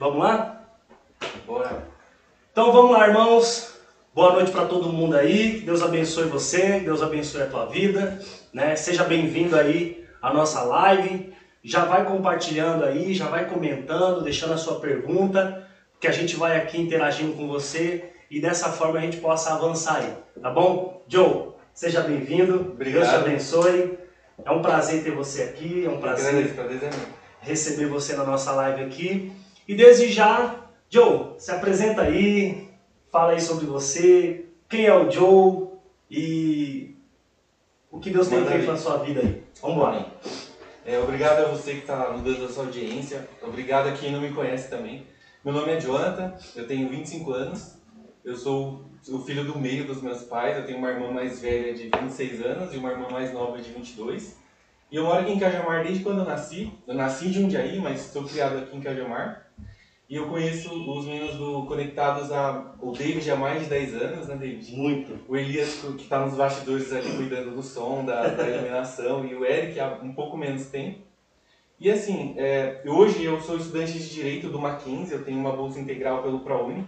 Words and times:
Vamos 0.00 0.20
lá? 0.20 0.64
Bora. 1.46 1.84
Então 2.50 2.72
vamos 2.72 2.92
lá, 2.92 3.06
irmãos. 3.06 3.74
Boa 4.14 4.32
noite 4.32 4.50
para 4.50 4.64
todo 4.64 4.90
mundo 4.90 5.14
aí. 5.14 5.60
Deus 5.60 5.82
abençoe 5.82 6.24
você, 6.24 6.80
Deus 6.80 7.02
abençoe 7.02 7.42
a 7.42 7.46
tua 7.46 7.66
vida, 7.66 8.18
né? 8.50 8.74
Seja 8.76 9.04
bem-vindo 9.04 9.54
aí 9.54 10.06
à 10.22 10.32
nossa 10.32 10.62
live. 10.62 11.34
Já 11.62 11.84
vai 11.84 12.06
compartilhando 12.06 12.82
aí, 12.82 13.12
já 13.12 13.26
vai 13.26 13.44
comentando, 13.44 14.22
deixando 14.22 14.54
a 14.54 14.56
sua 14.56 14.80
pergunta, 14.80 15.68
que 16.00 16.08
a 16.08 16.12
gente 16.12 16.34
vai 16.34 16.56
aqui 16.56 16.80
interagindo 16.80 17.34
com 17.34 17.46
você 17.46 18.10
e 18.30 18.40
dessa 18.40 18.72
forma 18.72 18.98
a 18.98 19.02
gente 19.02 19.18
possa 19.18 19.52
avançar 19.52 19.96
aí, 19.96 20.14
tá 20.40 20.48
bom? 20.48 21.04
Joe, 21.08 21.48
seja 21.74 22.00
bem-vindo. 22.00 22.72
Obrigado. 22.72 23.02
Deus 23.02 23.10
te 23.10 23.16
abençoe. 23.16 23.98
É 24.46 24.50
um 24.50 24.62
prazer 24.62 25.04
ter 25.04 25.10
você 25.10 25.42
aqui, 25.42 25.84
é 25.84 25.90
um 25.90 26.00
prazer 26.00 26.56
é 26.58 26.90
receber 27.42 27.84
você 27.84 28.16
na 28.16 28.24
nossa 28.24 28.50
live 28.52 28.84
aqui. 28.84 29.30
E 29.70 29.74
desde 29.76 30.08
já, 30.10 30.66
Joe, 30.88 31.34
se 31.38 31.52
apresenta 31.52 32.02
aí, 32.02 32.68
fala 33.08 33.34
aí 33.34 33.40
sobre 33.40 33.66
você, 33.66 34.46
quem 34.68 34.86
é 34.86 34.92
o 34.92 35.08
Joe 35.08 35.68
e 36.10 36.96
o 37.88 38.00
que 38.00 38.10
Deus 38.10 38.26
tem 38.26 38.44
feito 38.44 38.62
aí. 38.62 38.66
na 38.66 38.76
sua 38.76 38.96
vida 38.96 39.20
aí. 39.20 39.44
Vamos 39.62 39.80
lá. 39.80 40.12
É, 40.84 40.98
obrigado 40.98 41.44
a 41.44 41.48
você 41.50 41.74
que 41.74 41.80
está 41.82 42.10
mudando 42.10 42.46
a 42.46 42.48
sua 42.48 42.64
audiência. 42.64 43.28
Obrigado 43.40 43.90
a 43.90 43.92
quem 43.92 44.10
não 44.10 44.20
me 44.20 44.32
conhece 44.32 44.68
também. 44.68 45.06
Meu 45.44 45.54
nome 45.54 45.70
é 45.70 45.78
Jonathan, 45.78 46.34
eu 46.56 46.66
tenho 46.66 46.88
25 46.88 47.30
anos. 47.30 47.76
Eu 48.24 48.34
sou 48.34 48.84
o 49.08 49.20
filho 49.20 49.44
do 49.44 49.56
meio 49.56 49.86
dos 49.86 50.02
meus 50.02 50.24
pais. 50.24 50.56
Eu 50.56 50.66
tenho 50.66 50.78
uma 50.78 50.90
irmã 50.90 51.12
mais 51.12 51.40
velha 51.40 51.72
de 51.74 51.88
26 51.96 52.44
anos 52.44 52.74
e 52.74 52.76
uma 52.76 52.90
irmã 52.90 53.06
mais 53.08 53.32
nova 53.32 53.62
de 53.62 53.70
22. 53.70 54.36
E 54.90 54.96
eu 54.96 55.04
moro 55.04 55.20
aqui 55.20 55.30
em 55.30 55.38
Cajamar 55.38 55.84
desde 55.84 56.02
quando 56.02 56.18
eu 56.18 56.24
nasci. 56.24 56.72
Eu 56.88 56.94
nasci 56.94 57.28
em 57.28 57.32
Jundiaí, 57.32 57.78
mas 57.78 58.06
estou 58.06 58.24
criado 58.24 58.58
aqui 58.58 58.76
em 58.76 58.80
Cajamar. 58.80 59.46
E 60.10 60.16
eu 60.16 60.26
conheço 60.26 60.68
os 60.90 61.06
meninos 61.06 61.36
do 61.36 61.64
Conectados 61.66 62.32
a... 62.32 62.74
O 62.82 62.90
David 62.90 63.30
há 63.30 63.36
mais 63.36 63.62
de 63.62 63.68
10 63.68 63.94
anos, 63.94 64.26
né, 64.26 64.34
David? 64.34 64.74
Muito. 64.74 65.20
o 65.28 65.36
Elias 65.36 65.74
que 65.96 66.02
está 66.02 66.18
nos 66.18 66.34
bastidores 66.34 66.92
ali 66.92 67.12
cuidando 67.12 67.52
do 67.52 67.62
som, 67.62 68.04
da, 68.04 68.26
da 68.26 68.48
iluminação, 68.48 69.24
e 69.24 69.36
o 69.36 69.44
Eric 69.44 69.78
há 69.78 70.00
um 70.02 70.12
pouco 70.12 70.36
menos 70.36 70.66
tempo. 70.66 70.98
E 71.78 71.88
assim, 71.88 72.34
é, 72.36 72.82
hoje 72.84 73.22
eu 73.22 73.40
sou 73.40 73.56
estudante 73.56 73.92
de 73.92 74.10
Direito 74.10 74.48
do 74.48 74.58
Mackenzie, 74.58 75.14
eu 75.14 75.22
tenho 75.22 75.38
uma 75.38 75.52
bolsa 75.52 75.78
integral 75.78 76.22
pelo 76.24 76.40
ProUni. 76.40 76.84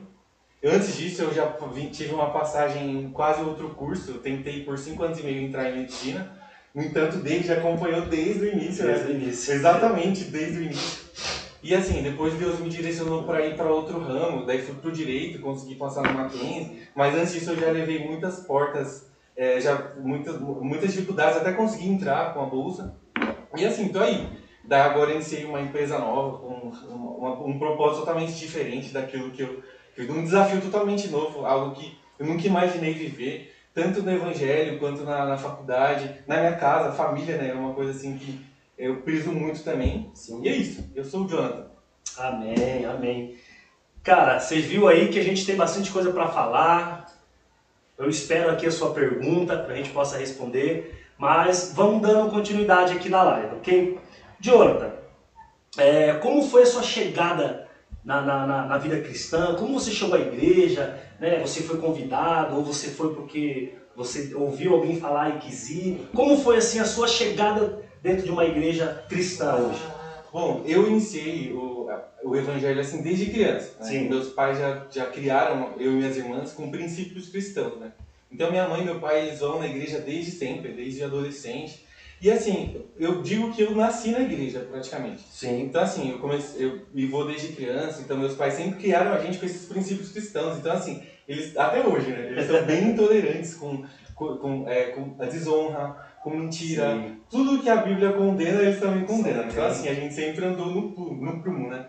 Antes 0.64 0.96
disso 0.96 1.22
eu 1.22 1.32
já 1.32 1.46
vim- 1.72 1.90
tive 1.90 2.12
uma 2.12 2.30
passagem 2.30 2.90
em 3.02 3.08
quase 3.10 3.40
outro 3.42 3.68
curso, 3.70 4.10
eu 4.10 4.18
tentei 4.18 4.64
por 4.64 4.76
cinco 4.76 5.04
anos 5.04 5.20
e 5.20 5.22
meio 5.22 5.42
entrar 5.42 5.70
em 5.70 5.78
Medicina. 5.78 6.36
No 6.74 6.82
entanto, 6.82 7.18
David 7.18 7.52
acompanhou 7.52 8.02
desde 8.02 8.46
o 8.46 8.48
início, 8.52 8.84
né? 8.84 8.94
Desde 8.94 9.12
o 9.12 9.14
início. 9.14 9.54
Exatamente, 9.54 10.24
desde 10.24 10.58
o 10.58 10.62
início. 10.64 11.02
E 11.62 11.74
assim, 11.74 12.02
depois 12.02 12.34
Deus 12.34 12.58
me 12.58 12.68
direcionou 12.68 13.22
para 13.22 13.46
ir 13.46 13.56
para 13.56 13.70
outro 13.70 13.98
ramo, 14.00 14.44
daí 14.44 14.60
fui 14.60 14.74
pro 14.74 14.90
direito, 14.90 15.40
consegui 15.40 15.76
passar 15.76 16.02
no 16.02 16.12
Mackenzie, 16.12 16.82
mas 16.94 17.14
antes 17.14 17.32
disso 17.32 17.50
eu 17.50 17.60
já 17.60 17.70
levei 17.70 18.04
muitas 18.04 18.40
portas, 18.40 19.06
é, 19.36 19.60
já 19.60 19.92
muitas, 19.96 20.40
muitas 20.40 20.92
dificuldades 20.92 21.36
até 21.36 21.52
conseguir 21.52 21.88
entrar 21.88 22.34
com 22.34 22.42
a 22.42 22.46
bolsa. 22.46 22.94
E 23.56 23.64
assim, 23.64 23.88
tô 23.88 24.00
aí. 24.00 24.26
Daí 24.64 24.80
agora 24.80 25.12
iniciei 25.12 25.44
uma 25.44 25.60
empresa 25.60 25.98
nova, 25.98 26.38
com 26.38 26.72
uma- 26.88 27.40
um 27.44 27.58
propósito 27.58 28.00
totalmente 28.00 28.34
diferente 28.34 28.92
daquilo 28.92 29.30
que 29.30 29.42
eu, 29.42 29.62
que 29.94 30.02
eu- 30.02 30.10
um 30.12 30.22
desafio 30.24 30.60
totalmente 30.60 31.08
novo, 31.08 31.44
algo 31.44 31.74
que 31.74 31.96
eu 32.18 32.26
nunca 32.26 32.46
imaginei 32.46 32.92
viver, 32.92 33.52
tanto 33.74 34.02
no 34.02 34.10
evangelho 34.10 34.78
quanto 34.78 35.02
na, 35.04 35.26
na 35.26 35.36
faculdade, 35.36 36.22
na 36.26 36.38
minha 36.38 36.56
casa, 36.56 36.92
família, 36.92 37.36
né? 37.36 37.50
É 37.50 37.54
uma 37.54 37.72
coisa 37.72 37.92
assim 37.92 38.14
que 38.16 38.38
eu 38.82 38.96
priso 39.02 39.30
muito 39.32 39.62
também. 39.62 40.10
Sim. 40.14 40.42
E 40.42 40.48
é 40.48 40.52
isso, 40.52 40.90
eu 40.94 41.04
sou 41.04 41.24
o 41.24 41.28
Jonathan. 41.28 41.66
Amém, 42.16 42.84
amém. 42.84 43.36
Cara, 44.02 44.40
você 44.40 44.58
viu 44.58 44.88
aí 44.88 45.08
que 45.08 45.18
a 45.18 45.22
gente 45.22 45.46
tem 45.46 45.54
bastante 45.56 45.90
coisa 45.90 46.10
para 46.12 46.26
falar. 46.26 47.06
Eu 47.96 48.08
espero 48.08 48.50
aqui 48.50 48.66
a 48.66 48.70
sua 48.70 48.92
pergunta 48.92 49.56
para 49.56 49.72
a 49.72 49.76
gente 49.76 49.90
possa 49.90 50.16
responder. 50.18 50.98
Mas 51.16 51.72
vamos 51.74 52.02
dando 52.02 52.30
continuidade 52.30 52.94
aqui 52.94 53.08
na 53.08 53.22
live, 53.22 53.54
ok? 53.56 53.98
Jonathan, 54.40 54.90
é, 55.78 56.14
como 56.14 56.42
foi 56.42 56.62
a 56.62 56.66
sua 56.66 56.82
chegada 56.82 57.68
na, 58.04 58.20
na, 58.20 58.44
na- 58.46 58.66
na 58.66 58.78
vida 58.78 59.00
cristã? 59.00 59.54
Como 59.54 59.78
você 59.78 59.92
chegou 59.92 60.16
à 60.16 60.20
igreja? 60.20 60.98
Né? 61.20 61.38
Você 61.38 61.62
foi 61.62 61.78
convidado 61.78 62.56
ou 62.56 62.64
você 62.64 62.88
foi 62.88 63.14
porque 63.14 63.74
você 64.04 64.34
ouviu 64.34 64.74
alguém 64.74 64.98
falar 64.98 65.36
e 65.36 65.38
quis 65.38 65.70
ir? 65.70 66.08
Como 66.14 66.36
foi 66.36 66.56
assim 66.56 66.78
a 66.78 66.84
sua 66.84 67.06
chegada 67.06 67.82
dentro 68.02 68.24
de 68.24 68.30
uma 68.30 68.44
igreja 68.44 69.04
cristã 69.08 69.54
hoje? 69.56 69.80
Bom, 70.32 70.62
eu 70.66 70.88
iniciei 70.88 71.52
o, 71.52 71.88
o 72.24 72.36
evangelho 72.36 72.80
assim 72.80 73.02
desde 73.02 73.26
criança. 73.26 73.72
né? 73.80 73.86
Sim. 73.86 74.08
Meus 74.08 74.28
pais 74.30 74.58
já, 74.58 74.86
já 74.90 75.06
criaram 75.06 75.74
eu 75.78 75.92
e 75.92 75.96
minhas 75.96 76.16
irmãs 76.16 76.52
com 76.52 76.70
princípios 76.70 77.28
cristãos, 77.28 77.78
né? 77.78 77.92
Então 78.30 78.50
minha 78.50 78.66
mãe 78.66 78.80
e 78.80 78.84
meu 78.84 78.98
pai 78.98 79.26
eles 79.26 79.40
vão 79.40 79.58
na 79.60 79.66
igreja 79.66 79.98
desde 80.00 80.30
sempre, 80.30 80.72
desde 80.72 81.04
adolescente. 81.04 81.84
E 82.20 82.30
assim, 82.30 82.80
eu 82.98 83.20
digo 83.20 83.52
que 83.52 83.62
eu 83.62 83.72
nasci 83.72 84.10
na 84.12 84.20
igreja 84.20 84.60
praticamente. 84.60 85.22
Sim. 85.30 85.64
Então 85.64 85.82
assim, 85.82 86.12
eu 86.12 86.18
comecei, 86.18 86.64
eu 86.64 86.82
me 86.94 87.04
vou 87.06 87.26
desde 87.26 87.48
criança, 87.48 88.00
então 88.00 88.16
meus 88.16 88.34
pais 88.34 88.54
sempre 88.54 88.80
criaram 88.80 89.12
a 89.12 89.18
gente 89.18 89.38
com 89.38 89.44
esses 89.44 89.66
princípios 89.66 90.10
cristãos. 90.12 90.56
Então 90.56 90.72
assim, 90.72 91.02
eles 91.28 91.56
até 91.56 91.86
hoje, 91.86 92.10
né? 92.10 92.28
Eles 92.30 92.46
são 92.46 92.62
bem 92.64 92.90
intolerantes 92.90 93.54
com, 93.54 93.84
com, 94.14 94.36
com, 94.36 94.68
é, 94.68 94.84
com 94.86 95.14
a 95.18 95.26
desonra, 95.26 95.96
com 96.22 96.30
mentira, 96.30 96.94
Sim. 96.94 97.16
tudo 97.30 97.62
que 97.62 97.68
a 97.68 97.76
Bíblia 97.76 98.12
condena, 98.12 98.62
eles 98.62 98.80
também 98.80 99.04
condenam. 99.04 99.42
Sim. 99.42 99.48
Então, 99.50 99.66
assim, 99.66 99.88
a 99.88 99.94
gente 99.94 100.14
sempre 100.14 100.44
andou 100.44 100.66
no, 100.66 101.14
no 101.14 101.42
prumo, 101.42 101.68
né? 101.68 101.86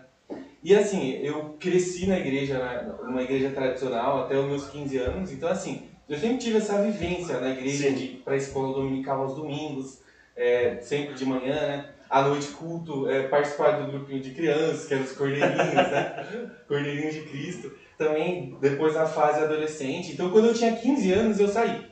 E, 0.62 0.74
assim, 0.74 1.12
eu 1.22 1.56
cresci 1.60 2.06
na 2.06 2.18
igreja, 2.18 2.96
numa 3.04 3.22
igreja 3.22 3.50
tradicional 3.50 4.24
até 4.24 4.36
os 4.36 4.46
meus 4.46 4.66
15 4.68 4.96
anos. 4.96 5.30
Então, 5.30 5.48
assim, 5.48 5.82
eu 6.08 6.16
sempre 6.16 6.38
tive 6.38 6.56
essa 6.56 6.80
vivência 6.82 7.38
na 7.38 7.50
igreja 7.50 7.88
Sim. 7.88 7.94
de 7.94 8.04
ir 8.04 8.22
pra 8.24 8.36
escola 8.36 8.74
dominical 8.74 9.20
aos 9.20 9.34
domingos, 9.34 10.00
é, 10.34 10.78
sempre 10.80 11.14
de 11.14 11.26
manhã, 11.26 11.54
né? 11.54 11.88
À 12.08 12.22
noite, 12.22 12.48
culto, 12.48 13.08
é, 13.08 13.28
participar 13.28 13.72
do 13.72 13.90
grupinho 13.90 14.20
de 14.20 14.30
crianças, 14.30 14.86
que 14.86 14.94
eram 14.94 15.04
os 15.04 15.12
cordeirinhos, 15.12 15.74
né? 15.74 16.26
Cordeirinhos 16.66 17.14
de 17.14 17.20
Cristo. 17.22 17.72
Também, 17.96 18.56
depois 18.60 18.94
na 18.94 19.06
fase 19.06 19.42
adolescente. 19.42 20.12
Então, 20.12 20.30
quando 20.30 20.46
eu 20.46 20.54
tinha 20.54 20.74
15 20.74 21.12
anos, 21.12 21.40
eu 21.40 21.48
saí. 21.48 21.86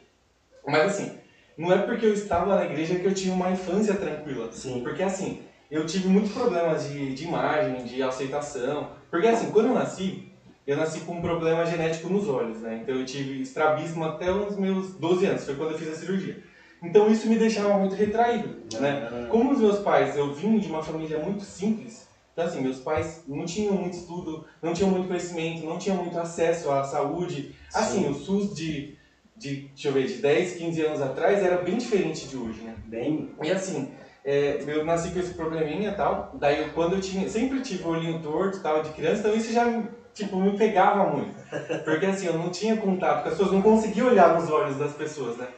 Mas, 0.67 0.87
assim, 0.87 1.19
não 1.57 1.73
é 1.73 1.79
porque 1.79 2.07
eu 2.07 2.13
estava 2.13 2.57
na 2.57 2.65
igreja 2.65 2.99
que 2.99 3.07
eu 3.07 3.15
tinha 3.15 3.35
uma 3.35 3.51
infância 3.51 3.95
tranquila. 3.95 4.51
Sim. 4.53 4.81
Porque 4.83 5.03
assim, 5.03 5.41
eu 5.71 5.87
tive 5.87 6.09
muitos 6.09 6.33
problemas 6.33 6.89
de, 6.89 7.15
de 7.15 7.25
imagem, 7.25 7.85
de 7.85 8.03
aceitação. 8.03 8.91
Porque 9.11 9.27
assim, 9.27 9.51
quando 9.51 9.69
eu 9.69 9.75
nasci, 9.75 10.33
eu 10.67 10.77
nasci 10.77 11.01
com 11.01 11.15
um 11.15 11.21
problema 11.21 11.67
genético 11.67 12.09
nos 12.09 12.29
olhos, 12.29 12.61
né? 12.61 12.81
Então 12.83 12.95
eu 12.95 13.05
tive 13.05 13.43
estrabismo 13.43 14.05
até 14.05 14.31
os 14.31 14.57
meus 14.57 14.95
12 14.95 15.27
anos, 15.27 15.45
foi 15.45 15.55
quando 15.55 15.73
eu 15.73 15.79
fiz 15.79 15.89
a 15.89 15.95
cirurgia. 15.95 16.43
Então 16.83 17.11
isso 17.11 17.29
me 17.29 17.37
deixava 17.37 17.79
muito 17.79 17.95
retraído, 17.95 18.57
né? 18.81 19.29
Como 19.31 19.53
os 19.53 19.61
meus 19.61 19.79
pais, 19.79 20.17
eu 20.17 20.33
vim 20.33 20.59
de 20.59 20.69
uma 20.69 20.83
família 20.83 21.19
muito 21.19 21.45
simples, 21.45 22.09
então 22.33 22.45
assim, 22.45 22.63
meus 22.63 22.81
pais 22.81 23.23
não 23.27 23.45
tinham 23.45 23.75
muito 23.75 23.95
estudo, 23.95 24.45
não 24.61 24.73
tinham 24.73 24.91
muito 24.91 25.07
conhecimento, 25.07 25.65
não 25.65 25.79
tinham 25.79 25.97
muito 25.97 26.19
acesso 26.19 26.71
à 26.71 26.83
saúde. 26.83 27.55
Assim, 27.75 28.03
Sim. 28.03 28.09
o 28.09 28.15
SUS 28.15 28.55
de, 28.55 28.97
de, 29.37 29.69
deixa 29.69 29.89
eu 29.89 29.93
ver, 29.93 30.07
de 30.07 30.15
10, 30.15 30.55
15 30.55 30.81
anos 30.83 31.01
atrás 31.03 31.43
era 31.43 31.63
bem 31.63 31.77
diferente 31.77 32.27
de 32.27 32.37
hoje, 32.37 32.63
né? 32.63 32.75
Bem, 32.87 33.35
E 33.43 33.51
assim, 33.51 33.93
é, 34.25 34.63
eu 34.67 34.85
nasci 34.85 35.11
com 35.11 35.19
esse 35.19 35.35
probleminha 35.35 35.91
e 35.91 35.95
tal. 35.95 36.31
Daí 36.35 36.71
quando 36.71 36.95
eu 36.95 37.01
tinha. 37.01 37.29
Sempre 37.29 37.61
tive 37.61 37.85
o 37.85 37.89
olhinho 37.89 38.23
torto 38.23 38.59
e 38.59 38.61
tal 38.61 38.83
de 38.83 38.91
criança, 38.91 39.21
então 39.21 39.35
isso 39.35 39.53
já 39.53 39.83
tipo, 40.15 40.39
me 40.41 40.57
pegava 40.57 41.05
muito. 41.11 41.35
Porque 41.85 42.07
assim, 42.07 42.27
eu 42.27 42.35
não 42.35 42.51
tinha 42.51 42.77
contato 42.77 43.23
com 43.23 43.29
as 43.29 43.35
pessoas, 43.37 43.53
não 43.53 43.63
conseguia 43.63 44.05
olhar 44.05 44.39
nos 44.39 44.51
olhos 44.51 44.77
das 44.77 44.93
pessoas, 44.93 45.37
né? 45.37 45.49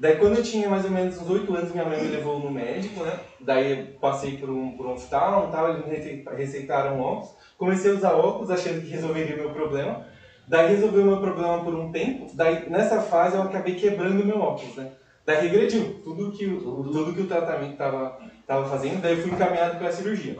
Daí 0.00 0.16
quando 0.16 0.38
eu 0.38 0.42
tinha 0.42 0.68
mais 0.70 0.86
ou 0.86 0.90
menos 0.90 1.18
uns 1.18 1.28
8 1.28 1.54
anos, 1.54 1.72
minha 1.72 1.84
mãe 1.84 2.00
me 2.00 2.08
levou 2.08 2.40
no 2.40 2.50
médico, 2.50 3.04
né? 3.04 3.18
Daí 3.38 3.72
eu 3.72 4.00
passei 4.00 4.38
por 4.38 4.48
um, 4.48 4.74
por 4.74 4.86
um 4.86 4.94
hospital 4.94 5.48
e 5.48 5.52
tal, 5.52 5.68
eles 5.68 5.84
me 5.84 5.90
receita- 5.90 6.34
receitaram 6.34 6.98
óculos. 6.98 7.34
Comecei 7.58 7.90
a 7.90 7.94
usar 7.94 8.12
óculos 8.14 8.50
achando 8.50 8.80
que 8.80 8.88
resolveria 8.88 9.36
meu 9.36 9.50
problema. 9.50 10.02
Daí 10.48 10.70
resolveu 10.70 11.04
meu 11.04 11.20
problema 11.20 11.62
por 11.62 11.74
um 11.74 11.92
tempo. 11.92 12.26
Daí 12.32 12.68
nessa 12.70 12.98
fase 12.98 13.36
eu 13.36 13.42
acabei 13.42 13.74
quebrando 13.74 14.24
meu 14.24 14.40
óculos, 14.40 14.74
né? 14.76 14.88
Daí 15.26 15.36
regrediu 15.42 16.00
tudo 16.02 16.30
que, 16.32 16.46
tudo 16.46 17.12
que 17.12 17.20
o 17.20 17.26
tratamento 17.26 17.72
estava 17.72 18.18
tava 18.46 18.64
fazendo. 18.64 19.02
Daí 19.02 19.12
eu 19.12 19.18
fui 19.18 19.30
encaminhado 19.30 19.76
para 19.76 19.88
a 19.88 19.92
cirurgia. 19.92 20.34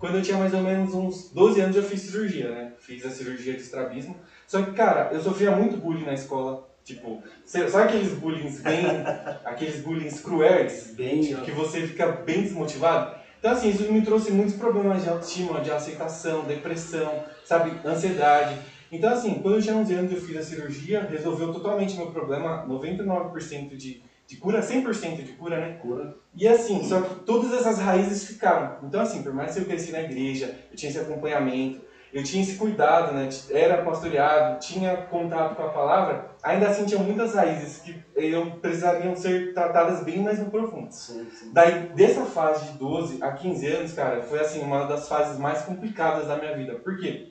Quando 0.00 0.16
eu 0.16 0.22
tinha 0.22 0.36
mais 0.36 0.52
ou 0.52 0.60
menos 0.60 0.92
uns 0.92 1.30
12 1.32 1.60
anos 1.60 1.76
eu 1.76 1.82
fiz 1.82 2.00
cirurgia, 2.00 2.50
né? 2.50 2.72
Fiz 2.80 3.06
a 3.06 3.10
cirurgia 3.10 3.54
de 3.54 3.60
estrabismo. 3.62 4.16
Só 4.48 4.60
que, 4.62 4.72
cara, 4.72 5.08
eu 5.12 5.20
sofria 5.20 5.52
muito 5.52 5.76
bullying 5.76 6.04
na 6.04 6.12
escola. 6.12 6.66
Tipo, 6.86 7.20
sabe 7.44 7.76
aqueles 7.76 8.12
bullying 8.12 8.48
bem. 8.62 8.86
aqueles 9.44 9.82
bullying 9.82 10.08
cruéis? 10.18 10.94
bem, 10.94 11.20
que 11.20 11.50
você 11.50 11.84
fica 11.84 12.06
bem 12.06 12.42
desmotivado. 12.42 13.16
Então, 13.40 13.50
assim, 13.50 13.70
isso 13.70 13.92
me 13.92 14.02
trouxe 14.02 14.30
muitos 14.30 14.54
problemas 14.54 15.02
de 15.02 15.08
autoestima, 15.08 15.60
de 15.60 15.72
aceitação, 15.72 16.44
depressão, 16.44 17.24
sabe, 17.44 17.72
ansiedade. 17.84 18.56
Então, 18.90 19.12
assim, 19.12 19.40
quando 19.42 19.56
eu 19.56 19.62
tinha 19.62 19.74
11 19.74 19.94
anos 19.94 20.12
eu 20.12 20.20
fiz 20.20 20.36
a 20.36 20.42
cirurgia, 20.42 21.02
resolveu 21.10 21.52
totalmente 21.52 21.96
meu 21.96 22.12
problema, 22.12 22.64
99% 22.68 23.76
de, 23.76 24.00
de 24.24 24.36
cura, 24.36 24.60
100% 24.60 25.24
de 25.24 25.32
cura, 25.32 25.58
né? 25.58 25.78
cura. 25.82 26.14
E 26.36 26.46
assim, 26.46 26.84
só 26.84 27.00
que 27.00 27.16
todas 27.24 27.52
essas 27.52 27.80
raízes 27.80 28.28
ficaram. 28.28 28.76
Então, 28.84 29.00
assim, 29.00 29.24
por 29.24 29.34
mais 29.34 29.54
que 29.54 29.60
eu 29.60 29.64
cresci 29.64 29.90
na 29.90 30.02
igreja, 30.02 30.56
eu 30.70 30.76
tinha 30.76 30.88
esse 30.88 31.00
acompanhamento, 31.00 31.80
eu 32.16 32.22
tinha 32.22 32.40
esse 32.40 32.56
cuidado, 32.56 33.12
né? 33.12 33.28
Era 33.50 33.82
pastoreado, 33.82 34.58
tinha 34.58 34.96
contato 34.96 35.54
com 35.54 35.62
a 35.62 35.68
palavra, 35.68 36.30
ainda 36.42 36.66
assim 36.66 36.86
tinha 36.86 36.98
muitas 36.98 37.34
raízes 37.34 37.76
que 37.78 37.94
eu 38.16 38.52
precisariam 38.52 39.14
ser 39.14 39.52
tratadas 39.52 40.02
bem 40.02 40.22
mais 40.22 40.38
no 40.38 40.50
profundo. 40.50 40.90
Sim, 40.90 41.28
sim. 41.30 41.50
Daí, 41.52 41.90
dessa 41.94 42.24
fase 42.24 42.72
de 42.72 42.78
12 42.78 43.22
a 43.22 43.32
15 43.32 43.66
anos, 43.66 43.92
cara, 43.92 44.22
foi 44.22 44.40
assim, 44.40 44.62
uma 44.62 44.86
das 44.86 45.06
fases 45.06 45.38
mais 45.38 45.60
complicadas 45.60 46.26
da 46.26 46.38
minha 46.38 46.56
vida. 46.56 46.76
Por 46.76 46.98
quê? 46.98 47.26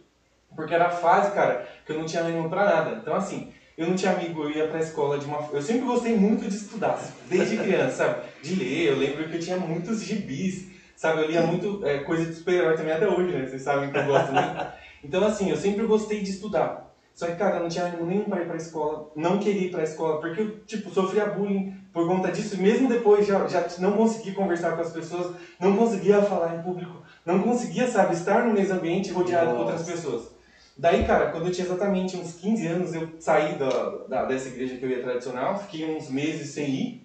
Porque 0.55 0.75
era 0.75 0.85
a 0.85 0.91
fase, 0.91 1.31
cara, 1.31 1.65
que 1.83 1.91
eu 1.91 1.97
não 1.97 2.05
tinha 2.05 2.21
ânimo 2.21 2.47
pra 2.47 2.65
nada. 2.65 2.99
Então, 3.01 3.15
assim, 3.15 3.51
eu 3.75 3.87
não 3.87 3.95
tinha 3.95 4.11
amigo, 4.11 4.43
eu 4.43 4.51
ia 4.51 4.67
pra 4.67 4.77
escola 4.77 5.17
de 5.17 5.25
uma. 5.25 5.49
Eu 5.51 5.63
sempre 5.63 5.85
gostei 5.85 6.15
muito 6.15 6.47
de 6.47 6.55
estudar, 6.55 6.99
desde 7.27 7.57
criança, 7.57 7.95
sabe? 7.95 8.21
De 8.43 8.53
ler, 8.53 8.89
eu 8.89 8.97
lembro 8.97 9.27
que 9.27 9.35
eu 9.35 9.39
tinha 9.39 9.57
muitos 9.57 10.03
gibis 10.03 10.74
Sabe, 10.95 11.21
eu 11.21 11.27
lia 11.27 11.41
muito 11.41 11.85
é, 11.85 11.99
coisa 11.99 12.25
de 12.25 12.35
super-herói 12.35 12.77
também 12.77 12.93
até 12.93 13.07
hoje, 13.07 13.35
né? 13.35 13.45
Vocês 13.45 13.61
sabem 13.61 13.91
que 13.91 13.97
eu 13.97 14.05
gosto 14.05 14.31
muito. 14.31 14.67
Então, 15.03 15.23
assim, 15.23 15.51
eu 15.51 15.57
sempre 15.57 15.85
gostei 15.85 16.21
de 16.21 16.31
estudar. 16.31 16.85
Só 17.13 17.27
que, 17.27 17.35
cara, 17.35 17.57
eu 17.57 17.61
não 17.61 17.69
tinha 17.69 17.85
ânimo 17.85 18.05
nenhum 18.05 18.27
pra 18.27 18.41
ir 18.41 18.47
pra 18.47 18.57
escola, 18.57 19.09
não 19.15 19.39
queria 19.39 19.67
ir 19.67 19.71
pra 19.71 19.83
escola, 19.83 20.19
porque 20.19 20.41
eu, 20.41 20.57
tipo, 20.65 20.89
sofria 20.89 21.25
bullying 21.25 21.73
por 21.93 22.07
conta 22.07 22.31
disso. 22.31 22.57
Mesmo 22.57 22.89
depois, 22.89 23.25
já, 23.25 23.45
já 23.47 23.65
não 23.77 23.95
conseguia 23.95 24.33
conversar 24.33 24.73
com 24.73 24.81
as 24.81 24.91
pessoas, 24.91 25.31
não 25.59 25.75
conseguia 25.75 26.21
falar 26.21 26.55
em 26.55 26.61
público, 26.61 27.01
não 27.25 27.39
conseguia, 27.39 27.87
sabe, 27.87 28.13
estar 28.13 28.43
no 28.43 28.51
mesmo 28.51 28.75
ambiente 28.75 29.11
rodeado 29.11 29.45
Nossa. 29.45 29.55
com 29.55 29.61
outras 29.61 29.83
pessoas. 29.83 30.35
Daí, 30.77 31.05
cara, 31.05 31.27
quando 31.27 31.45
eu 31.45 31.51
tinha 31.51 31.65
exatamente 31.65 32.17
uns 32.17 32.33
15 32.33 32.67
anos, 32.67 32.93
eu 32.93 33.07
saí 33.17 33.53
da, 33.53 33.69
da, 34.09 34.25
dessa 34.25 34.49
igreja 34.49 34.75
que 34.75 34.83
eu 34.83 34.89
ia 34.89 35.01
tradicional, 35.01 35.57
fiquei 35.57 35.95
uns 35.95 36.09
meses 36.09 36.49
sem 36.49 36.69
ir 36.69 37.04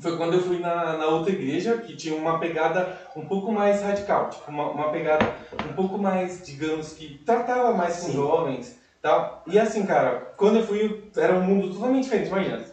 foi 0.00 0.16
quando 0.16 0.34
eu 0.34 0.40
fui 0.40 0.58
na, 0.58 0.96
na 0.96 1.06
outra 1.06 1.32
igreja 1.32 1.78
que 1.78 1.96
tinha 1.96 2.14
uma 2.14 2.38
pegada 2.38 2.96
um 3.16 3.26
pouco 3.26 3.52
mais 3.52 3.82
radical, 3.82 4.30
tipo 4.30 4.50
uma, 4.50 4.70
uma 4.70 4.90
pegada 4.90 5.34
um 5.64 5.72
pouco 5.74 5.98
mais, 5.98 6.42
digamos 6.44 6.92
que 6.92 7.18
tratava 7.24 7.72
mais 7.74 7.98
com 7.98 8.06
Sim. 8.06 8.14
jovens, 8.14 8.78
tal. 9.02 9.42
E 9.46 9.58
assim, 9.58 9.84
cara, 9.84 10.32
quando 10.36 10.58
eu 10.58 10.66
fui 10.66 11.10
era 11.16 11.34
um 11.34 11.42
mundo 11.42 11.72
totalmente 11.74 12.04
diferente, 12.04 12.28
imagina, 12.28 12.64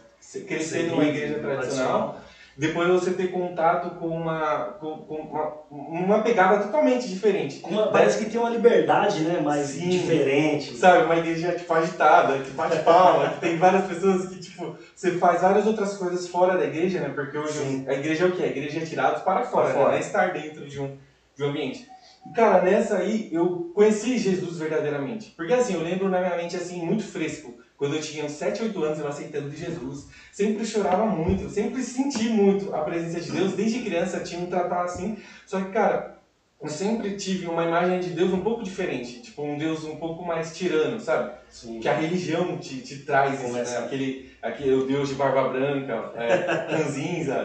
crescer 0.46 0.90
numa 0.90 1.04
igreja 1.04 1.38
tradicional 1.38 2.16
depois 2.58 2.88
você 2.88 3.12
ter 3.12 3.28
contato 3.28 3.98
com 3.98 4.08
uma, 4.08 4.76
com, 4.80 4.96
com 5.00 5.14
uma, 5.16 5.52
uma 5.70 6.22
pegada 6.22 6.64
totalmente 6.64 7.06
diferente. 7.06 7.62
Uma, 7.62 7.88
parece 7.88 8.18
que 8.18 8.30
tem 8.30 8.40
uma 8.40 8.48
liberdade, 8.48 9.20
né? 9.20 9.40
Mais 9.40 9.66
Sim, 9.66 9.90
diferente. 9.90 10.74
Sabe, 10.74 11.04
uma 11.04 11.16
igreja 11.16 11.52
tipo 11.52 11.72
agitada, 11.74 12.38
que 12.38 12.50
bate 12.52 12.78
palma, 12.82 13.28
que 13.28 13.40
tem 13.40 13.58
várias 13.58 13.86
pessoas 13.86 14.26
que, 14.28 14.40
tipo, 14.40 14.74
você 14.94 15.12
faz 15.12 15.42
várias 15.42 15.66
outras 15.66 15.98
coisas 15.98 16.26
fora 16.28 16.56
da 16.56 16.64
igreja, 16.64 17.00
né? 17.00 17.10
Porque 17.10 17.36
hoje 17.36 17.58
Sim. 17.58 17.84
a 17.86 17.92
igreja 17.92 18.24
é 18.24 18.28
o 18.28 18.32
quê? 18.32 18.44
A 18.44 18.48
igreja 18.48 18.80
é 18.80 18.84
tirada 18.84 19.20
para 19.20 19.44
fora, 19.44 19.66
para. 19.66 19.78
Né? 19.78 19.84
Não 19.84 19.92
é 19.92 19.98
estar 19.98 20.32
dentro 20.32 20.66
de 20.66 20.80
um, 20.80 20.96
de 21.36 21.44
um 21.44 21.48
ambiente. 21.48 21.86
E, 22.24 22.30
cara, 22.30 22.62
nessa 22.62 22.96
aí 22.96 23.28
eu 23.30 23.70
conheci 23.74 24.16
Jesus 24.16 24.58
verdadeiramente. 24.58 25.34
Porque 25.36 25.52
assim, 25.52 25.74
eu 25.74 25.82
lembro 25.82 26.08
na 26.08 26.20
minha 26.20 26.36
mente 26.36 26.56
assim, 26.56 26.82
muito 26.82 27.04
fresco 27.04 27.65
quando 27.76 27.94
eu 27.94 28.00
tinha 28.00 28.24
uns 28.24 28.32
7, 28.32 28.62
8 28.62 28.84
anos, 28.84 28.98
eu 28.98 29.08
aceitando 29.08 29.50
de 29.50 29.56
Jesus. 29.56 30.08
Sempre 30.32 30.64
chorava 30.64 31.04
muito, 31.06 31.48
sempre 31.50 31.82
senti 31.82 32.28
muito 32.28 32.74
a 32.74 32.80
presença 32.80 33.20
de 33.20 33.32
Deus. 33.32 33.52
Desde 33.52 33.80
criança 33.80 34.20
tinha 34.20 34.40
um 34.40 34.46
tratar 34.46 34.84
assim. 34.84 35.18
Só 35.44 35.60
que, 35.60 35.70
cara, 35.70 36.16
eu 36.60 36.70
sempre 36.70 37.16
tive 37.16 37.46
uma 37.46 37.64
imagem 37.64 38.00
de 38.00 38.10
Deus 38.10 38.32
um 38.32 38.40
pouco 38.40 38.62
diferente. 38.62 39.20
Tipo, 39.20 39.42
um 39.42 39.58
Deus 39.58 39.84
um 39.84 39.96
pouco 39.96 40.24
mais 40.24 40.56
tirano, 40.56 40.98
sabe? 40.98 41.32
Sim. 41.50 41.80
Que 41.80 41.88
a 41.88 41.94
religião 41.94 42.56
te, 42.56 42.80
te 42.80 42.98
traz, 43.00 43.42
isso, 43.42 43.52
né? 43.52 43.78
Aquele, 43.78 44.30
aquele 44.40 44.74
o 44.74 44.86
Deus 44.86 45.10
de 45.10 45.14
barba 45.14 45.50
branca, 45.50 46.12
é, 46.14 46.76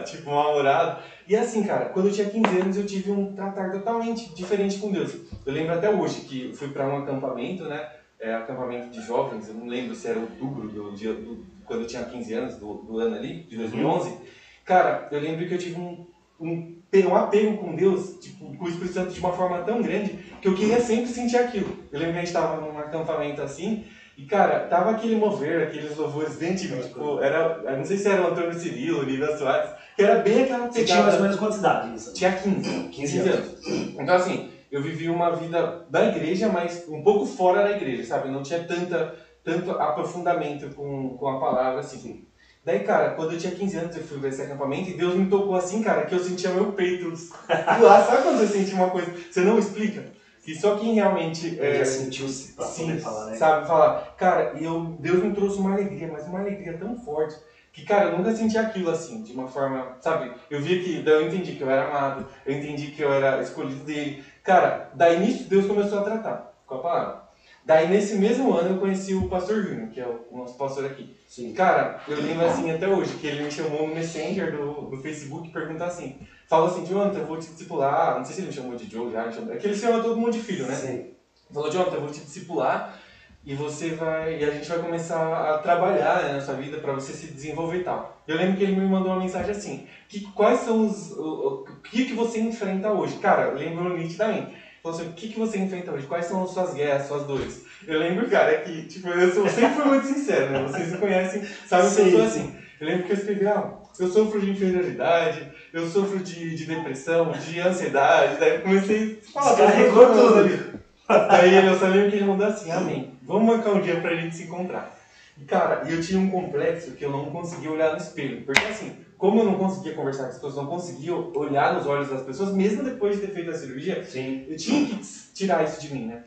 tipo, 0.02 0.30
mal-humorado. 0.30 1.02
E 1.28 1.36
assim, 1.36 1.62
cara, 1.62 1.86
quando 1.90 2.06
eu 2.06 2.12
tinha 2.12 2.28
15 2.28 2.58
anos, 2.58 2.76
eu 2.78 2.86
tive 2.86 3.10
um 3.10 3.34
tratar 3.34 3.70
totalmente 3.70 4.34
diferente 4.34 4.78
com 4.78 4.90
Deus. 4.90 5.12
Eu 5.44 5.52
lembro 5.52 5.74
até 5.74 5.90
hoje 5.90 6.22
que 6.22 6.52
fui 6.54 6.68
para 6.68 6.88
um 6.88 7.02
acampamento, 7.02 7.64
né? 7.64 7.86
É, 8.22 8.34
acampamento 8.34 8.88
de 8.88 9.04
jovens, 9.04 9.48
eu 9.48 9.54
não 9.54 9.66
lembro 9.66 9.96
se 9.96 10.06
era 10.06 10.20
outubro 10.20 10.68
do 10.68 10.94
dia 10.94 11.12
do, 11.12 11.44
quando 11.64 11.80
eu 11.80 11.86
tinha 11.88 12.04
15 12.04 12.32
anos, 12.34 12.56
do, 12.56 12.74
do 12.74 12.98
ano 13.00 13.16
ali, 13.16 13.42
de 13.42 13.56
2011. 13.56 14.08
Uhum. 14.08 14.16
Cara, 14.64 15.08
eu 15.10 15.20
lembro 15.20 15.46
que 15.48 15.54
eu 15.54 15.58
tive 15.58 15.80
um, 15.80 16.06
um, 16.40 16.80
um 16.94 17.16
apego 17.16 17.58
com 17.58 17.74
Deus, 17.74 18.20
tipo, 18.20 18.56
com 18.56 18.64
o 18.64 18.68
Espírito 18.68 18.94
Santo 18.94 19.12
de 19.12 19.18
uma 19.18 19.32
forma 19.32 19.58
tão 19.62 19.82
grande 19.82 20.16
que 20.40 20.46
eu 20.46 20.54
queria 20.54 20.80
sempre 20.80 21.08
sentir 21.08 21.36
aquilo. 21.36 21.76
Eu 21.90 21.98
lembro 21.98 22.12
que 22.12 22.18
a 22.18 22.24
gente 22.24 22.28
estava 22.28 22.60
num 22.60 22.78
acampamento 22.78 23.42
assim, 23.42 23.84
e 24.16 24.24
cara, 24.24 24.60
tava 24.68 24.92
aquele 24.92 25.16
mover, 25.16 25.64
aqueles 25.64 25.96
louvores 25.96 26.36
bem 26.36 26.52
antigos, 26.52 26.86
tipo, 26.86 27.20
era, 27.20 27.76
não 27.76 27.84
sei 27.84 27.96
se 27.96 28.06
era 28.06 28.22
o 28.22 28.28
Antônio 28.28 28.54
Cirilo, 28.54 29.00
o 29.00 29.04
Nívia 29.04 29.36
Soares, 29.36 29.70
que 29.96 30.02
era 30.04 30.20
bem 30.20 30.44
aquela 30.44 30.68
pegada. 30.68 30.72
Você 30.72 30.84
tinha 30.84 31.02
mais 31.02 31.14
ou 31.16 31.22
menos 31.22 31.36
quantas 31.36 31.58
idades? 31.58 32.12
Tinha 32.14 32.32
15, 32.32 32.70
15, 32.70 32.90
15 32.90 33.18
anos. 33.18 33.34
anos. 33.34 33.94
Então 33.98 34.14
assim, 34.14 34.51
eu 34.72 34.80
vivi 34.80 35.10
uma 35.10 35.36
vida 35.36 35.84
da 35.86 36.06
igreja, 36.06 36.48
mas 36.48 36.88
um 36.88 37.02
pouco 37.02 37.26
fora 37.26 37.62
da 37.62 37.72
igreja, 37.72 38.04
sabe? 38.04 38.30
Não 38.30 38.42
tinha 38.42 38.64
tanta, 38.64 39.14
tanto 39.44 39.70
aprofundamento 39.72 40.74
com, 40.74 41.14
com 41.14 41.28
a 41.28 41.38
palavra 41.38 41.80
assim. 41.80 42.24
Daí, 42.64 42.80
cara, 42.80 43.10
quando 43.10 43.32
eu 43.32 43.38
tinha 43.38 43.52
15 43.52 43.76
anos, 43.76 43.96
eu 43.96 44.02
fui 44.02 44.18
ver 44.18 44.30
esse 44.30 44.40
acampamento 44.40 44.88
e 44.88 44.94
Deus 44.94 45.14
me 45.14 45.26
tocou 45.28 45.54
assim, 45.56 45.82
cara, 45.82 46.06
que 46.06 46.14
eu 46.14 46.24
sentia 46.24 46.50
meu 46.50 46.72
peito 46.72 47.12
lá. 47.82 48.00
Sabe 48.00 48.22
quando 48.22 48.38
você 48.38 48.46
sente 48.46 48.72
uma 48.72 48.88
coisa, 48.88 49.12
você 49.30 49.42
não 49.42 49.58
explica? 49.58 50.06
Que 50.42 50.54
só 50.54 50.74
quem 50.74 50.94
realmente. 50.94 51.56
é, 51.60 51.76
já 51.76 51.84
sentiu 51.84 52.26
pra 52.56 52.66
sim, 52.66 52.98
falar, 52.98 53.26
né? 53.26 53.36
Sabe 53.36 53.66
falar. 53.66 54.14
Cara, 54.16 54.52
e 54.56 54.64
eu, 54.64 54.96
Deus 54.98 55.22
me 55.22 55.34
trouxe 55.34 55.58
uma 55.58 55.72
alegria, 55.72 56.08
mas 56.10 56.26
uma 56.26 56.40
alegria 56.40 56.72
tão 56.78 56.96
forte 56.96 57.36
que, 57.72 57.82
cara, 57.82 58.10
eu 58.10 58.16
nunca 58.16 58.34
senti 58.34 58.58
aquilo 58.58 58.90
assim, 58.90 59.22
de 59.22 59.32
uma 59.32 59.46
forma, 59.46 59.96
sabe? 60.00 60.30
Eu 60.50 60.60
vi 60.60 60.82
que, 60.82 61.00
daí 61.00 61.14
eu 61.14 61.26
entendi 61.26 61.52
que 61.52 61.62
eu 61.62 61.70
era 61.70 61.86
amado, 61.86 62.26
eu 62.44 62.52
entendi 62.52 62.90
que 62.90 63.02
eu 63.02 63.10
era 63.10 63.40
escolhido 63.40 63.82
dele. 63.82 64.22
Cara, 64.42 64.90
daí 64.94 65.20
nisso 65.20 65.48
Deus 65.48 65.66
começou 65.66 66.00
a 66.00 66.02
tratar 66.02 66.54
com 66.66 66.74
a 66.74 66.78
palavra. 66.78 67.22
Daí 67.64 67.88
nesse 67.88 68.16
mesmo 68.16 68.52
ano 68.52 68.70
eu 68.70 68.80
conheci 68.80 69.14
o 69.14 69.28
pastor 69.28 69.62
Júnior, 69.62 69.88
que 69.90 70.00
é 70.00 70.06
o 70.06 70.36
nosso 70.36 70.56
pastor 70.56 70.84
aqui. 70.84 71.16
Sim. 71.28 71.52
Cara, 71.52 72.00
eu 72.08 72.20
lembro 72.20 72.44
assim 72.44 72.70
até 72.70 72.88
hoje, 72.88 73.14
que 73.14 73.26
ele 73.26 73.44
me 73.44 73.50
chamou 73.50 73.86
no 73.86 73.94
Messenger 73.94 74.50
do, 74.50 74.88
do 74.88 74.96
Facebook 75.00 75.48
e 75.48 75.52
perguntou 75.52 75.86
assim, 75.86 76.18
falou 76.48 76.66
assim, 76.66 76.84
Jonathan, 76.84 77.20
eu 77.20 77.26
vou 77.26 77.38
te 77.38 77.50
discipular, 77.50 78.18
não 78.18 78.24
sei 78.24 78.34
se 78.34 78.40
ele 78.40 78.48
me 78.48 78.54
chamou 78.54 78.74
de 78.74 78.90
Joe 78.90 79.12
já, 79.12 79.26
é 79.26 79.56
que 79.56 79.66
ele 79.66 79.76
chama 79.76 80.02
todo 80.02 80.16
mundo 80.16 80.32
de 80.32 80.40
filho, 80.40 80.66
né? 80.66 80.74
Sim. 80.74 81.14
Falou, 81.52 81.70
Jonathan, 81.70 81.96
eu 81.96 82.00
vou 82.00 82.10
te 82.10 82.20
discipular 82.20 82.98
e 83.44 83.54
você 83.54 83.90
vai 83.90 84.38
e 84.38 84.44
a 84.44 84.50
gente 84.50 84.68
vai 84.68 84.78
começar 84.78 85.50
a 85.50 85.58
trabalhar 85.58 86.22
né, 86.22 86.32
na 86.32 86.40
sua 86.40 86.54
vida 86.54 86.78
para 86.78 86.92
você 86.92 87.12
se 87.12 87.26
desenvolver 87.26 87.78
e 87.78 87.84
tal. 87.84 88.16
Eu 88.26 88.36
lembro 88.36 88.56
que 88.56 88.62
ele 88.62 88.76
me 88.76 88.86
mandou 88.86 89.12
uma 89.12 89.20
mensagem 89.20 89.50
assim: 89.50 89.86
que, 90.12 90.20
quais 90.32 90.60
são 90.60 90.86
os 90.86 91.12
o, 91.12 91.64
o, 91.66 91.80
que 91.82 92.04
que 92.04 92.12
você 92.12 92.38
enfrenta 92.38 92.92
hoje? 92.92 93.16
Cara, 93.16 93.52
lembro 93.52 93.96
nitidamente. 93.96 94.54
Falou 94.82 94.98
assim, 94.98 95.08
o 95.08 95.12
que 95.14 95.28
que 95.28 95.38
você 95.38 95.58
enfrenta 95.58 95.92
hoje? 95.92 96.06
Quais 96.06 96.26
são 96.26 96.42
as 96.42 96.50
suas 96.50 96.74
guerras, 96.74 97.06
suas 97.06 97.24
dores? 97.24 97.64
Eu 97.86 97.98
lembro, 97.98 98.28
cara, 98.28 98.58
que 98.58 98.82
tipo 98.82 99.08
eu, 99.08 99.32
sou, 99.32 99.44
eu 99.44 99.50
sempre 99.50 99.74
fui 99.74 99.84
muito 99.84 100.06
sincero, 100.06 100.50
né? 100.50 100.62
Vocês 100.62 100.92
me 100.92 100.98
conhecem, 100.98 101.42
sabem 101.66 101.94
que 101.94 102.00
eu 102.00 102.10
sou 102.10 102.22
assim. 102.24 102.54
Eu 102.80 102.86
lembro 102.88 103.04
que 103.04 103.12
eu 103.12 103.16
escrevi, 103.16 103.46
ah, 103.46 103.72
eu 103.98 104.08
sofro 104.08 104.40
de 104.40 104.50
inferioridade, 104.50 105.48
eu 105.72 105.88
sofro 105.88 106.18
de, 106.18 106.56
de 106.56 106.66
depressão, 106.66 107.32
de 107.32 107.60
ansiedade. 107.60 108.38
Daí 108.38 108.58
comecei 108.58 109.20
a 109.28 109.32
falar, 109.32 109.56
carregou 109.56 110.06
tudo 110.06 110.38
ali. 110.40 110.72
Daí 111.08 111.66
eu 111.66 111.78
só 111.78 111.86
lembro 111.86 112.10
que 112.10 112.16
ele 112.16 112.26
mandou 112.26 112.46
assim, 112.46 112.70
amém. 112.70 113.18
Vamos 113.22 113.54
marcar 113.54 113.70
um 113.70 113.80
dia 113.80 114.00
pra 114.00 114.16
gente 114.16 114.36
se 114.36 114.44
encontrar. 114.44 114.98
E, 115.38 115.44
cara, 115.44 115.84
eu 115.88 116.00
tinha 116.02 116.20
um 116.20 116.30
complexo 116.30 116.92
que 116.92 117.04
eu 117.04 117.10
não 117.10 117.30
conseguia 117.30 117.70
olhar 117.70 117.92
no 117.92 117.98
espelho. 117.98 118.44
Porque, 118.44 118.64
assim, 118.64 118.96
como 119.22 119.38
eu 119.38 119.44
não 119.44 119.54
conseguia 119.54 119.94
conversar 119.94 120.24
com 120.24 120.28
as 120.30 120.34
pessoas, 120.34 120.56
não 120.56 120.66
conseguia 120.66 121.14
olhar 121.14 121.76
nos 121.76 121.86
olhos 121.86 122.10
das 122.10 122.22
pessoas, 122.22 122.52
mesmo 122.52 122.82
depois 122.82 123.14
de 123.14 123.24
ter 123.24 123.32
feito 123.32 123.52
a 123.52 123.54
cirurgia, 123.54 124.04
Sim. 124.04 124.44
eu 124.48 124.56
tinha 124.56 124.84
que 124.84 125.00
tirar 125.32 125.62
isso 125.62 125.80
de 125.80 125.94
mim, 125.94 126.06
né? 126.06 126.24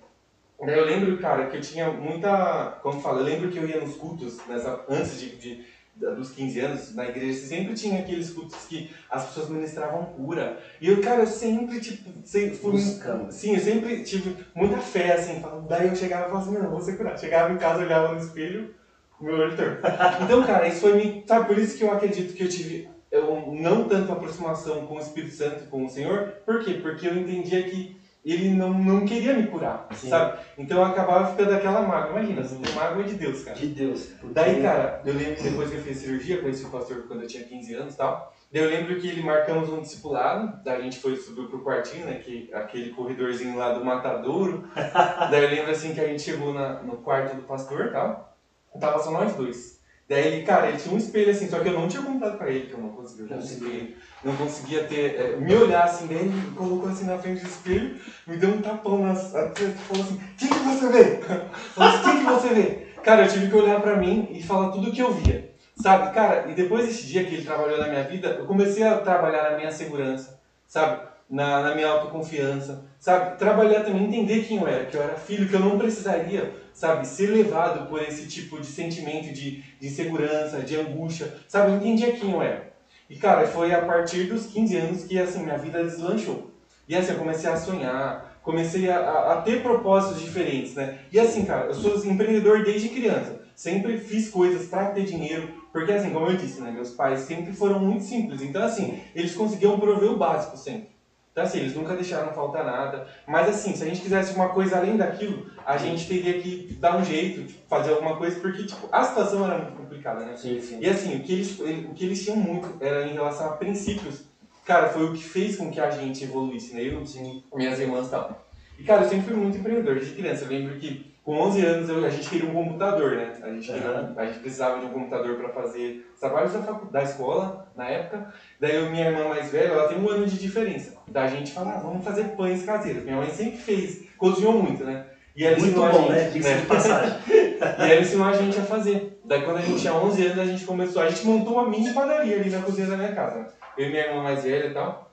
Daí 0.61 0.79
eu 0.79 0.85
lembro, 0.85 1.17
cara, 1.17 1.47
que 1.47 1.57
eu 1.57 1.61
tinha 1.61 1.91
muita. 1.91 2.79
Como 2.81 3.01
fala, 3.01 3.19
eu 3.19 3.25
lembro 3.25 3.49
que 3.49 3.57
eu 3.57 3.67
ia 3.67 3.81
nos 3.81 3.97
cultos, 3.97 4.39
nessa, 4.47 4.85
antes 4.87 5.19
de, 5.19 5.35
de 5.35 5.65
dos 5.93 6.29
15 6.29 6.59
anos 6.61 6.95
na 6.95 7.03
igreja, 7.03 7.37
sempre 7.45 7.73
tinha 7.73 7.99
aqueles 7.99 8.29
cultos 8.29 8.65
que 8.65 8.89
as 9.11 9.25
pessoas 9.25 9.49
ministravam 9.49 10.05
cura. 10.05 10.57
E 10.79 10.87
eu, 10.87 11.01
cara, 11.01 11.23
eu 11.23 11.27
sempre, 11.27 11.81
tipo, 11.81 12.09
sempre 12.23 12.55
fui. 12.55 12.71
Buscando. 12.71 13.29
Sim, 13.29 13.55
eu 13.55 13.61
sempre 13.61 14.05
tive 14.05 14.37
muita 14.55 14.77
fé, 14.77 15.15
assim. 15.15 15.43
Daí 15.67 15.89
eu 15.89 15.95
chegava 15.97 16.27
e 16.27 16.29
falava 16.29 16.49
assim, 16.49 16.63
não, 16.63 16.71
vou 16.71 16.81
ser 16.81 16.95
curado. 16.95 17.19
Chegava 17.19 17.53
em 17.53 17.57
casa, 17.57 17.83
olhava 17.83 18.13
no 18.13 18.21
espelho, 18.21 18.73
meu 19.19 19.55
torto. 19.55 19.81
Então, 20.24 20.43
cara, 20.43 20.67
isso 20.67 20.81
foi. 20.81 21.24
Sabe, 21.25 21.48
por 21.48 21.57
isso 21.57 21.77
que 21.77 21.84
eu 21.84 21.91
acredito 21.91 22.34
que 22.34 22.43
eu 22.43 22.50
tive 22.50 22.95
eu, 23.15 23.53
não 23.53 23.88
tanto 23.88 24.12
aproximação 24.12 24.86
com 24.86 24.95
o 24.95 25.00
Espírito 25.00 25.34
Santo, 25.34 25.69
com 25.69 25.86
o 25.86 25.89
Senhor. 25.89 26.34
Por 26.45 26.63
quê? 26.63 26.79
Porque 26.81 27.07
eu 27.07 27.15
entendia 27.15 27.63
que 27.63 27.95
ele 28.25 28.50
não, 28.50 28.74
não 28.74 29.05
queria 29.05 29.34
me 29.34 29.45
curar, 29.48 29.88
Sim. 29.93 30.10
sabe? 30.10 30.39
Então 30.57 30.79
eu 30.79 30.86
acabava 30.86 31.31
ficando 31.31 31.53
aquela 31.53 31.81
mágoa. 31.81 32.19
Imagina, 32.19 32.43
você 32.43 32.55
tem 32.55 32.74
mágoa 32.74 33.03
de 33.03 33.13
Deus, 33.13 33.43
cara. 33.43 33.55
De 33.55 33.67
Deus. 33.67 34.05
Porque... 34.19 34.34
Daí, 34.34 34.62
cara, 34.62 35.01
eu 35.05 35.13
lembro 35.13 35.36
que 35.36 35.43
depois 35.43 35.69
que 35.69 35.77
eu 35.77 35.84
fiz 35.84 35.98
cirurgia, 35.98 36.41
conheci 36.41 36.65
o 36.65 36.69
pastor 36.69 37.03
quando 37.07 37.22
eu 37.22 37.27
tinha 37.27 37.43
15 37.43 37.74
anos 37.75 37.93
e 37.93 37.98
tal. 37.98 38.34
Daí 38.51 38.63
eu 38.63 38.69
lembro 38.69 39.00
que 39.00 39.07
ele 39.07 39.22
marcamos 39.22 39.69
um 39.69 39.81
discipulado, 39.81 40.60
daí 40.63 40.79
a 40.79 40.81
gente 40.81 41.00
foi 41.00 41.15
subir 41.17 41.48
pro 41.48 41.63
quartinho, 41.63 42.05
né, 42.05 42.15
que, 42.15 42.50
aquele 42.53 42.91
corredorzinho 42.91 43.57
lá 43.57 43.74
do 43.74 43.86
matadouro. 43.86 44.67
daí 45.29 45.43
eu 45.43 45.50
lembro 45.50 45.72
assim 45.72 45.93
que 45.93 46.01
a 46.01 46.07
gente 46.07 46.22
chegou 46.22 46.53
na, 46.53 46.81
no 46.81 46.98
quarto 46.98 47.36
do 47.36 47.43
pastor 47.43 47.88
e 47.88 47.91
tal. 47.91 48.34
Tava 48.79 49.00
só 49.00 49.12
nós 49.12 49.34
dois. 49.34 49.75
Daí 50.08 50.27
ele, 50.27 50.46
cara, 50.46 50.67
ele 50.67 50.77
tinha 50.77 50.94
um 50.94 50.98
espelho 50.98 51.32
assim, 51.32 51.50
só 51.50 51.60
que 51.60 51.67
eu 51.67 51.74
não 51.74 51.88
tinha 51.88 52.03
contado 52.03 52.38
pra 52.38 52.50
ele 52.50 52.67
que 52.67 52.74
eu 52.74 52.79
não 52.79 52.89
conseguia 52.89 53.25
olhar 53.25 53.38
no 53.38 53.44
espelho. 53.44 53.96
Não 54.24 54.36
conseguia 54.36 54.84
ter, 54.84 55.20
é, 55.20 55.36
me 55.38 55.53
olhar 55.55 55.84
assim, 55.84 56.05
daí 56.08 56.17
ele 56.17 56.51
colocou 56.55 56.89
assim 56.89 57.05
na 57.05 57.17
frente 57.17 57.41
do 57.41 57.48
espelho, 57.48 57.96
me 58.27 58.38
deu 58.38 58.50
um 58.50 58.62
tapão 58.62 59.00
nas. 59.00 59.32
Falou 59.32 60.03
assim, 60.03 60.15
o 60.15 60.36
que, 60.38 60.48
que 60.48 60.58
você 60.60 60.89
vê? 60.89 61.20
Falou 61.74 61.89
assim, 61.89 62.00
o 62.00 62.03
que, 62.03 62.17
que 62.17 62.24
você 62.24 62.50
vê? 62.53 62.86
Cara, 63.03 63.24
eu 63.24 63.29
tive 63.29 63.50
que 63.50 63.55
olhar 63.55 63.82
pra 63.82 63.96
mim 63.96 64.27
e 64.32 64.44
falar 64.44 64.70
tudo 64.72 64.89
o 64.89 64.91
que 64.91 65.01
eu 65.01 65.12
via. 65.12 65.50
Sabe, 65.75 66.13
cara, 66.13 66.50
e 66.50 66.53
depois 66.53 66.86
desse 66.86 67.05
dia 67.05 67.24
que 67.25 67.36
ele 67.36 67.44
trabalhou 67.44 67.77
na 67.77 67.88
minha 67.88 68.03
vida, 68.03 68.29
eu 68.29 68.46
comecei 68.46 68.84
a 68.84 68.98
trabalhar 68.98 69.50
na 69.50 69.58
minha 69.58 69.72
segurança, 69.72 70.39
sabe? 70.67 71.01
Na, 71.29 71.62
na 71.62 71.75
minha 71.75 71.88
autoconfiança, 71.88 72.86
sabe? 72.98 73.38
Trabalhar 73.38 73.82
também, 73.82 74.05
entender 74.05 74.44
quem 74.44 74.58
eu 74.58 74.67
era, 74.67 74.86
que 74.86 74.96
eu 74.96 75.01
era 75.01 75.15
filho, 75.15 75.50
que 75.50 75.55
eu 75.55 75.60
não 75.60 75.77
precisaria, 75.77 76.51
sabe? 76.75 77.08
Ser 77.08 77.32
levado 77.32 77.88
por 77.88 78.01
esse 78.01 78.27
tipo 78.27 78.60
de 78.60 78.67
sentimento 78.67 79.34
de, 79.34 79.63
de 79.79 80.65
de 80.65 80.75
angústia, 80.77 81.34
sabe? 81.48 81.72
Eu 81.72 81.77
entendia 81.77 82.12
quem 82.12 82.32
eu 82.32 82.41
era. 82.41 82.75
E, 83.10 83.15
cara, 83.15 83.48
foi 83.48 83.74
a 83.74 83.86
partir 83.86 84.25
dos 84.25 84.46
15 84.46 84.75
anos 84.75 85.03
que, 85.03 85.17
assim, 85.17 85.44
minha 85.44 85.58
vida 85.58 85.84
deslanchou. 85.84 86.51
E, 86.88 86.96
assim, 86.96 87.12
eu 87.13 87.17
comecei 87.17 87.50
a 87.50 87.55
sonhar, 87.55 88.39
comecei 88.41 88.89
a, 88.89 88.98
a, 88.98 89.34
a 89.34 89.41
ter 89.41 89.62
propósitos 89.63 90.20
diferentes, 90.20 90.75
né? 90.75 91.00
E, 91.12 91.20
assim, 91.20 91.46
cara, 91.46 91.67
eu 91.67 91.74
sou 91.74 91.96
empreendedor 92.05 92.63
desde 92.63 92.89
criança. 92.89 93.39
Sempre 93.55 93.98
fiz 93.98 94.27
coisas 94.27 94.67
para 94.67 94.88
ter 94.88 95.05
dinheiro, 95.05 95.50
porque 95.72 95.91
assim, 95.91 96.12
como 96.12 96.27
eu 96.27 96.36
disse, 96.36 96.60
né, 96.60 96.72
meus 96.72 96.91
pais 96.91 97.22
sempre 97.22 97.53
foram 97.53 97.79
muito 97.79 98.03
simples. 98.03 98.41
Então 98.41 98.62
assim, 98.62 99.00
eles 99.15 99.34
conseguiam 99.34 99.79
prover 99.79 100.10
o 100.10 100.17
básico 100.17 100.58
sempre. 100.58 100.94
Então 101.35 101.43
assim, 101.43 101.59
eles 101.59 101.75
nunca 101.75 101.93
deixaram 101.93 102.31
faltar 102.31 102.63
nada. 102.63 103.05
Mas 103.27 103.49
assim, 103.49 103.75
se 103.75 103.83
a 103.83 103.85
gente 103.85 103.99
quisesse 103.99 104.33
uma 104.33 104.49
coisa 104.49 104.77
além 104.77 104.95
daquilo, 104.95 105.51
a 105.65 105.75
gente 105.75 106.07
teria 106.07 106.41
que 106.41 106.73
dar 106.79 106.95
um 106.95 107.03
jeito, 107.03 107.43
tipo, 107.43 107.67
fazer 107.67 107.91
alguma 107.91 108.15
coisa, 108.15 108.39
porque 108.39 108.63
tipo, 108.63 108.87
a 108.89 109.03
situação 109.03 109.43
era 109.43 109.57
muito 109.57 109.75
complicada, 109.75 110.23
né? 110.23 110.37
Sim, 110.37 110.61
sim. 110.61 110.79
E 110.79 110.87
assim, 110.87 111.17
o 111.17 111.23
que 111.23 111.33
eles, 111.33 111.59
o 111.59 111.93
que 111.93 112.05
eles 112.05 112.23
tinham 112.23 112.37
muito 112.37 112.81
era 112.81 113.05
em 113.05 113.11
relação 113.11 113.47
a 113.47 113.57
princípios. 113.57 114.23
Cara, 114.63 114.87
foi 114.87 115.03
o 115.03 115.13
que 115.13 115.25
fez 115.25 115.57
com 115.57 115.69
que 115.69 115.81
a 115.81 115.91
gente 115.91 116.23
evoluísse, 116.23 116.73
né? 116.73 116.83
Eu, 116.83 117.05
sim, 117.05 117.43
minhas 117.53 117.81
irmãs 117.81 118.07
e 118.07 118.11
tal. 118.11 118.47
E 118.79 118.83
cara, 118.83 119.03
eu 119.03 119.09
sempre 119.09 119.25
fui 119.25 119.35
muito 119.35 119.57
empreendedor 119.57 119.95
desde 119.95 120.15
criança. 120.15 120.45
Eu 120.45 120.49
lembro 120.49 120.79
que 120.79 121.14
com 121.25 121.39
11 121.39 121.65
anos 121.65 121.89
eu, 121.89 122.05
a 122.05 122.10
gente 122.10 122.29
queria 122.29 122.48
um 122.50 122.53
computador, 122.53 123.12
né? 123.15 123.34
A 123.41 123.50
gente, 123.50 123.65
queria, 123.72 123.89
Uhum. 123.89 124.13
a 124.15 124.25
gente 124.27 124.39
precisava 124.39 124.79
de 124.79 124.86
um 124.86 124.89
computador 124.89 125.36
para 125.38 125.50
fazer 125.50 126.08
os 126.13 126.20
trabalhos 126.20 126.53
da, 126.53 126.60
da 126.91 127.03
escola, 127.03 127.67
na 127.75 127.89
época. 127.89 128.32
Daí 128.60 128.75
eu, 128.75 128.91
minha 128.91 129.10
irmã 129.10 129.27
mais 129.29 129.51
velha, 129.51 129.70
ela 129.70 129.88
tem 129.88 129.98
um 129.98 130.08
ano 130.08 130.27
de 130.27 130.38
diferença. 130.38 130.94
Da 131.08 131.25
gente 131.27 131.51
falar, 131.51 131.77
ah, 131.77 131.79
vamos 131.79 132.05
fazer 132.05 132.25
pães 132.38 132.63
caseiros. 132.63 133.03
Minha 133.03 133.17
mãe 133.17 133.29
sempre 133.32 133.58
fez, 133.58 134.03
cozinhou 134.17 134.53
muito, 134.53 134.84
né? 134.84 135.05
E 135.36 135.44
ela 135.44 135.58
Muito 135.58 135.67
ensinou 135.72 135.86
a 135.86 135.89
bom, 135.89 135.98
gente, 136.03 136.12
né? 136.12 136.29
Diga-se 136.32 136.55
de 136.62 136.65
passagem. 136.67 137.17
E 137.27 137.91
ela 137.91 138.01
ensinou 138.01 138.27
a 138.27 138.34
gente 138.34 138.58
a 138.60 138.63
fazer. 138.63 139.20
Daí 139.25 139.41
quando 139.41 139.58
a 139.58 139.62
gente 139.62 139.82
tinha 139.82 139.94
11 139.94 140.25
anos, 140.27 140.39
a 140.39 140.46
gente 140.46 140.63
começou, 140.63 141.01
a 141.01 141.10
gente 141.10 141.25
montou 141.25 141.53
uma 141.55 141.67
mini 141.70 141.91
padaria 141.91 142.36
ali 142.38 142.50
na 142.51 142.62
cozinha 142.62 142.88
da 142.88 142.96
minha 142.96 143.13
casa. 143.15 143.39
né? 143.39 143.48
Eu 143.77 143.88
e 143.88 143.89
minha 143.89 144.05
irmã 144.05 144.22
mais 144.24 144.44
velha 144.44 144.67
e 144.67 144.74
tal. 144.74 145.12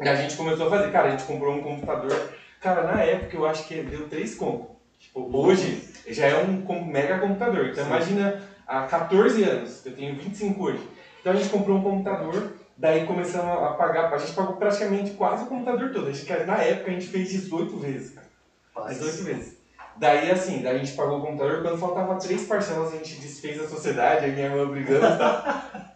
E 0.00 0.08
a 0.08 0.14
gente 0.16 0.36
começou 0.36 0.66
a 0.66 0.70
fazer. 0.70 0.90
Cara, 0.90 1.08
a 1.08 1.10
gente 1.10 1.24
comprou 1.24 1.54
um 1.54 1.62
computador. 1.62 2.30
Cara, 2.60 2.82
na 2.82 3.02
época 3.02 3.36
eu 3.36 3.46
acho 3.46 3.68
que 3.68 3.82
deu 3.82 4.08
3 4.08 4.34
conto. 4.34 4.79
Tipo, 5.00 5.28
hoje 5.34 5.88
já 6.06 6.26
é 6.26 6.44
um 6.44 6.84
mega 6.84 7.18
computador. 7.18 7.70
Então 7.70 7.84
Sim. 7.84 7.90
imagina 7.90 8.42
há 8.66 8.82
14 8.82 9.42
anos, 9.42 9.84
eu 9.84 9.96
tenho 9.96 10.14
25 10.14 10.62
hoje. 10.62 10.88
Então 11.20 11.32
a 11.32 11.36
gente 11.36 11.48
comprou 11.48 11.78
um 11.78 11.82
computador, 11.82 12.52
daí 12.76 13.06
começamos 13.06 13.64
a 13.64 13.72
pagar, 13.72 14.12
a 14.12 14.18
gente 14.18 14.32
pagou 14.32 14.56
praticamente 14.56 15.12
quase 15.12 15.44
o 15.44 15.46
computador 15.46 15.90
todo. 15.90 16.08
A 16.08 16.12
gente, 16.12 16.30
na 16.46 16.58
época 16.58 16.90
a 16.90 16.94
gente 16.94 17.08
fez 17.08 17.30
18 17.30 17.76
vezes, 17.78 18.14
cara. 18.14 18.26
Paz. 18.74 18.98
18 18.98 19.24
vezes. 19.24 19.60
Daí 19.96 20.30
assim, 20.30 20.62
daí 20.62 20.76
a 20.76 20.78
gente 20.78 20.92
pagou 20.92 21.18
o 21.18 21.22
computador, 21.22 21.62
quando 21.62 21.78
faltava 21.78 22.14
três 22.16 22.46
parcelas 22.46 22.92
a 22.92 22.96
gente 22.96 23.16
desfez 23.16 23.60
a 23.60 23.68
sociedade, 23.68 24.26
aí 24.26 24.32
minha 24.32 24.46
irmã 24.46 24.66
brigando 24.66 25.06
e 25.06 25.18
tal. 25.18 25.44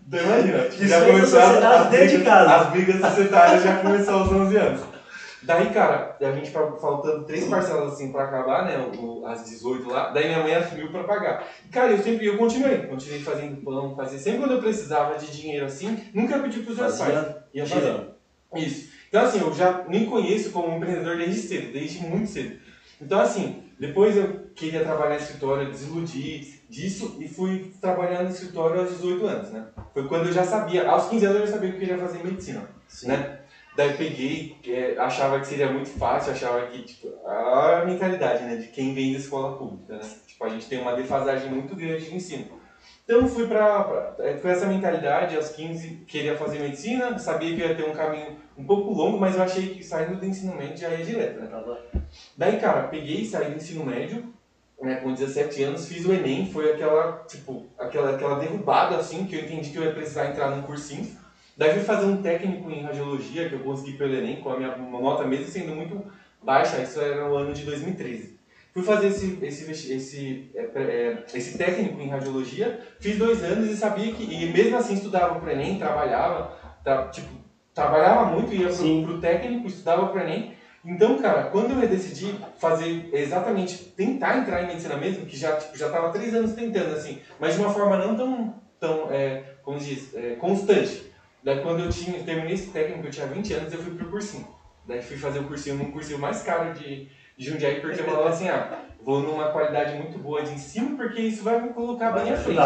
Então 0.06 0.20
imagina, 0.20 0.70
já 0.88 0.98
a 0.98 1.06
começou 1.06 1.38
as, 1.38 1.44
sociedade 1.46 1.84
as, 1.84 1.90
dentro 1.90 2.08
de 2.08 2.16
brigas, 2.16 2.34
casa. 2.34 2.56
as 2.56 2.70
brigas 2.70 3.00
societárias 3.00 3.62
já 3.62 3.76
começou 3.76 4.14
aos 4.14 4.32
11 4.32 4.56
anos. 4.56 4.93
Daí, 5.46 5.70
cara, 5.72 6.16
a 6.20 6.32
gente 6.32 6.50
fa- 6.50 6.76
faltando 6.76 7.24
três 7.24 7.46
parcelas 7.46 7.92
assim 7.94 8.10
pra 8.10 8.24
acabar, 8.24 8.64
né, 8.64 8.78
o, 8.78 9.24
as 9.26 9.44
18 9.44 9.88
lá, 9.88 10.10
daí 10.10 10.26
minha 10.26 10.42
mãe 10.42 10.54
assumiu 10.54 10.90
pra 10.90 11.04
pagar. 11.04 11.46
E, 11.64 11.68
cara, 11.68 11.92
eu 11.92 12.02
sempre, 12.02 12.26
eu 12.26 12.36
continuei, 12.38 12.86
continuei 12.86 13.20
fazendo 13.20 13.56
pão, 13.62 13.94
fazia, 13.94 14.18
sempre 14.18 14.40
quando 14.40 14.54
eu 14.54 14.60
precisava 14.60 15.16
de 15.18 15.30
dinheiro 15.30 15.66
assim, 15.66 15.98
nunca 16.14 16.38
pedi 16.38 16.60
pros 16.60 16.78
meus 16.78 16.98
pais. 16.98 17.34
Ia 17.52 17.66
fazer. 17.66 17.80
girando. 17.82 18.14
Isso. 18.54 18.88
Então, 19.08 19.22
assim, 19.22 19.40
eu 19.40 19.52
já 19.52 19.84
me 19.86 20.06
conheço 20.06 20.50
como 20.50 20.74
empreendedor 20.74 21.16
desde 21.16 21.40
cedo, 21.40 21.72
desde 21.72 22.00
muito 22.00 22.28
cedo. 22.28 22.56
Então, 23.00 23.20
assim, 23.20 23.62
depois 23.78 24.16
eu 24.16 24.46
queria 24.54 24.82
trabalhar 24.84 25.14
em 25.14 25.18
escritório, 25.18 25.70
desiludi 25.70 26.60
disso 26.68 27.16
e 27.20 27.28
fui 27.28 27.70
trabalhar 27.80 28.22
no 28.22 28.30
escritório 28.30 28.80
aos 28.80 28.90
18 28.90 29.26
anos, 29.26 29.50
né? 29.50 29.66
Foi 29.92 30.06
quando 30.08 30.26
eu 30.26 30.32
já 30.32 30.44
sabia, 30.44 30.88
aos 30.88 31.06
15 31.08 31.24
anos 31.24 31.40
eu 31.40 31.46
já 31.46 31.52
sabia 31.52 31.70
que 31.70 31.76
eu 31.76 31.80
queria 31.80 31.98
fazer 31.98 32.22
medicina, 32.22 32.68
Sim. 32.88 33.08
né? 33.08 33.40
Daí 33.76 33.96
peguei, 33.96 34.56
é, 34.66 34.96
achava 34.98 35.40
que 35.40 35.46
seria 35.46 35.68
muito 35.70 35.88
fácil, 35.98 36.32
achava 36.32 36.64
que, 36.68 36.82
tipo, 36.82 37.08
a 37.26 37.82
mentalidade, 37.84 38.44
né, 38.44 38.56
de 38.56 38.68
quem 38.68 38.94
vem 38.94 39.10
da 39.12 39.18
escola 39.18 39.58
pública, 39.58 39.96
né? 39.96 40.08
Tipo, 40.26 40.44
a 40.44 40.48
gente 40.48 40.68
tem 40.68 40.78
uma 40.80 40.94
defasagem 40.94 41.50
muito 41.50 41.74
grande 41.74 42.04
de 42.08 42.14
ensino. 42.14 42.56
Então 43.04 43.26
fui 43.26 43.46
pra, 43.46 43.82
pra- 43.82 44.14
é, 44.20 44.34
com 44.34 44.48
essa 44.48 44.66
mentalidade, 44.66 45.34
aos 45.36 45.48
15 45.50 46.04
queria 46.06 46.36
fazer 46.36 46.58
medicina, 46.60 47.18
sabia 47.18 47.52
que 47.52 47.60
ia 47.60 47.74
ter 47.74 47.82
um 47.84 47.92
caminho 47.92 48.32
um 48.56 48.64
pouco 48.64 48.90
longo, 48.92 49.18
mas 49.18 49.36
eu 49.36 49.42
achei 49.42 49.68
que 49.68 49.82
saindo 49.82 50.16
do 50.16 50.24
ensino 50.24 50.54
médio 50.54 50.76
já 50.78 50.90
ia 50.90 51.02
direto, 51.02 51.38
né? 51.40 51.48
Daí, 52.36 52.56
cara, 52.56 52.82
peguei, 52.82 53.24
saí 53.24 53.48
do 53.48 53.56
ensino 53.56 53.84
médio, 53.84 54.22
né, 54.80 54.96
com 54.96 55.12
17 55.12 55.62
anos, 55.62 55.86
fiz 55.86 56.04
o 56.04 56.12
Enem, 56.12 56.44
foi 56.44 56.68
aquela, 56.70 57.24
tipo, 57.26 57.64
aquela, 57.78 58.10
aquela 58.10 58.34
derrubada, 58.34 58.96
assim, 58.96 59.24
que 59.24 59.36
eu 59.36 59.40
entendi 59.40 59.70
que 59.70 59.78
eu 59.78 59.82
ia 59.82 59.92
precisar 59.92 60.26
entrar 60.26 60.48
num 60.48 60.62
cursinho. 60.62 61.06
Daí 61.56 61.70
fui 61.70 61.80
fazer 61.80 62.04
um 62.04 62.14
técnico 62.14 62.70
em 62.70 62.80
radiologia, 62.80 63.44
que 63.44 63.54
eu 63.54 63.58
consegui 63.58 63.92
pelo 63.92 64.14
Enem, 64.14 64.36
com 64.36 64.48
a 64.50 64.54
minha 64.54 64.70
nota 64.70 65.24
mesmo 65.24 65.46
sendo 65.46 65.72
muito 65.72 66.02
baixa, 66.42 66.78
isso 66.80 66.98
era 67.00 67.24
no 67.26 67.34
ano 67.34 67.52
de 67.52 67.62
2013. 67.62 68.28
Fui 68.72 68.82
fazer 68.82 69.06
esse, 69.06 69.36
esse, 69.40 69.92
esse, 69.92 70.40
é, 70.54 70.64
é, 70.74 71.12
esse 71.32 71.52
técnico 71.52 72.00
em 72.00 72.08
radiologia, 72.08 72.72
fiz 72.98 73.16
dois 73.16 73.42
anos 73.42 73.66
e 73.68 73.74
sabia 73.76 74.10
que, 74.10 74.24
e 74.28 74.44
mesmo 74.46 74.74
assim 74.76 74.92
estudava 74.92 75.34
pro 75.34 75.48
Enem, 75.50 75.74
trabalhava, 75.74 76.44
tra- 76.82 76.98
tipo, 77.10 77.40
trabalhava 77.72 78.24
muito, 78.24 78.52
ia 78.52 78.68
pro, 78.68 78.92
pro 78.96 79.14
técnico, 79.14 79.66
estudava 79.66 80.04
pro 80.04 80.18
Enem, 80.20 80.44
então, 80.84 81.14
cara, 81.14 81.42
quando 81.42 81.80
eu 81.80 81.86
decidi 81.86 82.34
fazer 82.52 83.00
exatamente, 83.10 83.80
tentar 83.96 84.34
entrar 84.34 84.60
em 84.60 84.64
medicina 84.64 84.94
mesmo, 84.94 85.24
que 85.24 85.34
já, 85.36 85.52
tipo, 85.52 85.76
já 85.76 85.88
tava 85.88 86.08
três 86.08 86.34
anos 86.34 86.52
tentando, 86.52 86.92
assim, 86.92 87.14
mas 87.38 87.52
de 87.52 87.58
uma 87.58 87.68
forma 87.68 87.96
não 87.96 88.12
tão, 88.12 88.50
tão 88.78 89.06
é, 89.08 89.38
como 89.62 89.78
diz, 89.78 90.08
é, 90.12 90.34
constante. 90.34 91.02
Daí 91.44 91.60
quando 91.60 91.80
eu 91.80 91.90
tinha, 91.90 92.24
terminei 92.24 92.54
esse 92.54 92.70
técnico, 92.70 93.06
eu 93.06 93.10
tinha 93.10 93.26
20 93.26 93.52
anos, 93.52 93.72
eu 93.72 93.82
fui 93.82 93.94
pro 93.94 94.08
cursinho. 94.08 94.48
Daí 94.86 95.02
fui 95.02 95.16
fazer 95.16 95.40
o 95.40 95.44
cursinho 95.44 95.76
num 95.76 95.92
cursinho 95.92 96.18
mais 96.18 96.42
caro 96.42 96.72
de, 96.72 97.06
de 97.36 97.50
Jundiaí, 97.50 97.82
porque 97.82 98.00
eu 98.00 98.04
falava 98.04 98.30
assim, 98.30 98.48
ah, 98.48 98.80
vou 99.02 99.20
numa 99.20 99.50
qualidade 99.50 99.94
muito 99.94 100.18
boa 100.18 100.42
de 100.42 100.52
ensino, 100.52 100.96
porque 100.96 101.20
isso 101.20 101.44
vai 101.44 101.60
me 101.60 101.68
colocar 101.74 102.10
Vai 102.10 102.24
bem 102.24 102.32
à 102.32 102.36
te 102.36 102.42
frente. 102.42 102.60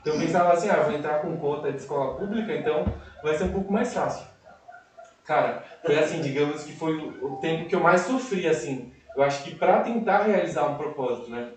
Então 0.00 0.14
eu 0.14 0.20
pensava 0.20 0.52
assim, 0.52 0.68
ah, 0.68 0.82
vou 0.82 0.92
entrar 0.92 1.20
com 1.20 1.38
cota 1.38 1.72
de 1.72 1.78
escola 1.78 2.16
pública, 2.16 2.54
então 2.54 2.84
vai 3.22 3.34
ser 3.34 3.44
um 3.44 3.52
pouco 3.52 3.72
mais 3.72 3.92
fácil. 3.94 4.26
Cara, 5.24 5.62
foi 5.84 5.98
assim, 5.98 6.20
digamos 6.20 6.64
que 6.64 6.72
foi 6.72 6.96
o 6.96 7.36
tempo 7.36 7.66
que 7.66 7.74
eu 7.74 7.80
mais 7.80 8.02
sofri, 8.02 8.46
assim. 8.46 8.92
Eu 9.16 9.22
acho 9.22 9.42
que 9.42 9.54
pra 9.54 9.80
tentar 9.80 10.22
realizar 10.22 10.66
um 10.66 10.76
propósito, 10.76 11.30
né? 11.30 11.50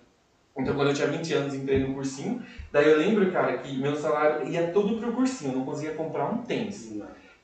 Então 0.56 0.74
quando 0.74 0.88
eu 0.88 0.94
tinha 0.94 1.08
20 1.08 1.32
anos, 1.32 1.54
entrei 1.54 1.78
no 1.78 1.92
cursinho. 1.94 2.42
Daí 2.70 2.86
eu 2.88 2.96
lembro, 2.96 3.30
cara, 3.32 3.56
que 3.56 3.76
meu 3.78 3.94
salário 3.96 4.46
ia 4.46 4.70
todo 4.70 4.98
pro 4.98 5.12
cursinho, 5.12 5.50
eu 5.50 5.54
não 5.56 5.64
conseguia 5.64 5.94
comprar 5.94 6.28
um 6.28 6.42
tênis. 6.42 6.90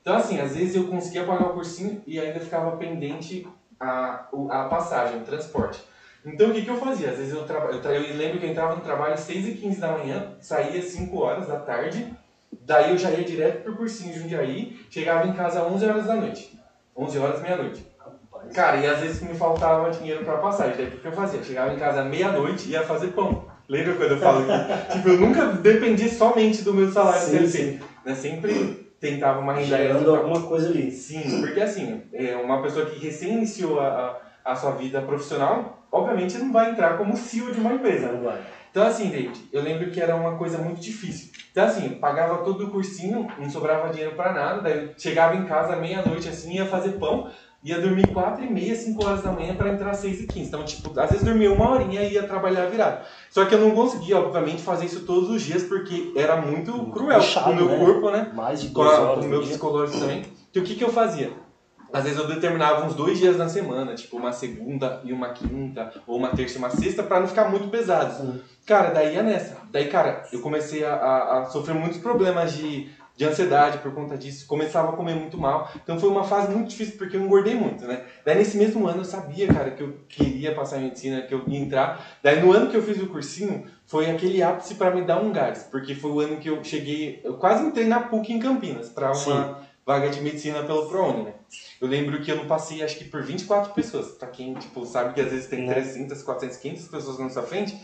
Então 0.01 0.15
assim, 0.15 0.39
às 0.39 0.53
vezes 0.53 0.75
eu 0.75 0.87
conseguia 0.87 1.23
pagar 1.23 1.47
o 1.47 1.53
cursinho 1.53 2.01
e 2.05 2.19
ainda 2.19 2.39
ficava 2.39 2.75
pendente 2.77 3.45
a, 3.79 4.25
a 4.49 4.63
passagem, 4.65 5.17
o 5.19 5.23
transporte. 5.23 5.81
Então 6.25 6.49
o 6.49 6.53
que, 6.53 6.63
que 6.63 6.69
eu 6.69 6.75
fazia? 6.77 7.09
Às 7.09 7.17
vezes 7.17 7.31
eu, 7.31 7.45
tra- 7.45 7.69
eu 7.93 8.15
lembro 8.17 8.37
que 8.39 8.45
eu 8.45 8.49
entrava 8.49 8.75
no 8.75 8.81
trabalho 8.81 9.13
às 9.13 9.21
6h15 9.21 9.79
da 9.79 9.89
manhã, 9.91 10.33
saía 10.39 10.79
às 10.79 10.85
5 10.85 11.17
horas 11.17 11.47
da 11.47 11.57
tarde, 11.57 12.13
daí 12.59 12.89
eu 12.91 12.97
já 12.97 13.11
ia 13.11 13.23
direto 13.23 13.63
pro 13.63 13.75
cursinho 13.75 14.11
de 14.11 14.19
Jundiaí, 14.19 14.75
chegava 14.89 15.25
em 15.25 15.33
casa 15.33 15.61
às 15.61 15.65
11 15.67 15.85
horas 15.85 16.05
da 16.07 16.15
noite. 16.15 16.57
11 16.95 17.17
horas, 17.17 17.41
meia-noite. 17.41 17.88
Cara, 18.53 18.77
e 18.77 18.87
às 18.87 18.99
vezes 18.99 19.21
me 19.21 19.33
faltava 19.33 19.89
dinheiro 19.91 20.23
pra 20.23 20.37
passagem, 20.37 20.75
daí 20.77 20.87
o 20.87 20.91
que 20.91 21.07
eu 21.07 21.11
fazia? 21.11 21.39
Eu 21.39 21.43
chegava 21.43 21.73
em 21.73 21.77
casa 21.77 22.03
meia-noite 22.03 22.67
e 22.67 22.71
ia 22.71 22.83
fazer 22.83 23.07
pão. 23.09 23.47
Lembra 23.67 23.93
quando 23.93 24.11
eu 24.11 24.17
falo 24.17 24.43
que 24.45 24.51
tipo, 24.93 25.09
eu 25.09 25.19
nunca 25.19 25.45
dependi 25.45 26.09
somente 26.09 26.63
do 26.63 26.73
meu 26.73 26.91
salário 26.91 27.21
Sim, 27.21 27.47
CLT, 27.47 27.79
né? 28.03 28.15
Sempre 28.15 28.89
tentava 28.99 29.39
uma 29.39 29.53
renda 29.53 29.77
Gerando 29.77 30.15
alguma 30.15 30.41
coisa 30.41 30.69
ali. 30.69 30.91
Sim, 30.91 31.41
porque 31.41 31.59
assim, 31.59 32.01
é 32.11 32.35
uma 32.35 32.61
pessoa 32.61 32.85
que 32.85 32.97
recém 32.97 33.33
iniciou 33.33 33.79
a, 33.79 34.17
a, 34.43 34.51
a 34.51 34.55
sua 34.55 34.71
vida 34.71 35.01
profissional, 35.01 35.85
obviamente 35.91 36.37
não 36.37 36.51
vai 36.51 36.71
entrar 36.71 36.97
como 36.97 37.15
CEO 37.15 37.51
de 37.51 37.59
uma 37.59 37.73
empresa? 37.73 38.11
Não 38.11 38.23
vai. 38.23 38.39
Então 38.71 38.83
assim, 38.83 39.09
David, 39.09 39.47
eu 39.51 39.61
lembro 39.61 39.89
que 39.89 39.99
era 39.99 40.15
uma 40.15 40.35
coisa 40.35 40.57
muito 40.57 40.79
difícil. 40.79 41.29
Então 41.51 41.65
assim, 41.65 41.87
eu 41.87 41.99
pagava 41.99 42.43
todo 42.43 42.65
o 42.65 42.71
cursinho, 42.71 43.27
não 43.37 43.49
sobrava 43.49 43.89
dinheiro 43.89 44.15
pra 44.15 44.31
nada, 44.31 44.61
daí 44.61 44.77
eu 44.77 44.89
chegava 44.97 45.35
em 45.35 45.43
casa 45.43 45.75
meia-noite 45.75 46.27
assim, 46.27 46.53
ia 46.53 46.65
fazer 46.65 46.91
pão. 46.91 47.27
Ia 47.63 47.79
dormir 47.79 48.07
4 48.13 48.45
e 48.45 48.49
meia, 48.49 48.73
5 48.75 49.03
horas 49.03 49.21
da 49.21 49.31
manhã 49.31 49.53
para 49.55 49.69
entrar 49.69 49.91
às 49.91 49.97
6 49.97 50.21
e 50.21 50.27
15. 50.27 50.47
Então, 50.47 50.63
tipo, 50.63 50.97
às 50.99 51.09
vezes 51.11 51.25
dormia 51.25 51.51
uma 51.51 51.69
horinha 51.71 52.03
e 52.03 52.13
ia 52.13 52.23
trabalhar 52.23 52.67
virado. 52.67 53.05
Só 53.29 53.43
que 53.45 53.53
eu 53.53 53.59
não 53.59 53.71
conseguia, 53.71 54.17
obviamente, 54.17 54.61
fazer 54.61 54.85
isso 54.85 55.01
todos 55.05 55.29
os 55.29 55.41
dias 55.41 55.63
porque 55.63 56.13
era 56.15 56.37
muito, 56.37 56.71
muito 56.71 56.91
cruel 56.91 57.19
puxado, 57.19 57.45
com 57.45 57.51
o 57.51 57.55
meu 57.55 57.67
né? 57.67 57.77
corpo, 57.85 58.11
né? 58.11 58.31
Mais 58.33 58.61
de 58.61 58.69
Com, 58.69 58.83
12 58.83 58.95
a- 58.95 59.01
horas 59.01 59.19
com 59.19 59.25
o 59.25 59.29
meu 59.29 59.41
psicológico 59.41 59.99
também. 59.99 60.23
Então, 60.49 60.63
o 60.63 60.65
que, 60.65 60.75
que 60.75 60.83
eu 60.83 60.89
fazia? 60.91 61.31
Às 61.91 62.03
vezes 62.03 62.19
eu 62.19 62.27
determinava 62.27 62.85
uns 62.85 62.93
dois 62.93 63.17
dias 63.17 63.35
na 63.35 63.49
semana, 63.49 63.95
tipo 63.95 64.15
uma 64.15 64.31
segunda 64.31 65.01
e 65.03 65.11
uma 65.11 65.29
quinta, 65.29 65.91
ou 66.05 66.17
uma 66.17 66.29
terça 66.29 66.53
e 66.55 66.57
uma 66.59 66.69
sexta, 66.69 67.01
para 67.01 67.19
não 67.19 67.27
ficar 67.27 67.49
muito 67.49 67.67
pesado. 67.67 68.43
Cara, 68.63 68.91
daí 68.91 69.15
é 69.15 69.23
nessa. 69.23 69.57
Daí, 69.71 69.87
cara, 69.87 70.23
eu 70.31 70.39
comecei 70.39 70.85
a, 70.85 70.93
a- 70.93 71.39
a 71.39 71.45
sofrer 71.47 71.73
muitos 71.73 71.97
problemas 71.97 72.53
de, 72.53 72.89
de 73.19 73.25
ansiedade 73.25 73.79
por 73.79 73.93
conta 73.93 74.17
disso. 74.17 74.47
Começava 74.47 74.93
a 74.93 74.95
comer 74.95 75.13
muito 75.13 75.37
mal. 75.37 75.69
Então 75.75 75.99
foi 75.99 76.07
uma 76.07 76.23
fase 76.23 76.53
muito 76.55 76.69
difícil 76.69 76.97
porque 76.97 77.17
eu 77.17 77.21
engordei 77.21 77.53
muito, 77.53 77.85
né? 77.85 78.05
Daí 78.25 78.37
nesse 78.37 78.55
mesmo 78.55 78.87
ano 78.87 79.01
eu 79.01 79.05
sabia, 79.05 79.45
cara, 79.45 79.71
que 79.71 79.83
eu 79.83 79.93
queria 80.07 80.55
passar 80.55 80.77
em 80.79 80.83
medicina, 80.85 81.21
que 81.23 81.33
eu 81.33 81.43
ia 81.45 81.59
entrar. 81.59 82.17
Daí 82.23 82.39
no 82.39 82.53
ano 82.53 82.71
que 82.71 82.77
eu 82.77 82.81
fiz 82.81 82.97
o 83.01 83.07
cursinho, 83.07 83.65
foi 83.85 84.09
aquele 84.09 84.41
ápice 84.41 84.75
para 84.75 84.95
me 84.95 85.01
dar 85.01 85.19
um 85.21 85.33
gás. 85.33 85.67
Porque 85.69 85.93
foi 85.93 86.11
o 86.11 86.21
ano 86.21 86.37
que 86.37 86.49
eu 86.49 86.63
cheguei, 86.63 87.19
eu 87.21 87.33
quase 87.33 87.65
entrei 87.65 87.87
na 87.87 87.99
PUC 87.99 88.31
em 88.31 88.39
Campinas, 88.39 88.87
para 88.87 89.07
uma 89.07 89.15
Sim. 89.15 89.55
vaga 89.85 90.07
de 90.09 90.21
medicina 90.21 90.63
pelo 90.63 90.87
ProUni, 90.87 91.23
né? 91.23 91.33
Eu 91.81 91.89
lembro 91.89 92.21
que 92.21 92.31
eu 92.31 92.37
não 92.37 92.47
passei, 92.47 92.81
acho 92.81 92.97
que 92.97 93.03
por 93.03 93.21
24 93.21 93.73
pessoas. 93.73 94.11
Pra 94.11 94.29
quem, 94.29 94.53
tipo, 94.53 94.85
sabe 94.85 95.13
que 95.13 95.19
às 95.19 95.29
vezes 95.29 95.47
tem 95.47 95.67
Né. 95.67 95.73
300, 95.73 96.23
400, 96.23 96.55
500 96.55 96.87
pessoas 96.87 97.19
na 97.19 97.27
sua 97.29 97.43
frente, 97.43 97.77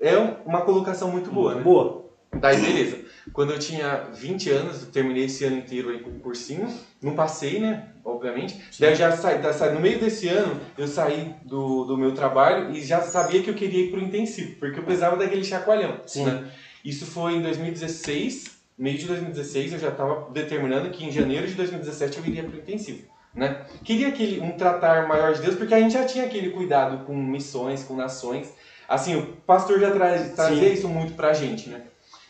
é 0.00 0.16
uma 0.46 0.62
colocação 0.62 1.10
muito 1.10 1.30
boa, 1.30 1.52
Muito 1.52 1.58
né? 1.58 1.64
boa. 1.64 2.07
Daí, 2.32 2.60
beleza. 2.60 2.98
Quando 3.32 3.52
eu 3.52 3.58
tinha 3.58 4.08
20 4.14 4.50
anos, 4.50 4.82
eu 4.82 4.90
terminei 4.90 5.24
esse 5.24 5.44
ano 5.44 5.58
inteiro 5.58 5.90
aí 5.90 6.00
com 6.00 6.10
o 6.10 6.20
cursinho. 6.20 6.68
Não 7.02 7.14
passei, 7.14 7.58
né? 7.58 7.88
Obviamente. 8.04 8.60
Daí 8.78 8.92
eu 8.92 8.96
já 8.96 9.12
saí, 9.16 9.74
no 9.74 9.80
meio 9.80 9.98
desse 9.98 10.28
ano, 10.28 10.60
eu 10.76 10.86
saí 10.86 11.34
do, 11.44 11.84
do 11.84 11.96
meu 11.96 12.12
trabalho 12.12 12.70
e 12.70 12.82
já 12.82 13.00
sabia 13.00 13.42
que 13.42 13.50
eu 13.50 13.54
queria 13.54 13.84
ir 13.84 13.90
pro 13.90 14.00
intensivo, 14.00 14.56
porque 14.56 14.78
eu 14.78 14.82
precisava 14.82 15.16
daquele 15.16 15.44
chacoalhão. 15.44 16.00
Sim. 16.06 16.24
Né? 16.24 16.50
Isso 16.84 17.06
foi 17.06 17.34
em 17.34 17.42
2016, 17.42 18.58
meio 18.78 18.98
de 18.98 19.06
2016, 19.06 19.74
eu 19.74 19.78
já 19.78 19.88
estava 19.88 20.30
determinando 20.30 20.90
que 20.90 21.04
em 21.04 21.12
janeiro 21.12 21.46
de 21.46 21.54
2017 21.54 22.18
eu 22.18 22.26
iria 22.26 22.44
pro 22.44 22.58
intensivo. 22.58 23.02
Né? 23.34 23.62
Queria 23.84 24.08
aquele, 24.08 24.40
um 24.40 24.52
tratar 24.52 25.06
maior 25.06 25.34
de 25.34 25.42
Deus, 25.42 25.54
porque 25.54 25.74
a 25.74 25.80
gente 25.80 25.92
já 25.92 26.04
tinha 26.04 26.24
aquele 26.24 26.50
cuidado 26.50 27.04
com 27.04 27.14
missões, 27.14 27.84
com 27.84 27.94
nações. 27.94 28.52
Assim, 28.88 29.16
o 29.16 29.26
pastor 29.46 29.78
já 29.78 29.90
traz, 29.90 30.32
trazia 30.34 30.68
Sim. 30.68 30.72
isso 30.72 30.88
muito 30.88 31.12
pra 31.12 31.34
gente, 31.34 31.68
né? 31.68 31.82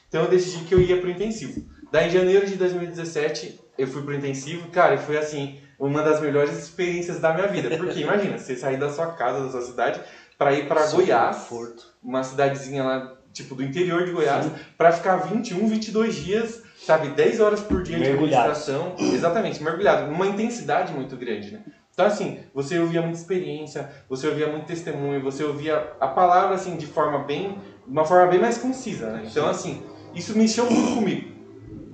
Então 0.08 0.22
eu 0.24 0.28
decidi 0.30 0.64
que 0.64 0.74
eu 0.74 0.80
ia 0.80 1.00
pro 1.00 1.10
intensivo. 1.10 1.62
Daí 1.92 2.08
em 2.08 2.10
janeiro 2.10 2.46
de 2.46 2.56
2017 2.56 3.60
eu 3.76 3.86
fui 3.86 4.02
pro 4.02 4.14
intensivo, 4.14 4.68
cara, 4.70 4.94
e 4.94 4.98
foi 4.98 5.16
assim, 5.16 5.58
uma 5.78 6.02
das 6.02 6.20
melhores 6.20 6.58
experiências 6.58 7.20
da 7.20 7.32
minha 7.32 7.46
vida. 7.46 7.76
Porque 7.76 8.00
imagina, 8.00 8.38
você 8.38 8.56
sair 8.56 8.76
da 8.76 8.90
sua 8.90 9.12
casa, 9.12 9.44
da 9.44 9.50
sua 9.50 9.62
cidade, 9.62 10.00
para 10.36 10.52
ir 10.52 10.66
para 10.66 10.86
Goiás, 10.90 11.36
conforto. 11.36 11.86
uma 12.02 12.22
cidadezinha 12.24 12.82
lá, 12.82 13.16
tipo, 13.32 13.54
do 13.54 13.62
interior 13.62 14.04
de 14.04 14.12
Goiás, 14.12 14.50
para 14.76 14.92
ficar 14.92 15.16
21, 15.16 15.68
22 15.68 16.14
dias, 16.14 16.62
sabe, 16.84 17.08
10 17.08 17.40
horas 17.40 17.60
por 17.60 17.82
dia 17.82 17.98
Mergulhado. 17.98 18.42
de 18.42 18.48
meditação. 18.48 18.96
Exatamente, 18.98 19.62
mergulhado, 19.62 20.10
numa 20.10 20.26
intensidade 20.26 20.92
muito 20.92 21.16
grande, 21.16 21.52
né? 21.52 21.60
Então, 21.92 22.06
assim, 22.06 22.38
você 22.54 22.78
ouvia 22.78 23.02
muita 23.02 23.18
experiência, 23.18 23.90
você 24.08 24.28
ouvia 24.28 24.46
muito 24.46 24.66
testemunho, 24.66 25.20
você 25.20 25.42
ouvia 25.42 25.92
a 26.00 26.06
palavra, 26.06 26.54
assim, 26.54 26.76
de 26.76 26.86
forma 26.86 27.24
bem, 27.24 27.58
uma 27.86 28.04
forma 28.04 28.28
bem 28.28 28.38
mais 28.40 28.56
concisa, 28.58 29.10
né? 29.10 29.24
Então, 29.28 29.48
assim, 29.48 29.82
isso 30.18 30.36
mexeu 30.36 30.70
muito 30.70 30.94
comigo. 30.94 31.28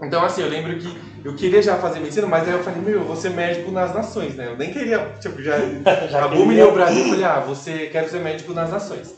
Então, 0.02 0.24
assim, 0.24 0.42
eu 0.42 0.48
lembro 0.48 0.76
que 0.78 0.98
eu 1.24 1.34
queria 1.34 1.62
já 1.62 1.76
fazer 1.76 2.00
medicina, 2.00 2.26
mas 2.26 2.46
aí 2.48 2.54
eu 2.54 2.62
falei, 2.62 2.80
meu, 2.80 2.94
eu 3.00 3.04
vou 3.04 3.16
ser 3.16 3.30
médico 3.30 3.70
nas 3.70 3.94
nações, 3.94 4.34
né? 4.34 4.48
Eu 4.50 4.56
nem 4.56 4.72
queria, 4.72 4.98
tipo, 5.20 5.40
já 5.42 5.56
Já 6.10 6.24
abominei 6.24 6.48
queria- 6.48 6.68
o 6.68 6.72
Brasil 6.72 7.06
e 7.06 7.08
falei, 7.10 7.24
ah, 7.24 7.40
você 7.40 7.86
quer 7.86 8.08
ser 8.08 8.20
médico 8.20 8.52
nas 8.52 8.70
nações. 8.70 9.14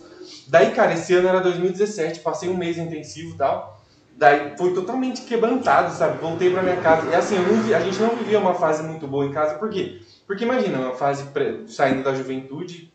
Daí, 0.48 0.70
cara, 0.70 0.92
esse 0.94 1.12
ano 1.14 1.28
era 1.28 1.40
2017, 1.40 2.20
passei 2.20 2.48
um 2.48 2.56
mês 2.56 2.78
intensivo 2.78 3.34
e 3.34 3.38
tal. 3.38 3.82
Daí 4.16 4.52
foi 4.56 4.72
totalmente 4.72 5.22
quebrantado, 5.22 5.92
sabe? 5.92 6.18
Voltei 6.18 6.50
pra 6.50 6.62
minha 6.62 6.76
casa. 6.76 7.10
E 7.10 7.14
assim, 7.14 7.36
eu 7.36 7.42
vi- 7.62 7.75
a 7.75 7.80
gente 7.80 7.98
não 8.00 8.10
vivia 8.16 8.38
uma 8.38 8.54
fase 8.54 8.82
muito 8.82 9.06
boa 9.06 9.26
em 9.26 9.32
casa, 9.32 9.54
por 9.54 9.68
quê? 9.68 9.98
Porque 10.26 10.44
imagina, 10.44 10.78
uma 10.78 10.94
fase 10.94 11.25
pré- 11.25 11.56
saindo 11.66 12.02
da 12.02 12.14
juventude, 12.14 12.90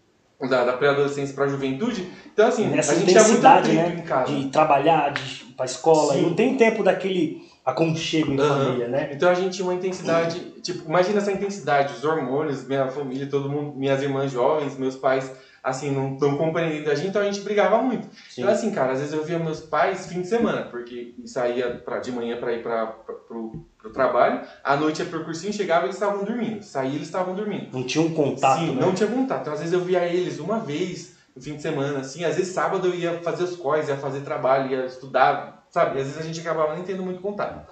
da, 0.49 0.63
da 0.65 0.73
pré-adolescência 0.73 1.35
pra 1.35 1.47
juventude. 1.47 2.07
Então, 2.33 2.47
assim, 2.47 2.65
Nessa 2.67 2.93
a 2.93 2.95
gente 2.95 3.09
tinha 3.11 3.23
muito 3.23 3.45
atrito 3.45 3.75
né? 3.75 3.95
em 3.99 4.01
casa. 4.01 4.33
De 4.33 4.49
trabalhar, 4.49 5.11
de 5.11 5.50
ir 5.65 5.65
pra 5.65 5.65
escola. 5.65 6.13
Sim. 6.13 6.19
E 6.19 6.21
não 6.23 6.35
tem 6.35 6.55
tempo 6.55 6.83
daquele 6.83 7.41
aconchego 7.63 8.31
em 8.31 8.39
Aham. 8.39 8.65
família, 8.65 8.87
né? 8.87 9.09
Então 9.11 9.29
a 9.29 9.33
gente 9.33 9.55
tinha 9.55 9.65
uma 9.65 9.73
intensidade, 9.73 10.39
tipo, 10.61 10.87
imagina 10.87 11.19
essa 11.19 11.31
intensidade, 11.31 11.93
os 11.93 12.03
hormônios, 12.03 12.65
minha 12.65 12.87
família, 12.87 13.27
todo 13.27 13.49
mundo, 13.49 13.73
minhas 13.75 14.01
irmãs 14.01 14.31
jovens, 14.31 14.75
meus 14.75 14.95
pais, 14.95 15.31
assim, 15.63 15.91
não 15.91 16.13
estão 16.13 16.35
compreendendo 16.35 16.89
a 16.89 16.95
gente, 16.95 17.09
então 17.09 17.21
a 17.21 17.25
gente 17.25 17.41
brigava 17.41 17.79
muito. 17.79 18.07
Sim. 18.29 18.41
Então 18.41 18.51
assim, 18.51 18.71
cara, 18.71 18.93
às 18.93 18.99
vezes 18.99 19.13
eu 19.13 19.23
via 19.23 19.37
meus 19.37 19.59
pais 19.59 20.07
fim 20.07 20.21
de 20.21 20.27
semana, 20.27 20.63
porque 20.63 21.13
saía 21.25 21.69
pra, 21.85 21.99
de 21.99 22.11
manhã 22.11 22.37
para 22.37 22.51
ir 22.51 22.63
pra, 22.63 22.87
pro, 23.27 23.51
pro 23.77 23.91
trabalho, 23.91 24.41
à 24.63 24.75
noite 24.75 24.99
ia 24.99 25.05
pro 25.05 25.23
cursinho, 25.23 25.53
chegava 25.53 25.85
eles 25.85 25.95
estavam 25.95 26.23
dormindo, 26.23 26.63
saía 26.63 26.95
eles 26.95 27.07
estavam 27.07 27.35
dormindo. 27.35 27.67
Não 27.71 27.83
tinha 27.83 28.03
um 28.03 28.09
contato, 28.09 28.59
Sim, 28.59 28.73
né? 28.73 28.81
não 28.81 28.93
tinha 28.93 29.07
contato. 29.07 29.41
Então, 29.41 29.53
às 29.53 29.59
vezes 29.59 29.73
eu 29.73 29.81
via 29.81 30.03
eles 30.07 30.39
uma 30.39 30.57
vez 30.59 31.20
no 31.35 31.41
fim 31.41 31.55
de 31.55 31.61
semana, 31.61 31.99
assim. 31.99 32.23
Às 32.23 32.35
vezes 32.35 32.53
sábado 32.53 32.87
eu 32.87 32.95
ia 32.95 33.19
fazer 33.21 33.43
os 33.43 33.55
cóis, 33.55 33.87
ia 33.87 33.97
fazer 33.97 34.21
trabalho, 34.21 34.71
ia 34.71 34.85
estudar, 34.85 35.65
sabe? 35.69 35.99
Às 35.99 36.07
vezes 36.07 36.17
a 36.19 36.23
gente 36.23 36.39
acabava 36.39 36.75
nem 36.75 36.83
tendo 36.83 37.03
muito 37.03 37.21
contato. 37.21 37.65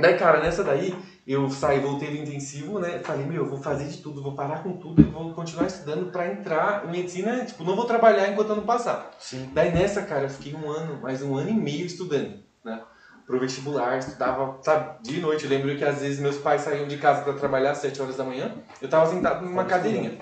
Daí, 0.00 0.16
cara, 0.16 0.40
nessa 0.40 0.64
daí, 0.64 0.96
eu 1.26 1.50
saí, 1.50 1.78
voltei 1.78 2.08
do 2.08 2.16
intensivo, 2.16 2.78
né? 2.78 3.00
Falei, 3.00 3.26
meu, 3.26 3.42
eu 3.42 3.48
vou 3.50 3.60
fazer 3.60 3.84
de 3.84 3.98
tudo, 3.98 4.22
vou 4.22 4.34
parar 4.34 4.62
com 4.62 4.72
tudo 4.78 5.02
e 5.02 5.04
vou 5.04 5.34
continuar 5.34 5.66
estudando 5.66 6.10
pra 6.10 6.32
entrar 6.32 6.86
em 6.86 6.90
medicina. 6.90 7.44
Tipo, 7.44 7.62
não 7.62 7.76
vou 7.76 7.84
trabalhar 7.84 8.28
enquanto 8.30 8.48
eu 8.50 8.56
não 8.56 8.64
passar. 8.64 9.10
Sim. 9.18 9.50
Daí 9.52 9.70
nessa, 9.70 10.00
cara, 10.02 10.22
eu 10.22 10.30
fiquei 10.30 10.54
um 10.54 10.70
ano, 10.70 10.98
mais 11.02 11.22
um 11.22 11.36
ano 11.36 11.50
e 11.50 11.54
meio 11.54 11.84
estudando, 11.84 12.42
né? 12.64 12.80
Pro 13.26 13.38
vestibular, 13.38 13.98
estudava, 13.98 14.58
sabe, 14.62 15.02
de 15.02 15.20
noite. 15.20 15.44
Eu 15.44 15.50
lembro 15.50 15.76
que 15.76 15.84
às 15.84 16.00
vezes 16.00 16.18
meus 16.18 16.38
pais 16.38 16.62
saíam 16.62 16.88
de 16.88 16.96
casa 16.96 17.22
para 17.22 17.34
trabalhar 17.34 17.72
às 17.72 17.78
7 17.78 18.00
horas 18.00 18.16
da 18.16 18.24
manhã, 18.24 18.50
eu 18.80 18.88
tava 18.88 19.10
sentado 19.10 19.44
numa 19.44 19.64
cadeirinha. 19.64 20.18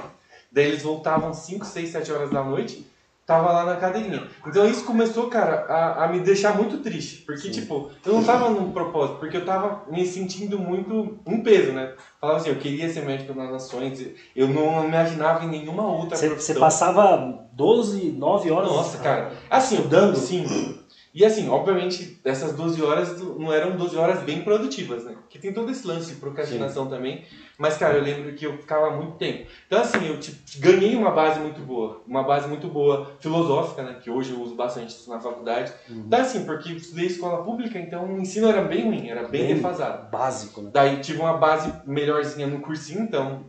Daí 0.50 0.66
eles 0.66 0.82
voltavam 0.82 1.32
5, 1.32 1.64
6, 1.64 1.90
7 1.90 2.12
horas 2.12 2.30
da 2.30 2.42
noite, 2.42 2.84
tava 3.24 3.52
lá 3.52 3.64
na 3.64 3.76
cadeirinha. 3.76 4.26
Então 4.44 4.68
isso 4.68 4.84
começou, 4.84 5.28
cara, 5.28 5.64
a, 5.66 6.04
a 6.04 6.08
me 6.08 6.18
deixar 6.18 6.56
muito 6.56 6.78
triste, 6.78 7.22
porque, 7.24 7.42
Sim. 7.42 7.50
tipo, 7.52 7.88
eu 8.04 8.14
não 8.14 8.24
tava 8.24 8.50
num 8.50 8.72
propósito, 8.72 9.18
porque 9.20 9.36
eu 9.36 9.44
tava 9.44 9.82
me 9.88 10.04
sentindo 10.04 10.58
muito 10.58 11.16
um 11.24 11.40
peso, 11.40 11.72
né? 11.72 11.94
Falava 12.20 12.40
assim, 12.40 12.50
eu 12.50 12.56
queria 12.56 12.88
ser 12.88 13.04
médico 13.04 13.32
nas 13.32 13.50
nações, 13.50 14.04
eu 14.34 14.48
não 14.48 14.84
imaginava 14.84 15.44
em 15.44 15.48
nenhuma 15.48 15.86
outra 15.86 16.16
Você, 16.16 16.26
profissão. 16.26 16.54
você 16.54 16.60
passava 16.60 17.46
12, 17.52 18.10
9 18.10 18.50
horas 18.50 18.70
Nossa, 18.72 18.98
cara. 18.98 19.32
Assim, 19.48 19.76
estudando. 19.76 20.16
Sim. 20.16 20.79
E 21.12 21.24
assim, 21.24 21.48
obviamente, 21.48 22.20
essas 22.24 22.52
12 22.52 22.80
horas 22.82 23.20
não 23.20 23.52
eram 23.52 23.76
12 23.76 23.96
horas 23.96 24.22
bem 24.22 24.44
produtivas, 24.44 25.04
né? 25.04 25.14
Porque 25.20 25.40
tem 25.40 25.52
todo 25.52 25.68
esse 25.70 25.84
lance 25.84 26.12
de 26.14 26.20
procrastinação 26.20 26.86
também. 26.88 27.24
Mas, 27.58 27.76
cara, 27.76 27.96
eu 27.96 28.02
lembro 28.02 28.32
que 28.34 28.46
eu 28.46 28.56
ficava 28.58 28.90
muito 28.96 29.16
tempo. 29.16 29.50
Então, 29.66 29.80
assim, 29.80 30.06
eu 30.06 30.20
tipo, 30.20 30.38
ganhei 30.60 30.94
uma 30.94 31.10
base 31.10 31.40
muito 31.40 31.60
boa. 31.62 32.00
Uma 32.06 32.22
base 32.22 32.46
muito 32.46 32.68
boa 32.68 33.16
filosófica, 33.18 33.82
né? 33.82 33.98
Que 34.00 34.08
hoje 34.08 34.32
eu 34.32 34.40
uso 34.40 34.54
bastante 34.54 34.90
isso 34.90 35.10
na 35.10 35.18
faculdade. 35.20 35.72
Uhum. 35.88 36.04
Então, 36.06 36.20
assim, 36.20 36.44
porque 36.44 36.70
eu 36.70 36.76
estudei 36.76 37.06
escola 37.06 37.42
pública, 37.42 37.76
então 37.76 38.06
o 38.14 38.20
ensino 38.20 38.48
era 38.48 38.62
bem 38.62 38.84
ruim, 38.84 39.08
era 39.08 39.26
bem, 39.26 39.46
Bem- 39.46 39.54
defasado. 39.56 40.08
Básico, 40.10 40.62
né? 40.62 40.70
Daí 40.72 41.00
tive 41.00 41.18
uma 41.20 41.36
base 41.36 41.72
melhorzinha 41.84 42.46
no 42.46 42.60
cursinho, 42.60 43.02
então 43.02 43.44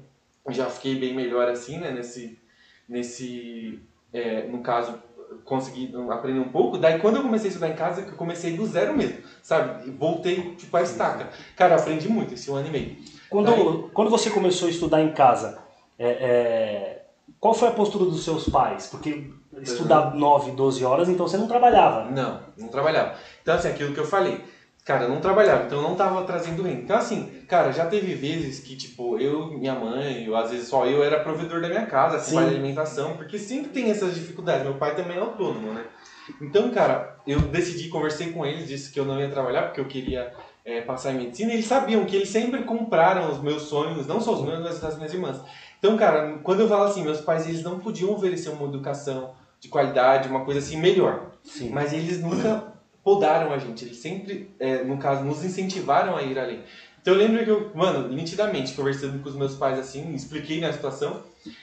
já 0.49 0.65
fiquei 0.67 0.95
bem 0.99 1.13
melhor 1.13 1.47
assim, 1.47 1.77
né? 1.77 1.91
Nesse, 1.91 2.39
nesse 2.89 3.79
é, 4.11 4.47
no 4.47 4.61
caso, 4.61 4.99
consegui 5.43 5.93
aprender 6.09 6.39
um 6.39 6.49
pouco. 6.49 6.77
Daí 6.77 6.99
quando 6.99 7.17
eu 7.17 7.23
comecei 7.23 7.47
a 7.47 7.49
estudar 7.49 7.69
em 7.69 7.75
casa, 7.75 8.01
eu 8.01 8.13
comecei 8.13 8.55
do 8.55 8.65
zero 8.65 8.95
mesmo, 8.95 9.17
sabe? 9.41 9.89
Voltei 9.91 10.55
tipo 10.55 10.75
a 10.75 10.81
estaca. 10.81 11.29
Cara, 11.55 11.75
aprendi 11.75 12.09
muito 12.09 12.33
esse 12.33 12.49
um 12.49 12.55
ano 12.55 12.67
e 12.67 12.71
meio. 12.71 12.95
Quando, 13.29 13.89
quando 13.93 14.09
você 14.09 14.29
começou 14.29 14.67
a 14.67 14.71
estudar 14.71 15.01
em 15.01 15.13
casa, 15.13 15.59
é, 15.97 16.09
é, 16.09 17.01
qual 17.39 17.53
foi 17.53 17.69
a 17.69 17.71
postura 17.71 18.05
dos 18.05 18.23
seus 18.23 18.49
pais? 18.49 18.87
Porque 18.87 19.31
estudar 19.61 20.13
9, 20.13 20.51
12 20.51 20.83
horas, 20.83 21.09
então 21.09 21.27
você 21.27 21.37
não 21.37 21.47
trabalhava. 21.47 22.09
Não, 22.09 22.41
não 22.57 22.67
trabalhava. 22.67 23.15
Então, 23.41 23.55
assim, 23.55 23.69
aquilo 23.69 23.93
que 23.93 23.99
eu 23.99 24.05
falei. 24.05 24.43
Cara, 24.83 25.03
eu 25.03 25.09
não 25.09 25.21
trabalhava, 25.21 25.65
então 25.65 25.77
eu 25.77 25.83
não 25.83 25.95
tava 25.95 26.23
trazendo 26.23 26.63
renda. 26.63 26.81
Então, 26.81 26.97
assim, 26.97 27.40
cara, 27.51 27.73
já 27.73 27.85
teve 27.85 28.15
vezes 28.15 28.61
que, 28.61 28.77
tipo, 28.77 29.19
eu, 29.19 29.47
minha 29.47 29.75
mãe, 29.75 30.27
ou 30.29 30.37
às 30.37 30.51
vezes 30.51 30.69
só 30.69 30.85
eu 30.85 31.03
era 31.03 31.19
provedor 31.19 31.61
da 31.61 31.67
minha 31.67 31.85
casa, 31.85 32.15
assim, 32.15 32.29
Sim. 32.29 32.35
vale 32.35 32.51
alimentação, 32.51 33.17
porque 33.17 33.37
sempre 33.37 33.71
tem 33.71 33.91
essas 33.91 34.15
dificuldades. 34.15 34.63
Meu 34.63 34.75
pai 34.75 34.95
também 34.95 35.17
é 35.17 35.19
autônomo, 35.19 35.73
né? 35.73 35.83
Então, 36.39 36.71
cara, 36.71 37.17
eu 37.27 37.41
decidi, 37.41 37.89
conversei 37.89 38.31
com 38.31 38.45
eles, 38.45 38.69
disse 38.69 38.89
que 38.89 38.97
eu 38.97 39.03
não 39.03 39.19
ia 39.19 39.29
trabalhar 39.29 39.63
porque 39.63 39.81
eu 39.81 39.85
queria 39.85 40.31
é, 40.63 40.79
passar 40.79 41.11
em 41.11 41.17
medicina. 41.17 41.51
E 41.51 41.55
eles 41.55 41.65
sabiam 41.65 42.05
que 42.05 42.15
eles 42.15 42.29
sempre 42.29 42.63
compraram 42.63 43.29
os 43.29 43.41
meus 43.41 43.63
sonhos, 43.63 44.07
não 44.07 44.21
só 44.21 44.35
os 44.35 44.43
meus, 44.43 44.61
mas 44.61 44.79
das 44.79 44.95
minhas 44.95 45.13
irmãs. 45.13 45.41
Então, 45.77 45.97
cara, 45.97 46.39
quando 46.43 46.61
eu 46.61 46.69
falo 46.69 46.83
assim, 46.83 47.03
meus 47.03 47.19
pais, 47.19 47.45
eles 47.49 47.63
não 47.63 47.79
podiam 47.79 48.13
oferecer 48.13 48.49
uma 48.49 48.65
educação 48.65 49.31
de 49.59 49.67
qualidade, 49.67 50.29
uma 50.29 50.45
coisa 50.45 50.61
assim 50.61 50.77
melhor. 50.77 51.31
Sim. 51.43 51.69
Mas 51.69 51.91
eles 51.91 52.21
nunca 52.21 52.71
podaram 53.03 53.51
a 53.51 53.57
gente, 53.57 53.83
eles 53.83 53.97
sempre, 53.97 54.51
é, 54.59 54.83
no 54.83 54.97
caso, 54.97 55.23
nos 55.25 55.43
incentivaram 55.43 56.15
a 56.15 56.21
ir 56.21 56.37
além. 56.37 56.63
Então 57.01 57.13
eu 57.13 57.19
lembro 57.19 57.43
que 57.43 57.49
eu, 57.49 57.71
mano, 57.73 58.07
nitidamente, 58.09 58.73
conversando 58.73 59.21
com 59.21 59.29
os 59.29 59.35
meus 59.35 59.55
pais 59.55 59.79
assim, 59.79 60.13
expliquei 60.13 60.61
na 60.61 60.71
situação. 60.71 61.21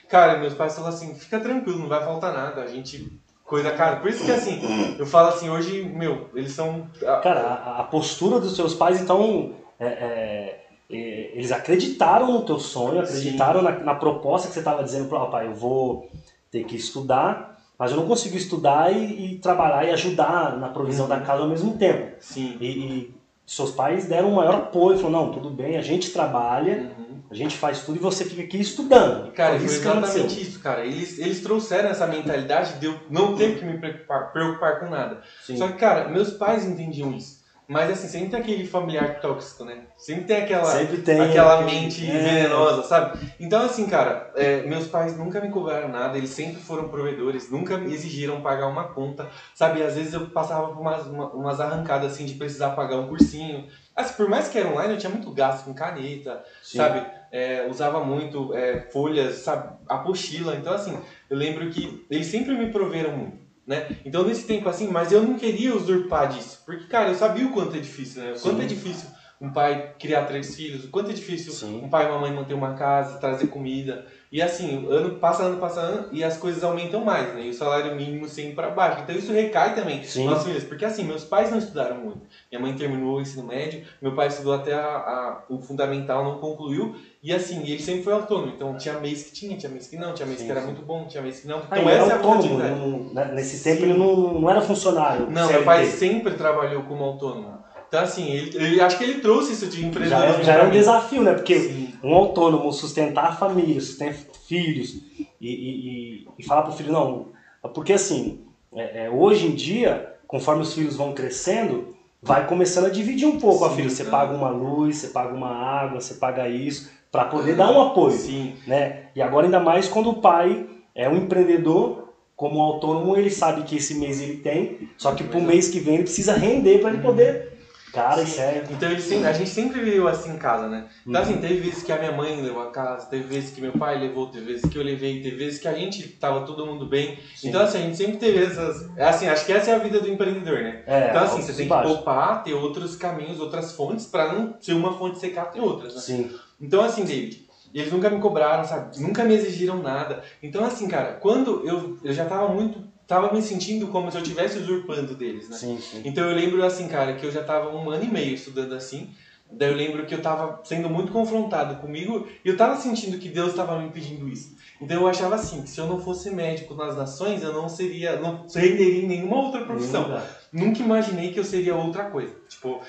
Cara, 0.09 0.37
meus 0.37 0.53
pais 0.53 0.75
falaram 0.75 0.95
assim: 0.95 1.15
fica 1.15 1.39
tranquilo, 1.39 1.79
não 1.79 1.87
vai 1.87 2.03
faltar 2.03 2.33
nada, 2.33 2.61
a 2.61 2.67
gente 2.67 3.09
coisa, 3.49 3.71
cara. 3.71 3.97
Por 3.97 4.09
isso 4.09 4.23
que 4.23 4.31
assim, 4.31 4.61
eu 4.97 5.05
falo 5.05 5.29
assim, 5.29 5.49
hoje, 5.49 5.83
meu, 5.83 6.29
eles 6.35 6.51
são. 6.51 6.87
Cara, 6.99 7.41
a, 7.41 7.79
a 7.79 7.83
postura 7.83 8.39
dos 8.39 8.55
seus 8.55 8.75
pais, 8.75 9.01
então. 9.01 9.53
É, 9.79 9.85
é, 9.87 10.65
é 10.91 11.31
eles 11.33 11.51
acreditaram 11.51 12.31
no 12.31 12.43
teu 12.43 12.59
sonho, 12.59 12.99
acreditaram 12.99 13.61
na, 13.61 13.71
na, 13.71 13.95
proposta 13.95 14.47
que 14.47 14.53
você 14.53 14.59
estava 14.59 14.83
dizendo 14.83 15.07
para 15.07 15.23
o 15.23 15.29
pai, 15.29 15.47
eu 15.47 15.53
vou 15.53 16.09
ter 16.51 16.63
que 16.63 16.75
estudar, 16.75 17.61
mas 17.77 17.91
eu 17.91 17.97
não 17.97 18.07
consigo 18.07 18.35
estudar 18.35 18.91
e, 18.91 19.35
e 19.35 19.37
trabalhar 19.37 19.85
e 19.85 19.91
ajudar 19.91 20.57
na 20.57 20.67
provisão 20.69 21.05
uhum. 21.05 21.09
da 21.09 21.19
casa 21.21 21.43
ao 21.43 21.47
mesmo 21.47 21.77
tempo. 21.77 22.15
Sim. 22.19 22.57
E, 22.59 22.65
e, 22.65 23.15
seus 23.49 23.71
pais 23.71 24.05
deram 24.05 24.29
um 24.29 24.35
maior 24.35 24.53
apoio, 24.53 24.99
falaram, 24.99 25.25
não, 25.25 25.33
tudo 25.33 25.49
bem, 25.49 25.75
a 25.75 25.81
gente 25.81 26.11
trabalha, 26.11 26.93
uhum. 26.97 27.17
a 27.31 27.33
gente 27.33 27.57
faz 27.57 27.81
tudo 27.81 27.97
e 27.97 27.99
você 27.99 28.23
fica 28.23 28.43
aqui 28.43 28.59
estudando. 28.59 29.31
Cara, 29.31 29.57
foi 29.59 29.65
exatamente 29.65 30.39
isso, 30.39 30.59
cara. 30.59 30.85
Eles, 30.85 31.17
eles 31.17 31.41
trouxeram 31.41 31.89
essa 31.89 32.05
mentalidade 32.05 32.79
de 32.79 32.85
eu 32.85 32.95
não 33.09 33.35
ter 33.35 33.57
que 33.57 33.65
me 33.65 33.79
preocupar, 33.79 34.31
preocupar 34.31 34.79
com 34.79 34.89
nada. 34.91 35.23
Sim. 35.43 35.57
Só 35.57 35.67
que, 35.67 35.79
cara, 35.79 36.09
meus 36.09 36.29
pais 36.31 36.63
entendiam 36.63 37.11
isso. 37.11 37.38
Mas 37.69 37.91
assim, 37.91 38.07
sempre 38.07 38.31
tem 38.31 38.39
aquele 38.39 38.65
familiar 38.65 39.21
tóxico, 39.21 39.63
né? 39.63 39.83
Sempre 39.95 40.23
tem 40.23 40.37
aquela, 40.37 40.65
sempre 40.65 40.97
tem 41.03 41.21
aquela 41.21 41.61
aquele... 41.61 41.81
mente 41.81 42.09
é. 42.09 42.17
venenosa, 42.17 42.81
sabe? 42.81 43.19
Então 43.39 43.61
assim, 43.61 43.85
cara, 43.85 44.33
é, 44.35 44.63
meus 44.63 44.87
pais 44.87 45.15
nunca 45.15 45.39
me 45.39 45.51
cobraram 45.51 45.87
nada, 45.87 46.17
eles 46.17 46.31
sempre 46.31 46.59
foram 46.59 46.89
provedores, 46.89 47.51
nunca 47.51 47.77
me 47.77 47.93
exigiram 47.93 48.41
pagar 48.41 48.65
uma 48.65 48.85
conta, 48.85 49.29
sabe? 49.53 49.83
Às 49.83 49.93
vezes 49.93 50.15
eu 50.15 50.31
passava 50.31 50.69
por 50.69 50.81
umas, 50.81 51.05
umas 51.05 51.59
arrancadas 51.59 52.11
assim 52.11 52.25
de 52.25 52.33
precisar 52.33 52.71
pagar 52.71 52.97
um 52.97 53.07
cursinho. 53.07 53.67
Assim, 53.95 54.15
por 54.15 54.27
mais 54.27 54.47
que 54.47 54.57
era 54.57 54.67
online, 54.67 54.93
eu 54.93 54.97
tinha 54.97 55.11
muito 55.11 55.31
gasto 55.31 55.65
com 55.65 55.71
caneta, 55.71 56.43
Sim. 56.63 56.77
sabe? 56.77 57.05
É, 57.31 57.67
usava 57.69 58.03
muito 58.03 58.51
é, 58.51 58.79
folhas, 58.91 59.35
sabe? 59.43 59.77
Apostila. 59.87 60.55
Então 60.55 60.73
assim, 60.73 60.97
eu 61.29 61.37
lembro 61.37 61.69
que 61.69 62.03
eles 62.09 62.25
sempre 62.25 62.57
me 62.57 62.71
proveram 62.71 63.15
muito 63.15 63.38
né? 63.69 63.87
Então 64.03 64.25
nesse 64.25 64.45
tempo 64.45 64.67
assim, 64.67 64.87
mas 64.87 65.11
eu 65.11 65.21
não 65.21 65.35
queria 65.35 65.75
usurpar 65.75 66.27
disso, 66.27 66.63
porque 66.65 66.85
cara, 66.87 67.09
eu 67.09 67.15
sabia 67.15 67.45
o 67.45 67.51
quanto 67.51 67.75
é 67.75 67.79
difícil, 67.79 68.23
né? 68.23 68.33
O 68.33 68.39
quanto 68.39 68.61
é 68.61 68.65
difícil 68.65 69.07
um 69.41 69.51
pai 69.51 69.93
criar 69.97 70.25
três 70.25 70.53
filhos, 70.53 70.83
o 70.83 70.89
quanto 70.89 71.11
é 71.11 71.13
difícil 71.13 71.53
Sim. 71.53 71.81
um 71.81 71.89
pai 71.89 72.05
e 72.05 72.09
uma 72.09 72.19
mãe 72.19 72.31
manter 72.31 72.53
uma 72.53 72.73
casa, 72.73 73.19
trazer 73.19 73.47
comida. 73.47 74.05
E 74.31 74.41
assim, 74.41 74.85
ano 74.89 75.15
passa 75.15 75.43
ano 75.43 75.57
passa 75.57 75.79
ano 75.79 76.09
e 76.11 76.23
as 76.23 76.37
coisas 76.37 76.63
aumentam 76.63 77.03
mais, 77.03 77.33
né? 77.33 77.43
E 77.45 77.49
o 77.49 77.53
salário 77.53 77.95
mínimo 77.95 78.27
sempre 78.27 78.53
para 78.53 78.69
baixo. 78.69 79.01
Então 79.01 79.15
isso 79.15 79.31
recai 79.31 79.73
também 79.73 80.03
Sim. 80.03 80.25
nas 80.25 80.43
filhas, 80.43 80.63
porque 80.65 80.83
assim, 80.83 81.03
meus 81.03 81.23
pais 81.23 81.49
não 81.49 81.57
estudaram 81.57 81.97
muito. 81.97 82.21
Minha 82.51 82.61
mãe 82.61 82.75
terminou 82.75 83.17
o 83.17 83.21
ensino 83.21 83.47
médio, 83.47 83.81
meu 84.01 84.13
pai 84.13 84.27
estudou 84.27 84.53
até 84.53 84.73
a, 84.73 84.81
a, 84.81 85.43
o 85.47 85.59
fundamental, 85.59 86.23
não 86.23 86.37
concluiu. 86.39 86.95
E 87.23 87.33
assim, 87.33 87.63
ele 87.63 87.81
sempre 87.81 88.03
foi 88.03 88.13
autônomo. 88.13 88.51
Então 88.53 88.77
tinha 88.77 88.99
mês 88.99 89.23
que 89.23 89.31
tinha, 89.31 89.57
tinha 89.57 89.71
mês 89.71 89.87
que 89.87 89.97
não, 89.97 90.13
tinha 90.13 90.27
mês 90.27 90.39
sim, 90.39 90.45
que 90.45 90.51
era 90.51 90.61
sim. 90.61 90.67
muito 90.67 90.81
bom, 90.81 91.07
tinha 91.07 91.23
mês 91.23 91.39
que 91.39 91.47
não. 91.47 91.59
Então 91.59 91.87
ah, 91.87 91.91
essa 91.91 92.11
é 92.11 92.11
a 92.11 92.17
autônomo, 92.17 92.57
não, 92.57 93.13
né? 93.13 93.31
Nesse 93.33 93.63
tempo 93.63 93.83
ele 93.83 93.97
não, 93.97 94.33
não 94.33 94.49
era 94.49 94.61
funcionário. 94.61 95.31
Não, 95.31 95.47
meu 95.47 95.63
pai 95.63 95.85
sempre 95.85 96.33
trabalhou 96.33 96.83
como 96.83 97.05
autônomo. 97.05 97.58
Então, 97.89 98.01
assim, 98.01 98.29
ele, 98.31 98.55
ele, 98.55 98.81
acho 98.81 98.99
que 98.99 99.03
ele 99.03 99.19
trouxe 99.19 99.53
isso 99.53 99.65
de 99.65 99.83
empreendedorismo. 99.83 100.43
Já, 100.43 100.53
já 100.53 100.63
é 100.63 100.67
um 100.67 100.69
desafio, 100.69 101.23
né? 101.23 101.33
Porque 101.33 101.59
Sim. 101.59 101.93
um 102.03 102.13
autônomo 102.13 102.71
sustentar 102.71 103.25
a 103.25 103.31
família, 103.31 103.81
sustentar 103.81 104.13
filhos 104.47 105.01
e, 105.41 105.49
e, 105.49 106.27
e, 106.37 106.43
falar 106.43 106.61
para 106.61 106.71
o 106.71 106.75
filho, 106.75 106.93
não. 106.93 107.29
Porque, 107.73 107.93
assim, 107.93 108.41
é, 108.75 109.05
é, 109.05 109.09
hoje 109.09 109.47
em 109.47 109.55
dia, 109.55 110.13
conforme 110.27 110.61
os 110.61 110.71
filhos 110.71 110.95
vão 110.95 111.13
crescendo, 111.13 111.95
vai 112.21 112.45
começando 112.45 112.85
a 112.85 112.89
dividir 112.89 113.27
um 113.27 113.39
pouco 113.39 113.65
Sim, 113.65 113.65
a 113.65 113.75
filha. 113.75 113.89
Você 113.89 114.03
paga 114.03 114.35
uma 114.35 114.49
luz, 114.49 114.97
você 114.97 115.07
paga 115.07 115.33
uma 115.33 115.49
água, 115.49 115.99
você 115.99 116.13
paga 116.13 116.47
isso, 116.47 116.91
para 117.11 117.25
poder 117.25 117.55
dar 117.55 117.71
um 117.71 117.81
apoio. 117.81 118.15
Sim. 118.15 118.53
Né? 118.67 119.05
E 119.15 119.21
agora, 119.21 119.47
ainda 119.47 119.59
mais 119.59 119.87
quando 119.87 120.11
o 120.11 120.21
pai 120.21 120.67
é 120.93 121.09
um 121.09 121.17
empreendedor 121.17 122.09
como 122.35 122.61
autônomo, 122.61 123.17
ele 123.17 123.31
sabe 123.31 123.63
que 123.63 123.77
esse 123.77 123.95
mês 123.95 124.21
ele 124.21 124.37
tem, 124.37 124.87
só 124.97 125.13
que 125.13 125.25
para 125.25 125.39
o 125.39 125.41
mês 125.41 125.67
que 125.67 125.79
vem 125.79 125.95
ele 125.95 126.03
precisa 126.03 126.33
render 126.33 126.79
para 126.79 126.91
ele 126.91 127.01
poder 127.01 127.48
Cara, 127.93 128.25
Sim. 128.25 128.31
sério. 128.31 128.63
Então 128.69 128.91
ele 128.91 129.25
a 129.25 129.33
gente 129.33 129.49
sempre 129.49 129.79
viveu 129.81 130.07
assim 130.07 130.33
em 130.33 130.37
casa, 130.37 130.67
né? 130.67 130.85
Então 131.05 131.21
assim, 131.21 131.33
uhum. 131.33 131.41
teve 131.41 131.55
vezes 131.55 131.83
que 131.83 131.91
a 131.91 131.97
minha 131.97 132.11
mãe 132.11 132.39
levou 132.41 132.63
a 132.63 132.71
casa, 132.71 133.07
teve 133.07 133.23
vezes 133.23 133.51
que 133.51 133.61
meu 133.61 133.71
pai 133.71 133.99
levou, 133.99 134.27
teve 134.27 134.45
vezes 134.45 134.69
que 134.69 134.77
eu 134.77 134.83
levei, 134.83 135.21
teve 135.21 135.35
vezes 135.35 135.59
que 135.59 135.67
a 135.67 135.73
gente 135.73 136.07
tava 136.07 136.45
todo 136.45 136.65
mundo 136.65 136.85
bem. 136.85 137.17
Sim. 137.35 137.49
Então 137.49 137.61
assim, 137.61 137.77
a 137.77 137.81
gente 137.81 137.97
sempre 137.97 138.17
teve 138.17 138.43
essas. 138.43 138.89
É 138.97 139.05
assim, 139.05 139.27
acho 139.27 139.45
que 139.45 139.53
essa 139.53 139.71
é 139.71 139.75
a 139.75 139.79
vida 139.79 139.99
do 139.99 140.09
empreendedor, 140.09 140.61
né? 140.61 140.83
É, 140.85 141.09
então 141.09 141.23
assim, 141.23 141.41
você 141.41 141.53
tem 141.53 141.67
que 141.67 141.83
poupar, 141.83 142.43
ter 142.43 142.53
outros 142.53 142.95
caminhos, 142.95 143.39
outras 143.39 143.71
fontes, 143.71 144.05
pra 144.05 144.31
não 144.31 144.55
ser 144.59 144.73
uma 144.73 144.97
fonte 144.97 145.19
secar, 145.19 145.45
ter 145.45 145.61
outras, 145.61 145.95
né? 145.95 146.01
Sim. 146.01 146.31
Então 146.61 146.81
assim, 146.81 147.03
David, 147.03 147.47
eles 147.73 147.91
nunca 147.91 148.09
me 148.09 148.19
cobraram, 148.19 148.63
sabe? 148.65 148.99
Nunca 148.99 149.23
me 149.23 149.33
exigiram 149.33 149.77
nada. 149.77 150.23
Então 150.41 150.63
assim, 150.65 150.87
cara, 150.87 151.13
quando 151.13 151.65
eu, 151.65 151.97
eu 152.03 152.13
já 152.13 152.25
tava 152.25 152.49
muito 152.49 152.88
tava 153.09 153.33
me 153.33 153.41
sentindo 153.41 153.87
como 153.87 154.11
se 154.11 154.17
eu 154.17 154.21
estivesse 154.21 154.59
usurpando 154.59 155.15
deles, 155.15 155.49
né? 155.49 155.57
Sim, 155.57 155.79
sim. 155.81 156.03
Então 156.05 156.23
eu 156.29 156.35
lembro 156.35 156.63
assim, 156.63 156.87
cara, 156.87 157.15
que 157.15 157.25
eu 157.25 157.31
já 157.31 157.43
tava 157.43 157.75
um 157.75 157.89
ano 157.89 158.03
e 158.03 158.07
meio 158.07 158.35
estudando 158.35 158.73
assim. 158.73 159.09
Daí 159.51 159.71
eu 159.71 159.75
lembro 159.75 160.05
que 160.05 160.13
eu 160.13 160.21
tava 160.21 160.61
sendo 160.63 160.87
muito 160.87 161.11
confrontado 161.11 161.77
comigo 161.77 162.27
e 162.45 162.49
eu 162.49 162.55
tava 162.55 162.75
sentindo 162.75 163.17
que 163.17 163.27
Deus 163.27 163.49
estava 163.49 163.79
me 163.79 163.89
pedindo 163.89 164.29
isso. 164.29 164.55
Então 164.79 165.01
eu 165.01 165.07
achava 165.07 165.33
assim, 165.33 165.63
que 165.63 165.69
se 165.71 165.81
eu 165.81 165.87
não 165.87 165.99
fosse 165.99 166.29
médico 166.29 166.75
nas 166.75 166.95
nações, 166.95 167.41
eu 167.41 167.51
não 167.51 167.67
seria, 167.67 168.19
não 168.19 168.45
renderia 168.55 169.01
em 169.01 169.07
nenhuma 169.07 169.41
outra 169.41 169.65
profissão. 169.65 170.21
Nunca 170.53 170.83
imaginei 170.83 171.31
que 171.31 171.39
eu 171.39 171.43
seria 171.43 171.75
outra 171.75 172.05
coisa. 172.05 172.35
Tipo, 172.47 172.79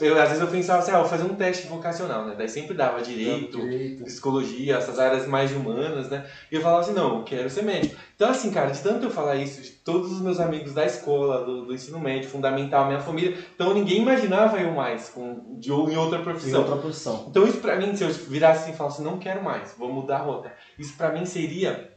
eu, 0.00 0.20
às 0.20 0.28
vezes 0.28 0.40
eu 0.40 0.48
pensava 0.48 0.78
assim, 0.80 0.90
ah, 0.90 0.98
vou 0.98 1.08
fazer 1.08 1.24
um 1.24 1.34
teste 1.34 1.66
vocacional, 1.66 2.26
né? 2.26 2.34
Daí 2.36 2.48
sempre 2.48 2.74
dava 2.74 3.02
direito, 3.02 3.60
direito, 3.60 4.04
psicologia, 4.04 4.76
essas 4.76 4.98
áreas 4.98 5.26
mais 5.26 5.52
humanas, 5.52 6.08
né? 6.08 6.24
E 6.50 6.54
eu 6.54 6.60
falava 6.62 6.80
assim, 6.80 6.92
não, 6.92 7.18
eu 7.18 7.24
quero 7.24 7.50
ser 7.50 7.62
médico. 7.62 7.94
Então, 8.14 8.30
assim, 8.30 8.50
cara, 8.50 8.70
de 8.70 8.80
tanto 8.80 9.06
eu 9.06 9.10
falar 9.10 9.36
isso, 9.36 9.60
de 9.60 9.70
todos 9.70 10.10
os 10.12 10.20
meus 10.20 10.40
amigos 10.40 10.74
da 10.74 10.84
escola, 10.84 11.44
do, 11.44 11.66
do 11.66 11.74
ensino 11.74 12.00
médio, 12.00 12.28
fundamental, 12.28 12.86
minha 12.86 13.00
família, 13.00 13.36
então 13.54 13.74
ninguém 13.74 14.02
imaginava 14.02 14.58
eu 14.60 14.72
mais 14.72 15.08
com, 15.08 15.58
de, 15.58 15.70
em 15.70 15.96
outra 15.96 16.20
profissão. 16.20 16.60
Em 16.60 16.62
outra 16.62 16.76
profissão. 16.76 17.26
Então, 17.28 17.46
isso 17.46 17.58
pra 17.58 17.76
mim, 17.76 17.94
se 17.94 18.02
eu 18.02 18.10
virasse 18.10 18.62
assim 18.62 18.72
e 18.72 18.76
falasse, 18.76 19.02
não 19.02 19.18
quero 19.18 19.42
mais, 19.42 19.74
vou 19.76 19.92
mudar 19.92 20.16
a 20.18 20.22
rota, 20.22 20.52
isso 20.78 20.94
pra 20.96 21.12
mim 21.12 21.24
seria 21.24 21.90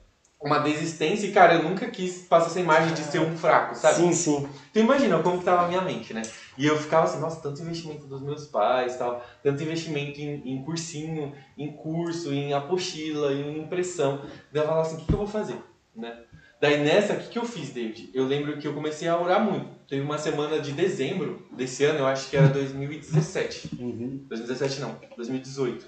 uma 0.43 0.59
desistência 0.59 1.25
e, 1.25 1.31
cara, 1.31 1.55
eu 1.55 1.63
nunca 1.63 1.87
quis 1.89 2.25
passar 2.27 2.47
essa 2.47 2.59
imagem 2.59 2.93
de 2.93 3.01
ser 3.03 3.19
um 3.19 3.35
fraco, 3.37 3.73
sabe? 3.75 3.95
Sim, 3.95 4.11
sim. 4.11 4.47
Então 4.69 4.83
imagina 4.83 5.17
como 5.19 5.39
que 5.39 5.45
tava 5.45 5.63
a 5.63 5.67
minha 5.67 5.81
mente, 5.81 6.13
né? 6.13 6.21
E 6.57 6.65
eu 6.65 6.77
ficava 6.77 7.05
assim, 7.05 7.19
nossa, 7.19 7.41
tanto 7.41 7.61
investimento 7.61 8.05
dos 8.05 8.21
meus 8.21 8.45
pais, 8.45 8.97
tal, 8.97 9.25
tanto 9.41 9.63
investimento 9.63 10.19
em, 10.19 10.53
em 10.53 10.63
cursinho, 10.63 11.33
em 11.57 11.71
curso, 11.71 12.33
em 12.33 12.53
apostila, 12.53 13.33
em 13.33 13.59
impressão. 13.59 14.21
Daí 14.51 14.61
eu 14.61 14.67
falava 14.67 14.81
assim, 14.81 14.95
o 14.95 14.99
que, 14.99 15.05
que 15.05 15.13
eu 15.13 15.17
vou 15.17 15.27
fazer, 15.27 15.57
né? 15.95 16.17
Daí 16.61 16.81
nessa, 16.81 17.13
o 17.13 17.17
que, 17.17 17.29
que 17.29 17.37
eu 17.37 17.43
fiz, 17.43 17.71
David? 17.71 18.09
Eu 18.13 18.25
lembro 18.25 18.57
que 18.57 18.65
eu 18.65 18.73
comecei 18.73 19.07
a 19.07 19.19
orar 19.19 19.43
muito. 19.43 19.67
Teve 19.87 20.01
uma 20.01 20.17
semana 20.17 20.59
de 20.59 20.71
dezembro 20.71 21.45
desse 21.51 21.83
ano, 21.83 21.99
eu 21.99 22.07
acho 22.07 22.29
que 22.29 22.37
era 22.37 22.47
2017. 22.47 23.69
Uhum. 23.77 24.25
2017 24.29 24.79
não, 24.79 24.97
2018. 25.17 25.85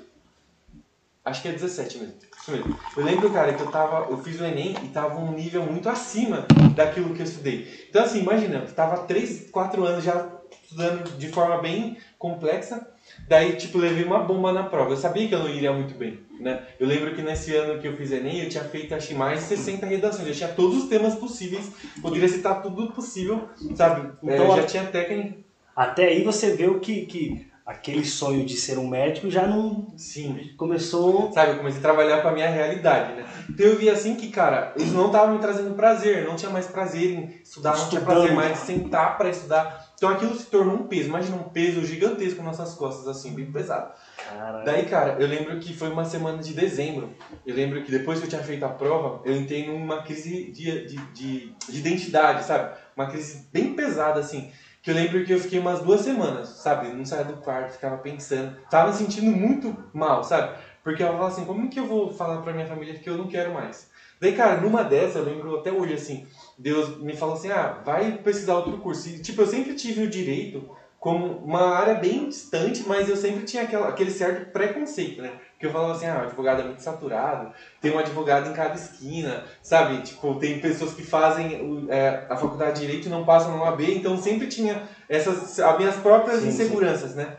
Acho 1.24 1.42
que 1.42 1.48
é 1.48 1.54
17 1.54 1.98
mesmo. 1.98 2.14
Isso 2.40 2.52
mesmo. 2.52 2.80
Eu 2.96 3.04
lembro, 3.04 3.32
cara, 3.32 3.54
que 3.54 3.62
eu 3.64 3.72
tava. 3.72 4.12
Eu 4.12 4.18
fiz 4.20 4.40
o 4.40 4.46
Enem 4.46 4.76
e 4.84 4.90
tava 4.90 5.18
um 5.18 5.32
nível 5.32 5.64
muito 5.64 5.90
acima 5.90 6.46
daquilo 6.76 7.16
que 7.16 7.22
eu 7.22 7.26
estudei. 7.26 7.88
Então, 7.90 8.04
assim, 8.04 8.20
imagina, 8.20 8.60
eu 8.60 8.76
tava 8.76 8.98
3, 9.08 9.50
4 9.50 9.84
anos 9.84 10.04
já 10.04 10.35
estudando 10.64 11.18
de 11.18 11.28
forma 11.30 11.58
bem 11.62 11.98
complexa. 12.18 12.88
Daí, 13.28 13.54
tipo, 13.56 13.78
levei 13.78 14.04
uma 14.04 14.20
bomba 14.20 14.52
na 14.52 14.64
prova. 14.64 14.92
Eu 14.92 14.98
sabia 14.98 15.28
que 15.28 15.34
eu 15.34 15.40
não 15.40 15.50
iria 15.50 15.72
muito 15.72 15.96
bem, 15.96 16.20
né? 16.40 16.64
Eu 16.80 16.88
lembro 16.88 17.14
que 17.16 17.22
nesse 17.22 17.56
ano 17.56 17.80
que 17.80 17.88
eu 17.88 17.96
fiz 17.96 18.12
Enem, 18.12 18.42
eu 18.42 18.50
tinha 18.50 18.64
feito, 18.64 18.94
acho 18.94 19.08
que 19.08 19.14
mais 19.14 19.40
de 19.40 19.46
60 19.46 19.86
redações. 19.86 20.28
Eu 20.28 20.34
tinha 20.34 20.50
todos 20.50 20.84
os 20.84 20.90
temas 20.90 21.16
possíveis, 21.16 21.72
poderia 22.02 22.28
citar 22.28 22.62
tudo 22.62 22.92
possível, 22.92 23.48
sabe? 23.76 24.12
Então, 24.22 24.54
é, 24.54 24.58
já 24.58 24.64
tinha 24.64 24.86
técnica. 24.86 25.38
Até 25.76 26.06
aí 26.06 26.24
você 26.24 26.52
vê 26.52 26.68
o 26.68 26.80
que, 26.80 27.06
que 27.06 27.48
aquele 27.66 28.06
sonho 28.06 28.46
de 28.46 28.56
ser 28.56 28.78
um 28.78 28.88
médico 28.88 29.30
já 29.30 29.48
não. 29.48 29.88
Sim. 29.98 30.52
Começou. 30.56 31.32
Sabe, 31.32 31.54
eu 31.54 31.58
comecei 31.58 31.80
a 31.80 31.82
trabalhar 31.82 32.22
com 32.22 32.28
a 32.28 32.32
minha 32.32 32.50
realidade, 32.50 33.14
né? 33.14 33.26
Então 33.50 33.66
eu 33.66 33.78
vi 33.78 33.90
assim 33.90 34.16
que, 34.16 34.30
cara, 34.30 34.74
eles 34.78 34.94
não 34.94 35.08
estavam 35.08 35.34
me 35.34 35.42
trazendo 35.42 35.74
prazer, 35.74 36.26
não 36.26 36.36
tinha 36.36 36.52
mais 36.52 36.68
prazer 36.68 37.12
em 37.12 37.42
estudar, 37.44 37.76
não 37.76 37.90
tinha 37.90 38.02
prazer 38.02 38.34
mais 38.34 38.62
em 38.62 38.66
sentar 38.66 39.18
para 39.18 39.30
estudar. 39.30 39.85
Então 39.96 40.10
aquilo 40.10 40.36
se 40.36 40.46
tornou 40.48 40.76
um 40.76 40.88
peso. 40.88 41.10
Imagina 41.10 41.38
um 41.38 41.50
peso 41.50 41.86
gigantesco 41.86 42.44
nas 42.44 42.58
nossas 42.58 42.76
costas, 42.76 43.08
assim, 43.08 43.34
bem 43.34 43.52
pesado. 43.52 43.94
Caralho. 44.18 44.66
Daí, 44.66 44.86
cara, 44.86 45.16
eu 45.20 45.28
lembro 45.28 45.58
que 45.60 45.74
foi 45.74 45.90
uma 45.90 46.06
semana 46.06 46.42
de 46.42 46.54
dezembro. 46.54 47.10
Eu 47.46 47.56
lembro 47.56 47.84
que 47.84 47.92
depois 47.92 48.20
que 48.20 48.26
eu 48.26 48.30
tinha 48.30 48.44
feito 48.44 48.66
a 48.66 48.70
prova, 48.70 49.22
eu 49.26 49.36
entrei 49.36 49.68
numa 49.68 50.04
crise 50.04 50.52
de, 50.52 50.86
de, 50.86 50.96
de, 51.14 51.54
de 51.70 51.78
identidade, 51.80 52.44
sabe? 52.44 52.76
Uma 52.96 53.08
crise 53.08 53.48
bem 53.52 53.74
pesada, 53.74 54.20
assim. 54.20 54.52
Que 54.82 54.92
eu 54.92 54.96
lembro 54.96 55.24
que 55.26 55.34
eu 55.34 55.40
fiquei 55.40 55.58
umas 55.58 55.82
duas 55.82 56.02
semanas, 56.02 56.50
sabe? 56.50 56.90
Não 56.90 57.06
saía 57.06 57.24
do 57.24 57.38
quarto, 57.38 57.74
ficava 57.74 57.98
pensando. 57.98 58.56
Tava 58.70 58.90
me 58.90 58.96
sentindo 58.96 59.32
muito 59.32 59.76
mal, 59.94 60.24
sabe? 60.24 60.56
Porque 60.84 61.02
eu 61.02 61.08
falava 61.08 61.28
assim, 61.28 61.46
como 61.46 61.68
que 61.70 61.80
eu 61.80 61.88
vou 61.88 62.14
falar 62.14 62.42
pra 62.42 62.54
minha 62.54 62.68
família 62.68 62.94
que 62.94 63.10
eu 63.10 63.18
não 63.18 63.28
quero 63.28 63.52
mais? 63.52 63.90
Daí, 64.22 64.34
cara, 64.34 64.62
numa 64.62 64.84
dessas, 64.84 65.16
eu 65.16 65.24
lembro 65.24 65.58
até 65.58 65.72
hoje, 65.72 65.96
assim, 65.96 66.28
Deus 66.58 66.98
me 67.02 67.16
falou 67.16 67.36
assim, 67.36 67.52
ah, 67.52 67.82
vai 67.84 68.14
pesquisar 68.18 68.56
outro 68.56 68.78
curso. 68.78 69.10
E, 69.10 69.20
tipo, 69.20 69.42
eu 69.42 69.48
sempre 69.48 69.74
tive 69.74 70.04
o 70.04 70.10
direito 70.10 70.70
como 71.06 71.38
uma 71.38 71.70
área 71.78 71.94
bem 71.94 72.30
distante, 72.30 72.84
mas 72.88 73.08
eu 73.08 73.16
sempre 73.16 73.44
tinha 73.44 73.62
aquela, 73.62 73.90
aquele 73.90 74.10
certo 74.10 74.52
preconceito, 74.52 75.22
né? 75.22 75.34
Porque 75.52 75.68
eu 75.68 75.72
falava 75.72 75.94
assim, 75.94 76.08
ah, 76.08 76.22
o 76.22 76.26
advogado 76.26 76.62
é 76.62 76.64
muito 76.64 76.82
saturado, 76.82 77.54
tem 77.80 77.92
um 77.94 78.00
advogado 78.00 78.50
em 78.50 78.54
cada 78.54 78.74
esquina, 78.74 79.44
sabe? 79.62 80.02
Tipo, 80.02 80.34
tem 80.40 80.60
pessoas 80.60 80.94
que 80.94 81.04
fazem 81.04 81.88
é, 81.90 82.26
a 82.28 82.36
faculdade 82.36 82.80
de 82.80 82.88
Direito 82.88 83.06
e 83.06 83.12
não 83.12 83.24
passam 83.24 83.56
no 83.56 83.64
AB, 83.64 83.94
então 83.94 84.18
sempre 84.18 84.48
tinha 84.48 84.82
essas, 85.08 85.60
as 85.60 85.78
minhas 85.78 85.96
próprias 85.98 86.40
sim, 86.40 86.48
inseguranças, 86.48 87.12
sim. 87.12 87.18
né? 87.18 87.38